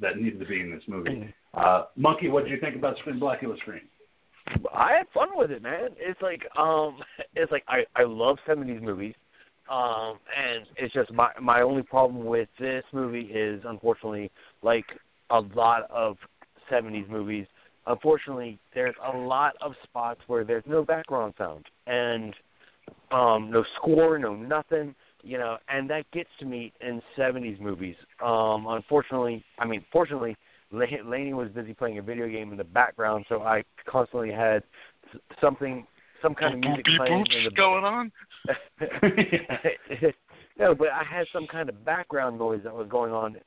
that 0.01 0.17
needed 0.17 0.39
to 0.39 0.45
be 0.45 0.61
in 0.61 0.71
this 0.71 0.83
movie. 0.87 1.33
Uh, 1.53 1.85
Monkey, 1.95 2.29
what 2.29 2.43
did 2.43 2.51
you 2.51 2.59
think 2.59 2.75
about 2.75 2.97
Scream 2.99 3.19
Blacula 3.19 3.57
Scream? 3.59 3.81
I 4.73 4.93
had 4.93 5.07
fun 5.13 5.29
with 5.35 5.51
it, 5.51 5.61
man. 5.61 5.89
It's 5.97 6.21
like 6.21 6.41
um, 6.57 6.99
it's 7.35 7.51
like 7.51 7.63
I 7.67 7.83
I 7.95 8.03
love 8.03 8.37
'70s 8.47 8.81
movies, 8.81 9.13
um, 9.69 10.19
and 10.35 10.65
it's 10.77 10.93
just 10.93 11.11
my 11.11 11.29
my 11.41 11.61
only 11.61 11.83
problem 11.83 12.25
with 12.25 12.49
this 12.59 12.83
movie 12.91 13.31
is 13.31 13.61
unfortunately 13.65 14.31
like 14.61 14.85
a 15.29 15.39
lot 15.55 15.89
of 15.91 16.17
'70s 16.71 17.09
movies. 17.09 17.45
Unfortunately, 17.87 18.59
there's 18.73 18.95
a 19.13 19.17
lot 19.17 19.53
of 19.61 19.73
spots 19.83 20.21
where 20.27 20.43
there's 20.43 20.63
no 20.67 20.83
background 20.83 21.33
sound 21.37 21.65
and 21.87 22.35
um, 23.11 23.49
no 23.51 23.63
score, 23.77 24.19
no 24.19 24.35
nothing 24.35 24.93
you 25.23 25.37
know, 25.37 25.57
and 25.67 25.89
that 25.89 26.09
gets 26.11 26.29
to 26.39 26.45
me 26.45 26.71
in 26.81 27.01
'70s 27.17 27.59
movies. 27.59 27.95
Um, 28.23 28.67
unfortunately, 28.67 29.43
I 29.57 29.65
mean, 29.65 29.83
fortunately, 29.91 30.35
Laney 30.71 31.33
was 31.33 31.49
busy 31.49 31.73
playing 31.73 31.97
a 31.97 32.01
video 32.01 32.27
game 32.27 32.51
in 32.51 32.57
the 32.57 32.63
background, 32.63 33.25
so 33.27 33.41
I 33.41 33.63
constantly 33.87 34.31
had 34.31 34.63
something, 35.41 35.85
some 36.21 36.35
kind 36.35 36.53
of 36.53 36.59
music 36.59 36.85
playing 36.97 37.25
in 37.37 37.43
the 37.45 37.51
going 37.51 37.83
on. 37.83 38.11
no, 40.59 40.75
but 40.75 40.89
I 40.89 41.03
had 41.03 41.27
some 41.33 41.47
kind 41.47 41.69
of 41.69 41.85
background 41.85 42.37
noise 42.39 42.61
that 42.63 42.73
was 42.73 42.87
going 42.89 43.11
on 43.11 43.37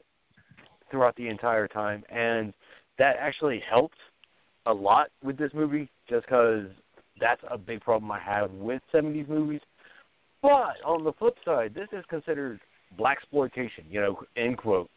throughout 0.91 1.17
the 1.17 1.29
entire 1.29 1.69
time, 1.69 2.05
and 2.11 2.53
that 2.99 3.17
actually 3.19 3.63
helped 3.69 3.99
a 4.67 4.73
lot 4.73 5.09
with 5.25 5.37
this 5.39 5.51
movie, 5.55 5.89
just 6.09 6.27
because 6.27 6.67
that's 7.21 7.43
a 7.51 7.59
big 7.59 7.81
problem 7.81 8.11
I 8.11 8.21
have 8.21 8.51
with 8.53 8.83
'70s 8.93 9.29
movies 9.29 9.61
but 10.43 10.75
on 10.85 11.05
the 11.05 11.13
flip 11.13 11.37
side, 11.45 11.73
this 11.73 11.89
is 11.93 12.05
considered 12.11 12.61
black 12.99 13.19
exploitation, 13.19 13.85
you 13.89 14.01
know, 14.01 14.21
in 14.37 14.57
quotes, 14.57 14.91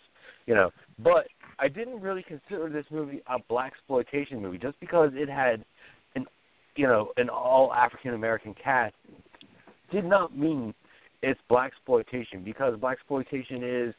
you 0.47 0.55
know. 0.55 0.71
But 0.97 1.27
I 1.59 1.67
didn't 1.67 2.01
really 2.01 2.23
consider 2.23 2.67
this 2.67 2.85
movie 2.89 3.21
a 3.27 3.37
black 3.47 3.73
exploitation 3.73 4.41
movie 4.41 4.57
just 4.57 4.79
because 4.79 5.11
it 5.13 5.29
had 5.29 5.63
you 6.75 6.87
know, 6.87 7.11
an 7.17 7.29
all 7.29 7.73
African 7.73 8.13
American 8.13 8.53
cast. 8.61 8.95
Did 9.91 10.05
not 10.05 10.37
mean 10.37 10.73
it's 11.21 11.39
black 11.49 11.71
exploitation 11.71 12.43
because 12.43 12.77
black 12.79 12.97
exploitation 12.97 13.63
is, 13.63 13.93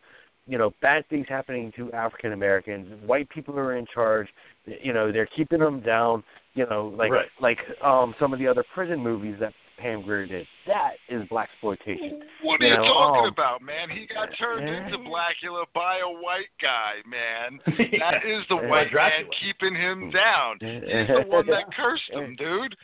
you 0.47 0.59
know, 0.59 0.73
bad 0.83 1.09
things 1.09 1.27
happening 1.29 1.73
to 1.77 1.93
African 1.93 2.33
Americans. 2.33 2.89
White 3.05 3.29
people 3.31 3.59
are 3.59 3.77
in 3.77 3.87
charge. 3.93 4.29
You 4.65 4.93
know, 4.93 5.11
they're 5.11 5.29
keeping 5.37 5.61
them 5.61 5.81
down. 5.81 6.23
You 6.55 6.67
know, 6.67 6.95
like 6.97 7.11
right. 7.11 7.27
like 7.41 7.59
um 7.85 8.15
some 8.19 8.33
of 8.33 8.39
the 8.39 8.47
other 8.47 8.65
prison 8.75 9.01
movies 9.01 9.37
that 9.41 9.53
Pam 9.79 10.03
Grier 10.03 10.27
did. 10.27 10.47
That 10.67 10.93
is 11.09 11.27
black 11.29 11.49
exploitation. 11.53 12.23
What 12.43 12.61
are 12.61 12.67
you, 12.67 12.73
you 12.73 12.77
talking 12.77 13.27
um, 13.27 13.33
about, 13.33 13.63
man? 13.63 13.91
He 13.91 14.07
got 14.07 14.29
turned 14.39 14.69
yeah. 14.69 14.87
into 14.87 14.99
Blacula 14.99 15.65
by 15.75 15.99
a 15.99 16.09
white 16.09 16.51
guy, 16.61 16.95
man. 17.09 17.61
That 17.99 18.25
is 18.27 18.45
the 18.49 18.57
Yeah. 18.57 18.69
white 18.69 18.93
man 18.93 19.29
keeping 19.41 19.75
him 19.75 20.11
down. 20.11 20.59
He's 20.61 21.09
the 21.09 21.25
one 21.27 21.47
that 21.49 21.65
cursed 21.75 22.11
him, 22.11 22.37
dude. 22.39 22.77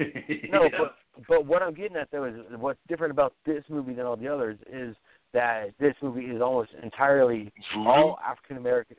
No, 0.50 0.70
but 0.78 0.94
but 1.26 1.46
what 1.46 1.60
I'm 1.60 1.74
getting 1.74 1.96
at 1.96 2.08
though 2.12 2.24
is 2.24 2.34
what's 2.56 2.78
different 2.88 3.10
about 3.10 3.34
this 3.44 3.64
movie 3.68 3.94
than 3.94 4.06
all 4.06 4.16
the 4.16 4.28
others 4.28 4.56
is 4.72 4.94
that 5.34 5.70
this 5.80 5.94
movie 6.00 6.26
is 6.26 6.40
almost 6.40 6.70
entirely 6.82 7.52
all 7.76 8.18
African 8.24 8.58
American, 8.58 8.96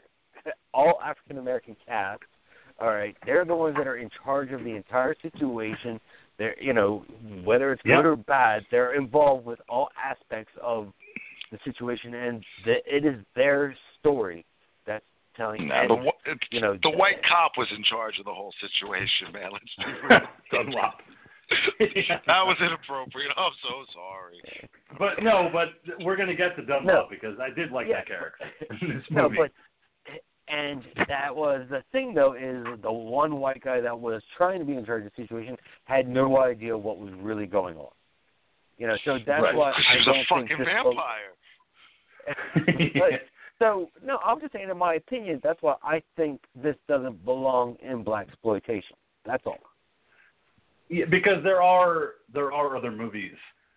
all 0.74 1.00
African 1.04 1.38
American 1.38 1.78
cast. 1.86 2.24
All 2.82 2.90
right, 2.90 3.16
they're 3.26 3.46
the 3.46 3.56
ones 3.56 3.76
that 3.78 3.88
are 3.88 3.98
in 3.98 4.10
charge 4.24 4.52
of 4.52 4.64
the 4.64 4.72
entire 4.72 5.16
situation. 5.22 6.00
They're, 6.40 6.56
you 6.60 6.74
know, 6.74 7.04
whether 7.44 7.72
it's 7.74 7.82
Yeah. 7.86 7.98
good 7.98 8.06
or 8.06 8.16
bad, 8.16 8.66
they're 8.72 8.94
involved 8.96 9.46
with 9.46 9.60
all 9.70 9.90
aspects 10.02 10.54
of 10.62 10.92
the 11.52 11.60
situation, 11.66 12.14
and 12.16 12.44
the, 12.66 12.78
it 12.96 13.06
is 13.06 13.24
their 13.36 13.76
story 14.00 14.46
that's 14.88 15.06
telling. 15.36 15.68
No, 15.68 15.76
and, 15.76 15.90
the, 15.92 16.12
it's, 16.26 16.42
you 16.50 16.62
know, 16.62 16.78
the 16.82 16.90
white 16.92 17.22
cop 17.28 17.52
was 17.58 17.68
in 17.76 17.84
charge 17.84 18.18
of 18.20 18.26
the 18.26 18.34
whole 18.34 18.54
situation, 18.62 19.34
man. 19.34 19.52
Let's 19.52 19.66
be 19.78 19.86
real. 20.08 20.20
Dunlop. 20.52 21.02
that 21.80 22.46
was 22.46 22.58
inappropriate. 22.62 23.32
I'm 23.36 23.52
so 23.64 23.84
sorry. 23.94 24.70
But 25.00 25.22
no, 25.24 25.50
but 25.52 25.70
we're 26.06 26.16
gonna 26.16 26.36
get 26.36 26.56
to 26.58 26.62
Dunlop 26.64 26.86
No. 26.86 27.08
because 27.10 27.38
I 27.40 27.50
did 27.50 27.72
like 27.72 27.88
Yeah. 27.88 27.96
that 27.98 28.08
character 28.08 28.46
in 28.82 28.90
this 28.96 29.04
No, 29.10 29.24
movie. 29.24 29.38
but 29.38 29.52
and 30.50 30.82
that 31.08 31.36
was 31.36 31.66
the 31.70 31.84
thing 31.92 32.14
though 32.14 32.34
is 32.34 32.66
the 32.82 32.92
one 32.92 33.40
white 33.40 33.62
guy 33.64 33.80
that 33.82 33.98
was 34.00 34.22
trying 34.38 34.60
to 34.60 34.66
be 34.66 34.74
in 34.76 34.86
charge 34.86 35.06
of 35.06 35.12
the 35.16 35.24
situation 35.24 35.56
had 35.86 36.08
no 36.08 36.40
idea 36.42 36.78
what 36.78 36.98
was 36.98 37.12
really 37.22 37.46
going 37.46 37.78
on. 37.78 37.90
You 38.78 38.88
know, 38.88 38.98
so 39.06 39.18
that's 39.26 39.44
Right. 39.44 39.56
why 39.56 39.72
Because 39.72 39.86
I 39.90 39.94
she 39.94 39.98
was 39.98 40.06
don't 40.06 40.20
a 40.20 40.26
fucking 40.26 40.48
think 40.48 40.60
this 40.60 40.68
vampire. 40.68 41.34
But- 43.00 43.22
so 43.60 43.90
no, 44.06 44.20
I'm 44.26 44.40
just 44.40 44.54
saying 44.54 44.70
in 44.70 44.78
my 44.78 44.94
opinion, 44.94 45.42
that's 45.44 45.62
why 45.62 45.76
I 45.84 46.02
think 46.16 46.42
this 46.56 46.76
doesn't 46.88 47.26
belong 47.26 47.76
in 47.82 48.04
black 48.04 48.28
exploitation. 48.30 48.96
That's 49.26 49.44
all. 49.46 49.60
Yeah, 50.88 51.06
because 51.06 51.44
there 51.44 51.62
are 51.62 52.12
there 52.34 52.52
are 52.54 52.78
other 52.78 52.90
movies 52.92 53.36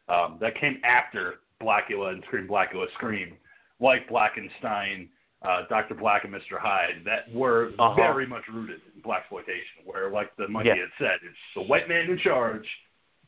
um, 0.09 0.39
that 0.41 0.55
came 0.59 0.81
after 0.85 1.41
Blacula 1.61 2.13
and 2.13 2.23
Scream 2.29 2.47
Blacula 2.49 2.87
Scream, 2.95 3.35
like 3.81 4.09
Blackenstein, 4.09 5.09
uh, 5.45 5.63
Doctor 5.69 5.95
Black 5.95 6.25
and 6.25 6.33
Mister 6.33 6.59
Hyde, 6.59 7.03
that 7.05 7.33
were 7.35 7.73
Uh-huh. 7.79 7.95
very 7.95 8.27
much 8.27 8.43
rooted 8.49 8.81
in 8.95 9.01
black 9.03 9.23
exploitation. 9.23 9.85
Where, 9.85 10.11
like 10.11 10.35
the 10.37 10.49
monkey 10.49 10.69
Yeah. 10.71 10.77
had 10.77 10.91
said, 10.99 11.19
it's 11.23 11.37
the 11.55 11.63
white 11.63 11.89
man 11.89 12.11
in 12.11 12.19
charge, 12.19 12.67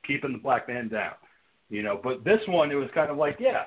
keeping 0.06 0.32
the 0.32 0.38
black 0.38 0.68
man 0.68 0.88
down. 0.88 1.14
You 1.70 1.82
know, 1.82 2.00
but 2.02 2.24
this 2.24 2.40
one 2.46 2.70
it 2.70 2.76
was 2.76 2.90
kind 2.94 3.10
of 3.10 3.16
like, 3.16 3.36
yeah, 3.40 3.64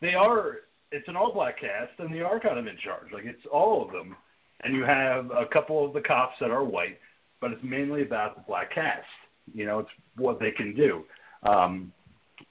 they 0.00 0.14
are. 0.14 0.58
It's 0.92 1.08
an 1.08 1.16
all 1.16 1.32
black 1.32 1.58
cast, 1.60 1.98
and 1.98 2.14
they 2.14 2.20
are 2.20 2.38
kind 2.38 2.58
of 2.58 2.66
in 2.66 2.76
charge. 2.78 3.12
Like 3.12 3.24
it's 3.24 3.46
all 3.50 3.84
of 3.84 3.92
them, 3.92 4.14
and 4.62 4.74
you 4.74 4.84
have 4.84 5.30
a 5.30 5.46
couple 5.46 5.84
of 5.84 5.92
the 5.92 6.00
cops 6.00 6.34
that 6.40 6.50
are 6.50 6.64
white, 6.64 6.98
but 7.40 7.50
it's 7.52 7.62
mainly 7.64 8.02
about 8.02 8.36
the 8.36 8.42
black 8.46 8.72
cast. 8.74 9.06
You 9.54 9.64
know, 9.66 9.78
it's 9.80 9.90
what 10.16 10.38
they 10.38 10.50
can 10.50 10.74
do. 10.74 11.04
Um, 11.44 11.92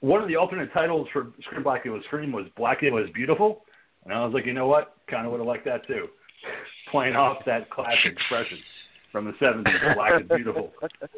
one 0.00 0.22
of 0.22 0.28
the 0.28 0.36
alternate 0.36 0.72
titles 0.72 1.08
for 1.12 1.32
Scream 1.42 1.62
Blacula 1.62 2.02
Scream 2.04 2.32
was 2.32 2.46
Blacula 2.58 3.04
is 3.04 3.10
Beautiful, 3.12 3.62
and 4.06 4.14
I 4.14 4.24
was 4.24 4.32
like, 4.32 4.46
you 4.46 4.52
know 4.52 4.68
what? 4.68 4.96
Kind 5.10 5.26
of 5.26 5.32
would 5.32 5.38
have 5.38 5.46
liked 5.46 5.64
that 5.64 5.86
too. 5.86 6.06
Playing 6.92 7.16
off 7.16 7.38
that 7.44 7.68
classic 7.70 7.98
expression 8.12 8.58
from 9.10 9.24
the 9.24 9.32
'70s, 9.32 9.94
Black 9.94 10.22
is 10.22 10.28
Beautiful. 10.28 10.72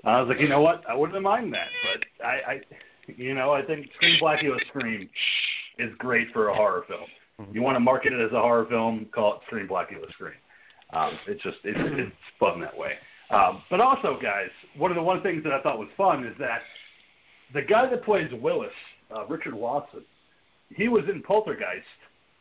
I 0.05 0.21
was 0.21 0.29
like, 0.29 0.41
you 0.41 0.49
know 0.49 0.63
what? 0.63 0.83
I 0.89 0.95
wouldn't 0.95 1.23
mind 1.23 1.53
that, 1.53 1.69
but 1.85 2.27
I, 2.27 2.53
I 2.53 2.61
you 3.07 3.35
know, 3.35 3.53
I 3.53 3.63
think 3.63 3.89
Scream 3.97 4.19
Blacula 4.23 4.57
Scream 4.69 5.09
is 5.79 5.91
great 5.99 6.29
for 6.33 6.49
a 6.49 6.55
horror 6.55 6.85
film. 6.89 7.53
You 7.53 7.63
want 7.63 7.77
to 7.77 7.81
market 7.81 8.13
it 8.13 8.25
as 8.25 8.33
a 8.33 8.41
horror 8.41 8.67
film, 8.69 9.07
call 9.15 9.35
it 9.35 9.41
Scream 9.47 9.69
Blacula 9.69 10.11
Scream. 10.13 10.33
Um, 10.93 11.13
it's 11.27 11.43
just 11.43 11.59
it's, 11.65 11.79
it's 11.79 12.13
fun 12.41 12.61
that 12.61 12.77
way. 12.77 12.93
Um, 13.31 13.63
but 13.71 13.81
also, 13.81 14.19
guys, 14.21 14.49
one 14.77 14.91
of 14.91 14.95
the 14.95 15.03
one 15.03 15.23
things 15.23 15.45
that 15.45 15.53
I 15.53 15.61
thought 15.61 15.79
was 15.79 15.89
fun 15.97 16.25
is 16.27 16.35
that 16.39 16.61
the 17.53 17.63
guy 17.63 17.89
that 17.89 18.05
plays 18.05 18.31
Willis, 18.33 18.71
uh, 19.15 19.27
Richard 19.27 19.55
Watson, 19.55 20.01
he 20.71 20.89
was 20.89 21.05
in 21.13 21.23
Poltergeist 21.23 21.85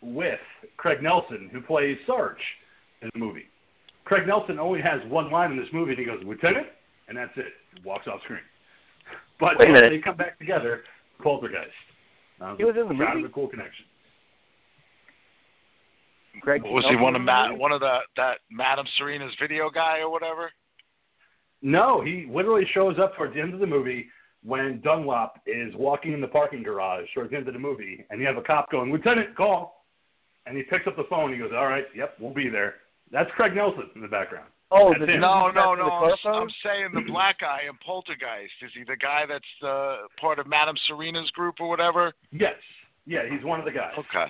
with 0.02 0.40
Craig 0.78 1.02
Nelson, 1.02 1.50
who 1.52 1.62
plays 1.62 1.98
Sarge 2.06 2.38
in 3.02 3.10
the 3.14 3.20
movie. 3.20 3.46
Craig 4.06 4.28
Nelson 4.28 4.60
only 4.60 4.82
has 4.82 5.02
one 5.10 5.32
line 5.32 5.52
in 5.52 5.58
this 5.58 5.68
movie, 5.74 5.92
and 5.92 6.00
he 6.00 6.06
goes, 6.06 6.22
"Lieutenant," 6.24 6.68
and 7.08 7.18
that's 7.18 7.36
it. 7.38 7.54
Walks 7.84 8.08
off 8.08 8.22
screen. 8.24 8.40
But 9.40 9.60
Wait 9.60 9.70
a 9.70 9.72
minute. 9.74 9.90
they 9.92 10.00
come 10.00 10.18
back 10.18 10.40
together, 10.40 10.82
Poltergeist. 11.22 11.70
He 12.58 12.64
was 12.64 12.76
in 12.76 12.88
the 12.88 12.96
kind 12.96 13.16
movie? 13.16 13.26
of 13.26 13.30
a 13.30 13.34
cool 13.34 13.48
connection. 13.48 13.86
Greg 16.42 16.64
Was 16.64 16.86
he 16.90 16.96
one 16.96 17.16
of 17.16 17.22
in 17.22 17.26
Matt, 17.26 17.58
one 17.58 17.72
of 17.72 17.80
the 17.80 18.00
that 18.16 18.38
Madame 18.52 18.86
Serena's 18.98 19.34
video 19.40 19.70
guy 19.70 20.00
or 20.00 20.10
whatever? 20.10 20.52
No, 21.62 22.02
he 22.02 22.28
literally 22.32 22.66
shows 22.74 22.98
up 23.00 23.16
towards 23.16 23.34
the 23.34 23.42
end 23.42 23.54
of 23.54 23.60
the 23.60 23.66
movie 23.68 24.08
when 24.44 24.80
Dunlop 24.82 25.40
is 25.48 25.74
walking 25.76 26.14
in 26.14 26.22
the 26.22 26.28
parking 26.28 26.62
garage 26.64 27.06
towards 27.14 27.32
the 27.32 27.38
end 27.38 27.48
of 27.48 27.54
the 27.54 27.60
movie, 27.60 28.06
and 28.10 28.20
you 28.22 28.28
have 28.28 28.38
a 28.38 28.42
cop 28.42 28.70
going, 28.72 28.92
Lieutenant, 28.92 29.36
call. 29.36 29.77
And 30.48 30.58
he 30.58 30.64
picks 30.64 30.88
up 30.88 30.96
the 30.96 31.06
phone. 31.10 31.32
And 31.32 31.34
he 31.34 31.40
goes, 31.40 31.52
All 31.56 31.68
right, 31.68 31.86
yep, 31.96 32.16
we'll 32.20 32.34
be 32.34 32.50
there. 32.50 32.76
That's 33.12 33.30
Craig 33.36 33.56
Nelson 33.56 33.90
in 33.96 34.02
the 34.02 34.08
background. 34.08 34.48
Oh, 34.70 34.90
That's 34.90 35.12
the. 35.12 35.18
No, 35.18 35.50
no, 35.50 35.76
that's 35.78 36.24
no. 36.26 36.32
I'm, 36.32 36.44
I'm 36.44 36.50
saying 36.62 36.90
the 36.94 37.10
black 37.10 37.40
guy 37.40 37.62
in 37.70 37.78
Poltergeist. 37.86 38.52
Is 38.62 38.72
he 38.74 38.84
the 38.84 38.98
guy 38.98 39.24
that's 39.28 39.46
uh, 39.66 40.08
part 40.20 40.40
of 40.40 40.48
Madame 40.48 40.76
Serena's 40.88 41.32
group 41.32 41.56
or 41.60 41.70
whatever? 41.70 42.14
Yes. 42.32 42.56
Yeah, 43.06 43.22
he's 43.32 43.44
one 43.46 43.60
of 43.60 43.66
the 43.66 43.72
guys. 43.72 43.94
Okay. 43.98 44.26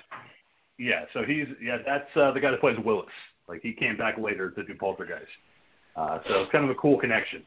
Yeah, 0.78 1.06
so 1.12 1.24
he's 1.26 1.46
yeah, 1.60 1.78
that's 1.84 2.08
uh, 2.14 2.30
the 2.32 2.38
guy 2.38 2.52
that 2.52 2.60
plays 2.60 2.76
Willis. 2.84 3.06
Like 3.48 3.62
he 3.62 3.72
came 3.72 3.96
back 3.96 4.16
later 4.16 4.50
to 4.52 4.62
do 4.62 4.74
Poltergeist. 4.78 5.26
Uh, 5.96 6.20
so 6.28 6.42
it's 6.42 6.52
kind 6.52 6.64
of 6.64 6.70
a 6.70 6.76
cool 6.76 6.96
connection 6.96 7.42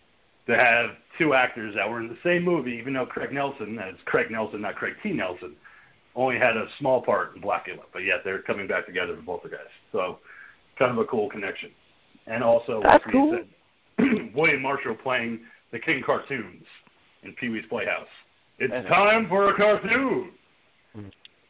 to 0.48 0.58
have 0.58 0.90
two 1.18 1.34
actors 1.34 1.74
that 1.78 1.90
were 1.90 2.02
in 2.02 2.10
the 2.10 2.18
same 2.24 2.44
movie, 2.44 2.72
even 2.72 2.94
though 2.94 3.06
Craig 3.06 3.32
Nelson, 3.32 3.80
as 3.80 3.96
Craig 4.06 4.28
Nelson, 4.30 4.62
not 4.62 4.76
Craig 4.76 4.94
T. 5.02 5.12
Nelson, 5.14 5.56
only 6.16 6.38
had 6.38 6.58
a 6.58 6.66
small 6.80 7.02
part 7.02 7.36
in 7.36 7.42
Blacula, 7.42 7.84
but 7.94 8.00
yet 8.00 8.18
they're 8.24 8.42
coming 8.42 8.68
back 8.68 8.86
together 8.86 9.16
for 9.16 9.22
Poltergeist. 9.24 9.70
So 9.92 10.20
kind 10.78 10.92
of 10.92 10.98
a 10.98 11.06
cool 11.06 11.30
connection. 11.30 11.70
and 12.28 12.44
also 12.44 12.82
That's 12.84 13.04
like 13.06 13.14
cool. 13.14 13.38
said, 13.98 14.32
William 14.36 14.62
Marshall 14.62 14.96
playing 15.02 15.42
the 15.72 15.80
King 15.80 16.02
cartoons 16.06 16.64
in 17.24 17.34
Pee 17.34 17.50
Wee's 17.50 17.64
Playhouse. 17.70 18.08
It's 18.60 18.74
And- 18.74 18.86
uh, 18.86 18.90
time 18.90 19.28
for 19.30 19.50
a 19.50 19.56
cartoon. 19.58 20.32
Oh 20.96 21.00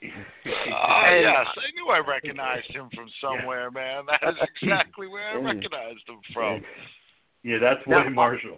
And- 0.03 1.21
yes, 1.23 1.47
I 1.47 1.71
knew 1.75 1.89
I 1.91 1.99
recognized 1.99 2.69
him 2.71 2.89
from 2.95 3.07
somewhere, 3.21 3.69
man. 3.71 4.03
That 4.07 4.29
is 4.29 4.35
exactly 4.61 5.07
where 5.07 5.29
I 5.31 5.35
recognized 5.41 6.07
him 6.07 6.19
from. 6.33 6.61
yeah, 7.43 7.57
that's 7.61 7.81
Now, 7.87 7.97
William 7.97 8.15
Marshall. 8.15 8.57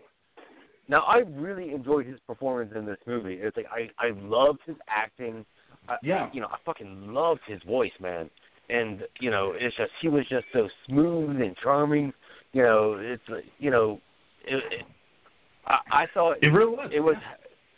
Now 0.88 1.02
I 1.02 1.20
really 1.30 1.72
enjoyed 1.74 2.06
his 2.06 2.20
performance 2.28 2.72
in 2.76 2.86
this 2.86 2.98
movie. 3.08 3.36
It's 3.36 3.56
like 3.58 3.68
I 3.72 3.90
I 4.06 4.12
loved 4.22 4.60
his 4.66 4.76
acting. 4.90 5.46
I, 5.90 5.98
Yeah. 6.02 6.30
you 6.34 6.42
know 6.42 6.48
I 6.48 6.58
fucking 6.66 7.14
loved 7.14 7.42
his 7.48 7.62
voice, 7.64 7.92
man. 8.00 8.30
And 8.70 9.06
you 9.20 9.30
know 9.30 9.54
it's 9.56 9.76
just 9.76 9.92
he 10.02 10.08
was 10.10 10.26
just 10.30 10.46
so 10.54 10.70
smooth 10.88 11.42
and 11.42 11.56
charming. 11.58 12.14
You 12.54 12.64
know 12.64 12.98
it's 13.00 13.46
you 13.60 13.72
know 13.72 14.00
it, 14.46 14.64
it, 14.72 14.86
I 15.68 15.78
I 15.92 16.08
thought 16.14 16.38
It 16.42 16.48
really 16.48 16.76
was. 16.76 16.90
it 16.94 17.00
was 17.00 17.16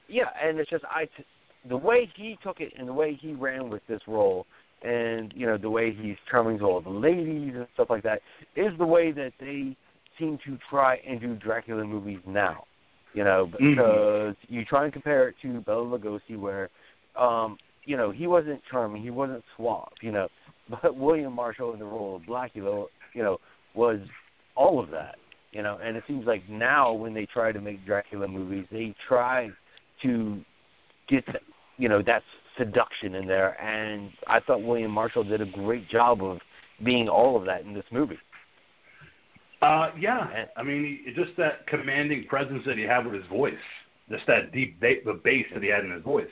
yeah, 0.07 0.29
and 0.41 0.59
it's 0.59 0.69
just 0.69 0.85
I 0.85 1.05
t- 1.05 1.25
the 1.67 1.77
way 1.77 2.09
he 2.15 2.37
took 2.43 2.59
it 2.59 2.73
and 2.77 2.87
the 2.87 2.93
way 2.93 3.15
he 3.19 3.33
ran 3.33 3.69
with 3.69 3.81
this 3.87 4.01
role 4.07 4.45
and 4.83 5.33
you 5.35 5.47
know 5.47 5.57
the 5.57 5.69
way 5.69 5.93
he's 5.93 6.17
charming 6.29 6.59
to 6.59 6.65
all 6.65 6.81
the 6.81 6.89
ladies 6.89 7.53
and 7.55 7.65
stuff 7.73 7.89
like 7.89 8.03
that 8.03 8.21
is 8.55 8.71
the 8.77 8.85
way 8.85 9.11
that 9.11 9.33
they 9.39 9.75
seem 10.19 10.37
to 10.45 10.57
try 10.69 10.97
and 11.07 11.19
do 11.19 11.35
Dracula 11.35 11.83
movies 11.83 12.19
now. 12.25 12.65
You 13.13 13.23
know, 13.23 13.47
Mhm. 13.47 13.75
because 13.75 14.35
you 14.49 14.65
try 14.65 14.83
and 14.83 14.93
compare 14.93 15.29
it 15.29 15.35
to 15.41 15.61
Bela 15.61 15.85
Lugosi, 15.85 16.37
where 16.37 16.69
um, 17.15 17.57
you 17.85 17.97
know 17.97 18.11
he 18.11 18.27
wasn't 18.27 18.61
charming, 18.69 19.01
he 19.01 19.09
wasn't 19.09 19.43
suave, 19.55 19.91
you 20.01 20.11
know, 20.11 20.27
but 20.81 20.95
William 20.95 21.33
Marshall 21.33 21.73
in 21.73 21.79
the 21.79 21.85
role 21.85 22.15
of 22.15 22.23
Blacula, 22.23 22.85
you 23.13 23.23
know, 23.23 23.37
was 23.73 23.99
all 24.55 24.79
of 24.81 24.89
that. 24.91 25.15
You 25.51 25.63
know, 25.63 25.79
and 25.81 25.95
it 25.95 26.03
seems 26.05 26.25
like 26.25 26.43
now 26.49 26.91
when 26.91 27.13
they 27.13 27.25
try 27.25 27.53
to 27.53 27.61
make 27.61 27.85
Dracula 27.85 28.27
movies, 28.27 28.65
they 28.71 28.93
try 29.07 29.49
to 30.03 30.41
get 31.07 31.23
you 31.77 31.87
know 31.87 32.01
that 32.05 32.23
seduction 32.57 33.15
in 33.15 33.27
there, 33.27 33.59
and 33.61 34.09
I 34.27 34.39
thought 34.41 34.61
William 34.61 34.91
Marshall 34.91 35.23
did 35.23 35.41
a 35.41 35.45
great 35.45 35.89
job 35.89 36.23
of 36.23 36.39
being 36.83 37.07
all 37.07 37.37
of 37.37 37.45
that 37.45 37.61
in 37.61 37.73
this 37.73 37.85
movie. 37.91 38.17
Uh, 39.61 39.89
yeah. 39.99 40.45
I 40.57 40.63
mean, 40.63 40.99
he, 41.05 41.13
just 41.13 41.35
that 41.37 41.65
commanding 41.67 42.25
presence 42.27 42.63
that 42.65 42.77
he 42.77 42.83
had 42.83 43.05
with 43.05 43.15
his 43.15 43.25
voice, 43.27 43.53
just 44.09 44.23
that 44.27 44.51
deep 44.51 44.79
ba- 44.79 45.01
the 45.05 45.19
bass 45.23 45.45
that 45.53 45.63
he 45.63 45.69
had 45.69 45.85
in 45.85 45.91
his 45.91 46.03
voice. 46.03 46.27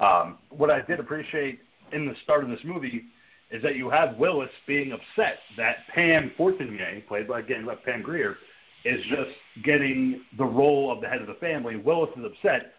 Um, 0.00 0.38
what 0.50 0.70
I 0.70 0.80
did 0.82 1.00
appreciate 1.00 1.60
in 1.92 2.06
the 2.06 2.14
start 2.24 2.44
of 2.44 2.50
this 2.50 2.60
movie 2.64 3.04
is 3.50 3.62
that 3.62 3.76
you 3.76 3.88
have 3.90 4.16
Willis 4.16 4.50
being 4.66 4.92
upset 4.92 5.38
that 5.56 5.76
Pam 5.94 6.32
Fortunier, 6.36 7.02
played 7.06 7.28
by 7.28 7.40
again 7.40 7.66
by 7.66 7.74
Pam 7.76 8.02
Grier, 8.02 8.36
is 8.84 9.00
just 9.08 9.64
getting 9.64 10.22
the 10.36 10.44
role 10.44 10.92
of 10.92 11.00
the 11.00 11.08
head 11.08 11.20
of 11.20 11.26
the 11.26 11.34
family. 11.34 11.76
Willis 11.76 12.10
is 12.18 12.24
upset, 12.24 12.72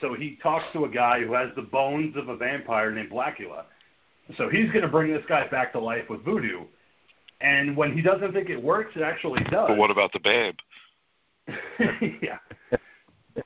so 0.00 0.14
he 0.14 0.38
talks 0.42 0.64
to 0.72 0.84
a 0.84 0.88
guy 0.88 1.20
who 1.20 1.32
has 1.34 1.48
the 1.56 1.62
bones 1.62 2.16
of 2.16 2.28
a 2.28 2.36
vampire 2.36 2.90
named 2.90 3.10
Blacula. 3.10 3.64
So 4.38 4.48
he's 4.48 4.70
going 4.70 4.82
to 4.82 4.88
bring 4.88 5.12
this 5.12 5.22
guy 5.28 5.46
back 5.48 5.72
to 5.72 5.80
life 5.80 6.04
with 6.08 6.24
voodoo. 6.24 6.64
And 7.40 7.76
when 7.76 7.92
he 7.92 8.00
doesn't 8.00 8.32
think 8.32 8.48
it 8.48 8.60
works, 8.60 8.92
it 8.96 9.02
actually 9.02 9.40
does. 9.50 9.68
But 9.68 9.76
what 9.76 9.90
about 9.90 10.12
the 10.12 10.20
babe? 10.20 10.54
yeah. 12.22 12.38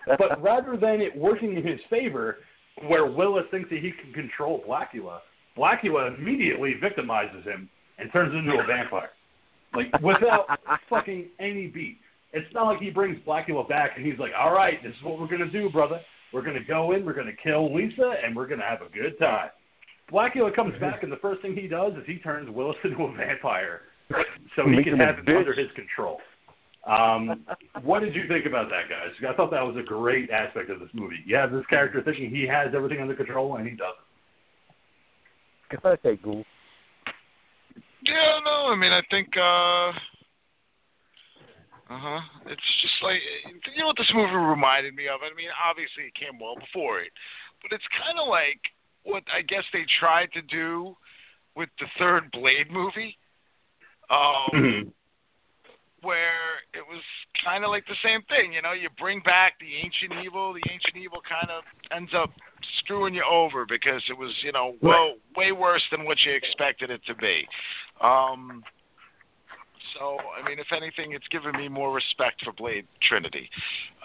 But 0.07 0.41
rather 0.41 0.77
than 0.77 1.01
it 1.01 1.17
working 1.17 1.57
in 1.57 1.67
his 1.67 1.81
favor, 1.91 2.39
where 2.87 3.07
Willis 3.07 3.45
thinks 3.51 3.71
that 3.71 3.81
he 3.81 3.93
can 3.93 4.13
control 4.13 4.63
Blacula, 4.69 5.21
Blacula 5.57 6.17
immediately 6.17 6.75
victimizes 6.83 7.45
him 7.45 7.69
and 7.99 8.13
turns 8.13 8.33
him 8.33 8.41
into 8.49 8.63
a 8.63 8.67
vampire. 8.67 9.11
Like 9.75 9.93
without 10.01 10.47
fucking 10.91 11.29
any 11.41 11.67
beat. 11.67 11.99
It's 12.33 12.53
not 12.55 12.65
like 12.67 12.79
he 12.81 12.91
brings 12.91 13.19
Blacula 13.27 13.69
back 13.69 13.93
and 13.97 14.05
he's 14.05 14.19
like, 14.19 14.33
"All 14.39 14.53
right, 14.53 14.83
this 14.83 14.93
is 14.93 15.03
what 15.03 15.19
we're 15.19 15.29
gonna 15.29 15.51
do, 15.51 15.71
brother. 15.71 16.01
We're 16.33 16.43
gonna 16.43 16.65
go 16.67 16.93
in, 16.93 17.05
we're 17.05 17.15
gonna 17.15 17.33
kill 17.43 17.75
Lisa, 17.75 18.15
and 18.23 18.37
we're 18.37 18.47
gonna 18.47 18.69
have 18.69 18.83
a 18.83 18.91
good 18.91 19.19
time." 19.19 19.49
Blacula 20.13 20.55
comes 20.55 20.75
back 20.81 21.03
and 21.03 21.13
the 21.13 21.17
first 21.17 21.43
thing 21.43 21.57
he 21.57 21.69
does 21.69 21.93
is 21.95 22.03
he 22.07 22.17
turns 22.19 22.51
Willis 22.51 22.77
into 22.85 23.03
a 23.03 23.13
vampire, 23.15 23.83
so 24.57 24.65
he 24.65 24.77
Make 24.77 24.85
can 24.85 24.99
have 24.99 25.19
him 25.19 25.25
bitch. 25.25 25.37
under 25.39 25.55
his 25.55 25.71
control. 25.75 26.19
Um, 26.89 27.45
what 27.83 28.01
did 28.01 28.15
you 28.15 28.27
think 28.29 28.47
about 28.47 28.71
that, 28.71 28.89
guys? 28.89 29.11
I 29.29 29.35
thought 29.35 29.51
that 29.51 29.63
was 29.63 29.77
a 29.77 29.83
great 29.83 30.31
aspect 30.31 30.71
of 30.71 30.81
this 30.81 30.89
movie. 30.95 31.19
You 31.27 31.37
have 31.37 31.53
this 31.53 31.67
character 31.67 32.01
thinking 32.03 32.31
he 32.31 32.47
has 32.47 32.69
everything 32.75 33.01
under 33.01 33.15
control 33.15 33.57
and 33.57 33.69
he 33.69 33.77
doesn't. 33.77 33.95
okay, 35.85 36.19
cool. 36.25 36.45
Yeah, 38.03 38.39
no, 38.43 38.69
I 38.73 38.77
mean, 38.77 38.93
I 38.93 39.03
think, 39.11 39.29
uh, 39.37 39.89
uh 41.91 41.99
huh. 41.99 42.21
It's 42.47 42.63
just 42.81 42.95
like, 43.03 43.21
you 43.75 43.83
know 43.83 43.89
what 43.89 43.97
this 43.99 44.11
movie 44.15 44.33
reminded 44.33 44.95
me 44.95 45.09
of? 45.09 45.21
I 45.21 45.35
mean, 45.37 45.49
obviously 45.69 46.05
it 46.05 46.15
came 46.15 46.39
well 46.41 46.55
before 46.55 47.01
it, 47.01 47.13
but 47.63 47.73
it's 47.73 47.85
kind 48.03 48.19
of 48.19 48.29
like 48.29 48.61
what 49.03 49.25
I 49.35 49.43
guess 49.43 49.65
they 49.73 49.85
tried 50.01 50.33
to 50.33 50.43
do 50.43 50.97
with 51.55 51.69
the 51.81 51.87
third 51.99 52.31
Blade 52.33 52.71
movie. 52.71 53.19
Um, 54.11 54.93
where 56.03 56.63
it 56.75 56.85
was 56.89 57.03
kind 57.45 57.65
of 57.65 57.71
like 57.71 57.85
the 57.87 57.97
same 58.05 58.23
thing. 58.29 58.53
You 58.53 58.63
know, 58.63 58.73
you 58.73 58.89
bring 58.99 59.21
back 59.21 59.55
the 59.61 59.77
ancient 59.77 60.25
evil. 60.25 60.53
The 60.53 60.63
ancient 60.71 60.97
evil 60.97 61.21
kind 61.29 61.51
of 61.51 61.65
ends 61.95 62.13
up 62.15 62.31
screwing 62.79 63.15
you 63.15 63.25
over 63.29 63.67
because 63.67 64.03
it 64.09 64.17
was, 64.17 64.33
you 64.43 64.53
know, 64.53 64.75
well, 64.83 65.15
way 65.37 65.53
worse 65.53 65.83
than 65.91 66.05
what 66.05 66.19
you 66.25 66.33
expected 66.33 66.91
it 66.91 67.01
to 67.07 67.15
be. 67.15 67.47
Um, 68.01 68.63
so, 69.99 70.19
I 70.39 70.47
mean, 70.49 70.59
if 70.59 70.67
anything, 70.77 71.13
it's 71.13 71.27
given 71.29 71.53
me 71.53 71.69
more 71.69 71.93
respect 71.93 72.45
for 72.45 72.53
Blade 72.53 72.87
Trinity. 73.03 73.49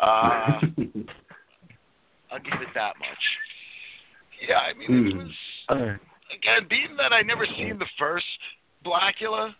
Uh, 0.02 0.60
I'll 2.32 2.40
give 2.40 2.61
it 2.61 2.70
that 2.74 2.94
much. 2.98 3.24
Yeah, 4.48 4.57
I 4.57 4.74
mean, 4.74 5.07
it 5.07 5.14
Hmm. 5.14 5.20
was 5.20 5.32
again, 6.34 6.68
being 6.70 6.95
that 6.98 7.14
I 7.14 7.22
never 7.22 7.45
seen 7.45 7.78
the 7.78 7.88
first 7.98 8.26
Blackula, 8.84 9.53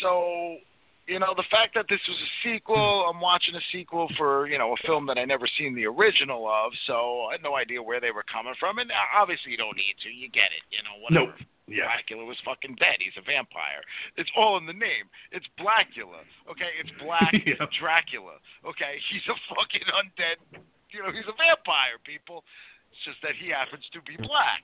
so 0.00 0.56
you 1.06 1.18
know 1.18 1.34
the 1.36 1.44
fact 1.50 1.74
that 1.74 1.86
this 1.88 2.00
was 2.08 2.16
a 2.16 2.30
sequel, 2.42 3.06
I'm 3.08 3.20
watching 3.20 3.54
a 3.54 3.64
sequel 3.72 4.08
for 4.16 4.46
you 4.48 4.58
know 4.58 4.72
a 4.72 4.86
film 4.86 5.06
that 5.06 5.18
I 5.18 5.24
never 5.24 5.46
seen 5.58 5.74
the 5.74 5.86
original 5.86 6.48
of, 6.48 6.72
so 6.86 7.28
I 7.28 7.32
had 7.32 7.42
no 7.42 7.56
idea 7.56 7.82
where 7.82 8.00
they 8.00 8.10
were 8.10 8.24
coming 8.24 8.54
from, 8.58 8.78
and 8.78 8.90
obviously 9.14 9.52
you 9.52 9.58
don't 9.58 9.76
need 9.76 9.96
to, 10.02 10.08
you 10.08 10.30
get 10.30 10.48
it, 10.52 10.64
you 10.70 10.80
know 10.82 10.96
whatever. 11.02 11.36
Nope. 11.38 11.48
Yeah. 11.66 11.88
Blacula 11.88 12.28
was 12.28 12.36
fucking 12.44 12.76
dead. 12.76 13.00
He's 13.00 13.16
a 13.16 13.24
vampire. 13.24 13.80
It's 14.20 14.28
all 14.36 14.58
in 14.60 14.66
the 14.68 14.76
name. 14.76 15.08
It's 15.32 15.48
Blacula. 15.56 16.20
Okay, 16.44 16.68
it's 16.76 16.92
Black 17.00 17.32
Yeah. 17.48 17.64
Dracula. 17.80 18.36
Okay, 18.68 19.00
he's 19.08 19.24
a 19.32 19.36
fucking 19.48 19.88
undead. 19.96 20.60
You 20.92 21.02
know, 21.02 21.10
he's 21.10 21.24
a 21.24 21.36
vampire. 21.40 21.96
People. 22.04 22.44
It's 22.92 23.00
just 23.08 23.20
that 23.24 23.32
he 23.40 23.48
happens 23.48 23.82
to 23.96 24.00
be 24.04 24.14
black. 24.20 24.62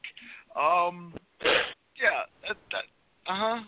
Um, 0.54 1.16
yeah. 1.96 2.28
That, 2.46 2.60
that, 2.70 2.86
uh 3.26 3.34
huh. 3.34 3.60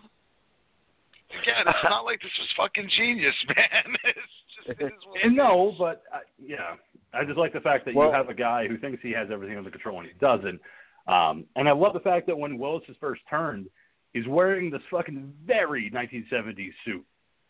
Again, 1.41 1.65
it's 1.67 1.79
not 1.85 2.05
like 2.05 2.21
this 2.21 2.31
was 2.39 2.49
fucking 2.57 2.89
genius, 2.97 3.35
man. 3.49 3.97
It's 4.05 4.67
just 4.67 4.81
it 4.81 4.85
is 4.87 4.93
what 5.07 5.21
it 5.21 5.25
And 5.25 5.33
is. 5.33 5.37
no, 5.39 5.75
but 5.79 6.03
uh, 6.15 6.19
yeah, 6.41 6.75
I 7.15 7.25
just 7.25 7.39
like 7.39 7.53
the 7.53 7.61
fact 7.61 7.85
that 7.87 7.95
Well- 7.95 8.09
you 8.09 8.15
have 8.15 8.29
a 8.29 8.35
guy 8.35 8.67
who 8.69 8.79
thinks 8.79 9.01
he 9.03 9.13
has 9.13 9.29
everything 9.33 9.57
under 9.59 9.71
control 9.71 9.99
and 10.01 10.09
he 10.09 10.15
doesn't. 10.19 10.61
Um, 11.09 11.45
and 11.57 11.69
I 11.69 11.73
love 11.73 11.95
the 11.95 12.01
fact 12.01 12.27
that 12.29 12.39
when 12.39 12.59
Willis 12.59 12.85
is 12.89 12.97
first 13.01 13.23
turned, 13.29 13.67
he's 14.13 14.27
wearing 14.29 14.71
this 14.71 14.83
fucking 14.91 15.33
very 15.47 15.91
1970s 15.91 16.71
suit 16.85 17.05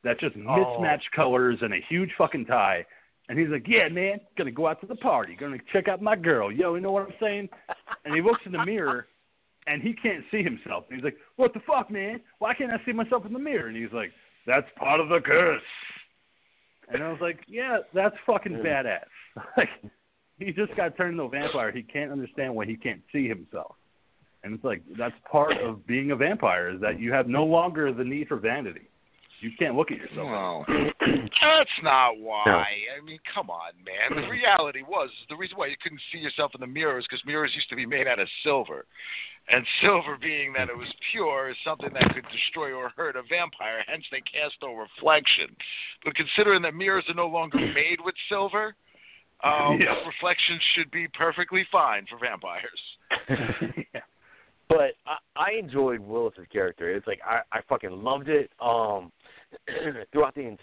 that 0.04 0.18
just 0.20 0.34
mismatched 0.36 1.10
colors 1.14 1.59
and 1.60 1.74
a 1.74 1.78
huge 1.88 2.10
fucking 2.16 2.46
tie. 2.46 2.84
And 3.28 3.38
he's 3.38 3.48
like, 3.50 3.68
"Yeah, 3.68 3.88
man, 3.88 4.20
gonna 4.36 4.50
go 4.50 4.66
out 4.66 4.80
to 4.80 4.86
the 4.86 4.96
party, 4.96 5.36
gonna 5.38 5.59
check 5.72 5.86
out 5.86 6.02
my 6.02 6.16
girl, 6.16 6.50
yo, 6.50 6.74
you 6.74 6.80
know 6.80 6.90
what 6.90 7.04
I'm 7.06 7.14
saying?" 7.20 7.48
And 8.04 8.14
he 8.14 8.20
looks 8.20 8.40
in 8.46 8.52
the 8.52 8.64
mirror, 8.64 9.06
and 9.66 9.82
he 9.82 9.93
can't 9.93 10.24
see 10.30 10.43
himself. 10.43 10.84
And 10.89 10.97
he's 10.97 11.05
like, 11.05 11.16
"What 11.36 11.55
the 11.55 11.60
fuck, 11.60 11.90
man? 11.90 12.20
Why 12.39 12.55
can't 12.55 12.72
I 12.72 12.84
see 12.84 12.93
myself 12.93 13.24
in 13.26 13.32
the 13.32 13.39
mirror?" 13.39 13.68
And 13.68 13.76
he's 13.76 13.93
like, 13.93 14.12
"That's 14.47 14.66
part 14.76 15.01
of 15.01 15.09
the 15.09 15.20
curse." 15.20 15.62
And 16.89 17.02
I 17.02 17.10
was 17.10 17.20
like, 17.20 17.40
"Yeah, 17.47 17.78
that's 17.94 18.16
fucking 18.26 18.59
badass." 18.59 19.05
Like, 19.56 19.70
he 20.39 20.52
just 20.52 20.76
got 20.76 20.94
turned 20.97 21.12
into 21.12 21.22
a 21.22 21.28
vampire. 21.28 21.72
He 21.72 21.82
can't 21.82 22.12
understand 22.12 22.55
why 22.55 22.66
he 22.66 22.76
can't 22.76 23.01
see 23.12 23.26
himself. 23.28 23.76
And 24.44 24.55
it's 24.55 24.64
like 24.64 24.82
that's 24.98 25.14
part 25.30 25.56
of 25.59 25.86
being 25.86 26.10
a 26.10 26.16
vampire 26.16 26.68
is 26.68 26.80
that 26.80 26.98
you 27.01 27.12
have 27.12 27.28
no 27.28 27.44
longer 27.44 27.93
the 27.93 28.05
need 28.05 28.28
for 28.28 28.36
vanity. 28.36 28.89
You 29.43 29.51
can't 29.59 29.74
look 29.74 29.90
at 29.90 29.98
yourself. 29.98 30.16
No, 30.28 30.64
that's 31.43 31.70
not 31.82 32.16
why. 32.19 32.64
I 32.97 33.05
mean, 33.05 33.19
come 33.35 33.51
on, 33.51 33.73
man. 33.85 34.23
The 34.23 34.28
reality 34.31 34.82
was 34.82 35.10
the 35.28 35.36
reason 35.36 35.56
why 35.59 35.66
you 35.66 35.77
couldn't 35.82 36.01
see 36.12 36.19
yourself 36.19 36.52
in 36.55 36.60
the 36.60 36.66
mirror 36.66 36.98
is 36.98 37.05
because 37.10 37.24
mirrors 37.27 37.51
used 37.55 37.69
to 37.70 37.77
be 37.77 37.85
made 37.85 38.06
out 38.06 38.20
of 38.20 38.28
silver, 38.44 38.85
and 39.48 39.66
silver, 39.82 40.16
being 40.20 40.52
that 40.52 40.69
it 40.69 40.77
was 40.77 40.86
pure, 41.10 41.51
is 41.51 41.56
something 41.64 41.90
that 41.93 42.14
could 42.14 42.24
destroy 42.31 42.73
or 42.73 42.90
hurt 42.97 43.16
a 43.16 43.23
vampire. 43.28 43.82
Hence, 43.89 44.05
they 44.12 44.20
cast 44.20 44.55
no 44.62 44.74
reflection. 44.74 45.55
But 46.05 46.14
considering 46.14 46.62
that 46.62 46.74
mirrors 46.74 47.05
are 47.09 47.14
no 47.14 47.27
longer 47.27 47.59
made 47.59 47.98
with 48.05 48.14
silver, 48.28 48.77
um, 49.43 49.81
Yeah. 49.81 49.98
reflections 50.06 50.62
should 50.77 50.90
be 50.93 51.09
perfectly 51.09 51.66
fine 51.73 52.06
for 52.09 52.16
vampires. 52.19 52.81
yeah. 53.93 54.01
but 54.69 54.93
I, 55.05 55.16
I 55.35 55.51
enjoyed 55.59 55.98
Willis's 55.98 56.47
character. 56.52 56.94
It's 56.94 57.09
like 57.09 57.20
I, 57.27 57.40
I 57.51 57.60
fucking 57.69 57.90
loved 57.90 58.28
it. 58.28 58.51
Um, 58.60 59.10
throughout 60.12 60.34
the 60.34 60.56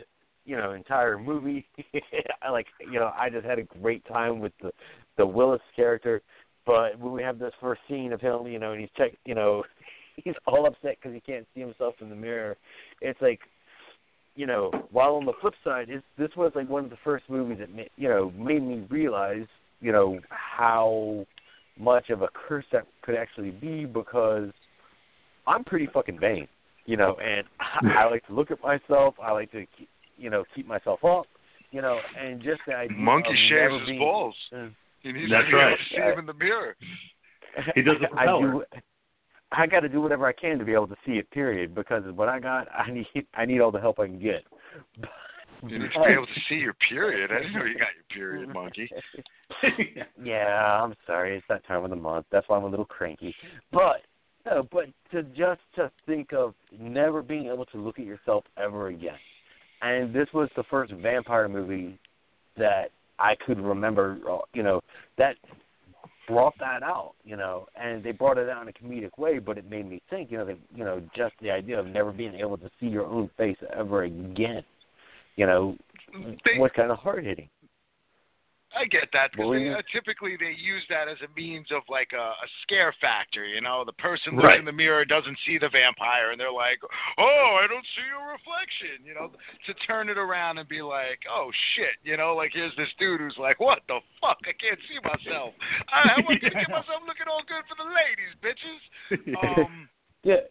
you 0.46 0.58
know 0.58 0.74
entire 0.74 1.18
movie. 1.18 1.68
I 2.42 2.50
like 2.50 2.68
you 2.80 3.00
know 3.00 3.12
I 3.18 3.30
just 3.30 3.46
had 3.46 3.60
a 3.60 3.64
great 3.64 4.06
time 4.08 4.40
with 4.40 4.54
the 4.62 4.72
the 5.18 5.26
Willis 5.26 5.62
character. 5.76 6.22
But 6.66 7.00
when 7.00 7.14
we 7.14 7.24
have 7.24 7.40
this 7.40 7.54
first 7.60 7.82
scene 7.90 8.14
of 8.14 8.22
him, 8.22 8.46
you 8.46 8.60
know, 8.60 8.74
and 8.74 8.82
he's 8.82 8.92
check, 8.96 9.14
you 9.26 9.34
know, 9.34 9.64
he's 10.24 10.36
all 10.46 10.68
upset 10.68 10.98
because 11.02 11.14
he 11.14 11.20
can't 11.20 11.48
see 11.54 11.62
himself 11.62 11.96
in 12.00 12.10
the 12.10 12.16
mirror. 12.16 12.58
It's 13.02 13.20
like, 13.22 13.40
you 14.36 14.46
know, 14.46 14.72
while 14.92 15.16
on 15.16 15.26
the 15.26 15.34
flip 15.42 15.56
side, 15.64 15.88
it's, 15.90 16.06
this 16.18 16.30
was 16.38 16.52
like 16.56 16.70
one 16.70 16.84
of 16.84 16.90
the 16.90 16.98
first 17.04 17.26
movies 17.30 17.58
that 17.60 17.70
you 17.98 18.08
know 18.08 18.32
made 18.38 18.62
me 18.62 18.86
realize, 18.90 19.48
you 19.82 19.92
know, 19.92 20.20
how 20.30 21.26
much 21.78 22.10
of 22.10 22.22
a 22.22 22.28
curse 22.34 22.66
that 22.72 22.86
could 23.02 23.16
actually 23.16 23.52
be 23.52 23.86
because 23.86 24.50
I'm 25.48 25.64
pretty 25.64 25.88
fucking 25.92 26.20
vain, 26.20 26.48
you 26.90 26.98
know, 26.98 27.16
and 27.24 27.46
I, 27.60 28.04
I 28.04 28.10
like 28.10 28.26
to 28.28 28.34
look 28.34 28.50
at 28.52 28.62
myself. 28.64 29.14
I 29.22 29.32
like 29.32 29.52
to, 29.52 29.66
keep, 29.78 29.90
you 30.18 30.30
know, 30.32 30.44
keep 30.56 30.68
myself 30.68 31.04
up, 31.06 31.26
you 31.72 31.82
know, 31.82 32.00
and 32.20 32.42
just 32.42 32.62
the 32.68 32.74
idea 32.76 32.98
Monkey 32.98 33.30
of 33.30 33.36
shaves 33.36 33.52
never 33.52 33.80
his 33.80 33.88
being, 33.88 34.00
balls. 34.00 34.36
Uh, 34.52 34.68
You 35.04 35.14
need 35.14 35.32
That's 35.32 35.50
to 35.52 35.56
right. 35.56 35.78
to 35.78 35.96
see 35.96 36.02
him 36.02 36.20
in 36.20 36.26
the 36.26 36.34
mirror. 36.34 36.76
He 37.76 37.82
does 37.82 37.96
the 38.00 38.08
I 38.16 38.26
propeller. 38.26 38.52
do. 38.52 38.64
I 39.52 39.66
got 39.66 39.80
to 39.80 39.90
do 39.90 40.02
whatever 40.02 40.28
I 40.28 40.34
can 40.34 40.60
to 40.60 40.66
be 40.66 40.74
able 40.74 40.88
to 40.88 40.96
see 41.06 41.14
it. 41.14 41.30
Period. 41.32 41.74
Because 41.74 42.04
what 42.14 42.30
I 42.30 42.40
got, 42.40 42.68
I 42.76 42.92
need. 42.92 43.08
I 43.34 43.46
need 43.46 43.60
all 43.60 43.72
the 43.72 43.80
help 43.82 44.00
I 44.00 44.06
can 44.06 44.20
get. 44.20 44.44
You 45.68 45.80
need 45.80 45.92
to 45.94 46.00
be 46.06 46.14
able 46.14 46.28
to 46.28 46.40
see 46.48 46.56
your 46.56 46.76
period. 46.88 47.32
I 47.32 47.40
didn't 47.40 47.54
know 47.54 47.66
you 47.66 47.74
got 47.78 47.88
your 47.98 48.06
period, 48.14 48.54
monkey. 48.54 48.90
yeah, 50.24 50.82
I'm 50.84 50.94
sorry. 51.08 51.36
It's 51.38 51.46
that 51.50 51.66
time 51.68 51.84
of 51.84 51.90
the 51.90 51.96
month. 51.96 52.28
That's 52.32 52.48
why 52.48 52.58
I'm 52.58 52.64
a 52.64 52.68
little 52.68 52.86
cranky. 52.86 53.36
But 53.72 54.04
no, 54.50 54.68
but 54.72 54.86
to 55.12 55.24
just 55.24 55.62
to 55.76 55.92
think 56.06 56.34
of 56.34 56.54
never 56.78 57.22
being 57.22 57.48
able 57.48 57.66
to 57.68 57.78
look 57.78 58.00
at 58.00 58.06
yourself 58.06 58.44
ever 58.58 58.88
again. 58.88 59.18
And 59.82 60.14
this 60.14 60.28
was 60.34 60.50
the 60.56 60.64
first 60.70 60.92
vampire 60.94 61.48
movie 61.48 61.98
that 62.58 62.92
I 63.18 63.36
could 63.46 63.60
remember. 63.60 64.18
uh, 64.30 64.40
You 64.54 64.64
know 64.64 64.82
that 65.18 65.36
brought 66.28 66.54
that 66.60 66.84
out. 66.84 67.14
You 67.24 67.38
know, 67.38 67.68
and 67.76 68.04
they 68.04 68.12
brought 68.12 68.38
it 68.38 68.50
out 68.50 68.62
in 68.62 68.68
a 68.68 68.74
comedic 68.74 69.18
way, 69.18 69.40
but 69.40 69.58
it 69.58 69.70
made 69.70 69.90
me 69.90 70.02
think. 70.10 70.32
You 70.32 70.40
know, 70.40 70.46
that 70.46 70.58
you 70.76 70.84
know 70.84 71.02
just 71.16 71.36
the 71.42 71.52
idea 71.52 71.80
of 71.80 71.88
never 71.88 72.12
being 72.12 72.36
able 72.36 72.58
to 72.58 72.70
see 72.80 72.88
your 72.88 73.06
own 73.06 73.30
face 73.38 73.58
ever 73.76 74.04
again. 74.04 74.64
You 75.36 75.46
know, 75.46 75.78
They, 76.14 76.60
was 76.60 76.72
kind 76.76 76.92
of 76.92 76.98
hard 76.98 77.26
hitting. 77.26 77.50
I 78.78 78.86
get 78.86 79.10
that 79.14 79.32
because 79.34 79.50
they, 79.52 79.70
uh, 79.74 79.82
typically 79.92 80.38
they 80.38 80.54
use 80.54 80.84
that 80.94 81.10
as 81.10 81.18
a 81.26 81.30
means 81.36 81.68
of 81.74 81.82
like 81.90 82.12
a, 82.14 82.38
a 82.38 82.48
scare 82.62 82.94
factor. 83.02 83.46
You 83.46 83.62
know, 83.62 83.84
the 83.84 83.94
person 83.98 84.36
looks 84.36 84.46
Right. 84.46 84.60
in 84.60 84.66
the 84.66 84.72
mirror 84.72 85.04
doesn't 85.06 85.38
see 85.46 85.58
the 85.58 85.70
vampire, 85.70 86.30
and 86.32 86.40
they're 86.40 86.52
like, 86.54 86.78
"Oh, 87.18 87.58
I 87.58 87.66
don't 87.66 87.86
see 87.98 88.06
your 88.06 88.30
reflection." 88.30 89.02
You 89.04 89.16
know, 89.16 89.32
to 89.66 89.74
turn 89.90 90.08
it 90.10 90.18
around 90.18 90.60
and 90.60 90.70
be 90.70 90.82
like, 90.84 91.20
"Oh 91.30 91.50
shit," 91.76 91.98
you 92.04 92.16
know, 92.16 92.36
like 92.36 92.52
here's 92.54 92.76
this 92.78 92.90
dude 93.00 93.20
who's 93.22 93.38
like, 93.40 93.60
"What 93.60 93.82
the 93.88 94.00
fuck? 94.22 94.38
I 94.46 94.54
can't 94.54 94.80
see 94.88 95.02
myself. 95.02 95.54
I, 95.90 96.18
I 96.18 96.22
want 96.22 96.40
to 96.42 96.50
get 96.54 96.70
myself 96.70 97.02
looking 97.10 97.26
all 97.28 97.42
good 97.50 97.66
for 97.66 97.74
the 97.76 97.90
ladies, 97.90 98.34
bitches." 98.46 98.82
Um, 99.66 99.90
Yeah. 100.24 100.46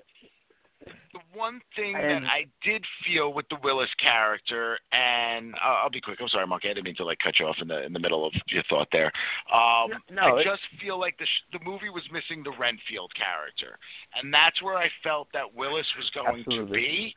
The 0.86 1.20
one 1.32 1.60
thing 1.74 1.94
that 1.94 2.22
I 2.24 2.46
did 2.64 2.84
feel 3.04 3.32
with 3.32 3.48
the 3.48 3.56
Willis 3.62 3.88
character, 4.00 4.78
and 4.92 5.54
uh, 5.54 5.82
I'll 5.82 5.90
be 5.90 6.00
quick. 6.00 6.18
I'm 6.20 6.28
sorry, 6.28 6.46
Mark. 6.46 6.62
I 6.64 6.68
didn't 6.68 6.84
mean 6.84 6.96
to 6.96 7.04
like 7.04 7.18
cut 7.18 7.38
you 7.38 7.46
off 7.46 7.56
in 7.60 7.68
the 7.68 7.84
in 7.84 7.92
the 7.92 7.98
middle 7.98 8.26
of 8.26 8.32
your 8.48 8.62
thought 8.68 8.88
there. 8.92 9.12
Um, 9.52 9.90
No, 10.10 10.38
I 10.38 10.44
just 10.44 10.62
feel 10.80 10.98
like 10.98 11.18
the 11.18 11.26
sh- 11.26 11.52
the 11.52 11.58
movie 11.64 11.90
was 11.90 12.02
missing 12.12 12.42
the 12.42 12.52
Renfield 12.58 13.12
character, 13.14 13.78
and 14.20 14.32
that's 14.32 14.62
where 14.62 14.76
I 14.76 14.88
felt 15.02 15.28
that 15.32 15.54
Willis 15.54 15.86
was 15.96 16.10
going 16.14 16.44
to 16.44 16.72
be 16.72 17.14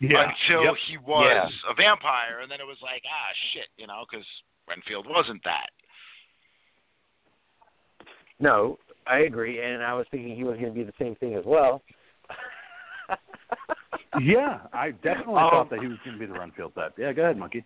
yeah. 0.00 0.30
until 0.30 0.64
Yep. 0.64 0.74
he 0.88 0.98
was 0.98 1.52
a 1.68 1.74
vampire, 1.74 2.40
and 2.42 2.50
then 2.50 2.60
it 2.60 2.66
was 2.66 2.78
like, 2.82 3.02
ah, 3.06 3.32
shit, 3.52 3.68
you 3.76 3.86
know, 3.86 4.04
because 4.10 4.26
Renfield 4.68 5.06
wasn't 5.08 5.42
that. 5.44 5.70
No, 8.40 8.78
I 9.06 9.20
agree, 9.20 9.60
and 9.62 9.82
I 9.82 9.94
was 9.94 10.06
thinking 10.10 10.36
he 10.36 10.44
was 10.44 10.58
going 10.58 10.72
to 10.72 10.78
be 10.78 10.84
the 10.84 10.92
same 10.98 11.16
thing 11.16 11.34
as 11.34 11.44
well. 11.44 11.82
Yeah, 14.20 14.60
I 14.72 14.90
definitely 14.90 15.34
Um, 15.36 15.50
thought 15.50 15.70
that 15.70 15.80
he 15.80 15.86
was 15.86 15.98
going 16.04 16.18
to 16.18 16.20
be 16.20 16.26
the 16.26 16.38
Renfield 16.38 16.74
type. 16.74 16.94
Yeah, 16.98 17.12
go 17.12 17.22
ahead, 17.22 17.36
monkey. 17.36 17.62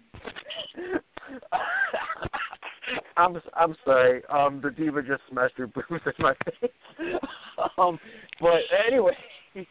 I'm 3.17 3.41
I'm 3.55 3.75
sorry. 3.85 4.23
Um, 4.27 4.61
the 4.63 4.71
diva 4.71 5.03
just 5.03 5.23
smashed 5.31 5.55
her 5.59 5.67
boobs 5.67 5.89
in 5.91 6.13
my 6.19 6.35
face. 6.61 6.71
um, 7.79 7.99
but 8.41 8.61
anyway. 8.87 9.17
You 9.55 9.65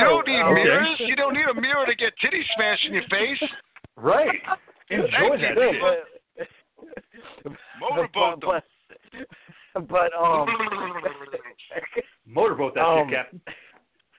don't 0.00 0.26
need 0.26 0.40
um, 0.40 0.54
mirrors. 0.54 0.88
You 1.00 1.16
don't 1.16 1.34
need 1.34 1.46
a 1.50 1.54
mirror 1.60 1.86
to 1.86 1.94
get 1.94 2.12
titty 2.20 2.42
smashed 2.56 2.86
in 2.86 2.94
your 2.94 3.02
face. 3.10 3.42
Right. 3.96 4.28
Enjoy 4.90 5.06
Thank 5.10 5.40
that 5.40 5.50
you. 5.50 5.54
No, 5.56 5.72
shit. 5.72 6.46
but, 7.44 7.52
Motorboat 7.80 8.40
them. 8.40 8.60
but, 9.74 9.88
but 9.88 10.12
um. 10.18 10.48
Motorboat 12.26 12.74
that 12.74 12.80
Um, 12.84 13.08
shit, 13.08 13.16
Captain. 13.16 13.40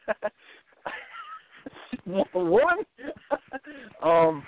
One. 2.33 2.77
um. 4.03 4.43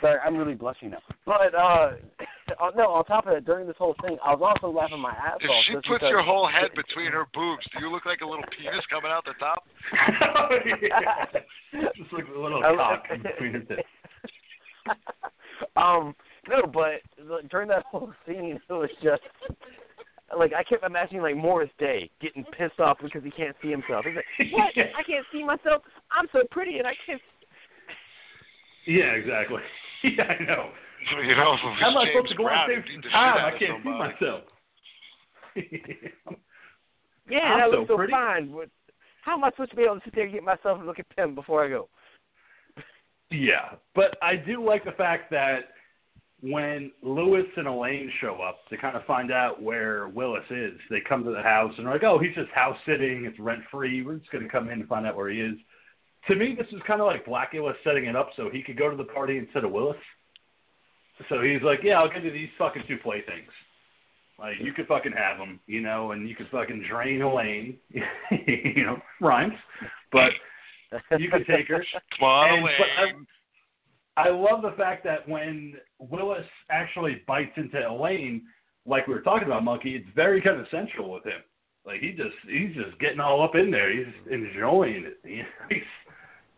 Sorry, 0.00 0.18
I'm 0.26 0.36
really 0.36 0.54
blushing 0.54 0.90
now. 0.90 0.98
But 1.24 1.54
uh, 1.54 1.58
uh, 2.60 2.70
no. 2.76 2.90
On 2.90 3.04
top 3.06 3.26
of 3.26 3.32
that, 3.34 3.46
during 3.46 3.66
this 3.66 3.76
whole 3.78 3.94
thing, 4.02 4.18
I 4.22 4.34
was 4.34 4.42
also 4.60 4.70
laughing 4.74 5.00
my 5.00 5.12
ass 5.12 5.38
If 5.40 5.48
off. 5.48 5.64
she 5.66 5.74
puts 5.76 5.88
because- 5.88 6.10
your 6.10 6.22
whole 6.22 6.46
head 6.46 6.70
between 6.76 7.10
her 7.12 7.24
boobs, 7.32 7.64
do 7.72 7.80
you 7.84 7.90
look 7.90 8.04
like 8.04 8.20
a 8.20 8.26
little 8.26 8.44
penis 8.58 8.84
coming 8.90 9.10
out 9.10 9.24
the 9.24 9.32
top? 9.40 9.64
Just 11.96 12.12
like 12.12 12.24
a 12.34 12.38
little 12.38 12.60
cock 12.76 13.04
between 13.22 13.52
her 13.54 13.60
tits. 13.60 13.82
um, 15.76 16.14
no, 16.48 16.62
but 16.70 17.00
like, 17.26 17.48
during 17.50 17.68
that 17.68 17.84
whole 17.90 18.12
scene, 18.26 18.60
it 18.68 18.72
was 18.72 18.90
just 19.02 19.22
like 20.38 20.52
I 20.52 20.62
kept 20.62 20.84
imagining 20.84 21.22
like 21.22 21.36
Morris 21.36 21.70
Day 21.78 22.10
getting 22.20 22.44
pissed 22.56 22.80
off 22.80 22.98
because 23.02 23.22
he 23.24 23.30
can't 23.30 23.56
see 23.62 23.70
himself. 23.70 24.04
He's 24.04 24.16
like, 24.16 24.24
"What? 24.52 24.72
I 24.76 25.02
can't 25.02 25.24
see 25.32 25.44
myself. 25.44 25.82
I'm 26.10 26.26
so 26.32 26.42
pretty, 26.50 26.78
and 26.78 26.86
I 26.86 26.94
can't." 27.06 27.20
Yeah, 28.86 29.12
exactly. 29.16 29.62
Yeah, 30.04 30.24
I 30.24 30.42
know. 30.44 30.68
You 31.26 31.34
know, 31.34 31.56
how 31.80 31.88
am 31.90 31.96
I 31.96 32.06
supposed 32.12 32.28
to 32.28 32.34
go 32.34 32.44
Brown, 32.44 32.70
on 32.70 32.76
he'd 32.76 32.82
stage 32.84 32.94
beat 32.96 33.02
the 33.02 33.06
with 33.08 33.12
time? 33.12 33.36
I 33.38 33.40
out 33.40 33.52
of 33.54 33.58
can't 33.58 33.78
see 33.78 33.84
somebody. 33.88 34.12
myself. 34.12 34.42
Yeah, 37.30 37.38
I'm 37.40 37.58
that 37.60 37.66
so 37.70 37.76
looks 37.78 37.88
so 37.88 37.96
pretty. 37.96 38.10
fine. 38.12 38.52
But 38.52 38.68
how 39.22 39.34
am 39.36 39.44
I 39.44 39.50
supposed 39.50 39.70
to 39.70 39.76
be 39.76 39.82
able 39.84 39.96
to 39.96 40.00
sit 40.04 40.14
there 40.14 40.24
and 40.24 40.32
get 40.34 40.42
myself 40.42 40.78
and 40.78 40.86
look 40.86 40.98
at 40.98 41.06
them 41.16 41.34
before 41.34 41.64
I 41.64 41.68
go? 41.70 41.88
Yeah, 43.30 43.76
but 43.94 44.16
I 44.22 44.36
do 44.36 44.62
like 44.64 44.84
the 44.84 44.92
fact 44.92 45.30
that 45.30 45.60
when 46.50 46.92
Lewis 47.02 47.46
and 47.56 47.66
Elaine 47.66 48.10
show 48.20 48.34
up 48.46 48.58
to 48.68 48.76
kind 48.76 48.96
of 48.96 49.04
find 49.04 49.32
out 49.32 49.62
where 49.62 50.08
Willis 50.08 50.44
is, 50.50 50.74
they 50.90 51.00
come 51.00 51.24
to 51.24 51.30
the 51.30 51.40
house 51.42 51.72
and 51.78 51.86
are 51.88 51.92
like, 51.94 52.02
"Oh, 52.04 52.18
he's 52.18 52.34
just 52.34 52.50
house 52.50 52.76
sitting. 52.86 53.24
It's 53.24 53.38
rent 53.38 53.62
free. 53.70 54.02
We're 54.02 54.16
just 54.16 54.30
going 54.30 54.44
to 54.44 54.50
come 54.50 54.68
in 54.68 54.80
and 54.80 54.88
find 54.88 55.06
out 55.06 55.16
where 55.16 55.30
he 55.30 55.40
is." 55.40 55.56
To 56.28 56.34
me, 56.34 56.54
this 56.56 56.66
is 56.72 56.80
kind 56.86 57.00
of 57.00 57.06
like 57.06 57.24
Blacula 57.26 57.72
setting 57.82 58.06
it 58.06 58.16
up 58.16 58.30
so 58.36 58.50
he 58.50 58.62
could 58.62 58.76
go 58.78 58.90
to 58.90 58.96
the 58.96 59.04
party 59.04 59.38
instead 59.38 59.64
of 59.64 59.72
Willis. 59.72 59.96
So 61.28 61.40
he's 61.40 61.62
like, 61.62 61.80
"Yeah, 61.82 61.98
I'll 62.00 62.12
give 62.12 62.24
you 62.24 62.32
these 62.32 62.50
fucking 62.58 62.82
two 62.88 62.98
playthings. 62.98 63.50
Like 64.38 64.56
you 64.60 64.72
could 64.72 64.86
fucking 64.86 65.12
have 65.12 65.38
them, 65.38 65.60
you 65.66 65.80
know, 65.80 66.12
and 66.12 66.28
you 66.28 66.34
could 66.34 66.48
fucking 66.50 66.84
drain 66.90 67.22
Elaine, 67.22 67.78
you 67.90 68.84
know, 68.84 69.00
rhymes, 69.20 69.54
but 70.12 70.30
you 71.18 71.30
could 71.30 71.46
take 71.46 71.68
her." 71.68 71.84
Come 72.18 72.28
on, 72.28 72.48
And- 72.58 72.66
I- 72.66 72.68
uh, 72.68 73.02
Elaine. 73.04 73.26
I 74.16 74.28
love 74.28 74.62
the 74.62 74.74
fact 74.76 75.04
that 75.04 75.28
when 75.28 75.74
Willis 75.98 76.46
actually 76.70 77.22
bites 77.26 77.52
into 77.56 77.86
Elaine, 77.88 78.42
like 78.86 79.06
we 79.06 79.14
were 79.14 79.22
talking 79.22 79.46
about, 79.46 79.64
Monkey, 79.64 79.96
it's 79.96 80.08
very 80.14 80.40
kind 80.40 80.60
of 80.60 80.66
sensual 80.70 81.10
with 81.12 81.24
him. 81.24 81.40
Like 81.84 82.00
he 82.00 82.12
just 82.12 82.34
he's 82.48 82.74
just 82.74 82.98
getting 82.98 83.20
all 83.20 83.42
up 83.42 83.54
in 83.56 83.70
there. 83.70 83.92
He's 83.92 84.12
enjoying 84.30 85.04
it. 85.04 85.18
You 85.24 85.38
know, 85.42 85.44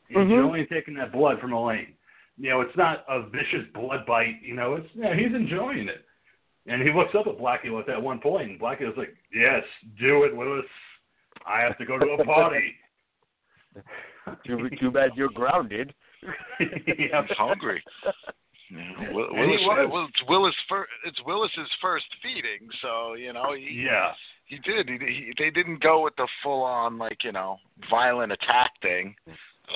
He's 0.08 0.16
Mhm. 0.16 0.22
enjoying 0.22 0.66
taking 0.68 0.94
that 0.94 1.10
blood 1.12 1.40
from 1.40 1.52
Elaine. 1.52 1.94
You 2.38 2.50
know, 2.50 2.60
it's 2.60 2.76
not 2.76 3.04
a 3.08 3.22
vicious 3.22 3.66
blood 3.74 4.06
bite. 4.06 4.36
You 4.42 4.54
know, 4.54 4.74
it's 4.74 4.88
yeah, 4.94 5.14
he's 5.14 5.34
enjoying 5.34 5.88
it. 5.88 6.04
And 6.68 6.82
he 6.82 6.92
looks 6.92 7.14
up 7.14 7.26
at 7.26 7.38
Blackie 7.38 7.76
at 7.78 7.86
that 7.86 8.00
one 8.02 8.20
point, 8.20 8.50
and 8.50 8.60
Blackie's 8.60 8.96
like, 8.96 9.16
"Yes, 9.32 9.64
do 9.98 10.24
it, 10.24 10.36
Willis. 10.36 10.66
I 11.46 11.60
have 11.62 11.78
to 11.78 11.86
go 11.86 11.98
to 11.98 12.06
a 12.06 12.24
party." 12.24 12.74
too, 14.46 14.68
too 14.80 14.90
bad 14.90 15.10
you're 15.16 15.30
grounded. 15.30 15.94
Yeah, 16.98 17.18
I'm 17.18 17.26
hungry. 17.36 17.82
Yeah, 18.70 19.12
Will- 19.12 19.32
Willis, 19.32 19.60
was. 19.62 19.88
well, 19.92 20.06
it's 20.08 20.22
Willis. 20.28 20.54
Fir- 20.68 20.88
it's 21.04 21.20
Willis's 21.24 21.70
first 21.80 22.06
feeding, 22.22 22.68
so 22.82 23.14
you 23.14 23.32
know 23.32 23.54
he 23.54 23.84
Yeah. 23.86 24.12
he 24.46 24.58
did. 24.58 24.88
He, 24.88 24.98
he, 24.98 25.32
they 25.38 25.50
didn't 25.50 25.80
go 25.82 26.02
with 26.02 26.16
the 26.16 26.26
full 26.42 26.62
on 26.62 26.98
like 26.98 27.22
you 27.22 27.32
know 27.32 27.58
violent 27.90 28.32
attack 28.32 28.72
thing. 28.82 29.14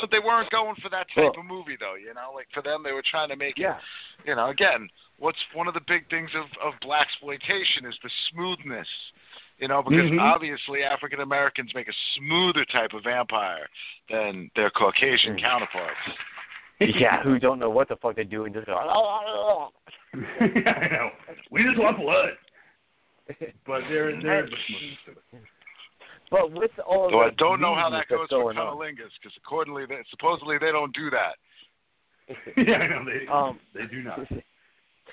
But 0.01 0.11
they 0.13 0.19
weren't 0.21 0.51
going 0.51 0.77
for 0.83 0.89
that 0.91 1.07
type 1.15 1.33
Well- 1.35 1.41
of 1.41 1.47
movie 1.47 1.77
though. 1.79 1.95
You 1.95 2.15
know, 2.15 2.33
like 2.35 2.49
for 2.53 2.63
them, 2.63 2.83
they 2.83 2.93
were 2.93 3.03
trying 3.09 3.29
to 3.29 3.37
make 3.37 3.59
it 3.59 3.63
Yeah. 3.63 3.79
you 4.27 4.35
know, 4.35 4.49
again, 4.51 4.89
what's 5.19 5.39
one 5.55 5.69
of 5.69 5.75
the 5.75 5.81
big 5.87 6.09
things 6.11 6.31
of 6.35 6.47
of 6.63 6.75
black 6.81 7.07
exploitation 7.13 7.87
is 7.87 7.95
the 8.03 8.11
smoothness. 8.33 8.89
You 9.59 9.69
know, 9.69 9.83
because 9.83 10.11
Mhm. 10.11 10.21
obviously 10.21 10.83
African 10.85 11.21
Americans 11.21 11.71
make 11.75 11.87
a 11.87 11.93
smoother 12.17 12.65
type 12.65 12.95
of 12.95 13.05
vampire 13.05 13.69
than 14.09 14.51
their 14.57 14.71
Caucasian 14.71 15.37
Mm. 15.37 15.41
counterparts. 15.43 16.01
Yeah, 16.81 17.23
who 17.23 17.39
don't 17.39 17.59
know 17.59 17.71
what 17.71 17.89
the 17.89 17.97
fuck 17.97 18.17
they 18.17 18.25
do 18.25 18.45
and 18.45 18.55
just 18.55 18.67
go. 18.67 18.75
Ah, 18.75 18.89
ah, 18.89 19.21
ah, 19.25 19.69
I 20.41 20.89
know. 20.89 21.11
We 21.51 21.63
just 21.63 21.79
want 21.79 21.99
blood. 21.99 22.31
But 23.67 23.83
there, 23.89 24.21
there's 24.21 24.51
But 26.31 26.53
with 26.53 26.71
all 26.87 27.09
the 27.09 27.13
So 27.13 27.21
I 27.21 27.31
don't 27.39 27.61
know 27.61 27.75
how 27.75 27.91
that 27.91 28.09
goes 28.09 28.29
for 28.29 28.43
going 28.43 28.57
cunnilingus 28.57 29.13
because 29.23 29.37
accordingly, 29.37 29.85
they, 29.89 29.99
supposedly 30.11 30.57
they 30.59 30.73
don't 30.73 30.95
do 30.95 31.11
that. 31.11 31.35
yeah, 32.57 32.77
I 32.77 32.89
know 32.89 33.05
they 33.05 33.27
Um, 33.31 33.61
they 33.75 33.87
do 33.87 34.03
not. 34.03 34.21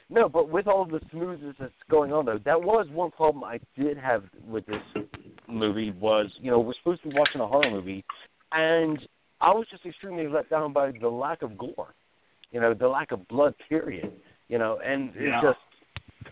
No, 0.10 0.30
but 0.30 0.49
with 0.49 0.68
all 0.68 0.85
the 0.85 1.02
smoothness 1.11 1.56
that's 1.60 1.73
going 1.91 2.14
on 2.14 2.26
though, 2.26 2.39
that 2.45 2.61
was 2.61 2.88
one 2.91 3.11
problem 3.11 3.44
I 3.44 3.60
did 3.77 3.98
have 3.98 4.23
with 4.48 4.65
this 4.65 5.03
movie 5.49 5.91
was, 5.91 6.27
you 6.39 6.49
know, 6.49 6.60
we're 6.60 6.73
supposed 6.76 7.03
to 7.03 7.10
be 7.10 7.15
watching 7.15 7.41
a 7.41 7.48
horror 7.48 7.69
movie 7.69 8.06
and 8.53 8.99
I 9.41 9.51
was 9.51 9.68
just 9.69 9.85
extremely 9.85 10.27
let 10.27 10.49
down 10.49 10.73
by 10.73 10.91
the 10.91 11.07
lack 11.07 11.41
of 11.41 11.57
gore. 11.57 11.93
You 12.51 12.61
know, 12.61 12.73
the 12.73 12.88
lack 12.88 13.11
of 13.11 13.27
blood 13.27 13.53
period. 13.69 14.11
You 14.47 14.57
know, 14.57 14.80
and 14.84 15.14
Yeah. 15.15 15.22
it's 15.22 15.43
just 15.43 15.59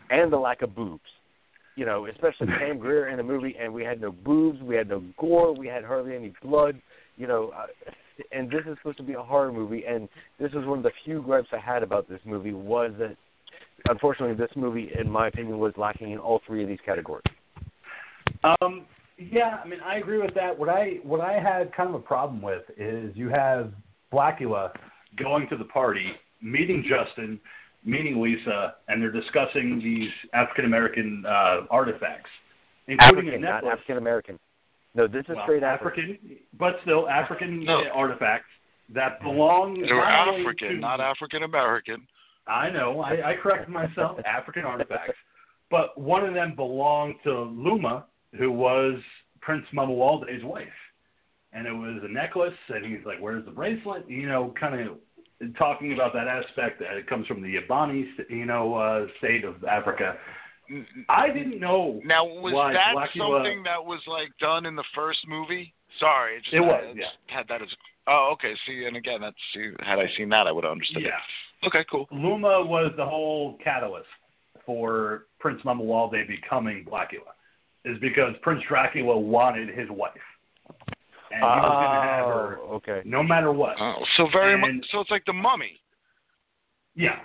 and 0.10 0.32
the 0.32 0.38
lack 0.38 0.62
of 0.62 0.76
boobs. 0.76 1.04
You 1.76 1.86
know, 1.86 2.08
especially 2.08 2.48
Pam 2.60 2.80
Grier 2.80 3.10
in 3.10 3.18
the 3.18 3.24
movie 3.24 3.56
and 3.60 3.74
we 3.74 3.84
had 3.84 4.00
no 4.00 4.12
boobs, 4.12 4.62
we 4.62 4.76
had 4.76 4.88
no 4.88 5.04
gore, 5.18 5.54
we 5.54 5.68
had 5.68 5.84
hardly 5.84 6.16
any 6.16 6.34
blood, 6.42 6.80
you 7.18 7.28
know, 7.28 7.52
uh, 7.56 7.66
and 8.32 8.50
this 8.50 8.62
is 8.66 8.78
supposed 8.78 8.98
to 8.98 9.04
be 9.04 9.14
a 9.14 9.22
horror 9.22 9.52
movie 9.52 9.84
and 9.86 10.08
this 10.40 10.52
was 10.54 10.66
one 10.66 10.78
of 10.78 10.84
the 10.84 10.92
few 11.04 11.22
gripes 11.22 11.50
I 11.52 11.60
had 11.60 11.84
about 11.84 12.08
this 12.08 12.22
movie 12.24 12.54
was 12.54 12.94
that 12.98 13.18
unfortunately, 13.90 14.36
this 14.36 14.56
movie, 14.56 14.92
in 15.00 15.10
my 15.10 15.28
opinion, 15.28 15.60
was 15.60 15.74
lacking 15.78 16.12
in 16.12 16.18
all 16.18 16.42
three 16.46 16.64
of 16.64 16.70
these 16.70 16.80
categories. 16.86 17.24
Um, 18.62 18.86
yeah, 19.18 19.60
I 19.64 19.68
mean, 19.68 19.80
I 19.86 19.96
agree 19.98 20.18
with 20.22 20.34
that. 20.36 20.58
What 20.58 20.70
I 20.70 21.00
what 21.04 21.22
I 21.22 21.34
had 21.34 21.74
kind 21.74 21.90
of 21.90 21.96
a 21.96 22.00
problem 22.00 22.42
with 22.42 22.64
is 22.78 23.16
you 23.16 23.30
have 23.30 23.72
Blacula 24.12 24.72
going 25.18 25.48
to 25.50 25.58
the 25.58 25.66
party, 25.66 26.12
meeting 26.42 26.84
Justin, 26.88 27.40
meeting 27.84 28.22
Lisa, 28.22 28.76
and 28.88 29.02
they're 29.02 29.12
discussing 29.12 29.80
these 29.84 30.10
African 30.34 30.66
American 30.66 31.24
uh, 31.28 31.62
artifacts, 31.70 32.30
including 32.88 33.30
African, 33.30 33.44
a 33.44 33.52
not. 33.52 33.64
African 33.66 33.98
American. 33.98 34.40
No, 34.96 35.08
this 35.08 35.26
is 35.28 35.36
well, 35.36 35.46
straight 35.46 35.64
African. 35.64 36.04
African, 36.04 36.38
but 36.58 36.76
still 36.84 37.08
African 37.10 37.64
No. 37.64 37.80
uh, 37.82 37.84
artifacts 37.94 38.48
that 38.94 39.22
belong. 39.22 39.76
To 39.76 39.86
They 39.86 39.94
were 39.94 40.00
not 40.02 40.28
only 40.30 40.42
African, 40.42 40.68
to- 40.70 40.80
not 40.80 41.00
African 41.02 41.44
American. 41.44 42.08
I 42.48 42.70
know. 42.70 43.02
I, 43.02 43.32
I 43.32 43.36
corrected 43.42 43.70
myself. 43.70 44.20
African 44.26 44.66
artifacts, 44.66 45.18
but 45.72 46.00
one 46.00 46.24
of 46.24 46.34
them 46.34 46.54
belonged 46.56 47.16
to 47.24 47.32
Luma, 47.32 48.06
who 48.38 48.52
was 48.52 48.96
Prince 49.42 49.66
Mamuwalde's 49.74 50.44
wife, 50.44 50.68
and 51.54 51.68
it 51.68 51.72
was 51.74 52.02
a 52.04 52.08
necklace. 52.12 52.54
And 52.70 52.86
he's 52.86 53.06
like, 53.06 53.20
"Where's 53.20 53.46
the 53.46 53.52
bracelet?" 53.52 54.10
You 54.10 54.28
know, 54.28 54.54
kind 54.60 54.88
of 54.90 54.98
talking 55.58 55.94
about 55.94 56.14
that 56.14 56.28
aspect 56.28 56.80
that 56.80 56.96
it 56.98 57.08
comes 57.08 57.28
from 57.28 57.42
the 57.42 57.56
Yabani, 57.56 58.06
you 58.30 58.46
know, 58.46 58.76
uh, 58.76 59.08
state 59.20 59.44
of 59.44 59.64
Africa. 59.66 60.18
I 61.10 61.30
didn't 61.30 61.60
know. 61.60 62.02
Now, 62.04 62.26
was 62.26 62.54
that 62.74 62.96
Blacula- 62.96 63.36
something 63.38 63.64
that 63.64 63.84
was 63.84 64.00
like 64.08 64.30
done 64.40 64.66
in 64.66 64.76
the 64.76 64.84
first 64.96 65.20
movie? 65.28 65.74
Sorry, 66.00 66.38
it, 66.38 66.44
just 66.44 66.54
It 66.56 66.60
was, 66.62 66.84
had, 66.88 66.98
yeah. 66.98 67.06
Had 67.28 67.48
that 67.50 67.62
as. 67.62 67.68
Oh, 68.08 68.32
okay. 68.34 68.54
See, 68.66 68.86
and 68.86 68.98
again, 68.98 69.22
that's 69.22 69.36
see, 69.54 69.72
had 69.80 70.00
I 70.00 70.08
seen 70.18 70.30
that, 70.30 70.48
I 70.48 70.52
would 70.52 70.64
have 70.64 70.72
understood 70.72 71.04
Yeah. 71.04 71.10
it. 71.64 71.68
Okay, 71.68 71.86
cool. 71.90 72.08
Luma 72.12 72.64
was 72.64 72.92
the 72.98 73.06
whole 73.06 73.58
catalyst 73.64 74.08
for 74.66 75.26
Prince 75.40 75.62
Mamuwalde 75.64 76.28
becoming 76.28 76.84
Blacula, 76.86 77.34
is 77.86 77.98
because 78.00 78.34
Prince 78.42 78.62
Dracula 78.68 79.18
wanted 79.18 79.70
his 79.70 79.90
wife, 79.90 80.12
and 81.32 81.40
he 81.40 81.42
was 81.42 81.72
going 81.72 82.02
to 82.02 82.08
have 82.08 82.26
her 82.26 82.58
Oh, 82.62 82.74
okay. 82.76 83.02
no 83.06 83.22
matter 83.24 83.52
what. 83.52 83.76
Oh, 83.80 84.04
so 84.18 84.28
very 84.32 84.54
And- 84.54 84.62
much. 84.62 84.90
So 84.92 85.00
it's 85.02 85.12
like 85.12 85.26
the 85.26 85.34
Mummy. 85.34 85.80
Yeah. 86.96 87.20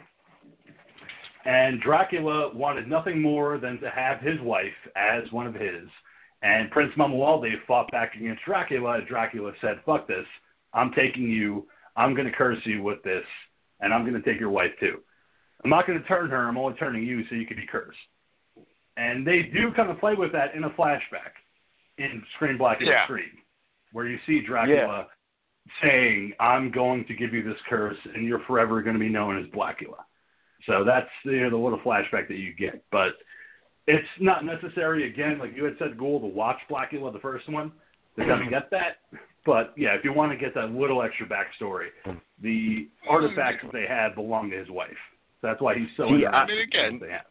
And 1.47 1.81
Dracula 1.81 2.55
wanted 2.55 2.87
nothing 2.89 3.23
more 3.23 3.59
than 3.59 3.81
to 3.81 3.91
have 3.91 4.20
his 4.20 4.39
wife 4.41 4.74
as 4.95 5.31
one 5.32 5.47
of 5.47 5.55
his. 5.55 5.89
And 6.43 6.70
Prince 6.70 6.93
Mamuwalde 6.97 7.51
fought 7.66 7.91
back 7.91 8.15
against 8.15 8.45
Dracula. 8.45 8.99
and 8.99 9.07
Dracula 9.07 9.53
said, 9.61 9.81
"Fuck 9.85 10.07
this! 10.07 10.27
I'm 10.74 10.93
taking 10.93 11.24
you. 11.31 11.66
I'm 11.97 12.15
going 12.15 12.27
to 12.27 12.32
curse 12.37 12.59
you 12.65 12.82
with 12.82 13.03
this, 13.03 13.24
and 13.81 13.93
I'm 13.93 14.03
going 14.09 14.20
to 14.20 14.31
take 14.31 14.41
your 14.41 14.51
wife 14.51 14.73
too. 14.81 15.01
I'm 15.65 15.70
not 15.70 15.87
going 15.87 16.01
to 16.01 16.07
turn 16.09 16.31
her. 16.31 16.49
I'm 16.49 16.57
only 16.59 16.77
turning 16.78 17.05
you 17.05 17.24
so 17.28 17.35
you 17.35 17.47
can 17.47 17.57
be 17.57 17.66
cursed." 17.66 17.99
And 19.01 19.27
they 19.27 19.43
do 19.43 19.72
kind 19.74 19.90
of 19.90 19.98
play 19.98 20.14
with 20.14 20.31
that 20.32 20.55
in 20.55 20.64
a 20.64 20.70
flashback 20.70 21.32
in 21.97 22.22
Scream 22.35 22.59
Blacula 22.59 22.86
Yeah. 22.86 23.05
Scream, 23.05 23.31
where 23.93 24.06
you 24.06 24.18
see 24.27 24.40
Dracula 24.40 25.09
saying, 25.82 26.35
"I'm 26.39 26.70
going 26.70 27.06
to 27.06 27.14
give 27.14 27.32
you 27.32 27.43
this 27.43 27.60
curse, 27.68 27.97
and 28.14 28.27
you're 28.27 28.40
forever 28.40 28.82
going 28.82 28.94
to 28.94 29.01
be 29.01 29.09
known 29.09 29.39
as 29.39 29.47
Blacula." 29.47 30.05
So 30.66 30.85
that's 30.85 31.09
you 31.24 31.40
know, 31.40 31.51
the 31.51 31.56
little 31.56 31.81
flashback 31.81 32.28
that 32.28 32.36
you 32.36 32.52
get, 32.52 32.85
but 32.93 33.14
it's 33.86 34.09
not 34.20 34.44
necessary. 34.44 35.09
Again, 35.09 35.39
like 35.39 35.56
you 35.56 35.64
had 35.64 35.78
said, 35.78 35.97
Ghoul, 35.97 36.20
to 36.20 36.27
watch 36.27 36.59
Blacula, 36.70 37.10
the 37.10 37.20
first 37.20 37.48
one, 37.48 37.72
to 38.18 38.27
kind 38.27 38.43
of 38.43 38.51
get 38.51 38.70
that. 38.70 38.98
But 39.47 39.72
yeah, 39.78 39.94
if 39.94 40.05
you 40.05 40.12
want 40.12 40.31
to 40.32 40.36
get 40.36 40.55
that 40.55 40.72
little 40.72 41.02
extra 41.02 41.27
backstory, 41.27 41.89
the 42.43 42.89
artifacts 43.09 43.62
hmm. 43.62 43.68
that 43.68 43.72
they 43.72 43.86
had 43.86 44.14
belong 44.14 44.51
to 44.51 44.59
his 44.59 44.68
wife. 44.68 44.90
So 45.40 45.47
that's 45.47 45.62
why 45.62 45.74
he's 45.78 45.89
so 45.97 46.05
I- 46.05 46.28
I 46.28 46.47
mean, 46.47 46.59
again, 46.59 46.85
in 46.85 46.93
what 46.94 47.02
they 47.06 47.12
have. 47.12 47.24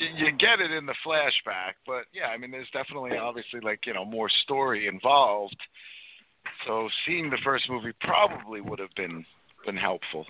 You, 0.00 0.26
you 0.26 0.32
get 0.32 0.60
it 0.60 0.70
in 0.70 0.86
the 0.86 0.94
flashback, 1.06 1.74
but 1.86 2.04
yeah, 2.12 2.28
I 2.28 2.38
mean, 2.38 2.50
there's 2.50 2.70
definitely 2.72 3.18
obviously 3.18 3.60
like 3.60 3.80
you 3.86 3.94
know 3.94 4.04
more 4.04 4.30
story 4.44 4.88
involved. 4.88 5.56
So 6.66 6.88
seeing 7.06 7.28
the 7.30 7.38
first 7.44 7.68
movie 7.68 7.92
probably 8.00 8.60
would 8.60 8.78
have 8.78 8.94
been 8.96 9.24
been 9.66 9.76
helpful. 9.76 10.24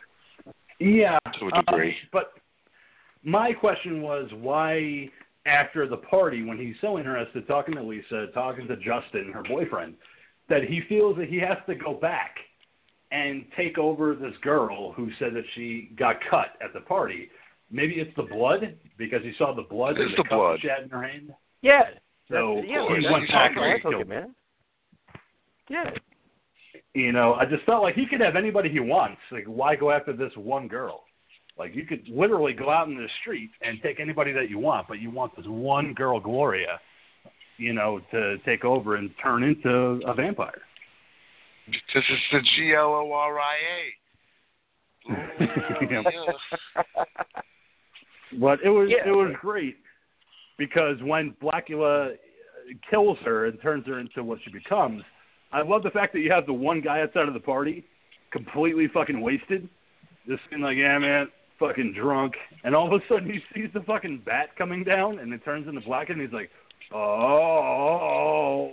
Yeah, 0.81 1.19
To 1.39 1.49
a 1.49 1.63
degree. 1.63 1.91
um, 1.91 2.09
but 2.13 2.33
my 3.23 3.53
question 3.53 4.03
was 4.03 4.31
why, 4.41 5.11
after 5.47 5.87
the 5.87 5.99
party, 5.99 6.43
when 6.43 6.59
he's 6.59 6.75
so 6.81 6.99
interested 6.99 7.47
talking 7.47 7.75
to 7.75 7.83
Lisa, 7.83 8.29
talking 8.33 8.67
to 8.67 8.77
Justin, 8.77 9.31
her 9.33 9.43
boyfriend, 9.43 9.95
that 10.49 10.65
he 10.65 10.81
feels 10.89 11.17
that 11.19 11.29
he 11.29 11.37
has 11.39 11.59
to 11.69 11.75
go 11.75 11.95
back 11.95 12.37
and 13.13 13.45
take 13.57 13.77
over 13.77 14.15
this 14.15 14.35
girl 14.43 14.93
who 14.93 15.11
said 15.19 15.35
that 15.35 15.45
she 15.55 15.91
got 15.97 16.17
cut 16.31 16.57
at 16.63 16.73
the 16.73 16.81
party. 16.81 17.29
Maybe 17.71 17.95
it's 17.95 18.15
the 18.17 18.25
blood 18.25 18.77
because 18.99 19.23
he 19.23 19.33
saw 19.39 19.55
the 19.55 19.63
blood 19.63 19.93
It's 19.93 20.01
and 20.01 20.13
the 20.13 20.17
the 20.23 20.29
cup 20.29 20.39
blood. 20.39 20.59
she 20.61 20.69
had 20.69 20.83
in 20.85 20.91
her 20.91 21.03
hand. 21.03 21.33
Yeah. 21.63 21.83
So 22.29 22.63
yeah, 22.67 22.87
he 22.89 23.03
that's 23.03 23.13
went 23.13 23.25
exactly 23.25 23.31
back 23.31 23.55
how 23.57 23.63
and 23.63 23.83
killed 23.83 24.01
it, 24.03 24.09
man. 24.09 24.35
Yeah. 25.69 25.91
You 26.95 27.13
know, 27.13 27.35
I 27.35 27.45
just 27.45 27.65
felt 27.65 27.83
like 27.83 27.95
he 27.95 28.07
could 28.07 28.21
have 28.21 28.35
anybody 28.35 28.69
he 28.69 28.81
wants. 28.81 29.21
Like, 29.31 29.45
why 29.47 29.77
go 29.77 29.93
after 29.93 30.13
this 30.13 30.33
one 30.37 30.67
girl? 30.67 31.05
Like, 31.57 31.75
you 31.75 31.85
could 31.85 32.09
literally 32.09 32.53
go 32.53 32.71
out 32.71 32.89
in 32.89 32.97
the 32.97 33.07
street 33.21 33.51
and 33.63 33.79
take 33.83 34.01
anybody 34.01 34.33
that 34.33 34.51
you 34.51 34.59
want, 34.59 34.89
but 34.89 34.99
you 34.99 35.11
want 35.11 35.37
this 35.37 35.47
one 35.47 35.93
girl, 35.95 36.19
Gloria, 36.19 36.81
you 37.59 37.73
know, 37.73 38.01
to 38.11 38.39
take 38.39 38.65
over 38.65 38.97
and 38.97 39.11
turn 39.23 39.45
into 39.45 40.01
a 40.07 40.15
vampire. 40.15 40.63
This 41.69 42.05
is 42.11 42.19
the 42.33 42.41
G 42.57 42.75
L 42.75 42.93
O 42.93 43.13
R 43.13 43.39
I 43.39 43.57
A. 45.09 45.21
But 48.39 48.61
it 48.63 48.71
was 48.71 48.91
Yeah. 48.91 49.09
it 49.09 49.13
was 49.13 49.33
great 49.41 49.77
because 50.59 51.01
when 51.03 51.33
Blacula 51.43 52.17
kills 52.89 53.19
her 53.25 53.47
and 53.47 53.61
turns 53.61 53.87
her 53.87 53.99
into 53.99 54.23
what 54.23 54.39
she 54.45 54.51
becomes, 54.51 55.03
I 55.53 55.63
love 55.63 55.83
the 55.83 55.91
fact 55.91 56.13
that 56.13 56.21
you 56.21 56.31
have 56.31 56.47
the 56.47 56.53
one 56.53 56.81
guy 56.81 57.01
outside 57.03 57.27
of 57.27 57.35
the 57.35 57.41
party 57.41 57.85
completely 58.31 58.87
fucking 58.89 59.21
wasted, 59.21 59.69
just 60.29 60.43
being 60.51 60.63
like, 60.63 60.77
yeah, 60.77 60.97
man, 60.99 61.29
fucking 61.59 61.93
drunk, 61.95 62.35
and 62.63 62.75
all 62.77 62.87
of 62.87 62.93
a 62.93 63.05
sudden 63.09 63.29
he 63.29 63.41
sees 63.53 63.71
the 63.75 63.81
fucking 63.81 64.19
bat 64.25 64.55
coming 64.57 64.85
down 64.85 65.19
and 65.19 65.33
it 65.33 65.45
turns 65.45 65.67
into 65.67 65.81
black, 65.81 66.11
and 66.11 66.21
he's 66.21 66.33
like, 66.33 66.51
oh 66.93 68.73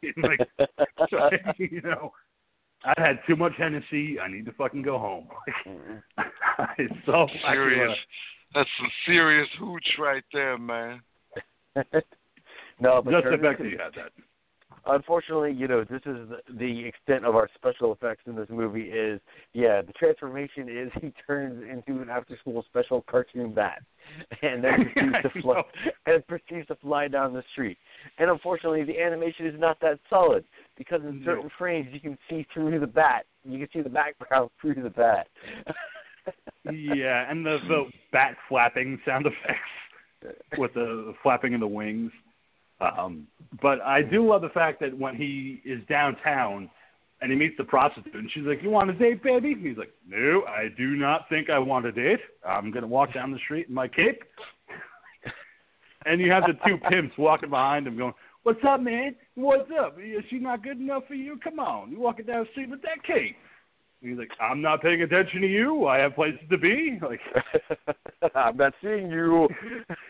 shit, 0.00 0.14
like, 0.22 0.40
you 1.58 1.80
know. 1.82 2.12
I 2.84 2.94
had 2.96 3.18
too 3.26 3.36
much 3.36 3.52
Hennessy. 3.58 4.18
I 4.18 4.28
need 4.28 4.46
to 4.46 4.52
fucking 4.52 4.82
go 4.82 4.98
home. 4.98 5.28
I 6.58 6.88
saw 7.04 7.26
Blacula. 7.26 7.52
serious. 7.52 7.98
That's 8.54 8.68
some 8.78 8.90
serious 9.06 9.48
hooch 9.58 9.86
right 9.98 10.24
there, 10.32 10.58
man. 10.58 11.00
no, 12.80 13.02
but 13.02 13.10
Just 13.10 13.24
the 13.30 13.38
fact 13.40 13.60
that 13.60 13.70
you 13.70 13.78
had 13.78 13.92
that. 13.94 14.12
Unfortunately, 14.86 15.52
you 15.52 15.68
know, 15.68 15.84
this 15.84 16.02
is 16.06 16.28
the, 16.58 16.84
extent 16.86 17.24
of 17.24 17.34
our 17.36 17.48
special 17.54 17.92
effects 17.92 18.22
in 18.26 18.34
this 18.34 18.48
movie. 18.50 18.84
Is 18.84 19.20
yeah, 19.52 19.82
the 19.82 19.92
transformation 19.92 20.68
is 20.68 20.90
he 21.00 21.12
turns 21.26 21.62
into 21.62 22.00
an 22.02 22.08
after-school 22.10 22.64
special 22.68 23.02
cartoon 23.08 23.52
bat, 23.52 23.82
and 24.42 24.62
then 24.62 24.90
proceeds 24.94 25.34
to 25.34 25.42
fly 25.42 25.62
and 26.06 26.26
proceeds 26.26 26.66
to 26.68 26.76
fly 26.76 27.08
down 27.08 27.32
the 27.32 27.42
street. 27.52 27.78
And 28.18 28.30
unfortunately, 28.30 28.84
the 28.84 29.00
animation 29.00 29.46
is 29.46 29.58
not 29.58 29.78
that 29.80 29.98
solid 30.08 30.44
because 30.76 31.00
in 31.02 31.22
certain 31.24 31.44
No. 31.44 31.50
frames 31.58 31.88
you 31.92 32.00
can 32.00 32.18
see 32.28 32.46
through 32.52 32.78
the 32.80 32.86
bat. 32.86 33.26
You 33.44 33.58
can 33.58 33.68
see 33.72 33.82
the 33.82 33.90
background 33.90 34.50
through 34.60 34.82
the 34.82 34.90
bat. 34.90 35.28
yeah, 36.70 37.30
and 37.30 37.44
the 37.44 37.58
the 37.68 37.84
bat 38.12 38.36
flapping 38.48 39.00
sound 39.06 39.26
effects 39.26 40.38
with 40.58 40.74
the 40.74 41.14
flapping 41.22 41.54
of 41.54 41.60
the 41.60 41.66
wings. 41.66 42.12
Um, 42.80 43.26
but 43.60 43.80
I 43.82 44.02
do 44.02 44.26
love 44.26 44.42
the 44.42 44.48
fact 44.50 44.80
that 44.80 44.96
when 44.96 45.14
he 45.14 45.60
is 45.64 45.80
downtown 45.88 46.70
and 47.20 47.30
he 47.30 47.36
meets 47.36 47.56
the 47.58 47.64
prostitute, 47.64 48.14
and 48.14 48.30
she's 48.32 48.44
like, 48.44 48.62
"You 48.62 48.70
want 48.70 48.88
a 48.90 48.94
date, 48.94 49.22
baby?" 49.22 49.54
He's 49.54 49.76
like, 49.76 49.92
"No, 50.08 50.44
I 50.46 50.68
do 50.76 50.96
not 50.96 51.28
think 51.28 51.50
I 51.50 51.58
want 51.58 51.84
a 51.84 51.92
date. 51.92 52.20
I'm 52.46 52.70
gonna 52.70 52.86
walk 52.86 53.12
down 53.12 53.30
the 53.30 53.38
street 53.38 53.68
in 53.68 53.74
my 53.74 53.88
cape." 53.88 54.22
and 56.06 56.20
you 56.20 56.30
have 56.30 56.44
the 56.46 56.58
two 56.66 56.78
pimps 56.88 57.16
walking 57.18 57.50
behind 57.50 57.86
him, 57.86 57.98
going, 57.98 58.14
"What's 58.44 58.64
up, 58.64 58.80
man? 58.80 59.14
What's 59.34 59.70
up? 59.78 59.98
Is 60.00 60.24
she 60.30 60.38
not 60.38 60.62
good 60.62 60.78
enough 60.78 61.06
for 61.06 61.14
you? 61.14 61.38
Come 61.44 61.58
on, 61.58 61.90
you 61.90 62.00
walking 62.00 62.24
down 62.24 62.44
the 62.44 62.50
street 62.52 62.70
with 62.70 62.82
that 62.82 63.02
cape." 63.02 63.36
And 64.02 64.10
he's 64.10 64.18
like, 64.18 64.30
"I'm 64.40 64.62
not 64.62 64.80
paying 64.82 65.02
attention 65.02 65.40
to 65.42 65.46
you. 65.46 65.86
I 65.86 65.98
have 65.98 66.14
places 66.14 66.40
to 66.50 66.58
be." 66.58 66.98
Like, 67.10 67.20
I'm 68.34 68.56
not 68.56 68.74
seeing 68.82 69.10
you. 69.10 69.48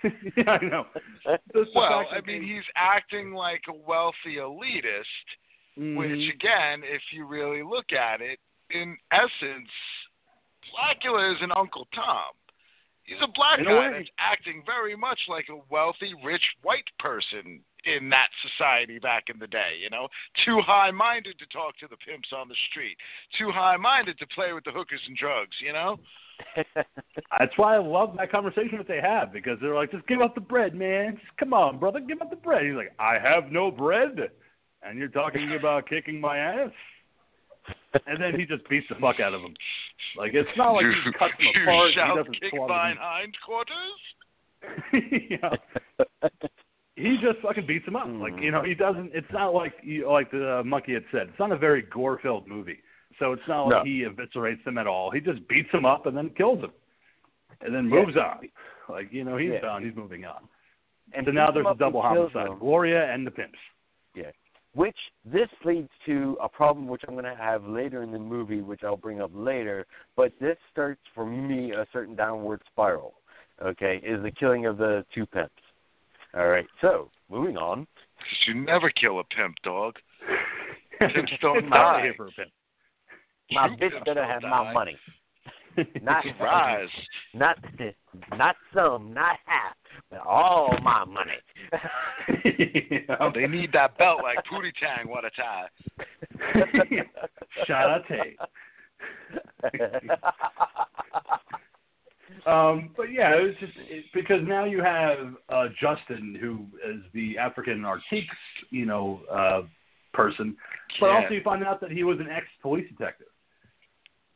yeah, 0.37 0.51
I 0.51 0.65
know. 0.65 0.87
Just 1.55 1.71
Well, 1.75 2.07
I 2.11 2.21
mean, 2.27 2.43
he's 2.43 2.65
acting 2.77 3.33
like 3.33 3.63
a 3.69 3.73
wealthy 3.73 4.37
elitist, 4.37 5.27
Mhm. 5.79 5.97
which 5.97 6.35
again, 6.35 6.83
if 6.85 7.03
you 7.13 7.27
really 7.27 7.63
look 7.63 7.93
at 7.93 8.21
it, 8.21 8.39
in 8.71 8.97
essence, 9.13 9.71
Blacula 10.71 11.35
is 11.35 11.39
an 11.43 11.53
Uncle 11.57 11.87
Tom. 11.95 12.33
He's 13.05 13.19
a 13.23 13.29
black 13.35 13.59
In 13.61 13.67
a 13.67 13.71
guy 13.71 13.79
way. 13.91 13.93
that's 13.99 14.11
acting 14.19 14.63
very 14.67 14.95
much 14.97 15.19
like 15.29 15.49
a 15.49 15.57
wealthy, 15.69 16.15
rich 16.23 16.45
white 16.63 16.87
person 16.99 17.61
in 17.85 18.11
that 18.11 18.29
society 18.43 18.99
back 18.99 19.25
in 19.33 19.39
the 19.39 19.47
day, 19.47 19.79
you 19.83 19.91
know? 19.91 20.09
Too 20.45 20.61
high 20.65 20.91
minded 20.91 21.39
to 21.39 21.47
talk 21.47 21.79
to 21.79 21.87
the 21.89 21.97
pimps 21.97 22.29
on 22.37 22.49
the 22.49 22.57
street. 22.71 22.97
Too 23.39 23.51
high 23.51 23.77
minded 23.77 24.19
to 24.19 24.27
play 24.35 24.53
with 24.53 24.65
the 24.65 24.73
hookers 24.73 25.01
and 25.07 25.17
drugs, 25.17 25.57
you 25.61 25.73
know? 25.73 25.99
That's 27.39 27.53
why 27.57 27.77
I 27.77 27.79
love 27.79 28.15
that 28.17 28.31
conversation 28.31 28.79
that 28.79 28.89
they 28.89 29.01
have 29.01 29.33
because 29.33 29.59
they're 29.61 29.75
like, 29.75 29.91
just 29.91 30.07
give 30.07 30.21
up 30.21 30.35
the 30.35 30.41
bread, 30.41 30.75
man. 30.75 31.17
Just 31.17 31.37
come 31.39 31.53
on, 31.53 31.79
brother, 31.79 32.01
give 32.01 32.21
up 32.21 32.31
the 32.31 32.37
bread. 32.37 32.65
He's 32.65 32.75
like, 32.75 32.93
I 32.99 33.19
have 33.19 33.51
no 33.51 33.71
bread, 33.71 34.17
and 34.83 34.99
you're 34.99 35.09
talking 35.09 35.55
about 35.59 35.89
kicking 35.89 36.21
my 36.21 36.39
ass. 36.39 36.71
And 38.07 38.21
then 38.21 38.39
he 38.39 38.47
just 38.47 38.69
beats 38.69 38.87
the 38.89 38.97
fuck 38.97 39.21
out 39.21 39.35
of 39.35 39.43
him. 39.43 39.55
Like 40.17 40.33
it's 40.35 40.49
not 40.57 40.73
like 40.73 40.85
you, 40.85 40.93
he 41.05 41.13
cuts 41.13 41.35
him 41.39 41.47
you 41.55 41.63
apart. 41.63 41.93
shall 41.95 42.09
he 42.09 42.17
doesn't 42.17 42.41
kick 42.41 42.53
mine 42.67 42.97
hindquarters? 42.99 44.01
yeah. 45.31 46.05
He 47.01 47.17
just 47.23 47.39
fucking 47.41 47.67
beats 47.67 47.87
him 47.87 47.97
up. 47.97 48.07
Like 48.09 48.35
Hmm. 48.35 48.43
you 48.43 48.51
know, 48.51 48.63
he 48.63 48.75
doesn't. 48.75 49.11
It's 49.15 49.31
not 49.33 49.55
like 49.55 49.75
you, 49.83 50.11
like 50.11 50.31
the 50.31 50.59
uh, 50.61 50.63
monkey 50.65 50.95
had 50.95 51.05
said. 51.11 51.29
It's 51.29 51.39
not 51.39 51.53
a 51.53 51.57
very 51.57 51.83
gore-filled 51.83 52.47
movie. 52.47 52.79
So 53.19 53.33
it's 53.33 53.43
not 53.49 53.65
like 53.65 53.77
No. 53.79 53.85
he 53.85 54.05
eviscerates 54.05 54.63
them 54.65 54.79
at 54.79 54.87
all. 54.87 55.11
He 55.11 55.21
just 55.21 55.47
beats 55.49 55.71
them 55.73 55.85
up 55.85 56.07
and 56.07 56.17
then 56.17 56.31
kills 56.31 56.61
them, 56.61 56.73
and 57.61 57.75
then 57.75 57.89
Yeah. 57.89 58.05
moves 58.05 58.17
on. 58.17 58.49
Like 58.89 59.13
you 59.13 59.25
know, 59.25 59.37
he's 59.37 59.51
Yeah. 59.53 59.61
done. 59.61 59.85
He's 59.85 59.95
moving 59.95 60.25
on. 60.25 60.49
and 61.13 61.27
so 61.27 61.33
now 61.33 61.51
there's 61.51 61.67
a 61.67 61.75
double 61.75 62.03
homicide. 62.03 62.59
Gloria 62.61 63.13
and 63.13 63.27
the 63.27 63.31
pimps. 63.33 63.59
Yeah. 64.15 64.31
Which 64.75 64.97
this 65.25 65.49
leads 65.65 65.91
to 66.07 66.39
a 66.41 66.49
problem 66.49 66.87
which 66.87 67.03
I'm 67.09 67.15
going 67.15 67.25
to 67.25 67.35
have 67.35 67.67
later 67.67 68.05
in 68.05 68.13
the 68.13 68.19
movie, 68.21 68.61
which 68.61 68.85
I'll 68.85 68.97
bring 68.97 69.21
up 69.21 69.33
later. 69.35 69.87
But 70.15 70.39
this 70.39 70.57
starts 70.71 71.01
for 71.13 71.27
me 71.27 71.73
a 71.73 71.85
certain 71.93 72.15
downward 72.15 72.63
spiral. 72.71 73.15
Okay, 73.61 73.97
is 74.05 74.23
the 74.23 74.31
killing 74.31 74.67
of 74.67 74.77
the 74.79 75.05
two 75.13 75.27
pimps. 75.27 75.61
All 76.35 76.49
right, 76.49 76.67
so 76.81 77.11
moving 77.31 77.57
on. 77.57 77.81
you 77.81 78.37
should 78.45 78.57
never 78.57 78.91
kill 78.91 79.19
a 79.21 79.25
pimp, 79.25 79.57
dog. 79.65 79.97
Pimps 80.99 81.33
don't 81.43 81.59
it's 81.59 81.71
die. 81.71 82.01
here 82.03 82.15
for 82.17 82.27
a 82.29 82.31
pimp. 82.31 82.51
My 83.53 83.67
You 83.69 83.77
bitch 83.77 83.91
pimps 83.91 83.97
better 84.07 84.21
don't 84.21 84.29
have 84.31 84.43
die. 84.43 84.49
my 84.51 84.73
money. 84.73 84.97
Not 86.03 86.25
Rise. 86.41 86.89
not 87.33 87.57
not 88.37 88.57
some, 88.75 89.15
not 89.15 89.37
half, 89.47 89.77
but 90.11 90.19
all 90.27 90.77
my 90.83 91.05
money. 91.05 91.39
Yeah. 91.73 93.31
They 93.35 93.47
need 93.47 93.73
that 93.73 93.97
belt 93.97 94.21
like 94.23 94.39
Pootie 94.51 94.73
Tang. 94.81 95.09
What 95.09 95.25
a 95.25 95.31
tie. 95.31 95.69
Shout 97.67 97.89
out 97.91 98.03
Tate. 98.09 98.37
Um, 102.47 102.91
but 102.97 103.13
yeah, 103.13 103.37
it 103.37 103.43
was 103.43 103.55
just 103.61 103.73
it, 103.77 104.05
because 104.15 104.41
now 104.47 104.65
you 104.65 104.83
have 104.83 105.35
uh, 105.49 105.69
Justin, 105.81 106.37
who 106.41 106.67
is 106.89 107.03
the 107.13 107.39
African 107.39 107.85
Artiques, 107.85 108.37
you 108.71 108.87
know, 108.87 109.23
uh, 109.31 109.63
person, 110.13 110.57
but 110.99 111.07
Yeah. 111.07 111.13
also 111.17 111.35
you 111.35 111.43
find 111.43 111.65
out 111.65 111.81
that 111.81 111.91
he 111.91 112.03
was 112.03 112.19
an 112.19 112.29
ex-police 112.29 112.89
detective, 112.89 113.29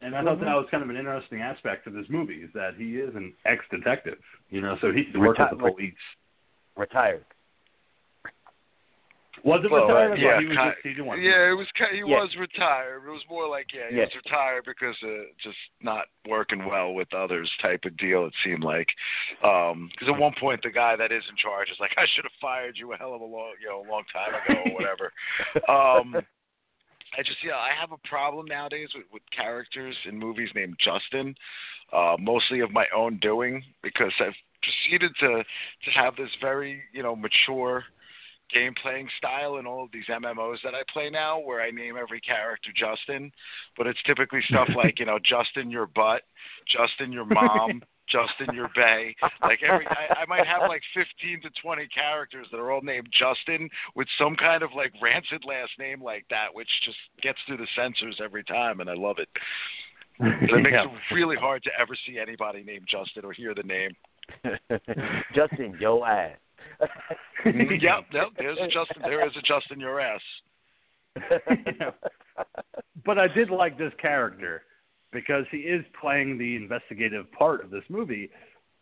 and 0.00 0.14
I 0.14 0.22
thought 0.22 0.40
that 0.40 0.54
was 0.54 0.66
kind 0.70 0.82
of 0.82 0.90
an 0.90 0.96
interesting 0.96 1.40
aspect 1.40 1.86
of 1.86 1.94
this 1.94 2.06
movie 2.08 2.42
is 2.42 2.50
that 2.54 2.74
he 2.76 2.98
is 2.98 3.14
an 3.16 3.32
ex-detective, 3.46 4.18
you 4.50 4.60
know, 4.60 4.76
so 4.80 4.92
he 4.92 5.06
worked 5.16 5.40
with 5.40 5.50
the 5.50 5.56
police. 5.56 5.94
Retired. 6.76 7.24
Was 9.44 9.60
it 9.62 9.70
Well, 9.70 9.86
retired? 9.86 10.18
Yeah, 10.18 10.40
he 10.40 10.46
was 10.46 10.56
ki- 10.56 10.64
just 10.64 10.78
he 10.82 10.88
didn't. 10.94 11.20
Yeah, 11.22 11.50
it 11.50 11.56
was. 11.56 11.66
He 11.92 11.98
Yeah. 11.98 12.04
was 12.04 12.34
retired. 12.36 13.04
It 13.06 13.10
was 13.10 13.22
more 13.28 13.46
like 13.46 13.72
yeah, 13.74 13.90
he 13.90 13.96
Yeah. 13.96 14.04
was 14.06 14.14
retired 14.16 14.64
because 14.64 14.96
uh, 15.02 15.24
just 15.42 15.58
not 15.82 16.06
working 16.26 16.64
well 16.64 16.94
with 16.94 17.12
others 17.12 17.50
type 17.60 17.84
of 17.84 17.94
deal. 17.98 18.24
It 18.24 18.32
seemed 18.42 18.64
like 18.64 18.88
because 19.42 20.08
at 20.08 20.16
one 20.16 20.32
point 20.40 20.62
the 20.62 20.70
guy 20.70 20.96
that 20.96 21.12
is 21.12 21.22
in 21.28 21.36
charge 21.36 21.68
is 21.70 21.78
like, 21.78 21.92
I 21.98 22.06
should 22.14 22.24
have 22.24 22.32
fired 22.40 22.78
you 22.78 22.94
a 22.94 22.96
hell 22.96 23.12
of 23.14 23.20
a 23.20 23.24
long, 23.24 23.52
you 23.60 23.68
know, 23.68 23.82
a 23.86 23.88
long 23.90 24.04
time 24.10 24.32
ago 24.34 24.62
or 24.64 24.72
whatever. 24.72 25.12
um, 25.68 26.24
I 27.18 27.22
just 27.22 27.44
yeah, 27.44 27.56
I 27.56 27.70
have 27.78 27.92
a 27.92 27.98
problem 28.08 28.46
nowadays 28.46 28.88
with, 28.94 29.04
with 29.12 29.22
characters 29.36 29.94
in 30.06 30.18
movies 30.18 30.48
named 30.54 30.78
Justin, 30.82 31.34
uh, 31.92 32.16
mostly 32.18 32.60
of 32.60 32.72
my 32.72 32.86
own 32.96 33.18
doing 33.18 33.62
because 33.82 34.12
I've 34.20 34.32
proceeded 34.62 35.12
to 35.20 35.44
to 35.44 35.90
have 35.94 36.16
this 36.16 36.30
very 36.40 36.82
you 36.94 37.02
know 37.02 37.14
mature 37.14 37.84
game 38.52 38.74
playing 38.82 39.08
style 39.18 39.56
in 39.56 39.66
all 39.66 39.84
of 39.84 39.92
these 39.92 40.06
MMOs 40.06 40.58
that 40.64 40.74
I 40.74 40.82
play 40.92 41.10
now, 41.10 41.38
where 41.38 41.60
I 41.62 41.70
name 41.70 41.96
every 41.96 42.20
character 42.20 42.70
Justin, 42.76 43.30
but 43.76 43.86
it's 43.86 44.02
typically 44.04 44.40
stuff 44.48 44.68
like 44.76 44.98
you 44.98 45.06
know 45.06 45.18
Justin 45.18 45.70
your 45.70 45.86
butt, 45.86 46.22
Justin 46.70 47.12
your 47.12 47.26
mom. 47.26 47.82
Justin 48.10 48.54
your 48.54 48.68
bay, 48.76 49.16
like 49.40 49.60
every 49.62 49.86
I, 49.86 50.20
I 50.20 50.26
might 50.26 50.46
have 50.46 50.68
like 50.68 50.82
fifteen 50.92 51.40
to 51.40 51.48
twenty 51.62 51.88
characters 51.88 52.46
that 52.50 52.58
are 52.58 52.70
all 52.70 52.82
named 52.82 53.08
Justin 53.18 53.66
with 53.96 54.06
some 54.18 54.36
kind 54.36 54.62
of 54.62 54.72
like 54.76 54.92
rancid 55.02 55.42
last 55.46 55.70
name 55.78 56.02
like 56.02 56.26
that, 56.28 56.48
which 56.52 56.68
just 56.84 56.98
gets 57.22 57.38
through 57.46 57.56
the 57.56 57.66
censors 57.74 58.20
every 58.22 58.44
time, 58.44 58.80
and 58.80 58.90
I 58.90 58.94
love 58.94 59.16
it. 59.18 59.28
But 60.18 60.28
it 60.58 60.62
makes 60.62 60.72
Yeah. 60.74 60.84
it 60.84 61.14
really 61.14 61.36
hard 61.36 61.62
to 61.64 61.70
ever 61.80 61.96
see 62.06 62.18
anybody 62.18 62.62
named 62.62 62.86
Justin 62.88 63.24
or 63.24 63.32
hear 63.32 63.54
the 63.54 63.62
name. 63.62 63.96
Justin, 65.34 65.76
yo 65.80 66.04
ass. 66.04 66.36
Mm-hmm. 67.45 67.73
yep, 67.81 68.05
yep. 68.12 68.28
There's 68.36 68.59
a 68.59 68.66
Justin. 68.66 69.03
There 69.03 69.27
is 69.27 69.32
a 69.36 69.43
Justin 69.43 69.81
your 69.81 70.01
ass. 70.01 70.20
but 73.07 73.19
I 73.19 73.28
did 73.28 73.51
like 73.51 73.78
this 73.78 73.93
character 74.01 74.62
because 75.12 75.45
he 75.51 75.59
is 75.59 75.85
playing 76.01 76.39
the 76.39 76.57
investigative 76.57 77.31
part 77.32 77.62
of 77.65 77.70
this 77.70 77.85
movie 77.89 78.31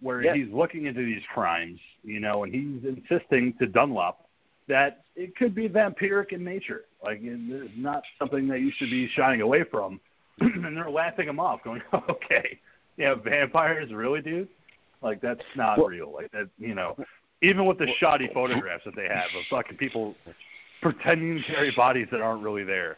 where 0.01 0.23
Yeah. 0.23 0.35
he's 0.35 0.53
looking 0.53 0.87
into 0.87 1.05
these 1.05 1.23
crimes, 1.35 1.79
you 2.03 2.21
know, 2.21 2.45
and 2.45 2.53
he's 2.55 2.83
insisting 2.85 3.55
to 3.59 3.67
Dunlop 3.67 4.27
that 4.69 5.05
it 5.17 5.37
could 5.37 5.55
be 5.55 5.69
vampiric 5.69 6.33
in 6.33 6.43
nature. 6.45 6.83
Like 7.03 7.19
it's 7.23 7.73
not 7.77 8.03
something 8.19 8.49
that 8.49 8.61
you 8.61 8.73
should 8.79 8.91
be 8.91 9.09
shying 9.15 9.41
away 9.43 9.65
from. 9.71 10.01
and 10.41 10.77
they're 10.77 10.91
laughing 10.91 11.29
him 11.29 11.39
off, 11.39 11.63
going, 11.63 11.83
"Okay, 12.11 12.59
yeah, 12.97 13.15
vampires, 13.15 13.93
really, 13.93 14.23
dude? 14.23 14.49
Like 15.03 15.21
that's 15.21 15.43
not 15.57 15.77
Well- 15.79 15.89
real. 15.89 16.13
Like 16.13 16.31
that, 16.33 16.49
you 16.59 16.75
know." 16.75 16.97
Even 17.43 17.67
with 17.67 17.79
the 17.79 17.87
shoddy 17.99 18.29
photographs 18.33 18.85
that 18.85 18.95
they 18.97 19.09
have 19.09 19.25
of 19.37 19.45
fucking 19.51 19.77
people 19.77 20.15
pretending 20.83 21.39
to 21.39 21.43
carry 21.53 21.73
bodies 21.77 22.07
that 22.13 22.21
aren't 22.21 22.43
really 22.43 22.65
there. 22.65 22.97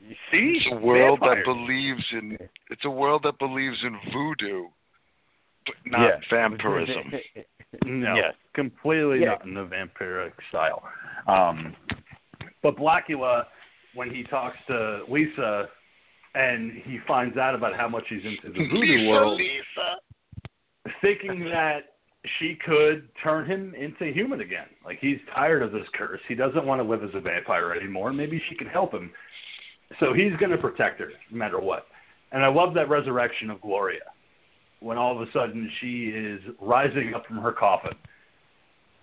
You 0.00 0.14
see, 0.30 0.60
It's 0.64 0.66
a 0.72 0.84
world 0.84 1.20
Vampires. 1.20 1.44
that 1.46 1.52
believes 1.54 2.04
in. 2.12 2.36
It's 2.70 2.84
a 2.84 2.90
world 2.90 3.22
that 3.24 3.38
believes 3.38 3.76
in 3.84 3.96
voodoo, 4.12 4.64
but 5.66 5.74
not 5.86 6.00
Yeah. 6.06 6.20
vampirism. 6.30 7.12
No, 7.86 8.14
Yes. 8.16 8.34
completely 8.52 9.20
Yeah. 9.20 9.28
not 9.28 9.44
in 9.46 9.54
the 9.54 9.64
vampiric 9.64 10.32
style. 10.50 10.86
Um, 11.26 11.74
but 12.62 12.76
Blacula, 12.76 13.46
when 13.94 14.10
he 14.10 14.24
talks 14.24 14.58
to 14.66 15.04
Lisa 15.08 15.70
and 16.34 16.72
he 16.72 16.98
finds 17.06 17.38
out 17.38 17.54
about 17.54 17.74
how 17.74 17.88
much 17.88 18.04
he's 18.08 18.24
into 18.26 18.48
the 18.50 18.58
voodoo 18.68 18.76
Lisa, 18.98 19.08
world, 19.10 19.38
Lisa. 19.40 20.92
thinking 21.00 21.44
that 21.48 21.91
she 22.38 22.56
could 22.64 23.08
turn 23.22 23.46
him 23.46 23.74
into 23.74 24.12
human 24.12 24.40
again. 24.40 24.66
Like 24.84 24.98
he's 25.00 25.18
tired 25.34 25.62
of 25.62 25.72
this 25.72 25.86
curse. 25.94 26.20
He 26.28 26.34
doesn't 26.34 26.64
want 26.64 26.80
to 26.80 26.88
live 26.88 27.02
as 27.02 27.10
a 27.14 27.20
vampire 27.20 27.72
anymore. 27.72 28.12
Maybe 28.12 28.40
she 28.48 28.54
can 28.54 28.68
help 28.68 28.92
him. 28.92 29.10
So 30.00 30.12
he's 30.12 30.32
going 30.38 30.52
to 30.52 30.58
protect 30.58 31.00
her 31.00 31.10
no 31.30 31.38
matter 31.38 31.60
what. 31.60 31.86
And 32.30 32.44
I 32.44 32.48
love 32.48 32.74
that 32.74 32.88
resurrection 32.88 33.50
of 33.50 33.60
Gloria 33.60 34.00
when 34.80 34.98
all 34.98 35.14
of 35.14 35.26
a 35.26 35.30
sudden 35.32 35.70
she 35.80 36.06
is 36.06 36.40
rising 36.60 37.12
up 37.14 37.26
from 37.26 37.38
her 37.38 37.52
coffin. 37.52 37.92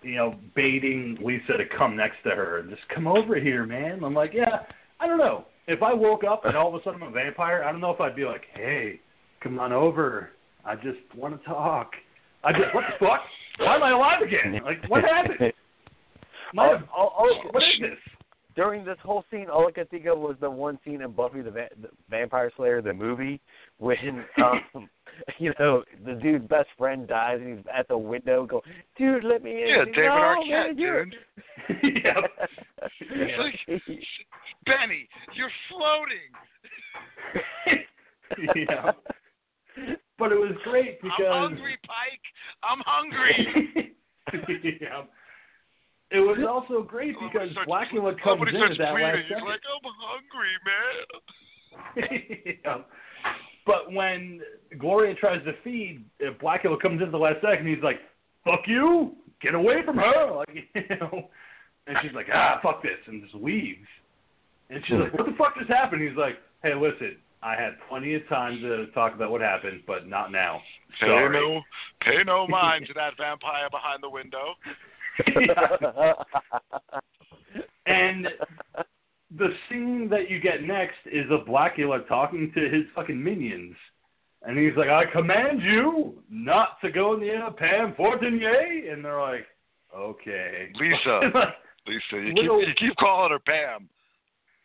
You 0.02 0.14
know, 0.16 0.34
baiting 0.56 1.18
Lisa 1.22 1.58
to 1.58 1.64
come 1.76 1.96
next 1.96 2.16
to 2.24 2.30
her 2.30 2.58
and 2.58 2.70
just 2.70 2.82
come 2.94 3.06
over 3.06 3.38
here, 3.38 3.66
man. 3.66 4.02
I'm 4.02 4.14
like, 4.14 4.32
yeah, 4.32 4.60
I 4.98 5.06
don't 5.06 5.18
know. 5.18 5.44
If 5.68 5.82
I 5.82 5.92
woke 5.92 6.24
up 6.24 6.46
and 6.46 6.56
all 6.56 6.74
of 6.74 6.80
a 6.80 6.82
sudden 6.82 7.02
I'm 7.02 7.08
a 7.08 7.12
vampire, 7.12 7.62
I 7.62 7.70
don't 7.70 7.82
know 7.82 7.90
if 7.90 8.00
I'd 8.00 8.16
be 8.16 8.24
like, 8.24 8.44
hey, 8.54 8.98
come 9.42 9.58
on 9.58 9.72
over. 9.72 10.30
I 10.64 10.74
just 10.74 10.98
want 11.14 11.38
to 11.38 11.46
talk. 11.46 11.92
I 12.44 12.52
just 12.52 12.74
what 12.74 12.84
the 12.88 13.04
fuck? 13.06 13.20
Why 13.58 13.76
am 13.76 13.82
I 13.82 13.90
alive 13.90 14.22
again? 14.22 14.60
Like 14.64 14.84
what 14.88 15.04
happened? 15.04 15.38
My, 16.52 16.68
Oh, 16.68 16.78
oh, 16.96 17.10
oh, 17.18 17.48
what 17.52 17.62
is 17.62 17.80
this? 17.80 17.98
during 18.56 18.84
this 18.84 18.98
whole 19.02 19.24
scene, 19.30 19.46
all 19.48 19.68
I 19.68 19.70
could 19.70 19.88
think 19.90 20.06
of 20.06 20.18
was 20.18 20.36
the 20.40 20.50
one 20.50 20.78
scene 20.84 21.02
in 21.02 21.12
Buffy 21.12 21.40
the, 21.40 21.50
Va- 21.50 21.68
the 21.80 21.88
Vampire 22.08 22.50
Slayer, 22.56 22.82
the 22.82 22.92
movie, 22.92 23.40
when 23.78 24.24
um, 24.44 24.88
you 25.38 25.52
know 25.58 25.82
the 26.04 26.14
dude's 26.14 26.46
best 26.48 26.68
friend 26.76 27.06
dies 27.08 27.38
and 27.40 27.56
he's 27.58 27.66
at 27.74 27.88
the 27.88 27.96
window, 27.96 28.46
go, 28.46 28.62
"Dude, 28.96 29.24
let 29.24 29.42
me 29.42 29.62
in." 29.62 29.68
Yeah, 29.68 29.84
David 29.84 29.96
no, 29.96 30.10
Arquette, 30.10 30.66
man, 30.66 30.78
you're-" 30.78 31.04
dude. 31.06 32.04
yep. 32.04 32.16
It's 33.00 33.38
like, 33.38 33.78
Benny, 34.66 35.08
you're 35.34 35.50
floating. 35.68 36.30
yeah. 38.56 38.92
But 40.20 40.32
it 40.32 40.38
was 40.38 40.52
great 40.64 41.00
because 41.00 41.18
I'm 41.26 41.50
hungry, 41.50 41.78
Pike. 41.86 42.20
I'm 42.62 42.82
hungry. 42.84 43.94
yeah. 44.80 45.02
It 46.12 46.18
was 46.20 46.38
also 46.48 46.82
great 46.82 47.14
because 47.18 47.50
starts- 47.52 47.70
Blacula 47.70 48.14
comes 48.22 48.42
in 48.48 48.56
at 48.56 48.76
that 48.78 48.92
last 48.92 49.16
He's 49.16 49.28
second. 49.28 49.48
like, 49.48 49.60
I'm 49.64 49.86
hungry, 50.04 50.54
man. 50.68 52.60
yeah. 52.64 52.78
But 53.66 53.92
when 53.92 54.40
Gloria 54.78 55.14
tries 55.14 55.42
to 55.44 55.52
feed, 55.62 56.04
Blacula 56.42 56.78
comes 56.80 57.00
in 57.00 57.06
at 57.06 57.12
the 57.12 57.18
last 57.18 57.40
second. 57.40 57.66
He's 57.66 57.82
like, 57.82 58.00
"Fuck 58.44 58.60
you! 58.66 59.12
Get 59.40 59.54
away 59.54 59.76
from 59.84 59.96
her!" 59.96 60.32
Like 60.34 60.54
you 60.74 60.96
know. 61.00 61.30
And 61.86 61.96
she's 62.02 62.12
like, 62.12 62.26
"Ah, 62.32 62.58
fuck 62.62 62.82
this," 62.82 62.98
and 63.06 63.22
just 63.22 63.34
leaves. 63.34 63.86
And 64.68 64.82
she's 64.86 64.96
like, 64.96 65.14
"What 65.14 65.26
the 65.26 65.34
fuck 65.38 65.56
just 65.58 65.70
happened?" 65.70 66.02
He's 66.02 66.16
like, 66.16 66.36
"Hey, 66.62 66.74
listen, 66.74 67.16
I 67.42 67.54
had 67.54 67.72
plenty 67.88 68.14
of 68.14 68.26
time 68.28 68.60
to 68.60 68.86
talk 68.88 69.14
about 69.14 69.30
what 69.30 69.40
happened, 69.40 69.82
but 69.86 70.06
not 70.08 70.30
now." 70.32 70.60
Sorry. 70.98 71.28
Pay 71.28 71.32
no, 71.40 71.62
pay 72.02 72.22
no 72.26 72.46
mind 72.46 72.86
to 72.88 72.94
that 72.94 73.16
vampire 73.16 73.68
behind 73.70 74.02
the 74.02 74.10
window. 74.10 74.54
And 77.86 78.28
the 79.36 79.48
scene 79.68 80.08
that 80.10 80.30
you 80.30 80.38
get 80.40 80.62
next 80.62 80.98
is 81.06 81.26
a 81.30 81.48
Blacula 81.48 82.06
talking 82.06 82.52
to 82.54 82.60
his 82.68 82.84
fucking 82.94 83.20
minions. 83.22 83.74
And 84.42 84.56
he's 84.56 84.76
like, 84.76 84.88
I 84.88 85.04
command 85.10 85.60
you 85.62 86.14
not 86.30 86.80
to 86.82 86.90
go 86.90 87.16
near 87.16 87.50
Pam 87.50 87.94
Fortinier. 87.96 88.92
And 88.92 89.04
they're 89.04 89.20
like, 89.20 89.46
okay. 89.96 90.70
Lisa. 90.76 91.20
Lisa, 91.86 92.02
you 92.12 92.34
Little- 92.34 92.60
keep 92.60 92.68
you 92.68 92.74
keep 92.90 92.96
calling 92.98 93.32
her 93.32 93.38
Pam. 93.40 93.88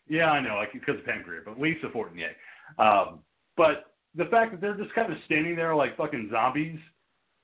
yeah, 0.08 0.30
I 0.30 0.40
know, 0.42 0.56
like 0.58 0.72
because 0.74 1.00
of 1.00 1.06
Pam 1.06 1.24
Grier, 1.24 1.42
but 1.44 1.60
Lisa 1.60 1.88
Fortinier. 1.92 2.36
Um, 2.80 3.20
but 3.58 3.94
the 4.16 4.26
fact 4.26 4.52
that 4.52 4.62
they're 4.62 4.78
just 4.78 4.94
kind 4.94 5.12
of 5.12 5.18
standing 5.26 5.56
there 5.56 5.76
like 5.76 5.96
fucking 5.98 6.30
zombies, 6.32 6.80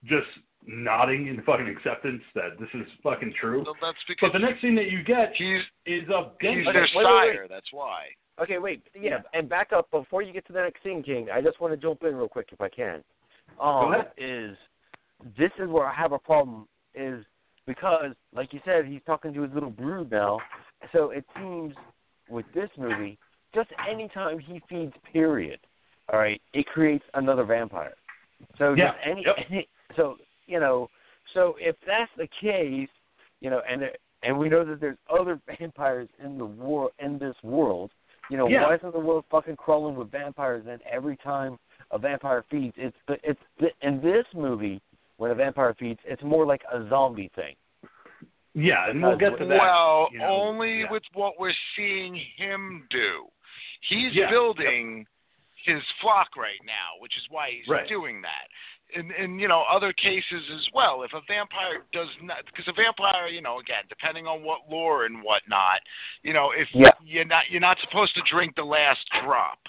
just 0.06 0.28
nodding 0.66 1.28
in 1.28 1.42
fucking 1.44 1.68
acceptance 1.68 2.22
that 2.36 2.60
this 2.60 2.70
is 2.74 2.88
fucking 3.04 3.34
true. 3.40 3.64
So 3.66 3.74
that's 3.82 3.98
because 4.08 4.30
But 4.32 4.40
the 4.40 4.46
next 4.46 4.62
thing 4.62 4.76
that 4.76 4.90
you 4.92 5.04
get 5.04 5.34
he's 5.36 5.62
is 5.86 6.08
a 6.10 6.32
Denny. 6.42 6.60
he's 6.60 6.68
Okay, 6.68 6.74
their 6.74 6.82
wait, 6.82 6.90
wait, 6.96 7.06
wait. 7.06 7.34
sire. 7.36 7.48
That's 7.50 7.68
why. 7.72 8.06
Okay, 8.42 8.58
wait. 8.60 8.84
Yeah, 8.96 9.02
Yeah. 9.02 9.18
and 9.34 9.50
back 9.50 9.74
up 9.74 9.90
before 9.92 10.22
you 10.22 10.34
get 10.34 10.46
to 10.48 10.54
the 10.54 10.62
next 10.62 10.82
scene, 10.84 11.04
King. 11.04 11.30
I 11.32 11.42
just 11.42 11.60
want 11.60 11.74
to 11.74 11.78
jump 11.78 12.04
in 12.04 12.16
real 12.16 12.28
quick 12.30 12.50
if 12.52 12.62
I 12.62 12.70
can. 12.70 13.04
Um, 13.60 13.92
ahead. 13.94 14.12
Is 14.18 14.56
this 15.38 15.52
is 15.60 15.68
where 15.70 15.86
I 15.86 15.94
have 15.94 16.12
a 16.14 16.20
problem? 16.20 16.68
Is 16.96 17.24
because, 17.68 18.12
like 18.34 18.54
you 18.54 18.60
said, 18.66 18.86
he's 18.86 19.02
talking 19.06 19.34
to 19.34 19.42
his 19.42 19.54
little 19.54 19.70
brood 19.70 20.10
now. 20.12 20.40
So 20.92 21.12
it 21.12 21.26
seems 21.38 21.76
with 22.30 22.46
this 22.56 22.70
movie, 22.78 23.18
just 23.54 23.70
anytime 23.90 24.40
he 24.40 24.62
feeds, 24.70 24.94
period, 25.12 25.60
all 26.12 26.20
right, 26.20 26.42
it 26.54 26.66
creates 26.68 27.04
another 27.14 27.44
vampire. 27.44 27.94
So 28.58 28.74
Yeah, 28.74 28.88
just 28.94 28.98
any, 29.06 29.24
yep. 29.26 29.36
any, 29.50 29.68
so 29.96 30.18
you 30.48 30.60
know, 30.60 30.90
so 31.34 31.56
if 31.60 31.76
that's 31.86 32.12
the 32.18 32.28
case, 32.42 32.90
you 33.40 33.50
know, 33.50 33.62
and 33.70 33.84
and 34.24 34.38
we 34.38 34.50
know 34.50 34.64
that 34.66 34.80
there's 34.80 34.98
other 35.10 35.40
vampires 35.60 36.10
in 36.24 36.38
the 36.38 36.46
war 36.46 36.92
in 37.00 37.18
this 37.18 37.36
world. 37.44 37.92
You 38.30 38.38
know, 38.38 38.48
Yeah. 38.48 38.64
why 38.64 38.76
isn't 38.76 38.94
the 38.94 39.00
world 39.00 39.26
fucking 39.32 39.58
crawling 39.58 39.96
with 39.96 40.12
vampires? 40.12 40.66
And 40.70 40.82
every 40.90 41.18
time 41.18 41.58
a 41.92 41.98
vampire 41.98 42.44
feeds, 42.50 42.74
it's 42.78 42.96
the 43.08 43.18
it's 43.24 43.40
the, 43.60 43.70
in 43.82 44.02
this 44.02 44.26
movie 44.34 44.82
when 45.18 45.32
a 45.32 45.36
vampire 45.36 45.76
feeds, 45.78 46.00
it's 46.06 46.24
more 46.24 46.46
like 46.46 46.64
a 46.72 46.88
zombie 46.90 47.30
thing. 47.36 47.56
Yeah, 48.54 48.90
and 48.90 49.02
we'll 49.02 49.18
get 49.18 49.38
to 49.38 49.46
that. 49.46 49.60
well, 49.60 50.10
you 50.12 50.20
know, 50.20 50.26
only 50.28 50.82
yeah. 50.82 50.92
with 50.92 51.04
what 51.14 51.40
we're 51.40 51.54
seeing 51.78 52.20
him 52.38 52.86
do. 52.90 53.26
He's 53.82 54.14
Yeah, 54.14 54.30
building 54.30 55.06
his 55.64 55.82
flock 56.02 56.36
right 56.36 56.60
now, 56.66 56.98
which 57.00 57.18
is 57.18 57.24
why 57.30 57.52
he's 57.52 57.68
Right. 57.68 57.88
doing 57.88 58.22
that. 58.22 58.48
And 58.94 59.12
in 59.12 59.40
you 59.40 59.48
know 59.48 59.62
other 59.64 59.94
cases 59.94 60.50
as 60.50 60.68
well, 60.74 61.04
if 61.04 61.14
a 61.14 61.22
vampire 61.22 61.86
does 61.94 62.10
not, 62.22 62.46
because 62.46 62.68
a 62.68 62.74
vampire, 62.74 63.28
you 63.28 63.42
know, 63.42 63.60
again, 63.60 63.86
depending 63.88 64.28
on 64.28 64.44
what 64.44 64.70
lore 64.70 65.06
and 65.06 65.24
whatnot, 65.24 65.82
you 66.24 66.34
know, 66.34 66.52
if 66.52 66.68
Yeah. 66.74 66.90
you're 67.02 67.26
not 67.26 67.50
you're 67.50 67.62
not 67.62 67.80
supposed 67.80 68.14
to 68.16 68.22
drink 68.24 68.56
the 68.56 68.66
last 68.66 69.08
drop 69.24 69.60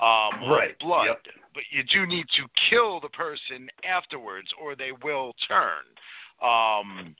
um, 0.00 0.42
Right, 0.50 0.72
of 0.72 0.78
blood, 0.78 1.06
yep. 1.06 1.26
but 1.54 1.62
you 1.70 1.82
do 1.84 2.06
need 2.06 2.28
to 2.30 2.48
kill 2.68 3.00
the 3.00 3.08
person 3.10 3.70
afterwards, 3.84 4.52
or 4.60 4.74
they 4.74 4.92
will 4.92 5.32
turn. 5.46 5.84
Um, 6.42 7.16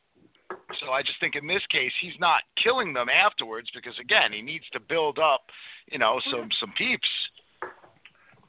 so 0.81 0.91
I 0.93 1.03
just 1.03 1.19
think 1.21 1.37
in 1.37 1.47
this 1.47 1.63
case 1.71 1.93
he's 2.01 2.19
not 2.19 2.43
killing 2.63 2.93
them 2.93 3.09
afterwards 3.09 3.69
because 3.75 3.95
again 4.01 4.33
he 4.33 4.43
needs 4.43 4.65
to 4.73 4.81
build 4.81 5.19
up, 5.19 5.43
you 5.91 5.99
know, 5.99 6.21
some 6.31 6.49
some 6.61 6.73
peeps. 6.77 7.09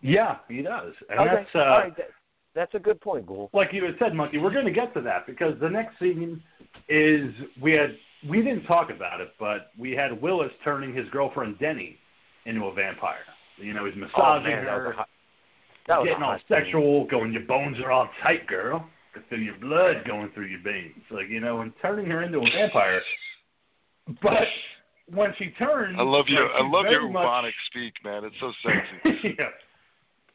Yeah, 0.01 0.37
he 0.47 0.61
does, 0.61 0.93
and 1.09 1.19
okay, 1.19 1.29
that's 1.33 1.49
uh, 1.55 1.57
all 1.59 1.79
right, 1.79 1.97
that, 1.97 2.09
that's 2.53 2.73
a 2.75 2.79
good 2.79 3.01
point, 3.01 3.25
Ghoul. 3.25 3.49
like 3.53 3.69
you 3.71 3.83
had 3.83 3.95
said, 3.99 4.13
Monkey. 4.13 4.37
We're 4.37 4.53
going 4.53 4.65
to 4.65 4.71
get 4.71 4.93
to 4.93 5.01
that 5.01 5.25
because 5.25 5.53
the 5.59 5.69
next 5.69 5.97
scene 5.99 6.41
is 6.87 7.31
we 7.61 7.73
had 7.73 7.95
we 8.27 8.41
didn't 8.41 8.63
talk 8.63 8.89
about 8.89 9.21
it, 9.21 9.29
but 9.39 9.71
we 9.77 9.91
had 9.91 10.21
Willis 10.21 10.51
turning 10.63 10.93
his 10.93 11.07
girlfriend 11.09 11.59
Denny 11.59 11.97
into 12.45 12.65
a 12.65 12.73
vampire. 12.73 13.25
You 13.57 13.73
know, 13.73 13.85
he's 13.85 13.93
Oh 13.95 13.99
massaging 13.99 14.51
man, 14.51 14.65
that 14.65 14.75
was 14.75 14.83
her, 14.83 14.91
a 14.91 14.95
hot, 14.95 15.09
that 15.87 15.97
was 15.99 16.07
getting 16.07 16.21
a 16.21 16.25
all 16.25 16.31
hot 16.33 16.41
scene. 16.47 16.57
sexual, 16.57 17.05
going, 17.07 17.33
"Your 17.33 17.43
bones 17.43 17.77
are 17.83 17.91
all 17.91 18.09
tight, 18.23 18.47
girl." 18.47 18.87
Feel 19.29 19.39
your 19.39 19.57
blood 19.59 20.03
going 20.05 20.29
through 20.33 20.45
your 20.45 20.61
veins, 20.61 21.03
like 21.11 21.29
you 21.29 21.39
know, 21.39 21.61
and 21.61 21.71
turning 21.81 22.05
her 22.07 22.23
into 22.23 22.39
a 22.39 22.49
vampire. 22.49 23.01
But 24.21 24.47
when 25.13 25.33
she 25.37 25.51
turns, 25.51 25.97
I 25.99 26.03
love 26.03 26.25
your 26.27 26.51
I 26.51 26.67
love 26.67 26.85
your 26.89 27.09
much- 27.09 27.53
speak, 27.67 27.93
man. 28.03 28.23
It's 28.23 28.35
so 28.39 28.51
sexy. 28.63 29.35
yeah, 29.39 29.49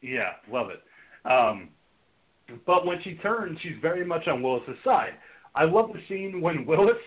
yeah, 0.01 0.29
love 0.51 0.67
it. 0.69 0.81
Um, 1.29 1.69
but 2.65 2.85
when 2.85 3.01
she 3.03 3.15
turns, 3.15 3.57
she's 3.61 3.77
very 3.81 4.05
much 4.05 4.27
on 4.27 4.41
Willis's 4.41 4.77
side. 4.83 5.13
I 5.55 5.63
love 5.65 5.91
the 5.93 5.99
scene 6.09 6.41
when 6.41 6.65
Willis 6.65 6.97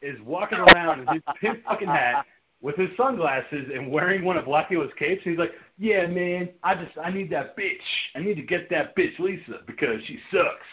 is 0.00 0.18
walking 0.24 0.58
around 0.58 1.00
in 1.00 1.06
his 1.08 1.22
pink 1.40 1.62
fucking 1.64 1.88
hat 1.88 2.24
with 2.60 2.76
his 2.76 2.88
sunglasses 2.96 3.68
and 3.74 3.90
wearing 3.90 4.24
one 4.24 4.36
of 4.36 4.46
Blacula's 4.46 4.90
capes. 4.98 5.22
And 5.24 5.32
he's 5.32 5.38
like, 5.38 5.52
"Yeah, 5.78 6.06
man, 6.06 6.48
I 6.62 6.74
just 6.74 6.96
I 6.98 7.10
need 7.10 7.30
that 7.30 7.56
bitch. 7.56 7.76
I 8.14 8.20
need 8.20 8.34
to 8.34 8.42
get 8.42 8.68
that 8.70 8.96
bitch 8.96 9.18
Lisa 9.18 9.60
because 9.66 10.00
she 10.06 10.18
sucks." 10.30 10.66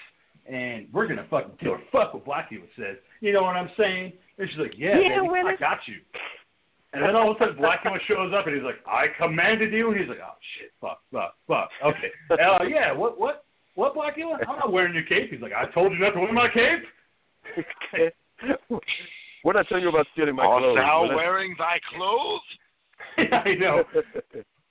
And 0.52 0.88
we're 0.92 1.08
gonna 1.08 1.28
fucking 1.30 1.58
kill 1.60 1.74
her. 1.74 1.82
Fuck 1.92 2.14
what 2.16 2.26
Blacula 2.26 2.66
says. 2.76 2.98
You 3.22 3.34
know 3.34 3.44
what 3.44 3.56
I'm 3.56 3.70
saying? 3.78 4.14
And 4.38 4.50
she's 4.50 4.58
like, 4.58 4.74
"Yeah, 4.78 4.98
Yeah, 5.00 5.22
baby, 5.22 5.48
I 5.48 5.56
got 5.60 5.78
you." 5.88 5.98
And 6.92 7.04
then 7.04 7.16
all 7.16 7.30
of 7.30 7.38
a 7.38 7.40
sudden, 7.40 7.58
Blacula 7.58 8.00
shows 8.08 8.34
up, 8.34 8.48
and 8.48 8.56
he's 8.56 8.64
like, 8.66 8.80
"I 8.88 9.06
commanded 9.20 9.72
you." 9.72 9.92
And 9.92 10.00
he's 10.00 10.10
like, 10.10 10.18
"Oh 10.24 10.34
shit, 10.58 10.72
fuck, 10.82 11.02
fuck, 11.12 11.36
fuck." 11.48 11.70
Okay, 11.86 12.10
uh, 12.32 12.64
yeah. 12.64 12.92
What, 12.92 13.20
what, 13.20 13.46
what, 13.76 13.94
Blacula? 13.96 14.40
I'm 14.48 14.58
not 14.58 14.72
wearing 14.72 14.96
your 14.96 15.04
cape. 15.04 15.30
He's 15.32 15.42
like, 15.42 15.54
"I 15.54 15.66
told 15.72 15.92
you 15.94 16.00
not 16.00 16.12
to 16.12 16.20
wear 16.20 16.34
my 16.34 16.48
cape." 16.52 16.82
what 19.44 19.54
did 19.54 19.60
I 19.66 19.70
tell 19.70 19.80
you 19.80 19.90
about 19.90 20.08
stealing 20.14 20.36
my 20.36 20.46
Art 20.46 20.62
clothes? 20.64 20.78
thou 20.78 21.02
What 21.02 21.08
did 21.10 21.14
I- 21.14 21.16
wearing 21.16 21.56
thy 21.60 21.80
clothes? 21.96 22.42
I 23.18 23.54
know. 23.60 23.84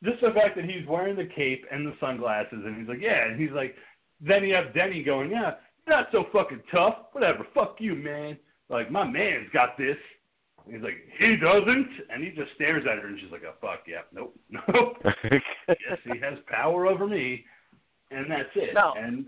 Just 0.05 0.20
the 0.20 0.30
fact 0.34 0.56
that 0.56 0.64
he's 0.64 0.86
wearing 0.86 1.16
the 1.16 1.24
cape 1.24 1.64
and 1.70 1.86
the 1.86 1.94
sunglasses, 2.00 2.62
and 2.64 2.76
he's 2.78 2.88
like, 2.88 3.00
"Yeah," 3.00 3.26
and 3.26 3.40
he's 3.40 3.50
like, 3.52 3.74
then 4.20 4.44
you 4.44 4.55
have 4.55 4.74
Denny 4.74 5.02
going, 5.02 5.30
"Yeah, 5.30 5.52
you're 5.52 5.55
not 5.89 6.09
so 6.12 6.27
fucking 6.32 6.62
tough. 6.70 6.94
Whatever, 7.12 7.47
fuck 7.55 7.77
you, 7.78 7.94
man. 7.94 8.39
Like 8.69 8.90
my 8.90 9.05
man's 9.05 9.48
got 9.52 9.77
this." 9.78 9.97
And 10.65 10.74
he's 10.74 10.82
like, 10.82 10.97
"He 11.19 11.36
doesn't," 11.36 11.89
and 12.10 12.23
he 12.23 12.31
just 12.31 12.55
stares 12.55 12.85
at 12.90 12.98
her, 12.98 13.09
and 13.09 13.19
she's 13.20 13.32
like, 13.32 13.43
"Oh 13.47 13.55
fuck, 13.60 13.81
yeah, 13.86 14.02
nope, 14.12 14.39
nope." 14.51 14.97
yes, 15.31 15.98
he 16.05 16.19
has 16.20 16.39
power 16.47 16.86
over 16.86 17.06
me, 17.06 17.44
and 18.10 18.31
that's 18.31 18.51
it. 18.55 18.74
No. 18.74 18.94
and 18.97 19.27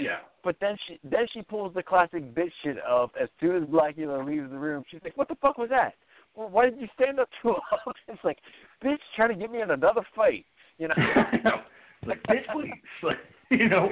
yeah, 0.00 0.18
But 0.44 0.56
then 0.60 0.76
she 0.86 0.98
then 1.04 1.26
she 1.32 1.42
pulls 1.42 1.74
the 1.74 1.82
classic 1.82 2.34
bitch 2.34 2.52
shit 2.62 2.78
of 2.78 3.10
as 3.20 3.28
soon 3.40 3.62
as 3.62 3.68
Blacula 3.68 4.24
leaves 4.26 4.50
the 4.50 4.58
room, 4.58 4.84
she's 4.90 5.00
like, 5.02 5.16
"What 5.16 5.28
the 5.28 5.36
fuck 5.36 5.58
was 5.58 5.70
that? 5.70 5.94
Well, 6.34 6.48
why 6.48 6.70
did 6.70 6.80
you 6.80 6.88
stand 6.94 7.20
up 7.20 7.28
to 7.42 7.50
him?" 7.50 7.56
it's 8.08 8.24
like, 8.24 8.38
bitch, 8.84 8.98
trying 9.16 9.30
to 9.30 9.34
get 9.34 9.50
me 9.50 9.60
in 9.60 9.70
another 9.70 10.02
fight, 10.14 10.46
you 10.78 10.88
know? 10.88 10.94
It's 10.96 12.08
like 12.08 12.22
bitch, 12.24 12.52
please, 12.52 12.72
like 13.02 13.18
you 13.50 13.68
know, 13.68 13.90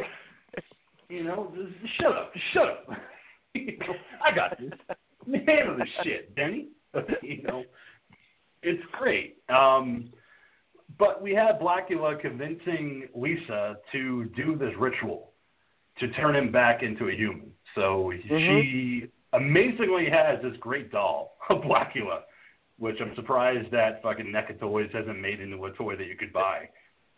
you 1.10 1.24
know, 1.24 1.52
just 1.54 1.94
shut 2.00 2.12
up, 2.12 2.32
shut 2.52 2.68
up. 2.68 2.88
you 3.54 3.76
know, 3.78 3.94
I 4.24 4.34
got 4.34 4.58
this. 4.58 4.70
Handle 5.46 5.76
this 5.76 5.88
shit, 6.02 6.34
Denny. 6.34 6.68
you 7.22 7.42
know, 7.42 7.64
it's 8.62 8.82
great. 8.98 9.38
Um, 9.48 10.10
but 10.98 11.22
we 11.22 11.34
have 11.34 11.56
Blacula 11.56 12.18
convincing 12.20 13.08
Lisa 13.14 13.76
to 13.92 14.24
do 14.36 14.56
this 14.56 14.72
ritual 14.78 15.32
to 15.98 16.08
turn 16.12 16.36
him 16.36 16.50
back 16.50 16.82
into 16.82 17.08
a 17.08 17.12
human. 17.12 17.52
So 17.74 18.12
she 18.26 19.06
amazingly 19.32 20.08
has 20.10 20.42
this 20.42 20.56
great 20.60 20.90
doll 20.90 21.36
of 21.50 21.58
Blacula 21.62 22.20
which 22.80 22.96
I'm 22.98 23.14
surprised 23.14 23.70
that 23.72 24.02
fucking 24.02 24.26
NECA 24.26 24.58
Toys 24.58 24.88
hasn't 24.94 25.20
made 25.20 25.38
into 25.38 25.62
a 25.66 25.72
toy 25.72 25.96
that 25.96 26.06
you 26.06 26.16
could 26.16 26.32
buy. 26.32 26.66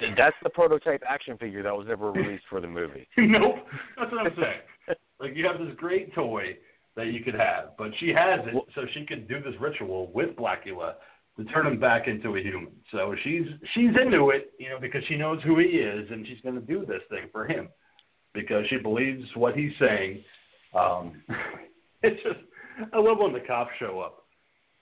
That's 0.01 0.37
the 0.43 0.51
prototype 0.51 1.03
action 1.09 1.39
figure 1.39 1.63
that 1.63 1.77
was 1.77 1.87
ever 1.91 2.11
released 2.11 2.45
for 2.51 2.61
the 2.61 2.67
movie. 2.67 3.07
nope, 3.17 3.57
that's 3.97 4.11
what 4.11 4.27
I'm 4.27 4.33
saying. 4.37 4.99
like 5.21 5.37
you 5.37 5.47
have 5.47 5.59
this 5.59 5.75
great 5.77 6.15
toy 6.15 6.57
that 6.97 7.07
you 7.07 7.23
could 7.23 7.35
have, 7.35 7.77
but 7.79 7.91
she 7.99 8.09
has 8.09 8.41
it 8.47 8.55
so 8.75 8.83
she 8.93 9.05
could 9.07 9.29
do 9.29 9.41
this 9.41 9.55
ritual 9.61 10.11
with 10.13 10.31
Blacula 10.37 10.95
to 11.37 11.45
turn 11.45 11.67
him 11.67 11.81
back 11.81 12.09
into 12.09 12.37
a 12.37 12.41
human. 12.41 12.73
So 12.91 13.15
she's 13.23 13.47
she's 13.75 13.91
into 14.01 14.31
it, 14.31 14.53
you 14.59 14.69
know, 14.69 14.79
because 14.81 15.03
she 15.09 15.17
knows 15.17 15.41
who 15.45 15.59
he 15.59 15.67
is 15.67 16.11
and 16.11 16.27
she's 16.27 16.41
going 16.43 16.57
to 16.57 16.61
do 16.61 16.85
this 16.85 17.03
thing 17.09 17.29
for 17.31 17.47
him 17.47 17.69
because 18.35 18.65
she 18.69 18.77
believes 18.77 19.25
what 19.35 19.55
he's 19.55 19.73
saying. 19.81 20.23
Um, 20.75 21.23
it's 22.03 22.23
just 22.23 22.41
I 22.93 22.99
love 22.99 23.19
when 23.19 23.33
the 23.33 23.41
cops 23.41 23.71
show 23.79 24.01
up 24.01 24.25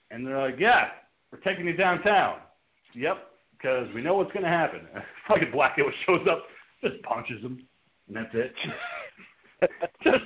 and 0.09 0.25
they're 0.25 0.39
like, 0.39 0.59
"Yeah, 0.59 0.89
we're 1.31 1.39
taking 1.39 1.65
you 1.65 1.75
downtown." 1.75 2.39
Yep, 2.93 3.30
because 3.61 3.87
we 3.93 4.01
know 4.01 4.15
what's 4.15 4.31
going 4.31 4.43
to 4.43 4.49
happen. 4.49 4.81
Fucking 5.27 5.51
Blacula 5.53 5.91
shows 6.05 6.25
up, 6.29 6.43
just 6.83 7.01
punches 7.03 7.41
him, 7.41 7.61
and 8.07 8.17
that's 8.17 8.33
it. 8.33 8.53
just 10.03 10.23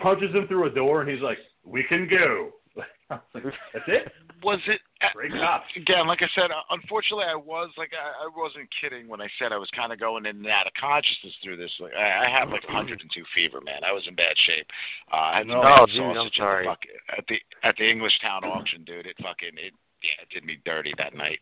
punches 0.00 0.34
him 0.34 0.46
through 0.48 0.66
a 0.66 0.70
door, 0.74 1.00
and 1.00 1.10
he's 1.10 1.22
like, 1.22 1.38
"We 1.64 1.84
can 1.84 2.08
go." 2.08 2.50
Like, 3.10 3.44
that's 3.72 3.84
it. 3.86 4.10
Was 4.42 4.58
it 4.66 4.80
Great 5.12 5.30
cops. 5.30 5.66
again? 5.76 6.08
Like 6.08 6.22
I 6.22 6.26
said, 6.34 6.50
uh, 6.50 6.64
unfortunately, 6.70 7.26
I 7.28 7.36
was 7.36 7.70
like 7.76 7.92
I, 7.92 8.24
I 8.24 8.28
wasn't 8.34 8.66
kidding 8.80 9.06
when 9.06 9.20
I 9.20 9.28
said 9.38 9.52
I 9.52 9.58
was 9.58 9.68
kind 9.76 9.92
of 9.92 10.00
going 10.00 10.26
in 10.26 10.36
and 10.42 10.46
out 10.48 10.66
of 10.66 10.72
consciousness 10.80 11.34
through 11.44 11.58
this. 11.58 11.70
Like 11.78 11.92
I, 11.94 12.26
I 12.26 12.30
had 12.32 12.48
like 12.48 12.64
102 12.66 12.98
fever, 13.34 13.60
man. 13.60 13.84
I 13.86 13.92
was 13.92 14.02
in 14.08 14.16
bad 14.16 14.34
shape. 14.48 14.66
Uh, 15.12 15.16
I 15.16 15.36
had 15.38 15.46
some 15.46 15.60
No, 15.60 15.62
dude, 15.62 15.62
I'm 15.62 15.76
sausage 15.76 15.94
in 16.00 16.14
the 16.24 16.30
sorry. 16.34 16.64
fuck- 16.66 16.90
at 17.16 17.24
the 17.28 17.36
at 17.62 17.76
the 17.76 17.84
Englishtown 17.84 18.42
auction, 18.42 18.82
dude. 18.84 19.06
It 19.06 19.14
fucking 19.22 19.54
it 19.60 19.74
yeah, 20.04 20.22
it 20.22 20.28
did 20.32 20.44
me 20.44 20.58
dirty 20.64 20.92
that 20.98 21.14
night. 21.14 21.40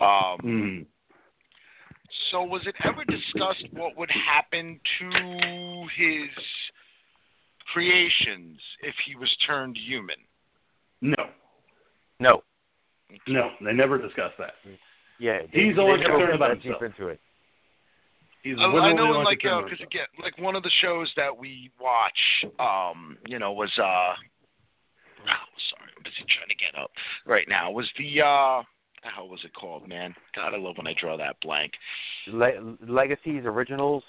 Um, 0.00 0.38
Mm. 0.44 0.86
so 2.30 2.42
was 2.44 2.62
it 2.66 2.74
ever 2.84 3.04
discussed 3.04 3.66
what 3.72 3.96
would 3.96 4.10
happen 4.10 4.78
to 5.00 5.86
his 5.96 6.30
creations 7.72 8.58
if 8.82 8.94
he 9.06 9.16
was 9.16 9.34
turned 9.46 9.76
human? 9.76 10.16
No, 11.00 11.28
No. 12.20 12.42
no, 13.26 13.50
they 13.60 13.72
never 13.72 13.98
discussed 13.98 14.36
that. 14.38 14.54
Yeah. 15.18 15.40
He's 15.52 15.76
they, 15.76 15.82
only 15.82 15.96
they 15.98 16.02
never 16.04 16.18
concerned 16.18 16.34
about 16.34 16.48
that 16.50 16.54
deep 16.62 16.64
himself. 16.64 16.82
into 16.82 17.08
it. 17.08 17.20
He's 18.42 18.56
I, 18.58 18.64
I 18.64 18.66
literally 18.66 18.94
know, 18.94 19.10
like, 19.20 19.40
concerned 19.40 19.64
because 19.66 19.78
himself. 19.80 20.06
again, 20.14 20.22
like 20.22 20.38
one 20.38 20.54
of 20.56 20.62
the 20.62 20.70
shows 20.82 21.10
that 21.16 21.34
we 21.36 21.70
watch, 21.80 22.18
um, 22.58 23.16
you 23.26 23.38
know, 23.38 23.52
was 23.52 23.70
uh, 23.78 24.14
oh, 25.28 25.54
sorry, 25.70 25.90
I'm 25.96 26.02
busy 26.02 26.24
trying 26.28 26.48
to 26.48 26.56
get 26.56 26.78
up 26.78 26.90
right 27.26 27.48
now. 27.48 27.70
Was 27.70 27.88
the 27.98 28.20
uh, 28.20 28.62
how 29.02 29.24
was 29.26 29.40
it 29.44 29.54
called, 29.54 29.88
man? 29.88 30.14
God, 30.34 30.54
I 30.54 30.58
love 30.58 30.76
when 30.76 30.86
I 30.86 30.94
draw 30.98 31.16
that 31.16 31.36
blank. 31.42 31.72
Le- 32.28 32.76
Legacies, 32.86 33.42
originals. 33.44 34.02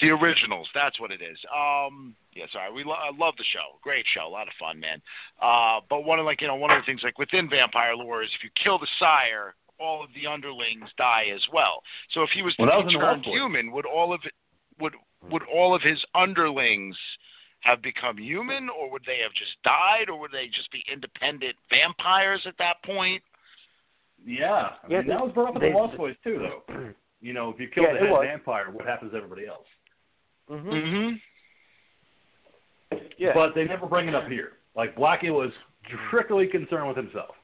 The 0.00 0.08
originals, 0.08 0.66
that's 0.74 0.98
what 0.98 1.10
it 1.10 1.20
is. 1.20 1.36
Um, 1.54 2.14
yeah, 2.32 2.46
sorry, 2.52 2.72
we 2.72 2.84
lo- 2.84 2.92
I 2.92 3.10
love 3.14 3.34
the 3.36 3.44
show. 3.52 3.76
Great 3.82 4.06
show, 4.14 4.26
a 4.26 4.32
lot 4.32 4.48
of 4.48 4.54
fun, 4.58 4.80
man. 4.80 5.02
Uh, 5.42 5.80
but 5.90 6.04
one 6.04 6.18
of 6.18 6.24
like 6.24 6.40
you 6.40 6.46
know 6.46 6.54
one 6.54 6.72
of 6.72 6.80
the 6.80 6.86
things 6.86 7.02
like 7.04 7.18
within 7.18 7.50
vampire 7.50 7.94
lore 7.94 8.22
is 8.22 8.30
if 8.36 8.42
you 8.42 8.50
kill 8.62 8.78
the 8.78 8.88
sire, 8.98 9.54
all 9.78 10.02
of 10.02 10.10
the 10.14 10.26
underlings 10.26 10.88
die 10.96 11.26
as 11.34 11.42
well. 11.52 11.82
So 12.12 12.22
if 12.22 12.30
he 12.30 12.42
was 12.42 12.54
Well, 12.58 12.68
that 12.68 12.76
was 12.76 12.86
be 12.86 12.94
the 12.94 13.00
turned 13.00 13.24
human, 13.24 13.72
would 13.72 13.86
all 13.86 14.14
of 14.14 14.20
it 14.24 14.32
would 14.80 14.94
would 15.30 15.42
all 15.52 15.74
of 15.74 15.82
his 15.82 15.98
underlings 16.14 16.96
have 17.60 17.82
become 17.82 18.16
human, 18.18 18.68
or 18.70 18.90
would 18.90 19.02
they 19.06 19.18
have 19.22 19.32
just 19.34 19.52
died, 19.64 20.08
or 20.08 20.18
would 20.18 20.32
they 20.32 20.46
just 20.46 20.70
be 20.72 20.82
independent 20.92 21.54
vampires 21.70 22.40
at 22.46 22.54
that 22.58 22.82
point? 22.84 23.22
Yeah, 24.24 24.52
I 24.52 24.76
Yeah, 24.88 24.98
mean, 25.00 25.08
that 25.08 25.20
was 25.24 25.32
brought 25.32 25.50
up 25.50 25.56
in 25.56 25.62
they- 25.62 25.72
the 25.72 25.76
Lost 25.78 25.96
Boys 25.96 26.16
too, 26.24 26.38
though. 26.38 26.88
You 27.22 27.34
know, 27.34 27.50
if 27.50 27.60
you 27.60 27.68
kill 27.68 27.82
Yeah, 27.84 27.92
the 27.92 27.98
head 27.98 28.10
was. 28.12 28.24
vampire, 28.26 28.70
what 28.70 28.86
happens 28.86 29.10
to 29.12 29.18
everybody 29.18 29.46
else? 29.46 29.66
hmm 30.48 30.54
Mm-hmm. 30.70 31.16
Yeah. 33.18 33.32
But 33.34 33.54
they 33.54 33.64
never 33.64 33.86
bring 33.86 34.08
it 34.08 34.14
up 34.14 34.26
here. 34.26 34.52
Like 34.74 34.96
Blackie 34.96 35.30
was 35.30 35.50
strictly 36.08 36.46
concerned 36.46 36.88
with 36.88 36.96
himself. 36.96 37.34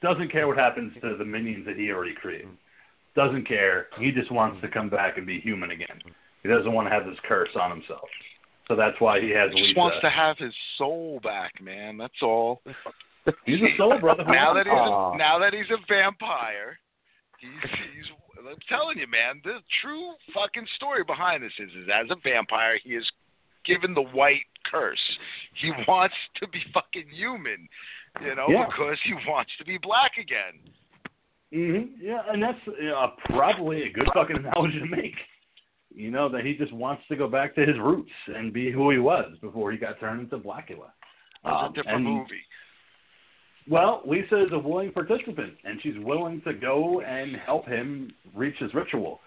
Doesn't 0.00 0.30
care 0.30 0.46
what 0.46 0.56
happens 0.56 0.92
to 1.02 1.16
the 1.16 1.24
minions 1.24 1.66
that 1.66 1.76
he 1.76 1.90
already 1.90 2.14
created. 2.14 2.48
Doesn't 3.16 3.48
care. 3.48 3.88
He 3.98 4.12
just 4.12 4.30
wants 4.30 4.60
to 4.60 4.68
come 4.68 4.88
back 4.88 5.16
and 5.18 5.26
be 5.26 5.40
human 5.40 5.72
again. 5.72 6.00
He 6.44 6.48
doesn't 6.48 6.72
want 6.72 6.86
to 6.86 6.94
have 6.94 7.04
this 7.04 7.18
curse 7.26 7.50
on 7.60 7.70
himself. 7.72 8.08
So 8.68 8.76
that's 8.76 8.98
why 9.00 9.20
he 9.20 9.30
has 9.30 9.50
He 9.52 9.58
just 9.60 9.68
Lisa. 9.68 9.78
wants 9.80 9.96
to 10.02 10.10
have 10.10 10.38
his 10.38 10.52
soul 10.78 11.20
back, 11.22 11.60
man. 11.60 11.98
That's 11.98 12.22
all. 12.22 12.62
He's 13.46 13.60
a 13.60 13.76
soul 13.76 13.98
brother. 14.00 14.24
now 14.28 14.52
that 14.54 14.66
he's 14.66 14.74
a, 14.74 15.16
now 15.16 15.38
that 15.38 15.54
he's 15.54 15.70
a 15.70 15.78
vampire, 15.88 16.78
he's 17.38 17.70
he's. 17.70 18.04
I'm 18.38 18.56
telling 18.68 18.98
you, 18.98 19.06
man. 19.06 19.40
The 19.44 19.60
true 19.80 20.12
fucking 20.34 20.66
story 20.76 21.04
behind 21.04 21.42
this 21.42 21.52
is, 21.58 21.70
is 21.70 21.88
as 21.88 22.10
a 22.10 22.16
vampire, 22.22 22.78
he 22.84 22.90
is 22.90 23.04
given 23.64 23.94
the 23.94 24.02
white 24.02 24.44
curse. 24.70 25.00
He 25.54 25.72
wants 25.88 26.14
to 26.40 26.48
be 26.48 26.60
fucking 26.74 27.06
human, 27.10 27.66
you 28.20 28.34
know, 28.34 28.46
Yeah. 28.50 28.66
because 28.66 28.98
he 29.04 29.14
wants 29.26 29.52
to 29.58 29.64
be 29.64 29.78
black 29.78 30.12
again. 30.20 30.60
hmm 31.50 31.94
Yeah, 32.04 32.20
and 32.28 32.42
that's 32.42 32.58
know, 32.66 33.12
probably 33.30 33.84
a 33.84 33.90
good 33.90 34.08
fucking 34.12 34.36
analogy 34.36 34.80
to 34.80 34.86
make. 34.86 35.14
You 35.94 36.10
know 36.10 36.28
that 36.28 36.44
he 36.44 36.54
just 36.54 36.72
wants 36.72 37.02
to 37.08 37.16
go 37.16 37.28
back 37.28 37.54
to 37.54 37.64
his 37.64 37.78
roots 37.78 38.10
and 38.34 38.52
be 38.52 38.70
who 38.72 38.90
he 38.90 38.98
was 38.98 39.32
before 39.40 39.70
he 39.70 39.78
got 39.78 40.00
turned 40.00 40.20
into 40.20 40.38
Blacula. 40.38 40.90
It 40.90 41.44
was 41.44 41.64
Um, 41.66 41.70
a 41.70 41.74
different 41.74 41.96
and- 41.96 42.04
movie. 42.04 42.42
Well, 43.68 44.02
Lisa 44.04 44.44
is 44.44 44.52
a 44.52 44.58
willing 44.58 44.92
participant, 44.92 45.54
and 45.64 45.80
she's 45.82 45.96
willing 45.98 46.42
to 46.42 46.52
go 46.52 47.00
and 47.00 47.34
help 47.36 47.66
him 47.66 48.12
reach 48.34 48.56
his 48.58 48.74
ritual. 48.74 49.20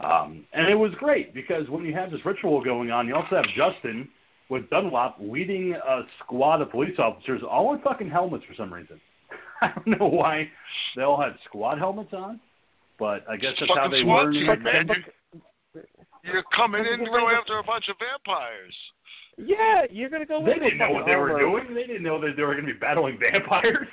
Um, 0.00 0.46
and 0.54 0.68
it 0.68 0.74
was 0.74 0.92
great 0.94 1.34
because 1.34 1.68
when 1.68 1.84
you 1.84 1.92
have 1.92 2.10
this 2.10 2.24
ritual 2.24 2.62
going 2.62 2.90
on, 2.90 3.06
you 3.06 3.14
also 3.14 3.36
have 3.36 3.44
Justin 3.54 4.08
with 4.48 4.68
Dunlop 4.70 5.16
leading 5.20 5.74
a 5.74 6.02
squad 6.20 6.62
of 6.62 6.70
police 6.70 6.98
officers, 6.98 7.42
all 7.42 7.74
in 7.74 7.80
fucking 7.80 8.08
helmets 8.08 8.44
for 8.46 8.54
some 8.54 8.72
reason. 8.72 8.98
I 9.60 9.68
don't 9.74 9.98
know 10.00 10.06
why 10.08 10.50
they 10.96 11.02
all 11.02 11.20
had 11.20 11.36
squad 11.44 11.78
helmets 11.78 12.12
on, 12.14 12.40
but 12.98 13.24
I 13.28 13.36
guess 13.36 13.52
that's 13.60 13.72
how 13.76 13.88
they 13.88 14.02
SWAT 14.02 14.24
learned. 14.24 14.34
team, 14.34 14.62
man. 14.62 14.88
They 16.22 16.30
You're 16.30 16.44
coming 16.54 16.84
in 16.84 17.00
to 17.00 17.10
go 17.10 17.28
after 17.28 17.58
a 17.58 17.64
bunch 17.64 17.88
of 17.88 17.96
vampires. 17.98 18.74
Yeah, 19.38 19.86
you're 19.90 20.10
gonna 20.10 20.26
go. 20.26 20.44
They 20.44 20.54
didn't 20.54 20.78
know 20.78 20.90
what 20.90 21.06
they 21.06 21.16
were 21.16 21.38
doing. 21.38 21.74
They 21.74 21.86
didn't 21.86 22.02
know 22.02 22.20
that 22.20 22.36
they 22.36 22.42
were 22.42 22.54
going 22.54 22.66
to 22.66 22.72
be 22.72 22.78
battling 22.78 23.18
vampires. 23.18 23.88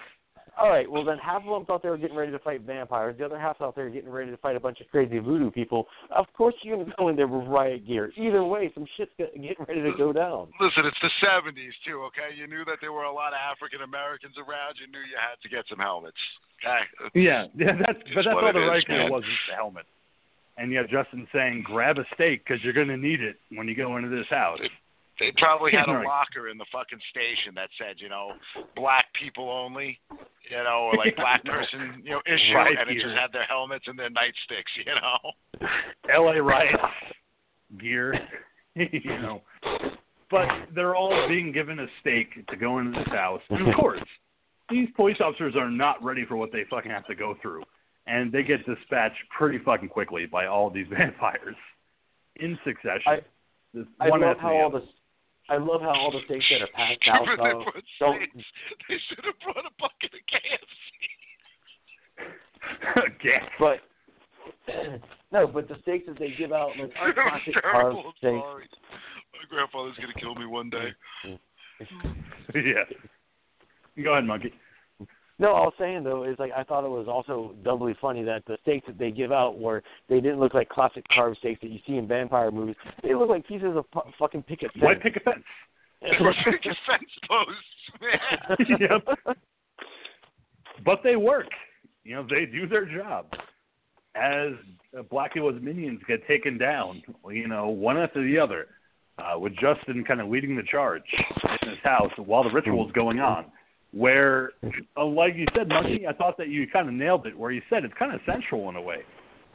All 0.60 0.68
right, 0.68 0.92
well 0.92 1.06
then 1.06 1.18
half 1.20 1.42
of 1.44 1.50
them 1.50 1.66
thought 1.66 1.82
they 1.82 1.90
were 1.90 1.98
getting 1.98 2.18
ready 2.18 2.34
to 2.34 2.40
fight 2.40 2.62
vampires. 2.62 3.16
The 3.18 3.24
other 3.24 3.40
half 3.40 3.58
thought 3.58 3.78
they 3.78 3.84
were 3.84 3.90
getting 3.90 4.10
ready 4.10 4.30
to 4.30 4.36
fight 4.38 4.58
a 4.58 4.60
bunch 4.60 4.82
of 4.82 4.90
crazy 4.92 5.18
voodoo 5.20 5.50
people. 5.50 5.88
Of 6.12 6.26
course 6.34 6.54
you're 6.64 6.76
gonna 6.76 6.94
go 6.98 7.08
in 7.08 7.16
there 7.16 7.28
with 7.28 7.48
riot 7.48 7.88
gear. 7.88 8.12
Either 8.18 8.44
way, 8.44 8.70
some 8.74 8.86
shit's 8.98 9.12
get- 9.18 9.34
getting 9.40 9.66
ready 9.66 9.82
to 9.84 9.94
go 9.94 10.12
down. 10.12 10.52
Listen, 10.60 10.86
it's 10.86 11.00
the 11.00 11.10
'70s 11.22 11.72
too. 11.86 12.04
Okay, 12.12 12.36
you 12.36 12.48
knew 12.48 12.66
that 12.66 12.80
there 12.82 12.92
were 12.92 13.06
a 13.06 13.12
lot 13.12 13.32
of 13.32 13.40
African 13.40 13.84
Americans 13.84 14.36
around. 14.38 14.76
You 14.82 14.88
knew 14.88 15.00
you 15.00 15.16
had 15.16 15.40
to 15.42 15.48
get 15.48 15.66
some 15.70 15.80
helmets. 15.80 16.20
Okay. 16.60 16.84
Yeah, 17.14 17.46
yeah, 17.56 17.78
that's 17.80 18.00
It's 18.02 18.12
but 18.14 18.26
that's 18.26 18.36
all 18.36 18.52
the 18.52 18.64
is, 18.64 18.70
right 18.70 18.86
gear 18.86 19.10
was 19.10 19.24
just 19.24 19.40
the 19.48 19.56
helmet. 19.56 19.86
And 20.60 20.72
you 20.72 20.78
have 20.78 20.90
Justin 20.90 21.28
saying, 21.34 21.64
"Grab 21.64 21.98
a 21.98 22.06
steak 22.14 22.44
because 22.44 22.64
you're 22.64 22.74
going 22.74 22.90
to 22.90 22.98
need 22.98 23.22
it 23.22 23.38
when 23.52 23.68
you 23.68 23.76
go 23.76 23.98
into 23.98 24.10
this 24.10 24.28
house." 24.30 24.60
They 25.20 25.34
probably 25.38 25.72
had 25.74 25.90
a 25.90 26.02
locker 26.02 26.48
in 26.48 26.58
the 26.58 26.66
fucking 26.72 27.00
station 27.10 27.54
that 27.56 27.70
said, 27.78 27.96
you 27.98 28.08
know, 28.08 28.34
black 28.76 29.06
people 29.20 29.50
only, 29.50 30.00
you 30.50 30.58
know, 30.58 30.90
or 30.92 30.96
like 30.96 31.16
black 31.18 31.44
person, 31.44 32.02
you 32.06 32.12
know, 32.12 32.22
issue, 32.26 32.54
Right 32.56 32.78
and 32.80 32.90
it 32.90 33.02
just 33.02 33.16
had 33.16 33.34
their 33.34 33.44
helmets 33.44 33.86
and 33.88 34.00
their 34.00 34.10
nightsticks, 34.10 34.72
you 34.78 34.96
know. 34.96 35.68
L.A. 36.14 36.42
riot 36.42 36.80
gear, 37.78 38.16
you 38.76 39.20
know. 39.22 39.42
But 40.32 40.48
they're 40.74 40.96
all 40.96 41.28
being 41.28 41.52
given 41.52 41.80
a 41.80 41.88
stake 42.00 42.46
to 42.48 42.56
go 42.56 42.80
into 42.80 42.98
this 42.98 43.10
house. 43.10 43.42
And 43.50 43.68
of 43.68 43.76
course, 43.76 44.02
these 44.70 44.88
police 44.96 45.18
officers 45.20 45.56
are 45.58 45.70
not 45.70 46.02
ready 46.04 46.26
for 46.26 46.38
what 46.38 46.52
they 46.52 46.64
fucking 46.70 46.92
have 46.92 47.06
to 47.08 47.16
go 47.16 47.36
through, 47.42 47.64
and 48.10 48.32
they 48.32 48.44
get 48.44 48.66
dispatched 48.66 49.20
pretty 49.38 49.60
fucking 49.60 49.90
quickly 49.90 50.26
by 50.26 50.48
all 50.48 50.70
these 50.70 50.88
vampires 50.98 51.56
in 52.38 52.58
succession. 52.64 53.02
I- 53.08 53.22
This 53.74 53.86
I 54.00 54.10
one 54.10 54.22
love 54.22 54.38
how 54.40 54.56
all 54.56 54.70
the 54.72 54.84
I 55.50 55.58
love 55.58 55.82
how 55.82 55.90
all 55.98 56.12
the 56.12 56.22
states 56.26 56.46
that 56.52 56.62
are 56.62 56.68
passed 56.76 57.00
out 57.10 57.24
Stupid 57.26 57.40
they 57.40 57.50
though 57.54 57.64
put 57.66 57.84
don't 58.00 58.18
steaks. 58.22 58.46
They 58.90 58.98
should 59.10 59.26
have 59.26 59.40
brought 59.44 59.66
a 59.66 59.72
bucket 59.80 60.14
of 60.14 60.24
KFC. 60.30 60.78
Gas. 63.24 63.50
but 63.60 63.80
no, 65.32 65.48
but 65.48 65.68
the 65.68 65.76
steaks 65.82 66.06
that 66.08 66.18
they 66.20 66.34
give 66.38 66.52
out 66.52 66.72
like 66.80 66.92
are 67.00 67.10
It 67.12 67.16
was 67.16 67.30
classic 67.30 67.54
terrible. 67.62 68.04
carved 68.04 68.18
steaks. 68.18 68.42
sorry. 68.46 68.68
My 69.34 69.46
grandfather's 69.50 69.98
gonna 69.98 70.14
kill 70.20 70.36
me 70.36 70.46
one 70.46 70.70
day. 70.70 70.90
yeah. 72.56 72.86
Go 74.04 74.14
ahead, 74.14 74.26
monkey. 74.26 74.54
No, 75.40 75.54
all 75.54 75.64
I 75.64 75.66
was 75.66 75.74
saying 75.80 76.04
though 76.04 76.24
is 76.24 76.38
like 76.38 76.52
I 76.56 76.64
thought 76.64 76.86
it 76.86 76.90
was 76.90 77.08
also 77.08 77.56
doubly 77.64 77.96
funny 78.00 78.24
that 78.24 78.46
the 78.46 78.58
steaks 78.62 78.86
that 78.88 79.00
they 79.00 79.10
give 79.10 79.32
out 79.32 79.58
were 79.58 79.82
they 80.10 80.20
didn't 80.20 80.40
look 80.40 80.54
like 80.54 80.68
classic 80.68 81.06
carved 81.14 81.38
steaks 81.38 81.62
that 81.62 81.72
you 81.72 81.80
see 81.88 81.96
in 81.96 82.08
vampire 82.08 82.52
movies. 82.52 82.76
They 83.02 83.16
look 83.16 83.30
like 83.30 83.48
pieces 83.48 83.76
of 83.76 83.86
fu- 83.94 84.12
fucking 84.20 84.44
picket 84.44 84.72
fence. 84.74 84.84
White 84.84 85.02
picket 85.02 85.24
fence. 85.24 85.44
They 86.02 86.12
picket 86.46 86.78
fence 86.88 87.12
posts, 87.28 87.58
man. 88.00 88.78
yep. 88.80 89.36
but 90.86 91.00
they 91.04 91.18
work. 91.18 91.50
You 92.06 92.16
know, 92.16 92.28
they 92.30 92.46
do 92.46 92.68
their 92.70 92.86
job. 92.86 93.26
As 94.16 94.54
Blacula's 95.10 95.62
minions 95.62 96.00
get 96.08 96.26
taken 96.26 96.58
down, 96.58 97.04
you 97.30 97.50
know, 97.50 97.68
one 97.68 97.98
after 97.98 98.24
the 98.24 98.40
other, 98.40 98.68
uh, 99.18 99.38
with 99.38 99.52
Justin 99.60 100.06
kind 100.06 100.22
of 100.22 100.30
leading 100.30 100.56
the 100.56 100.64
charge 100.64 101.04
in 101.64 101.70
his 101.70 101.80
house 101.84 102.12
while 102.16 102.46
the 102.46 102.50
ritual 102.50 102.88
is 102.88 102.94
going 102.94 103.20
on. 103.20 103.48
Where, 103.92 104.52
uh, 104.98 105.06
like 105.06 105.36
you 105.36 105.46
said, 105.58 105.68
Monkey, 105.68 106.06
I 106.08 106.14
thought 106.14 106.38
that 106.38 106.50
you 106.50 106.68
kind 106.68 106.88
of 106.88 106.94
nailed 106.94 107.26
it. 107.26 107.38
Where 107.38 107.52
you 107.52 107.62
said 107.70 107.84
it's 107.84 107.94
kind 107.98 108.14
of 108.14 108.22
sensual 108.26 108.70
in 108.70 108.76
a 108.76 108.82
way. 108.82 108.98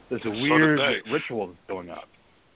There's 0.09 0.21
a 0.25 0.29
weird 0.29 0.77
ritual 1.11 1.47
that's 1.47 1.59
going 1.67 1.89
on, 1.89 2.03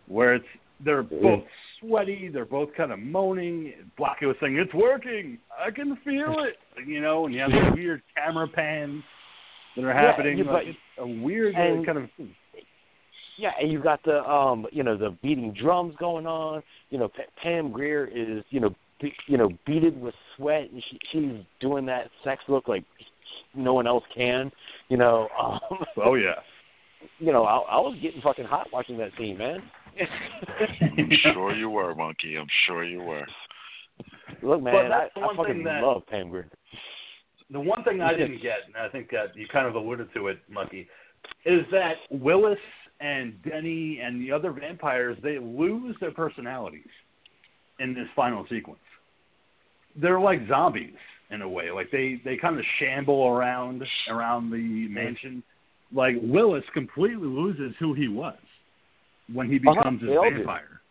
where 0.08 0.36
it's 0.36 0.46
they're 0.84 1.04
both 1.04 1.44
sweaty, 1.80 2.30
they're 2.32 2.46
both 2.46 2.70
kind 2.76 2.92
of 2.92 3.00
moaning. 3.00 3.74
Blackie 3.98 4.24
was 4.28 4.36
saying, 4.42 4.58
"It's 4.58 4.74
working, 4.74 5.38
I 5.58 5.72
can 5.72 5.96
feel 6.04 6.36
it," 6.44 6.58
you 6.88 7.02
know, 7.02 7.26
and 7.26 7.34
you 7.34 7.42
have 7.42 7.52
these 7.52 7.74
weird 7.76 8.02
camera 8.16 8.48
pans 8.48 9.02
that 9.76 9.84
are 9.86 9.94
happening. 9.94 10.38
you- 10.38 10.44
like, 10.44 10.68
it's 10.68 10.78
a 10.98 11.08
weird 11.08 11.56
and- 11.56 11.86
kind 11.86 11.98
of 11.98 12.10
Yeah, 13.38 13.52
and 13.60 13.72
you 13.72 13.82
got 13.82 14.04
the 14.04 14.22
um, 14.30 14.68
you 14.72 14.84
know, 14.84 14.98
the 14.98 15.16
beating 15.24 15.54
drums 15.54 15.96
going 15.98 16.28
on. 16.28 16.62
You 16.90 17.00
know, 17.00 17.08
P- 17.08 17.24
Pam 17.42 17.72
Grier 17.72 18.06
is 18.06 18.44
you 18.50 18.60
know, 18.60 18.76
you 19.28 19.38
know, 19.38 19.50
beaded 19.66 20.00
with 20.00 20.14
sweat, 20.36 20.70
and 20.72 20.84
she, 20.90 21.00
she's 21.12 21.46
doing 21.60 21.86
that 21.86 22.10
sex 22.24 22.42
look 22.48 22.68
like 22.68 22.84
no 23.56 23.74
one 23.74 23.88
else 23.88 24.04
can. 24.16 24.52
You 24.90 24.98
know, 24.98 25.28
um, 25.42 25.60
oh 26.06 26.16
yeah. 26.16 26.36
you 27.20 27.32
know, 27.32 27.44
I, 27.44 27.58
I 27.58 27.80
was 27.80 27.98
getting 28.02 28.22
fucking 28.22 28.46
hot 28.46 28.68
watching 28.72 28.98
that 28.98 29.12
scene, 29.18 29.38
man. 29.38 29.62
I'm 30.82 31.10
sure 31.34 31.54
you 31.54 31.70
were, 31.70 31.94
Monkey. 31.96 32.36
I'm 32.38 32.48
sure 32.68 32.84
you 32.84 33.02
were. 33.02 33.26
Look, 34.42 34.62
man, 34.62 34.74
But 34.74 34.86
I, 34.86 34.90
that's 34.90 35.14
the 35.16 35.22
I 35.22 35.26
one 35.26 35.36
fucking 35.38 35.54
thing 35.56 35.64
that- 35.66 35.84
love 35.84 36.04
Pam 36.08 36.30
Grier. 36.30 36.50
The 37.52 37.60
one 37.60 37.84
thing 37.84 38.00
I 38.00 38.12
didn't 38.12 38.44
get, 38.44 38.60
and 38.68 38.76
I 38.78 38.90
think 38.90 39.10
that 39.10 39.36
you 39.36 39.48
kind 39.52 39.68
of 39.68 39.74
alluded 39.74 40.14
to 40.14 40.28
it, 40.28 40.38
Monkey, 40.52 40.88
is 41.46 41.62
that 41.72 41.94
Willis 42.12 42.60
and 43.00 43.42
Denny 43.42 44.00
and 44.04 44.22
the 44.22 44.32
other 44.32 44.52
vampires 44.52 45.18
they 45.24 45.40
lose 45.40 45.96
their 46.00 46.12
personalities 46.12 46.86
in 47.80 47.96
this 47.96 48.06
final 48.16 48.46
sequence. 48.52 48.80
They're 49.96 50.20
like 50.20 50.48
zombies 50.48 50.94
in 51.32 51.42
a 51.42 51.50
way. 51.50 51.72
Like 51.72 51.92
they 51.92 52.22
they 52.24 52.38
kind 52.38 52.58
of 52.60 52.66
shamble 52.80 53.28
around 53.28 53.84
around 54.10 54.52
the 54.52 54.88
mansion. 54.90 55.44
Like 55.92 56.16
Willis 56.22 56.64
completely 56.74 57.28
loses 57.28 57.74
who 57.80 57.94
he 57.94 58.08
was 58.08 58.38
when 59.34 59.50
he 59.50 59.58
Uh-huh, 59.58 59.74
becomes 59.76 60.04
a 60.04 60.16
all 60.18 60.30
do. 60.30 60.36
vampire. 60.38 60.82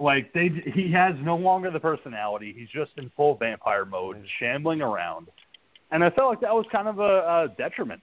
Like 0.00 0.32
they, 0.32 0.48
he 0.74 0.92
has 0.92 1.14
no 1.22 1.36
longer 1.36 1.70
the 1.72 1.80
personality. 1.80 2.54
He's 2.56 2.68
just 2.68 2.92
in 2.98 3.10
full 3.16 3.34
vampire 3.36 3.84
mode, 3.84 4.24
shambling 4.38 4.80
around. 4.80 5.26
And 5.90 6.04
I 6.04 6.10
felt 6.10 6.28
like 6.30 6.40
that 6.40 6.54
was 6.54 6.66
kind 6.70 6.86
of 6.86 7.00
a, 7.00 7.02
a 7.02 7.48
detriment 7.58 8.00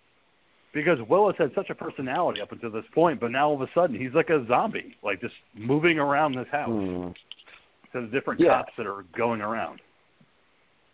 because 0.74 0.98
Willis 1.08 1.38
had 1.38 1.52
such 1.56 1.70
a 1.70 1.76
personality 1.76 2.42
up 2.42 2.52
until 2.52 2.70
this 2.72 2.84
point, 2.94 3.22
but 3.22 3.32
now 3.32 3.48
all 3.48 3.56
of 3.56 3.62
a 3.62 3.70
sudden 3.74 3.98
he's 3.98 4.14
like 4.14 4.30
a 4.30 4.46
zombie, 4.48 4.98
like 5.04 5.22
just 5.22 5.36
moving 5.54 5.98
around 6.00 6.36
this 6.36 6.48
house 6.52 6.70
Hmm. 6.70 7.08
To 7.96 8.02
the 8.02 8.08
different 8.08 8.42
Yeah. 8.42 8.58
cops 8.58 8.74
that 8.78 8.86
are 8.86 9.06
going 9.16 9.40
around. 9.40 9.80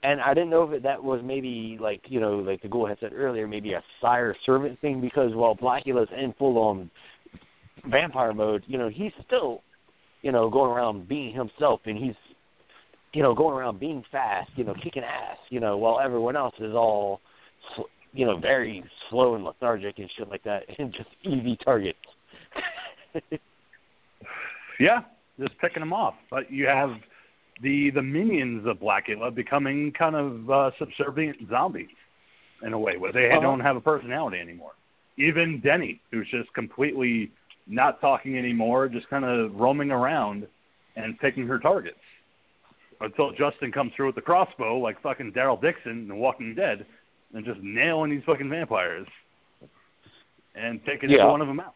And 0.03 0.21
I 0.21 0.35
didn't 0.35 0.51
know 0.51 0.71
if 0.71 0.83
that 0.83 1.03
was 1.03 1.23
maybe 1.23 1.79
like 1.79 2.01
you 2.11 2.19
know, 2.19 2.37
like 2.37 2.61
the 2.61 2.67
Ghoul 2.67 2.85
had 2.85 2.99
said 2.99 3.11
earlier, 3.11 3.47
maybe 3.47 3.73
a 3.73 3.83
sire 3.99 4.35
servant 4.45 4.79
thing 4.81 5.01
because 5.01 5.33
while 5.33 5.55
Blacula's 5.55 6.09
in 6.15 6.31
full 6.33 6.59
on 6.59 6.91
vampire 7.87 8.33
mode, 8.33 8.63
you 8.67 8.77
know, 8.77 8.87
he's 8.87 9.11
still, 9.25 9.63
you 10.21 10.31
know, 10.31 10.47
going 10.47 10.71
around 10.71 11.07
being 11.07 11.33
himself 11.33 11.81
and 11.85 11.97
he's 11.97 12.15
you 13.13 13.23
know, 13.23 13.33
going 13.33 13.57
around 13.57 13.79
being 13.79 14.03
fast, 14.11 14.51
you 14.55 14.63
know, 14.63 14.75
kicking 14.75 15.03
ass, 15.03 15.37
you 15.49 15.59
know, 15.59 15.77
while 15.77 15.99
everyone 15.99 16.35
else 16.35 16.55
is 16.59 16.73
all 16.75 17.19
sl- 17.75 17.89
you 18.13 18.25
know, 18.27 18.37
very 18.37 18.83
slow 19.09 19.33
and 19.33 19.43
lethargic 19.43 19.97
and 19.97 20.09
shit 20.15 20.29
like 20.29 20.43
that 20.43 20.63
and 20.77 20.93
just 20.93 21.09
easy 21.23 21.57
targets. 21.65 21.97
Yeah, 24.79 25.01
just 25.41 25.57
picking 25.59 25.81
them 25.81 25.93
off. 25.93 26.15
But 26.29 26.51
you 26.51 26.67
have 26.67 26.91
the 27.61 27.89
the 27.91 28.01
minions 28.01 28.65
of 28.67 28.77
Blacula 28.79 29.33
becoming 29.33 29.91
kind 29.91 30.15
of 30.15 30.49
uh, 30.49 30.71
subservient 30.79 31.37
zombies 31.49 31.89
in 32.63 32.73
a 32.73 32.79
way, 32.79 32.97
where 32.97 33.11
they 33.11 33.29
Uh-huh. 33.31 33.39
don't 33.41 33.59
have 33.59 33.75
a 33.75 33.81
personality 33.81 34.39
anymore. 34.39 34.73
Even 35.17 35.59
Denny, 35.59 35.99
who's 36.11 36.27
just 36.29 36.53
completely 36.53 37.31
not 37.67 37.99
talking 38.01 38.37
anymore, 38.37 38.87
just 38.87 39.09
kind 39.09 39.25
of 39.25 39.53
roaming 39.55 39.91
around 39.91 40.47
and 40.95 41.19
picking 41.19 41.45
her 41.47 41.59
targets. 41.59 41.99
Until 42.99 43.31
Justin 43.31 43.71
comes 43.71 43.93
through 43.95 44.07
with 44.07 44.15
the 44.15 44.21
crossbow, 44.21 44.77
like 44.77 45.01
fucking 45.01 45.31
Daryl 45.33 45.59
Dixon 45.59 45.91
in 46.03 46.07
The 46.07 46.15
Walking 46.15 46.53
Dead, 46.53 46.85
and 47.33 47.43
just 47.45 47.59
nailing 47.61 48.11
these 48.11 48.23
fucking 48.25 48.49
vampires 48.49 49.07
and 50.55 50.83
taking 50.85 51.09
Yeah. 51.09 51.19
every 51.19 51.31
one 51.31 51.41
of 51.41 51.47
them 51.47 51.59
out. 51.59 51.75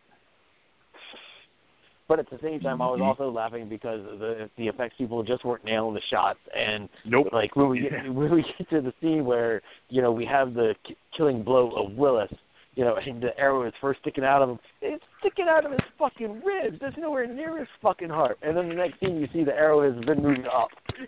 But 2.08 2.20
at 2.20 2.30
the 2.30 2.38
same 2.42 2.60
time, 2.60 2.82
I 2.82 2.86
Mm-hmm. 2.86 3.02
was 3.02 3.16
also 3.20 3.32
laughing 3.32 3.68
because 3.68 4.02
the 4.20 4.50
the 4.58 4.68
effects 4.68 4.96
people 4.98 5.24
just 5.24 5.44
weren't 5.44 5.66
nailing 5.66 5.96
the 5.96 6.02
shots, 6.12 6.40
and 6.56 6.88
Nope. 7.06 7.30
like 7.32 7.56
when 7.56 7.70
we 7.70 7.80
get 7.90 7.92
when 8.14 8.32
we 8.32 8.44
get 8.58 8.70
to 8.70 8.82
the 8.82 8.94
scene 9.02 9.26
where 9.26 9.62
you 9.90 10.02
know 10.02 10.12
we 10.12 10.26
have 10.26 10.54
the 10.54 10.76
k- 10.88 10.96
killing 11.18 11.42
blow 11.44 11.72
of 11.72 11.94
Willis, 11.94 12.32
you 12.76 12.84
know, 12.86 12.96
and 12.98 13.24
the 13.24 13.36
arrow 13.40 13.66
is 13.66 13.74
first 13.82 14.02
sticking 14.02 14.24
out 14.24 14.42
of 14.44 14.50
him, 14.52 14.60
it's 14.82 15.04
sticking 15.20 15.48
out 15.50 15.66
of 15.66 15.72
his 15.72 15.82
fucking 15.98 16.42
ribs. 16.46 16.78
It's 16.82 16.96
nowhere 16.98 17.26
near 17.26 17.58
his 17.58 17.68
fucking 17.82 18.10
heart. 18.10 18.38
And 18.44 18.56
then 18.56 18.70
the 18.70 18.76
next 18.76 19.00
scene, 19.00 19.16
you 19.20 19.28
see 19.34 19.44
the 19.44 19.54
arrow 19.56 19.82
has 19.92 20.04
been 20.06 20.22
moved 20.22 20.48
up. 20.48 20.70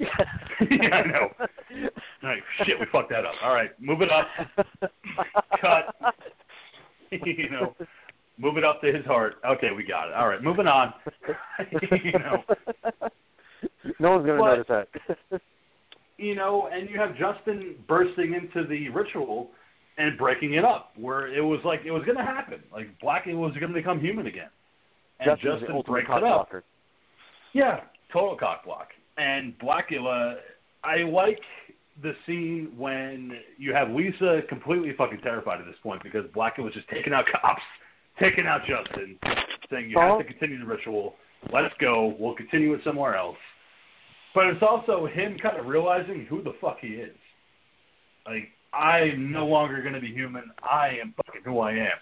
Yeah, 0.72 0.96
I 0.96 1.08
know. 1.08 1.30
All 2.24 2.30
right, 2.30 2.42
shit, 2.66 2.80
we 2.80 2.88
fucked 2.92 3.12
that 3.12 3.24
up. 3.26 3.36
All 3.44 3.54
right, 3.54 3.70
move 3.80 4.02
it 4.02 4.10
up. 4.12 4.26
Cut. 5.62 5.96
you 7.12 7.50
know, 7.50 7.76
move 8.38 8.58
it 8.58 8.64
up 8.64 8.82
to 8.82 8.92
his 8.92 9.06
heart. 9.06 9.36
Okay, 9.46 9.70
we 9.76 9.84
got 9.84 10.10
it. 10.10 10.14
All 10.14 10.28
right, 10.28 10.44
moving 10.44 10.68
on. 10.68 10.94
you 11.82 12.12
know, 12.14 12.44
no 14.00 14.12
one's 14.12 14.26
gonna 14.26 14.38
notice 14.38 14.68
that. 14.70 14.88
you 16.18 16.36
know, 16.36 16.70
and 16.72 16.90
you 16.90 17.00
have 17.00 17.18
Justin 17.18 17.76
bursting 17.88 18.34
into 18.34 18.68
the 18.68 18.90
ritual 18.90 19.52
and 19.98 20.18
breaking 20.18 20.54
it 20.54 20.64
up, 20.64 20.94
where 20.98 21.28
it 21.34 21.42
was 21.42 21.60
like 21.66 21.82
it 21.86 21.92
was 21.92 22.04
going 22.04 22.18
to 22.18 22.24
happen. 22.24 22.60
Like 22.72 22.88
Blackie 23.02 23.36
was 23.36 23.54
going 23.60 23.74
to 23.74 23.74
become 23.74 24.00
human 24.00 24.28
again, 24.28 24.50
and 25.20 25.32
Justin's 25.32 25.62
Justin 25.62 25.76
ultimate 25.76 25.94
breaks 25.94 26.08
cock 26.08 26.18
it 26.18 26.24
up. 26.24 26.50
blocker. 26.50 26.64
Yeah, 27.54 27.82
total 28.12 28.38
cock 28.38 28.66
block. 28.66 28.90
And 29.18 29.58
Blacula, 29.58 30.36
I 30.84 30.98
like 30.98 31.40
the 32.04 32.14
scene 32.26 32.72
when 32.78 33.32
you 33.58 33.74
have 33.74 33.90
Lisa 33.90 34.42
completely 34.48 34.94
fucking 34.96 35.22
terrified 35.22 35.60
at 35.60 35.66
this 35.66 35.76
point 35.82 36.04
because 36.04 36.26
Blacula's 36.36 36.74
just 36.74 36.88
taking 36.90 37.14
out 37.14 37.26
cops, 37.32 37.62
taking 38.20 38.46
out 38.46 38.62
Justin, 38.62 39.18
saying 39.70 39.90
you 39.90 40.00
have 40.00 40.20
to 40.20 40.24
continue 40.24 40.60
the 40.60 40.66
ritual. 40.66 41.16
Let's 41.54 41.74
go. 41.80 42.16
We'll 42.20 42.36
continue 42.36 42.74
it 42.74 42.82
somewhere 42.84 43.16
else. 43.16 43.38
But 44.34 44.48
it's 44.48 44.62
also 44.62 45.08
him 45.08 45.38
kind 45.42 45.58
of 45.58 45.66
realizing 45.66 46.26
who 46.30 46.44
the 46.44 46.54
fuck 46.62 46.78
he 46.82 46.88
is. 46.88 47.16
Like, 48.26 48.50
I'm 48.74 49.32
no 49.32 49.46
longer 49.48 49.82
going 49.82 49.94
to 49.94 50.02
be 50.02 50.12
human. 50.12 50.52
I 50.62 50.98
am 51.02 51.14
fucking 51.26 51.42
who 51.46 51.60
I 51.60 51.72
am. 51.72 51.98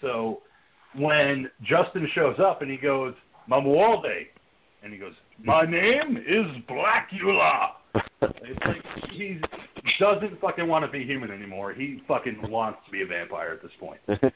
So 0.00 0.42
when 0.96 1.50
Justin 1.62 2.08
shows 2.14 2.36
up 2.38 2.62
and 2.62 2.70
he 2.70 2.76
goes, 2.76 3.14
Mamuwalde, 3.50 4.26
and 4.82 4.92
he 4.92 4.98
goes, 4.98 5.12
My 5.44 5.64
name 5.64 6.16
is 6.16 6.46
Blacula. 6.68 7.70
It's 8.22 8.66
like 8.66 8.82
he 9.12 9.38
doesn't 9.98 10.40
fucking 10.40 10.66
want 10.66 10.84
to 10.84 10.90
be 10.90 11.04
human 11.04 11.30
anymore. 11.30 11.72
He 11.72 12.02
fucking 12.08 12.50
wants 12.50 12.80
to 12.86 12.90
be 12.90 13.02
a 13.02 13.06
vampire 13.06 13.52
at 13.52 13.62
this 13.62 13.72
point 13.78 14.00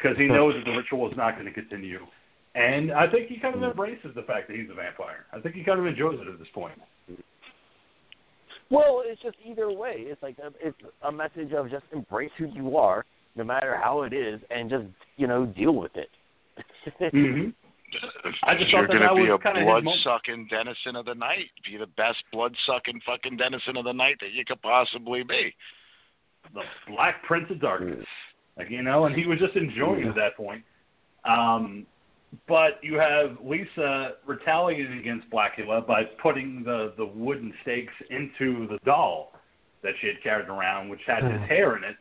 because 0.00 0.16
he 0.16 0.26
knows 0.26 0.54
that 0.54 0.64
the 0.64 0.76
ritual 0.76 1.10
is 1.10 1.16
not 1.16 1.34
going 1.34 1.46
to 1.46 1.52
continue. 1.52 2.06
And 2.54 2.90
I 2.92 3.08
think 3.08 3.28
he 3.28 3.38
kind 3.38 3.54
of 3.54 3.62
embraces 3.62 4.10
the 4.14 4.22
fact 4.22 4.48
that 4.48 4.56
he's 4.56 4.68
a 4.70 4.74
vampire. 4.74 5.26
I 5.32 5.40
think 5.40 5.54
he 5.54 5.62
kind 5.62 5.78
of 5.78 5.86
enjoys 5.86 6.18
it 6.20 6.26
at 6.26 6.38
this 6.38 6.48
point. 6.52 6.74
Well, 8.70 9.02
it's 9.04 9.20
just 9.22 9.36
either 9.44 9.70
way. 9.70 9.94
It's 9.98 10.22
like 10.22 10.36
a, 10.38 10.52
it's 10.60 10.76
a 11.02 11.12
message 11.12 11.52
of 11.52 11.70
just 11.70 11.84
embrace 11.92 12.30
who 12.38 12.46
you 12.46 12.76
are, 12.76 13.04
no 13.36 13.44
matter 13.44 13.78
how 13.82 14.02
it 14.02 14.12
is, 14.12 14.40
and 14.50 14.70
just 14.70 14.84
you 15.16 15.26
know 15.26 15.46
deal 15.46 15.74
with 15.74 15.92
it. 15.96 16.08
Mm-hmm. 17.12 17.50
I 18.44 18.54
just 18.54 18.70
You're 18.70 18.82
thought 18.86 18.92
that 18.92 18.98
gonna 19.00 19.08
that 19.08 19.16
be 19.16 19.28
was 19.28 19.40
a 19.40 19.52
kinda 19.52 19.64
blood 19.64 19.84
sucking 20.04 20.46
denizen 20.48 20.94
of 20.94 21.06
the 21.06 21.14
night. 21.14 21.50
Be 21.68 21.76
the 21.76 21.88
best 21.96 22.18
blood 22.32 22.54
sucking 22.64 23.00
fucking 23.04 23.36
denizen 23.36 23.76
of 23.76 23.84
the 23.84 23.92
night 23.92 24.14
that 24.20 24.30
you 24.30 24.44
could 24.44 24.62
possibly 24.62 25.24
be. 25.24 25.52
the 26.54 26.62
Black 26.86 27.24
Prince 27.24 27.50
of 27.50 27.60
Darkness. 27.60 28.06
Like 28.56 28.70
you 28.70 28.82
know, 28.82 29.06
and 29.06 29.14
he 29.14 29.26
was 29.26 29.38
just 29.38 29.56
enjoying 29.56 30.02
it 30.02 30.08
at 30.08 30.14
that 30.16 30.36
point. 30.36 30.62
Um, 31.24 31.86
but 32.46 32.78
you 32.82 32.94
have 32.98 33.38
Lisa 33.44 34.12
retaliating 34.26 34.98
against 34.98 35.28
Blacula 35.30 35.86
by 35.86 36.04
putting 36.22 36.62
the 36.64 36.92
the 36.96 37.06
wooden 37.06 37.52
stakes 37.62 37.92
into 38.10 38.66
the 38.68 38.78
doll 38.84 39.32
that 39.82 39.92
she 40.00 40.08
had 40.08 40.22
carried 40.22 40.48
around, 40.48 40.88
which 40.88 41.00
had 41.06 41.24
his 41.24 41.40
hair 41.48 41.76
in 41.76 41.84
it. 41.84 41.96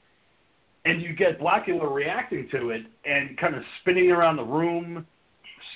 And 0.86 1.02
you 1.02 1.14
get 1.14 1.40
Blacula 1.40 1.94
reacting 1.94 2.48
to 2.52 2.70
it 2.72 2.82
and 3.06 3.38
kind 3.38 3.56
of 3.56 3.64
spinning 3.82 4.12
around 4.12 4.36
the 4.38 4.44
room, 4.44 5.06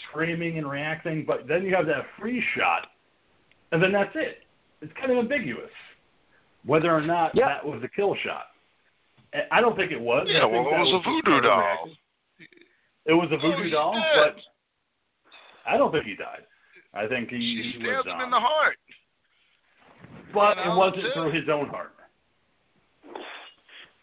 screaming 0.10 0.58
and 0.58 0.70
reacting. 0.70 1.24
But 1.26 1.48
then 1.48 1.64
you 1.64 1.76
have 1.76 1.86
that 1.88 2.06
freeze 2.20 2.44
shot, 2.58 2.88
and 3.72 3.82
then 3.82 3.92
that's 3.92 4.16
it. 4.16 4.40
It's 4.82 4.94
kind 5.00 5.12
of 5.12 5.18
ambiguous 5.18 5.72
whether 6.66 6.92
or 6.94 7.02
not 7.02 7.36
Yeah. 7.36 7.48
that 7.48 7.66
was 7.66 7.82
a 7.84 7.88
kill 7.90 8.16
shot. 8.24 8.48
I 9.52 9.62
don't 9.62 9.76
think 9.76 9.92
it 9.92 10.00
was. 10.00 10.28
Yeah, 10.30 10.46
well, 10.46 10.62
it 10.68 10.72
that 10.72 10.80
was 10.80 11.02
a 11.06 11.10
voodoo 11.10 11.42
doll. 11.42 11.62
overreacting. 11.62 11.98
It 13.06 13.14
was 13.14 13.30
a 13.32 13.38
voodoo 13.38 13.64
he's 13.64 13.72
doll, 13.74 13.94
dead. 13.94 14.34
but 14.36 15.72
I 15.72 15.78
don't 15.78 15.92
think 15.92 16.06
he 16.06 16.16
died. 16.16 16.44
I 16.94 17.08
think 17.08 17.30
he, 17.30 17.38
She 17.38 17.64
he 17.80 17.84
stabs 17.84 18.06
lived 18.06 18.08
him 18.08 18.14
on. 18.16 18.24
in 18.26 18.30
the 18.32 18.40
heart. 18.40 18.78
but 20.34 20.58
it 20.60 20.70
wasn't 20.76 21.04
that's 21.04 21.14
through 21.16 21.32
his 21.32 21.50
own 21.50 21.68
heart. 21.70 21.94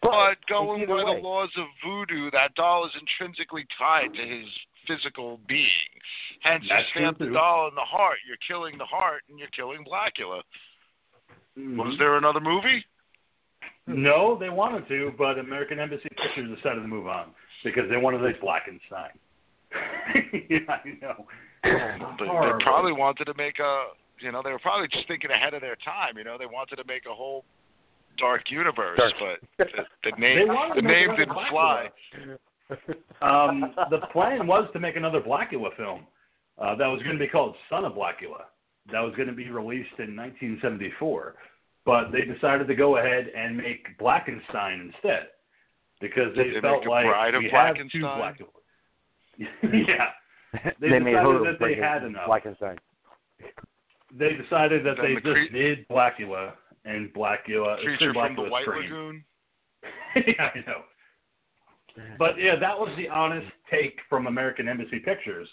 But 0.02 0.36
going 0.48 0.86
by 0.86 0.94
way. 0.94 1.04
the 1.04 1.20
laws 1.20 1.50
of 1.58 1.66
voodoo, 1.84 2.30
that 2.32 2.54
doll 2.54 2.86
is 2.86 2.92
intrinsically 2.98 3.66
tied 3.78 4.12
to 4.14 4.22
his 4.26 4.46
physical 4.88 5.38
being. 5.46 5.68
Hence, 6.40 6.64
That's 6.68 6.84
you 6.96 7.02
stab 7.02 7.18
the 7.18 7.26
doll 7.32 7.68
in 7.68 7.74
the 7.74 7.82
heart, 7.84 8.16
you're 8.26 8.40
killing 8.48 8.78
the 8.78 8.86
heart, 8.86 9.22
and 9.28 9.38
you're 9.38 9.48
killing 9.54 9.84
Blacula. 9.84 10.40
Mhm. 11.58 11.76
Was 11.76 11.96
there 11.98 12.16
another 12.16 12.40
movie? 12.40 12.84
No, 13.94 14.38
they 14.38 14.48
wanted 14.48 14.86
to, 14.88 15.12
but 15.18 15.38
American 15.38 15.78
Embassy 15.78 16.08
Pictures 16.08 16.56
decided 16.56 16.80
to 16.80 16.88
move 16.88 17.06
on 17.06 17.28
because 17.64 17.84
they 17.90 17.96
wanted 17.96 18.22
a 18.24 18.32
Blackenstein. 18.40 19.16
yeah, 20.50 20.58
I 20.68 20.80
know. 21.00 21.26
They, 21.62 22.24
they 22.24 22.64
probably 22.64 22.92
wanted 22.92 23.26
to 23.26 23.34
make 23.34 23.58
a, 23.58 23.88
you 24.20 24.32
know, 24.32 24.42
they 24.42 24.50
were 24.50 24.58
probably 24.58 24.88
just 24.88 25.06
thinking 25.08 25.30
ahead 25.30 25.54
of 25.54 25.60
their 25.60 25.76
time. 25.76 26.16
You 26.16 26.24
know, 26.24 26.36
they 26.38 26.46
wanted 26.46 26.76
to 26.76 26.84
make 26.86 27.04
a 27.10 27.14
whole 27.14 27.44
dark 28.18 28.50
universe, 28.50 28.98
Dark. 28.98 29.14
but 29.18 29.66
the, 30.04 30.10
the 30.10 30.16
name, 30.18 30.48
the 30.74 30.82
name 30.82 31.10
didn't 31.16 31.34
Blacula. 31.34 31.50
fly. 31.50 31.88
Um, 33.20 33.74
the 33.90 33.98
plan 34.12 34.46
was 34.46 34.68
to 34.72 34.80
make 34.80 34.96
another 34.96 35.20
Blacula 35.20 35.76
film 35.76 36.06
uh, 36.58 36.74
that 36.76 36.86
was 36.86 37.02
going 37.02 37.18
to 37.18 37.24
be 37.24 37.28
called 37.28 37.56
Son 37.68 37.84
of 37.84 37.92
Blacula. 37.92 38.44
That 38.92 39.00
was 39.00 39.14
going 39.16 39.28
to 39.28 39.34
be 39.34 39.50
released 39.50 39.98
in 39.98 40.16
1974, 40.16 41.34
but 41.84 42.10
they 42.12 42.22
decided 42.22 42.66
to 42.68 42.74
go 42.74 42.96
ahead 42.98 43.28
and 43.36 43.56
make 43.56 43.86
Blackenstein 43.98 44.80
instead 44.92 45.28
because 46.00 46.34
they, 46.36 46.44
Did 46.44 46.56
they 46.56 46.60
felt 46.60 46.86
like 46.86 47.06
we 47.32 47.48
have 47.50 47.74
two 47.90 48.00
Blackenstein? 48.00 48.36
Blacula. 48.38 48.48
yeah, 49.88 50.70
They 50.80 50.88
made 50.98 51.12
decided 51.12 51.14
her 51.14 51.44
that 51.52 51.58
they 51.60 51.74
had 51.74 52.02
in 52.02 52.10
enough. 52.10 52.28
Blackenstein. 52.28 52.78
they 54.16 54.34
decided 54.34 54.84
that 54.84 54.96
Then 54.96 55.06
they 55.06 55.14
the 55.14 55.20
just 55.20 55.50
cre- 55.50 55.56
did 55.56 55.88
Blacula 55.88 56.52
and 56.84 57.12
Blacula. 57.14 57.80
Creature 57.82 58.12
from 58.12 58.36
the 58.36 58.42
Blacula 58.42 58.50
White 58.50 58.64
Scream. 58.64 58.82
Lagoon. 58.82 59.24
yeah, 60.16 60.50
I 60.54 60.58
know. 60.66 60.82
But 62.18 62.38
yeah, 62.38 62.56
that 62.58 62.78
was 62.78 62.90
the 62.96 63.08
honest 63.08 63.46
take 63.70 63.98
from 64.08 64.26
American 64.26 64.68
Embassy 64.68 64.98
Pictures 64.98 65.48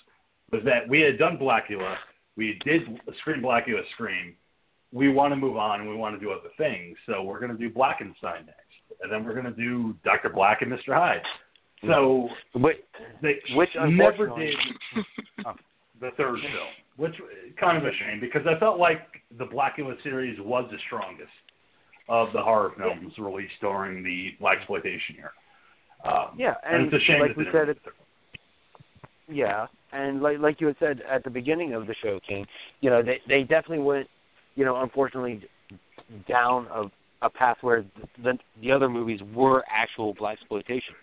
was 0.51 0.61
that 0.65 0.87
we 0.87 1.01
had 1.01 1.17
done 1.17 1.37
Blacula, 1.37 1.95
we 2.35 2.59
did 2.63 2.81
Scream 3.19 3.41
Blacula 3.41 3.81
Scream. 3.93 4.35
We 4.91 5.09
want 5.09 5.31
to 5.33 5.35
move 5.35 5.57
on 5.57 5.81
and 5.81 5.89
we 5.89 5.95
want 5.95 6.15
to 6.15 6.19
do 6.19 6.31
other 6.31 6.49
things, 6.57 6.97
so 7.05 7.23
we're 7.23 7.39
going 7.39 7.51
to 7.51 7.57
do 7.57 7.69
Blackenstein 7.69 8.45
next, 8.45 9.01
and 9.01 9.11
then 9.11 9.25
we're 9.25 9.33
going 9.33 9.45
to 9.45 9.51
do 9.51 9.95
Doctor 10.03 10.29
Black 10.29 10.61
and 10.61 10.71
Mr. 10.71 10.93
Hyde. 10.93 11.21
So 11.85 12.29
But 12.53 12.73
they 13.21 13.35
Which 13.53 13.69
never 13.75 14.27
did 14.37 14.55
the 16.01 16.09
third 16.17 16.39
film, 16.39 16.69
which 16.95 17.13
kind 17.59 17.77
of 17.77 17.83
a 17.83 17.91
shame 17.99 18.19
because 18.19 18.41
I 18.47 18.59
felt 18.59 18.79
like 18.79 19.01
the 19.37 19.45
Blacula 19.45 20.01
series 20.03 20.39
was 20.39 20.67
the 20.71 20.77
strongest 20.87 21.29
of 22.09 22.31
the 22.33 22.41
horror 22.41 22.71
films 22.77 23.13
released 23.17 23.53
during 23.61 24.03
the 24.03 24.29
black 24.39 24.59
exploitation 24.59 25.17
era. 25.19 25.31
Um, 26.05 26.35
Yeah, 26.37 26.53
and, 26.65 26.83
and 26.83 26.93
it's 26.93 27.03
a 27.03 27.05
shame 27.05 27.19
like 27.19 27.31
that 27.31 27.37
we 27.37 27.45
said, 27.51 27.69
it, 27.69 27.77
yeah, 29.27 29.67
and 29.91 30.21
like 30.21 30.39
like 30.39 30.61
you 30.61 30.67
had 30.67 30.77
said 30.79 31.01
at 31.09 31.23
the 31.23 31.29
beginning 31.29 31.73
of 31.73 31.85
the 31.87 31.95
show, 32.01 32.19
King, 32.27 32.45
you 32.81 32.89
know 32.89 33.03
they 33.03 33.19
they 33.27 33.41
definitely 33.41 33.79
went, 33.79 34.07
you 34.57 34.65
know, 34.65 34.81
unfortunately, 34.81 35.41
down 36.27 36.67
a 36.73 36.91
a 37.25 37.29
path 37.29 37.57
where 37.61 37.85
the 38.23 38.37
the 38.61 38.71
other 38.71 38.89
movies 38.89 39.21
were 39.33 39.63
actual 39.71 40.13
black 40.15 40.37
exploitation. 40.39 40.95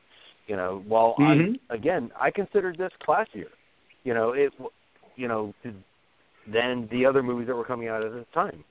You 0.47 0.57
know, 0.57 0.83
while 0.87 1.15
Mhm. 1.19 1.59
I 1.71 1.75
again 1.75 2.11
I 2.21 2.31
considered 2.31 2.77
this 2.77 2.93
classier. 3.07 3.51
You 4.03 4.13
know 4.13 4.33
it, 4.33 4.51
w- 4.53 4.71
you 5.17 5.29
know, 5.29 5.55
than 6.47 6.89
the 6.89 7.07
other 7.07 7.23
movies 7.23 7.47
that 7.47 7.57
were 7.57 7.65
coming 7.65 7.89
out 7.89 8.03
at 8.05 8.13
the 8.13 8.27
time. 8.35 8.63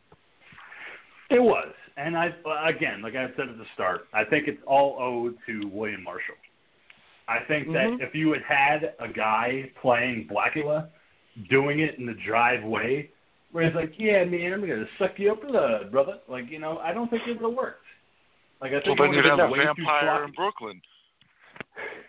It 1.29 1.41
was, 1.41 1.73
and 1.97 2.15
I 2.15 2.33
again, 2.67 3.01
like 3.01 3.15
I 3.15 3.27
said 3.35 3.49
at 3.49 3.57
the 3.57 3.65
start, 3.73 4.07
I 4.13 4.23
think 4.25 4.47
it's 4.47 4.61
all 4.67 4.97
owed 4.99 5.35
to 5.47 5.67
William 5.69 6.03
Marshall. 6.03 6.35
I 7.27 7.39
think 7.47 7.71
that 7.71 7.89
Mhm. 7.89 8.01
if 8.01 8.13
you 8.13 8.33
had 8.33 8.43
had 8.43 8.95
a 8.99 9.07
guy 9.07 9.71
playing 9.81 10.27
Blacula, 10.27 10.89
doing 11.49 11.79
it 11.79 11.97
in 11.97 12.05
the 12.05 12.13
drive 12.13 12.63
way, 12.63 13.09
where 13.53 13.65
he's 13.65 13.75
like, 13.75 13.93
"Yeah, 13.97 14.25
man, 14.25 14.51
I'm 14.51 14.61
gonna 14.61 14.85
suck 14.99 15.11
you 15.17 15.31
up 15.31 15.41
blood, 15.41 15.91
brother," 15.91 16.19
like 16.27 16.49
you 16.49 16.59
know, 16.59 16.79
I 16.79 16.91
don't 16.91 17.09
think 17.09 17.21
it 17.25 17.39
would 17.39 17.49
have 17.49 17.57
worked. 17.57 17.85
Like 18.59 18.71
I 18.71 18.75
Well, 18.75 18.83
think 18.83 18.99
then 18.99 19.09
it 19.13 19.15
you'd 19.15 19.25
have 19.25 19.39
a 19.39 19.43
been 19.43 19.51
way 19.51 19.59
too 19.59 19.73
vampire 19.77 20.25
in. 20.25 20.31
Brooklyn. 20.31 20.81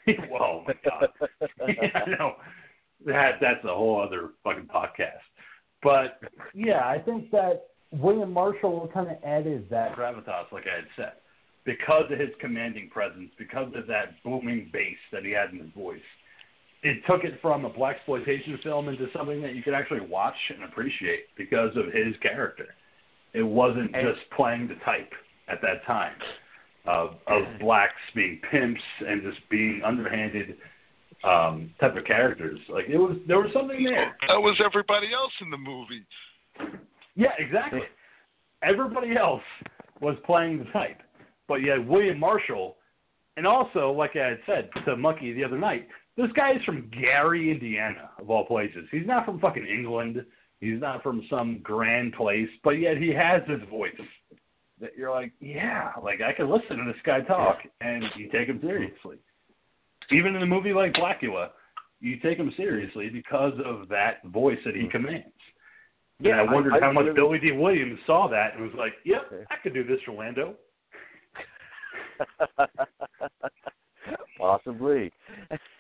oh 0.41 0.65
my 0.67 0.75
god. 0.85 1.09
yeah, 1.69 2.05
no, 2.19 2.33
that 3.07 3.33
that's 3.41 3.65
a 3.65 3.69
whole 3.75 4.01
other 4.01 4.31
fucking 4.43 4.67
podcast. 4.75 5.23
But 5.83 6.21
yeah, 6.55 6.87
I 6.89 6.99
think 6.99 7.31
that 7.31 7.67
William 7.93 8.33
Marshall 8.33 8.91
kind 8.93 9.11
of 9.11 9.17
added 9.23 9.69
that 9.71 9.95
gravitas, 9.97 10.51
like 10.51 10.65
I 10.67 10.77
had 10.77 10.89
said, 10.97 11.13
because 11.65 12.11
of 12.11 12.19
his 12.19 12.31
commanding 12.41 12.89
presence, 12.91 13.31
because 13.39 13.73
of 13.77 13.87
that 13.87 14.23
booming 14.25 14.71
bass 14.73 14.97
that 15.13 15.25
he 15.25 15.31
had 15.33 15.51
in 15.51 15.59
his 15.59 15.71
voice. 15.75 16.01
It 16.85 16.99
took 17.07 17.25
it 17.25 17.41
from 17.41 17.65
a 17.65 17.71
black 17.71 17.97
exploitation 17.97 18.59
film 18.63 18.89
into 18.91 19.09
something 19.17 19.41
that 19.43 19.55
you 19.55 19.63
could 19.63 19.73
actually 19.73 20.03
watch 20.03 20.37
and 20.55 20.65
appreciate 20.65 21.35
because 21.37 21.71
of 21.77 21.87
his 21.87 22.15
character. 22.23 22.67
It 23.33 23.43
wasn't 23.43 23.95
And- 23.97 24.07
just 24.07 24.29
playing 24.31 24.69
the 24.69 24.77
type 24.85 25.13
at 25.49 25.61
that 25.63 25.85
time 25.87 26.15
of 26.87 27.17
of 27.27 27.59
blacks 27.59 27.95
being 28.15 28.39
pimps 28.51 28.83
and 29.07 29.23
just 29.23 29.49
being 29.49 29.83
underhanded 29.83 30.59
um 31.25 31.71
type 31.81 31.97
of 31.97 32.05
characters. 32.05 32.61
Like 32.69 32.87
it 32.89 32.99
was 32.99 33.17
there 33.27 33.41
was 33.41 33.51
something 33.55 33.83
there. 33.83 34.15
That 34.29 34.41
was 34.43 34.61
everybody 34.63 35.13
else 35.15 35.33
in 35.41 35.51
the 35.51 35.57
movie. 35.57 36.05
Yeah, 37.17 37.33
exactly. 37.39 37.81
Everybody 38.63 39.17
else 39.17 39.43
was 40.01 40.17
playing 40.27 40.59
the 40.59 40.71
type. 40.71 41.01
But 41.49 41.63
you 41.63 41.71
had 41.71 41.89
William 41.89 42.19
Marshall 42.19 42.77
and 43.39 43.47
also, 43.47 43.91
like 43.91 44.17
I 44.17 44.29
had 44.29 44.39
said 44.47 44.71
to 44.85 44.97
Monkey 44.97 45.33
the 45.33 45.43
other 45.45 45.59
night, 45.59 45.89
this 46.17 46.31
guy 46.37 46.53
is 46.53 46.63
from 46.65 46.91
Gary, 46.91 47.51
Indiana, 47.51 48.11
of 48.21 48.31
all 48.31 48.45
places. 48.47 48.87
He's 48.91 49.07
not 49.07 49.25
from 49.25 49.41
fucking 49.41 49.67
England. 49.67 50.25
He's 50.61 50.81
not 50.81 51.03
from 51.03 51.23
some 51.29 51.59
grand 51.63 52.13
place, 52.13 52.49
but 52.63 52.73
yet 52.73 52.97
he 52.97 53.13
has 53.13 53.43
this 53.49 53.61
voice 53.69 53.93
that 54.81 54.91
you're 54.97 55.11
like, 55.11 55.33
yeah, 55.41 55.93
like 56.03 56.21
I 56.21 56.33
can 56.33 56.49
listen 56.49 56.77
to 56.79 56.85
this 56.87 57.01
guy 57.05 57.21
talk, 57.23 57.59
and 57.81 58.05
you 58.17 58.31
take 58.31 58.49
him 58.49 58.61
seriously. 58.61 59.17
Even 60.11 60.37
in 60.37 60.43
a 60.43 60.47
movie 60.47 60.73
like 60.73 60.93
Blacula, 60.95 61.51
you 62.01 62.19
take 62.21 62.39
him 62.39 62.53
seriously 62.57 63.09
because 63.09 63.55
of 63.65 63.89
that 63.89 64.25
voice 64.27 64.59
that 64.65 64.75
he 64.77 64.83
hmm. 64.83 64.91
commands. 64.91 65.29
Yeah, 66.21 66.41
and 66.41 66.49
I 66.49 66.53
wondered 66.53 66.75
how 66.81 66.93
much 66.93 67.07
really- 67.07 67.15
Billy 67.15 67.39
Dee 67.41 67.53
Williams 67.53 67.99
saw 68.07 68.29
that 68.29 68.55
and 68.55 68.63
was 68.63 68.75
like, 68.75 68.93
"Yep, 69.05 69.33
Okay. 69.33 69.45
I 69.51 69.57
could 69.57 69.75
do 69.75 69.83
this 69.85 70.01
for 70.03 70.13
Lando." 70.13 70.55
Possibly. 74.39 75.13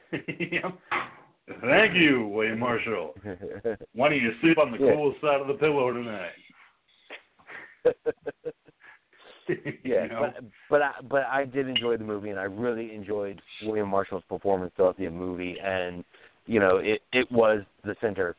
Thank 1.60 1.94
you, 1.94 2.26
William 2.28 2.58
Marshall. 2.58 3.14
Why 3.94 4.08
don't 4.08 4.18
you 4.18 4.32
sleep 4.40 4.58
on 4.58 4.72
the 4.72 4.78
Yeah. 4.78 4.94
cool 4.94 5.14
side 5.20 5.40
of 5.40 5.46
the 5.46 5.54
pillow 5.54 5.92
tonight? 5.92 6.30
yeah, 9.48 9.54
You 9.84 10.08
know? 10.08 10.20
but 10.20 10.44
but 10.70 10.82
I 10.82 10.92
but 11.08 11.24
I 11.30 11.44
did 11.44 11.68
enjoy 11.68 11.96
the 11.96 12.04
movie, 12.04 12.30
and 12.30 12.38
I 12.40 12.44
really 12.44 12.94
enjoyed 12.94 13.40
William 13.62 13.88
Marshall's 13.88 14.24
performance 14.28 14.72
throughout 14.76 14.96
the 14.96 15.08
movie, 15.10 15.56
and 15.62 16.04
you 16.46 16.60
know 16.60 16.78
it 16.78 17.02
it 17.12 17.30
was 17.30 17.62
the 17.84 17.94
center 18.00 18.36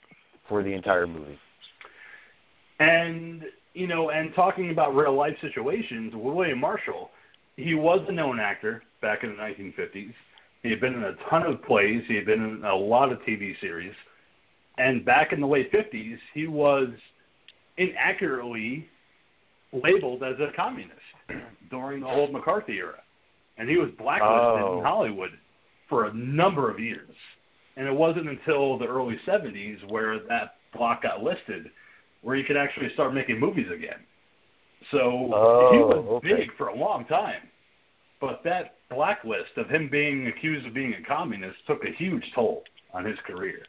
for 0.49 0.63
the 0.63 0.73
entire 0.73 1.05
movie. 1.07 1.37
And 2.79 3.43
you 3.73 3.87
know, 3.87 4.09
and 4.09 4.33
talking 4.35 4.71
about 4.71 4.95
real 4.95 5.15
life 5.15 5.35
situations, 5.41 6.13
William 6.15 6.59
Marshall, 6.59 7.11
he 7.55 7.75
was 7.75 8.03
a 8.07 8.11
known 8.11 8.39
actor 8.39 8.83
back 9.01 9.23
in 9.23 9.29
the 9.31 9.35
1950s. 9.35 10.13
He 10.65 10.71
had 10.71 10.81
been 10.81 10.95
in 10.95 11.03
a 11.03 11.13
ton 11.29 11.43
of 11.43 11.61
plays. 11.63 12.01
He 12.07 12.15
had 12.15 12.25
been 12.25 12.41
in 12.43 12.65
a 12.65 12.75
lot 12.75 13.11
of 13.11 13.19
TV 13.19 13.53
series. 13.61 13.93
And 14.79 15.05
back 15.05 15.31
in 15.31 15.39
the 15.39 15.45
late 15.45 15.71
50s, 15.71 16.17
he 16.33 16.47
was 16.47 16.87
inaccurately 17.77 18.87
labeled 19.71 20.23
as 20.23 20.33
a 20.39 20.51
communist 20.55 20.99
during 21.69 22.01
the 22.01 22.07
whole 22.07 22.31
McCarthy 22.31 22.77
era. 22.77 22.99
And 23.59 23.69
he 23.69 23.77
was 23.77 23.89
blacklisted 23.99 24.63
Oh. 24.63 24.79
in 24.79 24.83
Hollywood 24.83 25.31
for 25.87 26.05
a 26.05 26.13
number 26.15 26.71
of 26.71 26.79
years. 26.79 27.15
And 27.77 27.87
it 27.87 27.93
wasn't 27.93 28.27
until 28.27 28.79
the 28.79 28.85
early 28.87 29.19
70s 29.27 29.77
where 29.91 30.17
that 30.29 30.55
block 30.73 31.03
got 31.03 31.21
listed 31.21 31.67
where 32.23 32.35
he 32.35 32.41
could 32.43 32.57
actually 32.57 32.89
start 32.95 33.13
making 33.13 33.39
movies 33.39 33.67
again. 33.71 33.99
So 34.89 35.29
Oh, 35.31 35.69
he 35.71 35.77
was 35.77 36.05
okay. 36.25 36.35
big 36.37 36.57
for 36.57 36.69
a 36.69 36.75
long 36.75 37.05
time. 37.05 37.43
But 38.19 38.41
that 38.45 38.74
blacklist 38.89 39.57
of 39.57 39.69
him 39.69 39.89
being 39.91 40.27
accused 40.27 40.65
of 40.65 40.73
being 40.73 40.93
a 40.93 41.07
communist 41.07 41.57
took 41.67 41.83
a 41.83 41.91
huge 41.97 42.23
toll 42.33 42.63
on 42.93 43.05
his 43.05 43.17
career. 43.25 43.59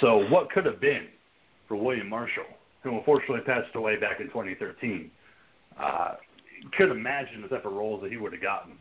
So 0.00 0.28
what 0.30 0.50
could 0.50 0.66
have 0.66 0.80
been 0.80 1.06
for 1.68 1.76
William 1.76 2.08
Marshall, 2.08 2.44
who 2.82 2.96
unfortunately 2.96 3.40
passed 3.46 3.74
away 3.74 3.96
back 3.96 4.20
in 4.20 4.26
2013, 4.28 5.10
uh, 5.80 6.14
could 6.76 6.90
imagine 6.90 7.42
the 7.42 7.48
type 7.48 7.64
of 7.64 7.72
roles 7.72 8.02
that 8.02 8.10
he 8.10 8.16
would 8.16 8.32
have 8.32 8.42
gotten 8.42 8.74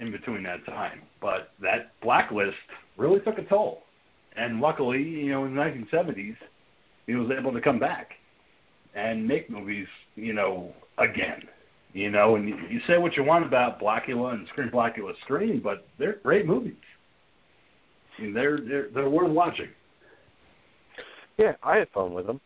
in 0.00 0.10
between 0.12 0.42
that 0.42 0.64
time. 0.66 1.02
But 1.20 1.52
that 1.60 1.92
blacklist 2.02 2.56
really 2.96 3.20
took 3.20 3.38
a 3.38 3.44
toll. 3.44 3.82
And 4.36 4.60
luckily, 4.60 5.02
you 5.02 5.30
know, 5.30 5.44
in 5.46 5.54
the 5.54 5.60
1970s, 5.60 6.36
he 7.06 7.14
was 7.14 7.30
able 7.36 7.52
to 7.52 7.60
come 7.60 7.78
back 7.78 8.10
and 8.94 9.26
make 9.26 9.48
movies, 9.50 9.86
you 10.14 10.32
know, 10.32 10.72
again. 10.98 11.42
You 11.96 12.10
know, 12.10 12.36
and 12.36 12.46
you, 12.46 12.54
you 12.68 12.78
say 12.86 12.98
what 12.98 13.16
you 13.16 13.24
want 13.24 13.46
about 13.46 13.80
Blacula 13.80 14.34
and 14.34 14.46
Scream 14.48 14.68
Blacula 14.68 15.12
Scream, 15.24 15.62
but 15.64 15.88
they're 15.98 16.16
great 16.22 16.44
movies. 16.44 16.74
I 18.18 18.22
mean, 18.22 18.34
they're 18.34 18.60
they're 18.60 18.88
they're 18.92 19.08
worth 19.08 19.30
watching. 19.30 19.68
Yeah, 21.38 21.52
I 21.62 21.78
had 21.78 21.88
fun 21.94 22.12
with 22.12 22.26
them, 22.26 22.38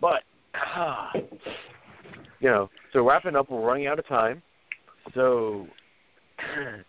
but 0.00 0.22
uh, 0.54 1.08
you 2.40 2.48
know, 2.48 2.70
so 2.94 3.06
wrapping 3.06 3.36
up, 3.36 3.50
we're 3.50 3.60
running 3.60 3.86
out 3.86 3.98
of 3.98 4.08
time. 4.08 4.42
So, 5.14 5.66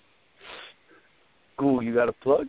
Ghoul, 1.60 1.84
you 1.84 1.94
got 1.94 2.08
a 2.08 2.14
plug? 2.14 2.48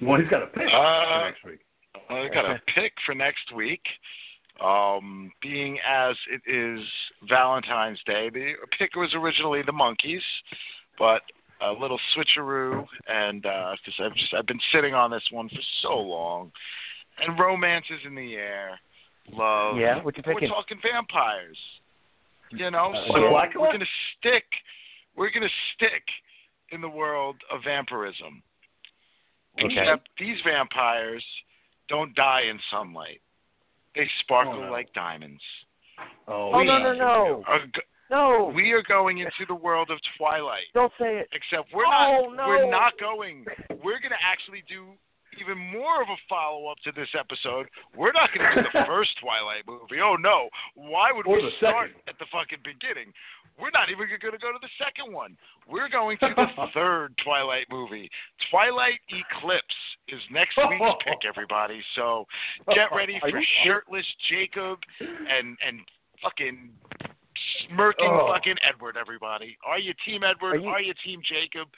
Well, 0.00 0.20
he's 0.20 0.30
got 0.30 0.44
a 0.44 0.46
pick 0.46 0.68
Uh, 0.72 1.02
for 1.02 1.24
next 1.24 1.44
week. 1.44 1.60
I 2.08 2.28
got 2.32 2.44
a 2.44 2.60
pick 2.72 2.92
for 3.04 3.16
next 3.16 3.52
week. 3.52 3.82
Um, 4.60 5.32
being 5.42 5.78
as 5.86 6.16
it 6.30 6.42
is 6.50 6.80
Valentine's 7.28 7.98
Day, 8.06 8.30
the 8.30 8.52
pick 8.78 8.94
was 8.94 9.12
originally 9.14 9.62
the 9.62 9.72
Monkeys, 9.72 10.22
but 10.98 11.22
a 11.60 11.72
little 11.72 11.98
switcheroo, 12.16 12.84
and 13.08 13.42
because 13.42 13.94
I've 13.98 14.14
just 14.14 14.34
I've 14.34 14.46
been 14.46 14.60
sitting 14.72 14.94
on 14.94 15.10
this 15.10 15.24
one 15.30 15.48
for 15.48 15.60
so 15.82 15.96
long, 15.96 16.52
and 17.20 17.38
romance 17.38 17.86
is 17.90 18.00
in 18.06 18.14
the 18.14 18.34
air, 18.34 18.78
love. 19.32 19.76
Yeah, 19.76 20.02
what 20.02 20.16
you 20.16 20.22
We're 20.26 20.48
talking 20.48 20.78
vampires. 20.82 21.58
You 22.50 22.70
know, 22.70 22.92
Uh, 22.94 23.06
so 23.12 23.18
like 23.32 23.54
we're 23.54 23.72
gonna 23.72 23.84
stick. 24.18 24.44
We're 25.16 25.30
gonna 25.30 25.48
stick 25.74 26.02
in 26.70 26.80
the 26.80 26.88
world 26.88 27.36
of 27.50 27.62
vampirism. 27.64 28.42
Okay. 29.58 29.74
Except 29.78 30.08
these 30.18 30.36
vampires 30.44 31.24
don't 31.88 32.14
die 32.14 32.42
in 32.42 32.58
sunlight. 32.70 33.20
They 33.94 34.08
sparkle 34.20 34.54
Oh, 34.54 34.66
no. 34.66 34.72
like 34.72 34.92
diamonds. 34.92 35.42
Oh, 36.26 36.50
Oh 36.54 36.62
no 36.62 36.78
no 36.78 36.92
no 36.92 37.44
go- 37.46 37.80
no! 38.10 38.52
We 38.54 38.72
are 38.72 38.82
going 38.82 39.18
into 39.18 39.46
the 39.48 39.54
world 39.54 39.90
of 39.90 39.98
Twilight. 40.18 40.64
Don't 40.74 40.92
say 40.98 41.18
it. 41.18 41.28
Except 41.32 41.72
we're 41.72 41.86
Oh, 41.86 42.28
not 42.28 42.36
no. 42.36 42.46
we're 42.48 42.70
not 42.70 42.92
going. 42.98 43.44
We're 43.70 44.00
going 44.00 44.10
to 44.12 44.22
actually 44.24 44.62
do 44.68 44.92
even 45.40 45.58
more 45.58 46.02
of 46.02 46.08
a 46.08 46.16
follow 46.28 46.66
up 46.68 46.78
to 46.84 46.92
this 46.92 47.08
episode. 47.18 47.66
We're 47.96 48.12
not 48.12 48.30
going 48.34 48.46
to 48.50 48.62
do 48.62 48.68
the 48.72 48.84
first 48.86 49.10
Twilight 49.20 49.64
movie. 49.66 50.00
Oh 50.02 50.16
no. 50.16 50.48
Why 50.74 51.12
would 51.12 51.26
Or 51.26 51.36
we 51.36 51.52
start 51.58 51.90
second. 51.90 52.02
at 52.08 52.18
the 52.18 52.26
fucking 52.32 52.60
beginning? 52.64 53.12
We're 53.58 53.70
not 53.70 53.86
even 53.88 54.08
going 54.10 54.32
to 54.34 54.38
go 54.42 54.50
to 54.50 54.58
the 54.60 54.72
second 54.82 55.12
one. 55.14 55.36
We're 55.70 55.88
going 55.88 56.18
to 56.18 56.30
the 56.34 56.66
third 56.74 57.14
Twilight 57.22 57.66
movie. 57.70 58.10
Twilight 58.50 58.98
Eclipse 59.08 59.78
is 60.08 60.20
next 60.30 60.56
week's 60.58 60.98
pick, 61.06 61.22
everybody. 61.28 61.78
So 61.94 62.26
get 62.74 62.90
ready 62.94 63.18
for 63.20 63.30
shirtless 63.64 64.06
Jacob 64.28 64.78
and 65.00 65.56
and 65.64 65.80
fucking 66.22 66.70
smirking 67.68 68.08
Oh. 68.10 68.32
fucking 68.32 68.56
Edward. 68.68 68.96
Everybody, 69.00 69.56
are 69.64 69.78
you 69.78 69.92
Team 70.04 70.22
Edward? 70.24 70.56
Are 70.56 70.58
you- 70.58 70.68
are 70.68 70.80
you 70.82 70.94
Team 71.04 71.20
Jacob? 71.22 71.68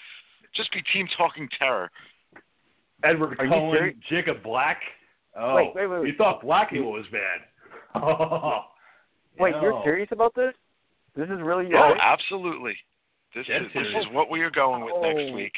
Just 0.55 0.73
be 0.73 0.81
Team 0.93 1.07
Talking 1.16 1.49
Terror. 1.59 1.91
Edward 3.05 3.36
Are 3.39 3.47
Cullen. 3.48 3.94
Jacob 4.09 4.43
Black. 4.43 4.81
Oh, 5.39 5.55
Wait, 5.56 5.73
wait, 5.74 5.86
wait, 5.86 6.01
wait. 6.01 6.09
You 6.09 6.14
thought 6.16 6.43
Blacula 6.43 6.93
was 6.93 7.05
bad. 7.12 7.40
Oh, 8.02 8.60
Wait, 9.39 9.55
you're 9.62 9.81
serious 9.85 10.09
about 10.12 10.35
this? 10.35 10.52
This 11.14 11.27
is 11.31 11.40
really 11.43 11.66
Oh, 11.66 11.70
your 11.70 12.01
absolutely. 12.01 12.74
This 13.35 13.47
Dead 13.47 13.62
is 13.62 13.68
this 13.74 13.86
is 14.01 14.06
what 14.12 14.31
we 14.31 14.40
are 14.40 14.51
going 14.51 14.82
with 14.85 14.94
next 15.02 15.31
Oh. 15.31 15.35
week. 15.35 15.52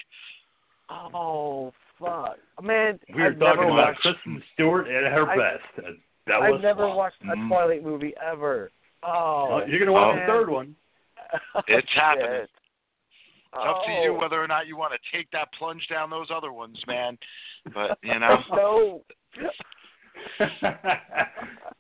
Oh 0.90 1.73
fuck, 1.98 2.36
man! 2.62 2.98
We 3.15 3.20
were 3.23 3.27
I've 3.28 3.39
never 3.39 3.55
talking 3.56 3.70
about 3.73 3.77
watched. 3.89 4.01
Kristen 4.01 4.43
Stewart 4.55 4.86
at 4.89 5.12
her 5.12 5.28
I- 5.28 5.36
best. 5.36 5.86
That 6.27 6.40
was 6.40 6.52
I've 6.56 6.60
never 6.62 6.86
fun. 6.89 6.97
watched 6.97 7.23
a 7.23 7.36
Mm. 7.36 7.48
Twilight 7.48 7.82
movie 7.85 8.15
ever. 8.24 8.70
Oh, 9.02 9.48
Oh, 9.62 9.66
you're 9.66 9.78
gonna 9.81 9.93
watch 9.93 10.16
Oh. 10.16 10.20
the 10.20 10.27
third 10.27 10.48
one. 10.48 10.74
It's 11.69 11.89
happening. 11.94 12.47
Shit. 13.55 13.61
It's 13.61 13.69
up 13.69 13.85
to 13.87 13.93
you 13.93 14.15
Oh. 14.15 14.20
whether 14.20 14.43
or 14.43 14.47
not 14.49 14.66
you 14.66 14.77
want 14.77 14.93
to 14.93 15.16
take 15.16 15.31
that 15.33 15.49
plunge 15.59 15.87
down 15.89 16.11
those 16.11 16.29
other 16.35 16.53
ones, 16.53 16.79
man. 16.87 17.16
But 17.75 17.99
you 18.03 18.19
know, 18.19 18.37
no. 18.53 19.03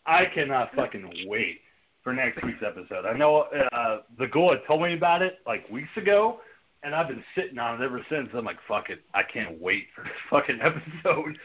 I 0.06 0.24
cannot 0.34 0.74
fucking 0.74 1.24
wait 1.26 1.60
for 2.02 2.12
next 2.12 2.42
week's 2.44 2.62
episode. 2.66 3.04
I 3.06 3.16
know 3.16 3.46
uh, 3.72 3.98
the 4.18 4.26
Ghoul 4.26 4.50
had 4.52 4.60
told 4.66 4.82
me 4.82 4.94
about 4.94 5.22
it 5.22 5.38
like 5.46 5.68
weeks 5.70 5.88
ago, 5.96 6.40
and 6.82 6.94
I've 6.94 7.08
been 7.08 7.24
sitting 7.36 7.58
on 7.58 7.80
it 7.80 7.84
ever 7.84 8.04
since. 8.10 8.28
I'm 8.34 8.44
like, 8.44 8.56
fuck 8.66 8.90
it, 8.90 9.00
I 9.14 9.22
can't 9.22 9.60
wait 9.60 9.84
for 9.94 10.04
this 10.04 10.12
fucking 10.30 10.60
episode. 10.62 11.36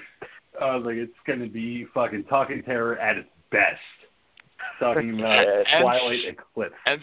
I 0.62 0.76
was 0.76 0.86
like, 0.86 0.96
it's 0.96 1.12
gonna 1.28 1.48
be 1.50 1.86
fucking 1.94 2.26
talking 2.26 2.62
terror 2.64 2.98
at 3.00 3.18
its 3.18 3.30
best. 3.52 3.80
Talking 4.80 5.20
about 5.20 5.46
And- 5.48 5.66
Twilight 5.82 6.20
Eclipse. 6.28 6.76
and 6.86 7.02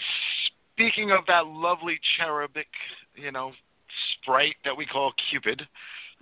speaking 0.75 1.11
of 1.11 1.27
that 1.27 1.47
lovely 1.47 1.99
cherubic, 2.17 2.69
you 3.15 3.32
know, 3.32 3.53
sprite 4.20 4.57
that 4.65 4.77
we 4.77 4.87
call 4.87 5.12
Cupid, 5.31 5.62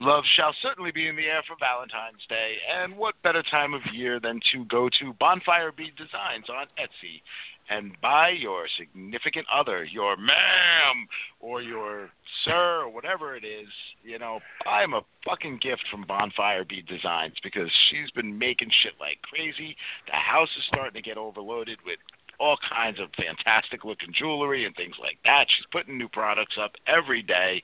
love 0.01 0.25
shall 0.37 0.55
certainly 0.63 0.93
be 0.93 1.09
in 1.09 1.17
the 1.17 1.27
air 1.27 1.43
for 1.47 1.57
Valentine's 1.59 2.25
Day. 2.29 2.57
And 2.83 2.97
what 2.97 3.21
better 3.23 3.43
time 3.51 3.75
of 3.75 3.83
year 3.93 4.21
than 4.21 4.41
to 4.53 4.65
go 4.67 4.89
to 5.01 5.13
Bonfire 5.19 5.73
Bead 5.73 5.97
Designs 5.97 6.47
on 6.49 6.67
Etsy 6.79 7.23
and 7.71 7.93
buy 8.01 8.31
your 8.31 8.67
significant 8.79 9.47
other, 9.55 9.85
your 9.85 10.17
ma'am 10.17 11.07
or 11.41 11.61
your 11.61 12.11
sir 12.45 12.83
or 12.83 12.89
whatever 12.89 13.37
it 13.37 13.45
is, 13.45 13.69
you 14.03 14.19
know, 14.19 14.41
buy 14.65 14.85
him 14.85 14.95
a 14.95 15.03
fucking 15.27 15.59
gift 15.61 15.83
from 15.91 16.05
Bonfire 16.07 16.65
Bead 16.65 16.87
Designs 16.87 17.35
because 17.43 17.71
she's 17.91 18.11
been 18.13 18.39
making 18.39 18.71
shit 18.83 18.95
like 18.99 19.21
crazy. 19.23 19.77
The 20.07 20.17
house 20.17 20.49
is 20.57 20.65
starting 20.69 20.95
to 20.95 21.07
get 21.07 21.19
overloaded 21.19 21.79
with 21.85 21.99
all 22.41 22.57
kinds 22.69 22.99
of 23.01 23.09
fantastic 23.17 23.85
looking 23.85 24.13
jewelry 24.17 24.67
and 24.67 24.75
things 24.77 24.95
like 25.01 25.19
that. 25.25 25.47
She's 25.49 25.67
putting 25.73 25.99
new 25.99 26.09
products 26.09 26.57
up 26.61 26.73
every 26.87 27.23
day. 27.23 27.63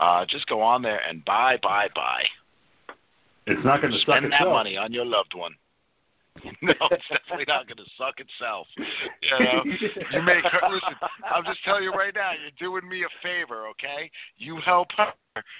Uh, 0.00 0.24
just 0.28 0.46
go 0.46 0.60
on 0.60 0.82
there 0.82 1.00
and 1.08 1.24
buy, 1.24 1.56
buy, 1.62 1.88
buy. 1.94 2.22
It's 3.46 3.64
not 3.64 3.82
gonna 3.82 3.98
suck 3.98 4.18
Spend 4.18 4.32
that 4.32 4.36
itself. 4.36 4.52
money 4.52 4.76
on 4.76 4.92
your 4.92 5.04
loved 5.04 5.34
one. 5.34 5.54
no, 6.62 6.72
it's 6.90 7.04
definitely 7.10 7.44
not 7.46 7.66
going 7.66 7.76
to 7.76 7.90
suck 7.98 8.14
itself. 8.18 8.66
You 8.76 9.44
know, 9.44 9.62
you 10.12 10.22
make 10.22 10.44
her 10.44 10.60
listen. 10.72 10.96
I'm 11.30 11.44
just 11.44 11.62
telling 11.64 11.82
you 11.82 11.92
right 11.92 12.14
now, 12.14 12.30
you're 12.32 12.56
doing 12.58 12.88
me 12.88 13.02
a 13.04 13.12
favor, 13.22 13.66
okay? 13.68 14.10
You 14.38 14.58
help 14.64 14.88
her, 14.96 15.12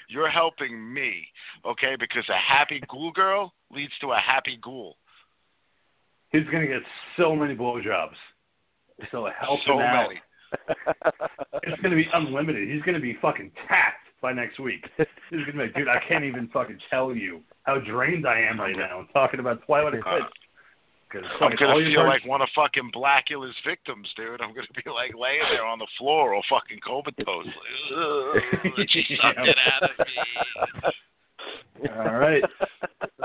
you're 0.08 0.30
helping 0.30 0.92
me, 0.92 1.28
okay? 1.66 1.94
Because 1.98 2.24
a 2.30 2.38
happy 2.38 2.80
ghoul 2.90 3.12
girl 3.12 3.52
leads 3.70 3.92
to 4.00 4.12
a 4.12 4.18
happy 4.18 4.58
ghoul. 4.62 4.96
He's 6.30 6.46
gonna 6.50 6.66
get 6.66 6.82
so 7.18 7.36
many 7.36 7.54
blowjobs. 7.54 8.16
So 9.10 9.28
help 9.40 9.60
so 9.66 9.74
him 9.74 9.80
out. 9.80 10.08
many. 10.08 10.20
It's 11.64 11.80
gonna 11.80 11.96
be 11.96 12.08
unlimited. 12.12 12.68
He's 12.68 12.82
gonna 12.82 13.00
be 13.00 13.16
fucking 13.22 13.52
tapped 13.68 14.06
by 14.20 14.32
next 14.32 14.58
week. 14.60 14.84
He's 14.98 15.40
gonna 15.46 15.52
be 15.52 15.58
like, 15.58 15.74
dude, 15.74 15.88
I 15.88 16.00
can't 16.08 16.24
even 16.24 16.48
fucking 16.48 16.78
tell 16.90 17.14
you 17.14 17.40
how 17.62 17.78
drained 17.78 18.26
I 18.26 18.40
am 18.40 18.60
right 18.60 18.76
now 18.76 19.06
talking 19.12 19.40
about 19.40 19.64
Twilight 19.66 19.94
Eclipse. 19.94 20.26
Because 21.08 21.26
I'm 21.40 21.54
gonna 21.56 21.74
feel 21.84 22.00
heard- 22.00 22.08
like 22.08 22.24
one 22.26 22.42
of 22.42 22.48
fucking 22.54 22.90
Blacula's 22.92 23.54
victims, 23.66 24.08
dude. 24.16 24.40
I'm 24.40 24.54
gonna 24.54 24.66
be 24.74 24.90
like 24.90 25.12
laying 25.14 25.42
there 25.50 25.64
on 25.64 25.78
the 25.78 25.86
floor, 25.98 26.34
all 26.34 26.42
fucking 26.50 26.80
comatose. 26.84 27.46
Like, 27.46 27.54
"Ugh, 27.96 28.40
Suck 29.20 29.36
it 29.38 29.56
out 29.72 29.90
of 29.90 30.06
me. 31.82 31.88
All 31.96 32.14
right. 32.18 32.42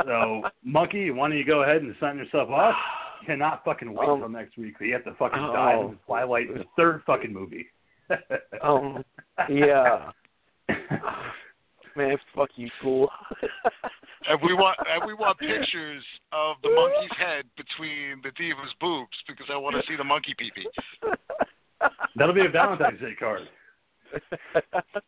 So, 0.05 0.43
Monkey, 0.63 1.11
why 1.11 1.29
don't 1.29 1.37
you 1.37 1.45
go 1.45 1.63
ahead 1.63 1.81
and 1.81 1.95
sign 1.99 2.17
yourself 2.17 2.49
off? 2.49 2.75
Cannot 3.25 3.63
fucking 3.65 3.93
wait 3.93 4.07
Um, 4.07 4.15
until 4.23 4.29
next 4.29 4.57
week. 4.57 4.75
You 4.79 4.93
have 4.93 5.03
to 5.05 5.13
fucking 5.15 5.37
dive 5.37 5.77
oh. 5.77 5.85
into 5.89 5.97
Twilight, 6.05 6.53
the 6.53 6.63
third 6.75 7.01
fucking 7.05 7.33
movie. 7.33 7.67
um, 8.63 9.03
yeah, 9.49 10.11
man, 11.97 12.17
fuck 12.33 12.49
you, 12.55 12.69
cool. 12.81 13.09
And 14.29 14.39
we 14.41 14.53
want 14.53 14.77
and 14.91 15.07
we 15.07 15.13
want 15.13 15.39
pictures 15.39 16.03
of 16.33 16.57
the 16.61 16.69
monkey's 16.69 17.17
head 17.17 17.45
between 17.55 18.19
the 18.23 18.31
diva's 18.31 18.73
boobs 18.81 19.15
because 19.25 19.45
I 19.49 19.55
want 19.55 19.77
to 19.77 19.83
see 19.87 19.95
the 19.95 20.03
monkey 20.03 20.35
pee 20.37 20.51
pee. 20.53 20.67
That'll 22.17 22.35
be 22.35 22.45
a 22.45 22.49
Valentine's 22.49 22.99
Day 22.99 23.15
card. 23.17 23.43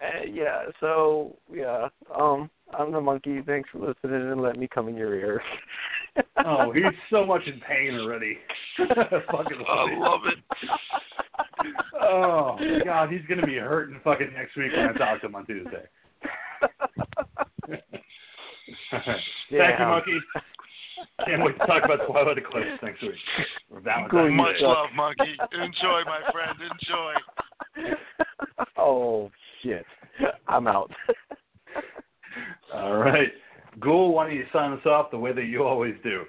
Uh, 0.00 0.24
yeah, 0.30 0.62
so 0.80 1.36
yeah, 1.52 1.88
um, 2.18 2.48
I'm 2.78 2.92
the 2.92 3.00
monkey. 3.00 3.40
Thanks 3.44 3.68
for 3.70 3.78
listening 3.78 4.30
and 4.30 4.40
let 4.40 4.56
me 4.56 4.68
come 4.72 4.88
in 4.88 4.96
your 4.96 5.14
ear. 5.14 5.42
Oh, 6.44 6.72
he's 6.72 6.84
so 7.10 7.24
much 7.24 7.42
in 7.46 7.60
pain 7.60 7.94
already. 7.94 8.38
fucking 8.76 9.64
I 9.68 9.98
love 9.98 10.20
it. 10.26 10.38
Oh 12.00 12.56
God, 12.84 13.10
he's 13.12 13.20
gonna 13.28 13.46
be 13.46 13.56
hurting 13.56 14.00
fucking 14.02 14.32
next 14.32 14.56
week 14.56 14.72
when 14.72 14.88
I 14.88 14.92
talk 14.94 15.20
to 15.20 15.26
him 15.26 15.34
on 15.34 15.46
Tuesday. 15.46 15.84
Thank 18.90 19.78
you, 19.78 19.84
Monkey. 19.84 20.18
Can't 21.26 21.44
wait 21.44 21.58
to 21.58 21.66
talk 21.66 21.84
about 21.84 22.06
Twilight 22.06 22.38
Eclipse 22.38 22.82
next 22.82 23.02
week. 23.02 23.12
Or 23.70 23.80
Valentine's 23.80 24.10
Cool, 24.10 24.30
you 24.30 24.36
Much 24.36 24.56
love, 24.60 24.88
monkey. 24.94 25.36
Enjoy, 25.52 26.02
my 26.06 26.20
friend. 26.32 26.58
Enjoy. 26.72 27.12
oh 28.76 29.30
Oh 29.30 29.30
shit. 29.62 29.84
I'm 30.46 30.66
out. 30.66 30.90
All 32.74 32.96
right. 32.96 33.28
Ghoul, 33.80 34.14
why 34.14 34.26
don't 34.26 34.36
you 34.36 34.44
sign 34.52 34.72
us 34.72 34.84
off 34.86 35.10
the 35.10 35.18
way 35.18 35.32
that 35.32 35.44
you 35.44 35.64
always 35.64 35.94
do? 36.02 36.24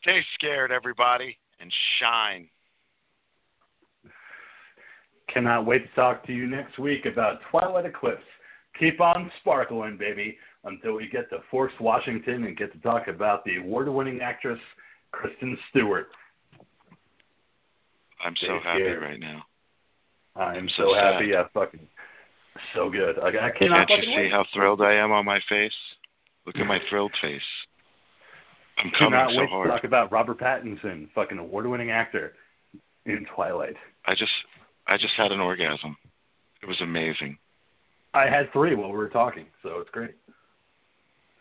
Stay 0.00 0.20
scared, 0.34 0.70
everybody, 0.70 1.38
and 1.60 1.72
shine. 1.98 2.48
Cannot 5.32 5.64
wait 5.64 5.88
to 5.88 5.94
talk 5.94 6.26
to 6.26 6.32
you 6.32 6.46
next 6.46 6.78
week 6.78 7.06
about 7.06 7.40
Twilight 7.50 7.86
Eclipse. 7.86 8.22
Keep 8.78 9.00
on 9.00 9.30
sparkling, 9.40 9.96
baby, 9.96 10.36
until 10.64 10.94
we 10.94 11.08
get 11.08 11.30
to 11.30 11.38
Forks 11.50 11.74
Washington 11.80 12.44
and 12.44 12.56
get 12.56 12.72
to 12.72 12.78
talk 12.80 13.08
about 13.08 13.44
the 13.44 13.56
award 13.56 13.88
winning 13.88 14.20
actress, 14.20 14.58
Kristen 15.10 15.56
Stewart. 15.70 16.08
I'm 18.24 18.34
so 18.40 18.60
happy 18.62 18.82
scared. 18.82 19.02
right 19.02 19.20
now. 19.20 19.42
I 20.36 20.56
am 20.56 20.68
so 20.76 20.92
so, 20.92 20.94
happy. 20.94 21.36
I 21.36 21.44
fucking 21.52 21.86
so 22.74 22.90
good. 22.90 23.18
I, 23.18 23.28
I 23.28 23.50
cannot 23.58 23.88
Can't 23.88 24.02
you 24.02 24.10
see 24.10 24.16
wait. 24.16 24.32
how 24.32 24.44
thrilled 24.54 24.80
I 24.80 24.94
am 24.94 25.12
on 25.12 25.24
my 25.24 25.40
face? 25.48 25.72
Look 26.46 26.56
at 26.56 26.66
my 26.66 26.78
thrilled 26.88 27.12
face. 27.20 27.40
I'm 28.78 28.90
coming 28.98 29.12
cannot 29.12 29.32
so 29.32 29.40
wait 29.40 29.48
hard. 29.50 29.68
to 29.68 29.72
talk 29.72 29.84
about 29.84 30.10
Robert 30.12 30.38
Pattinson, 30.40 31.08
fucking 31.14 31.38
award 31.38 31.66
winning 31.66 31.90
actor 31.90 32.32
in 33.06 33.26
Twilight. 33.34 33.76
I 34.06 34.14
just 34.14 34.32
I 34.86 34.96
just 34.96 35.14
had 35.16 35.32
an 35.32 35.40
orgasm. 35.40 35.96
It 36.62 36.66
was 36.66 36.80
amazing. 36.80 37.36
I 38.14 38.24
had 38.26 38.52
three 38.52 38.74
while 38.74 38.90
we 38.90 38.96
were 38.98 39.08
talking, 39.08 39.46
so 39.62 39.78
it's 39.78 39.90
great. 39.90 40.14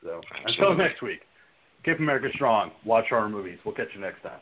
So 0.03 0.21
until 0.45 0.75
next 0.75 1.01
week, 1.01 1.21
keep 1.83 1.99
America 1.99 2.27
strong. 2.33 2.71
Watch 2.85 3.05
horror 3.09 3.29
movies. 3.29 3.59
We'll 3.65 3.75
catch 3.75 3.89
you 3.93 4.01
next 4.01 4.21
time. 4.23 4.39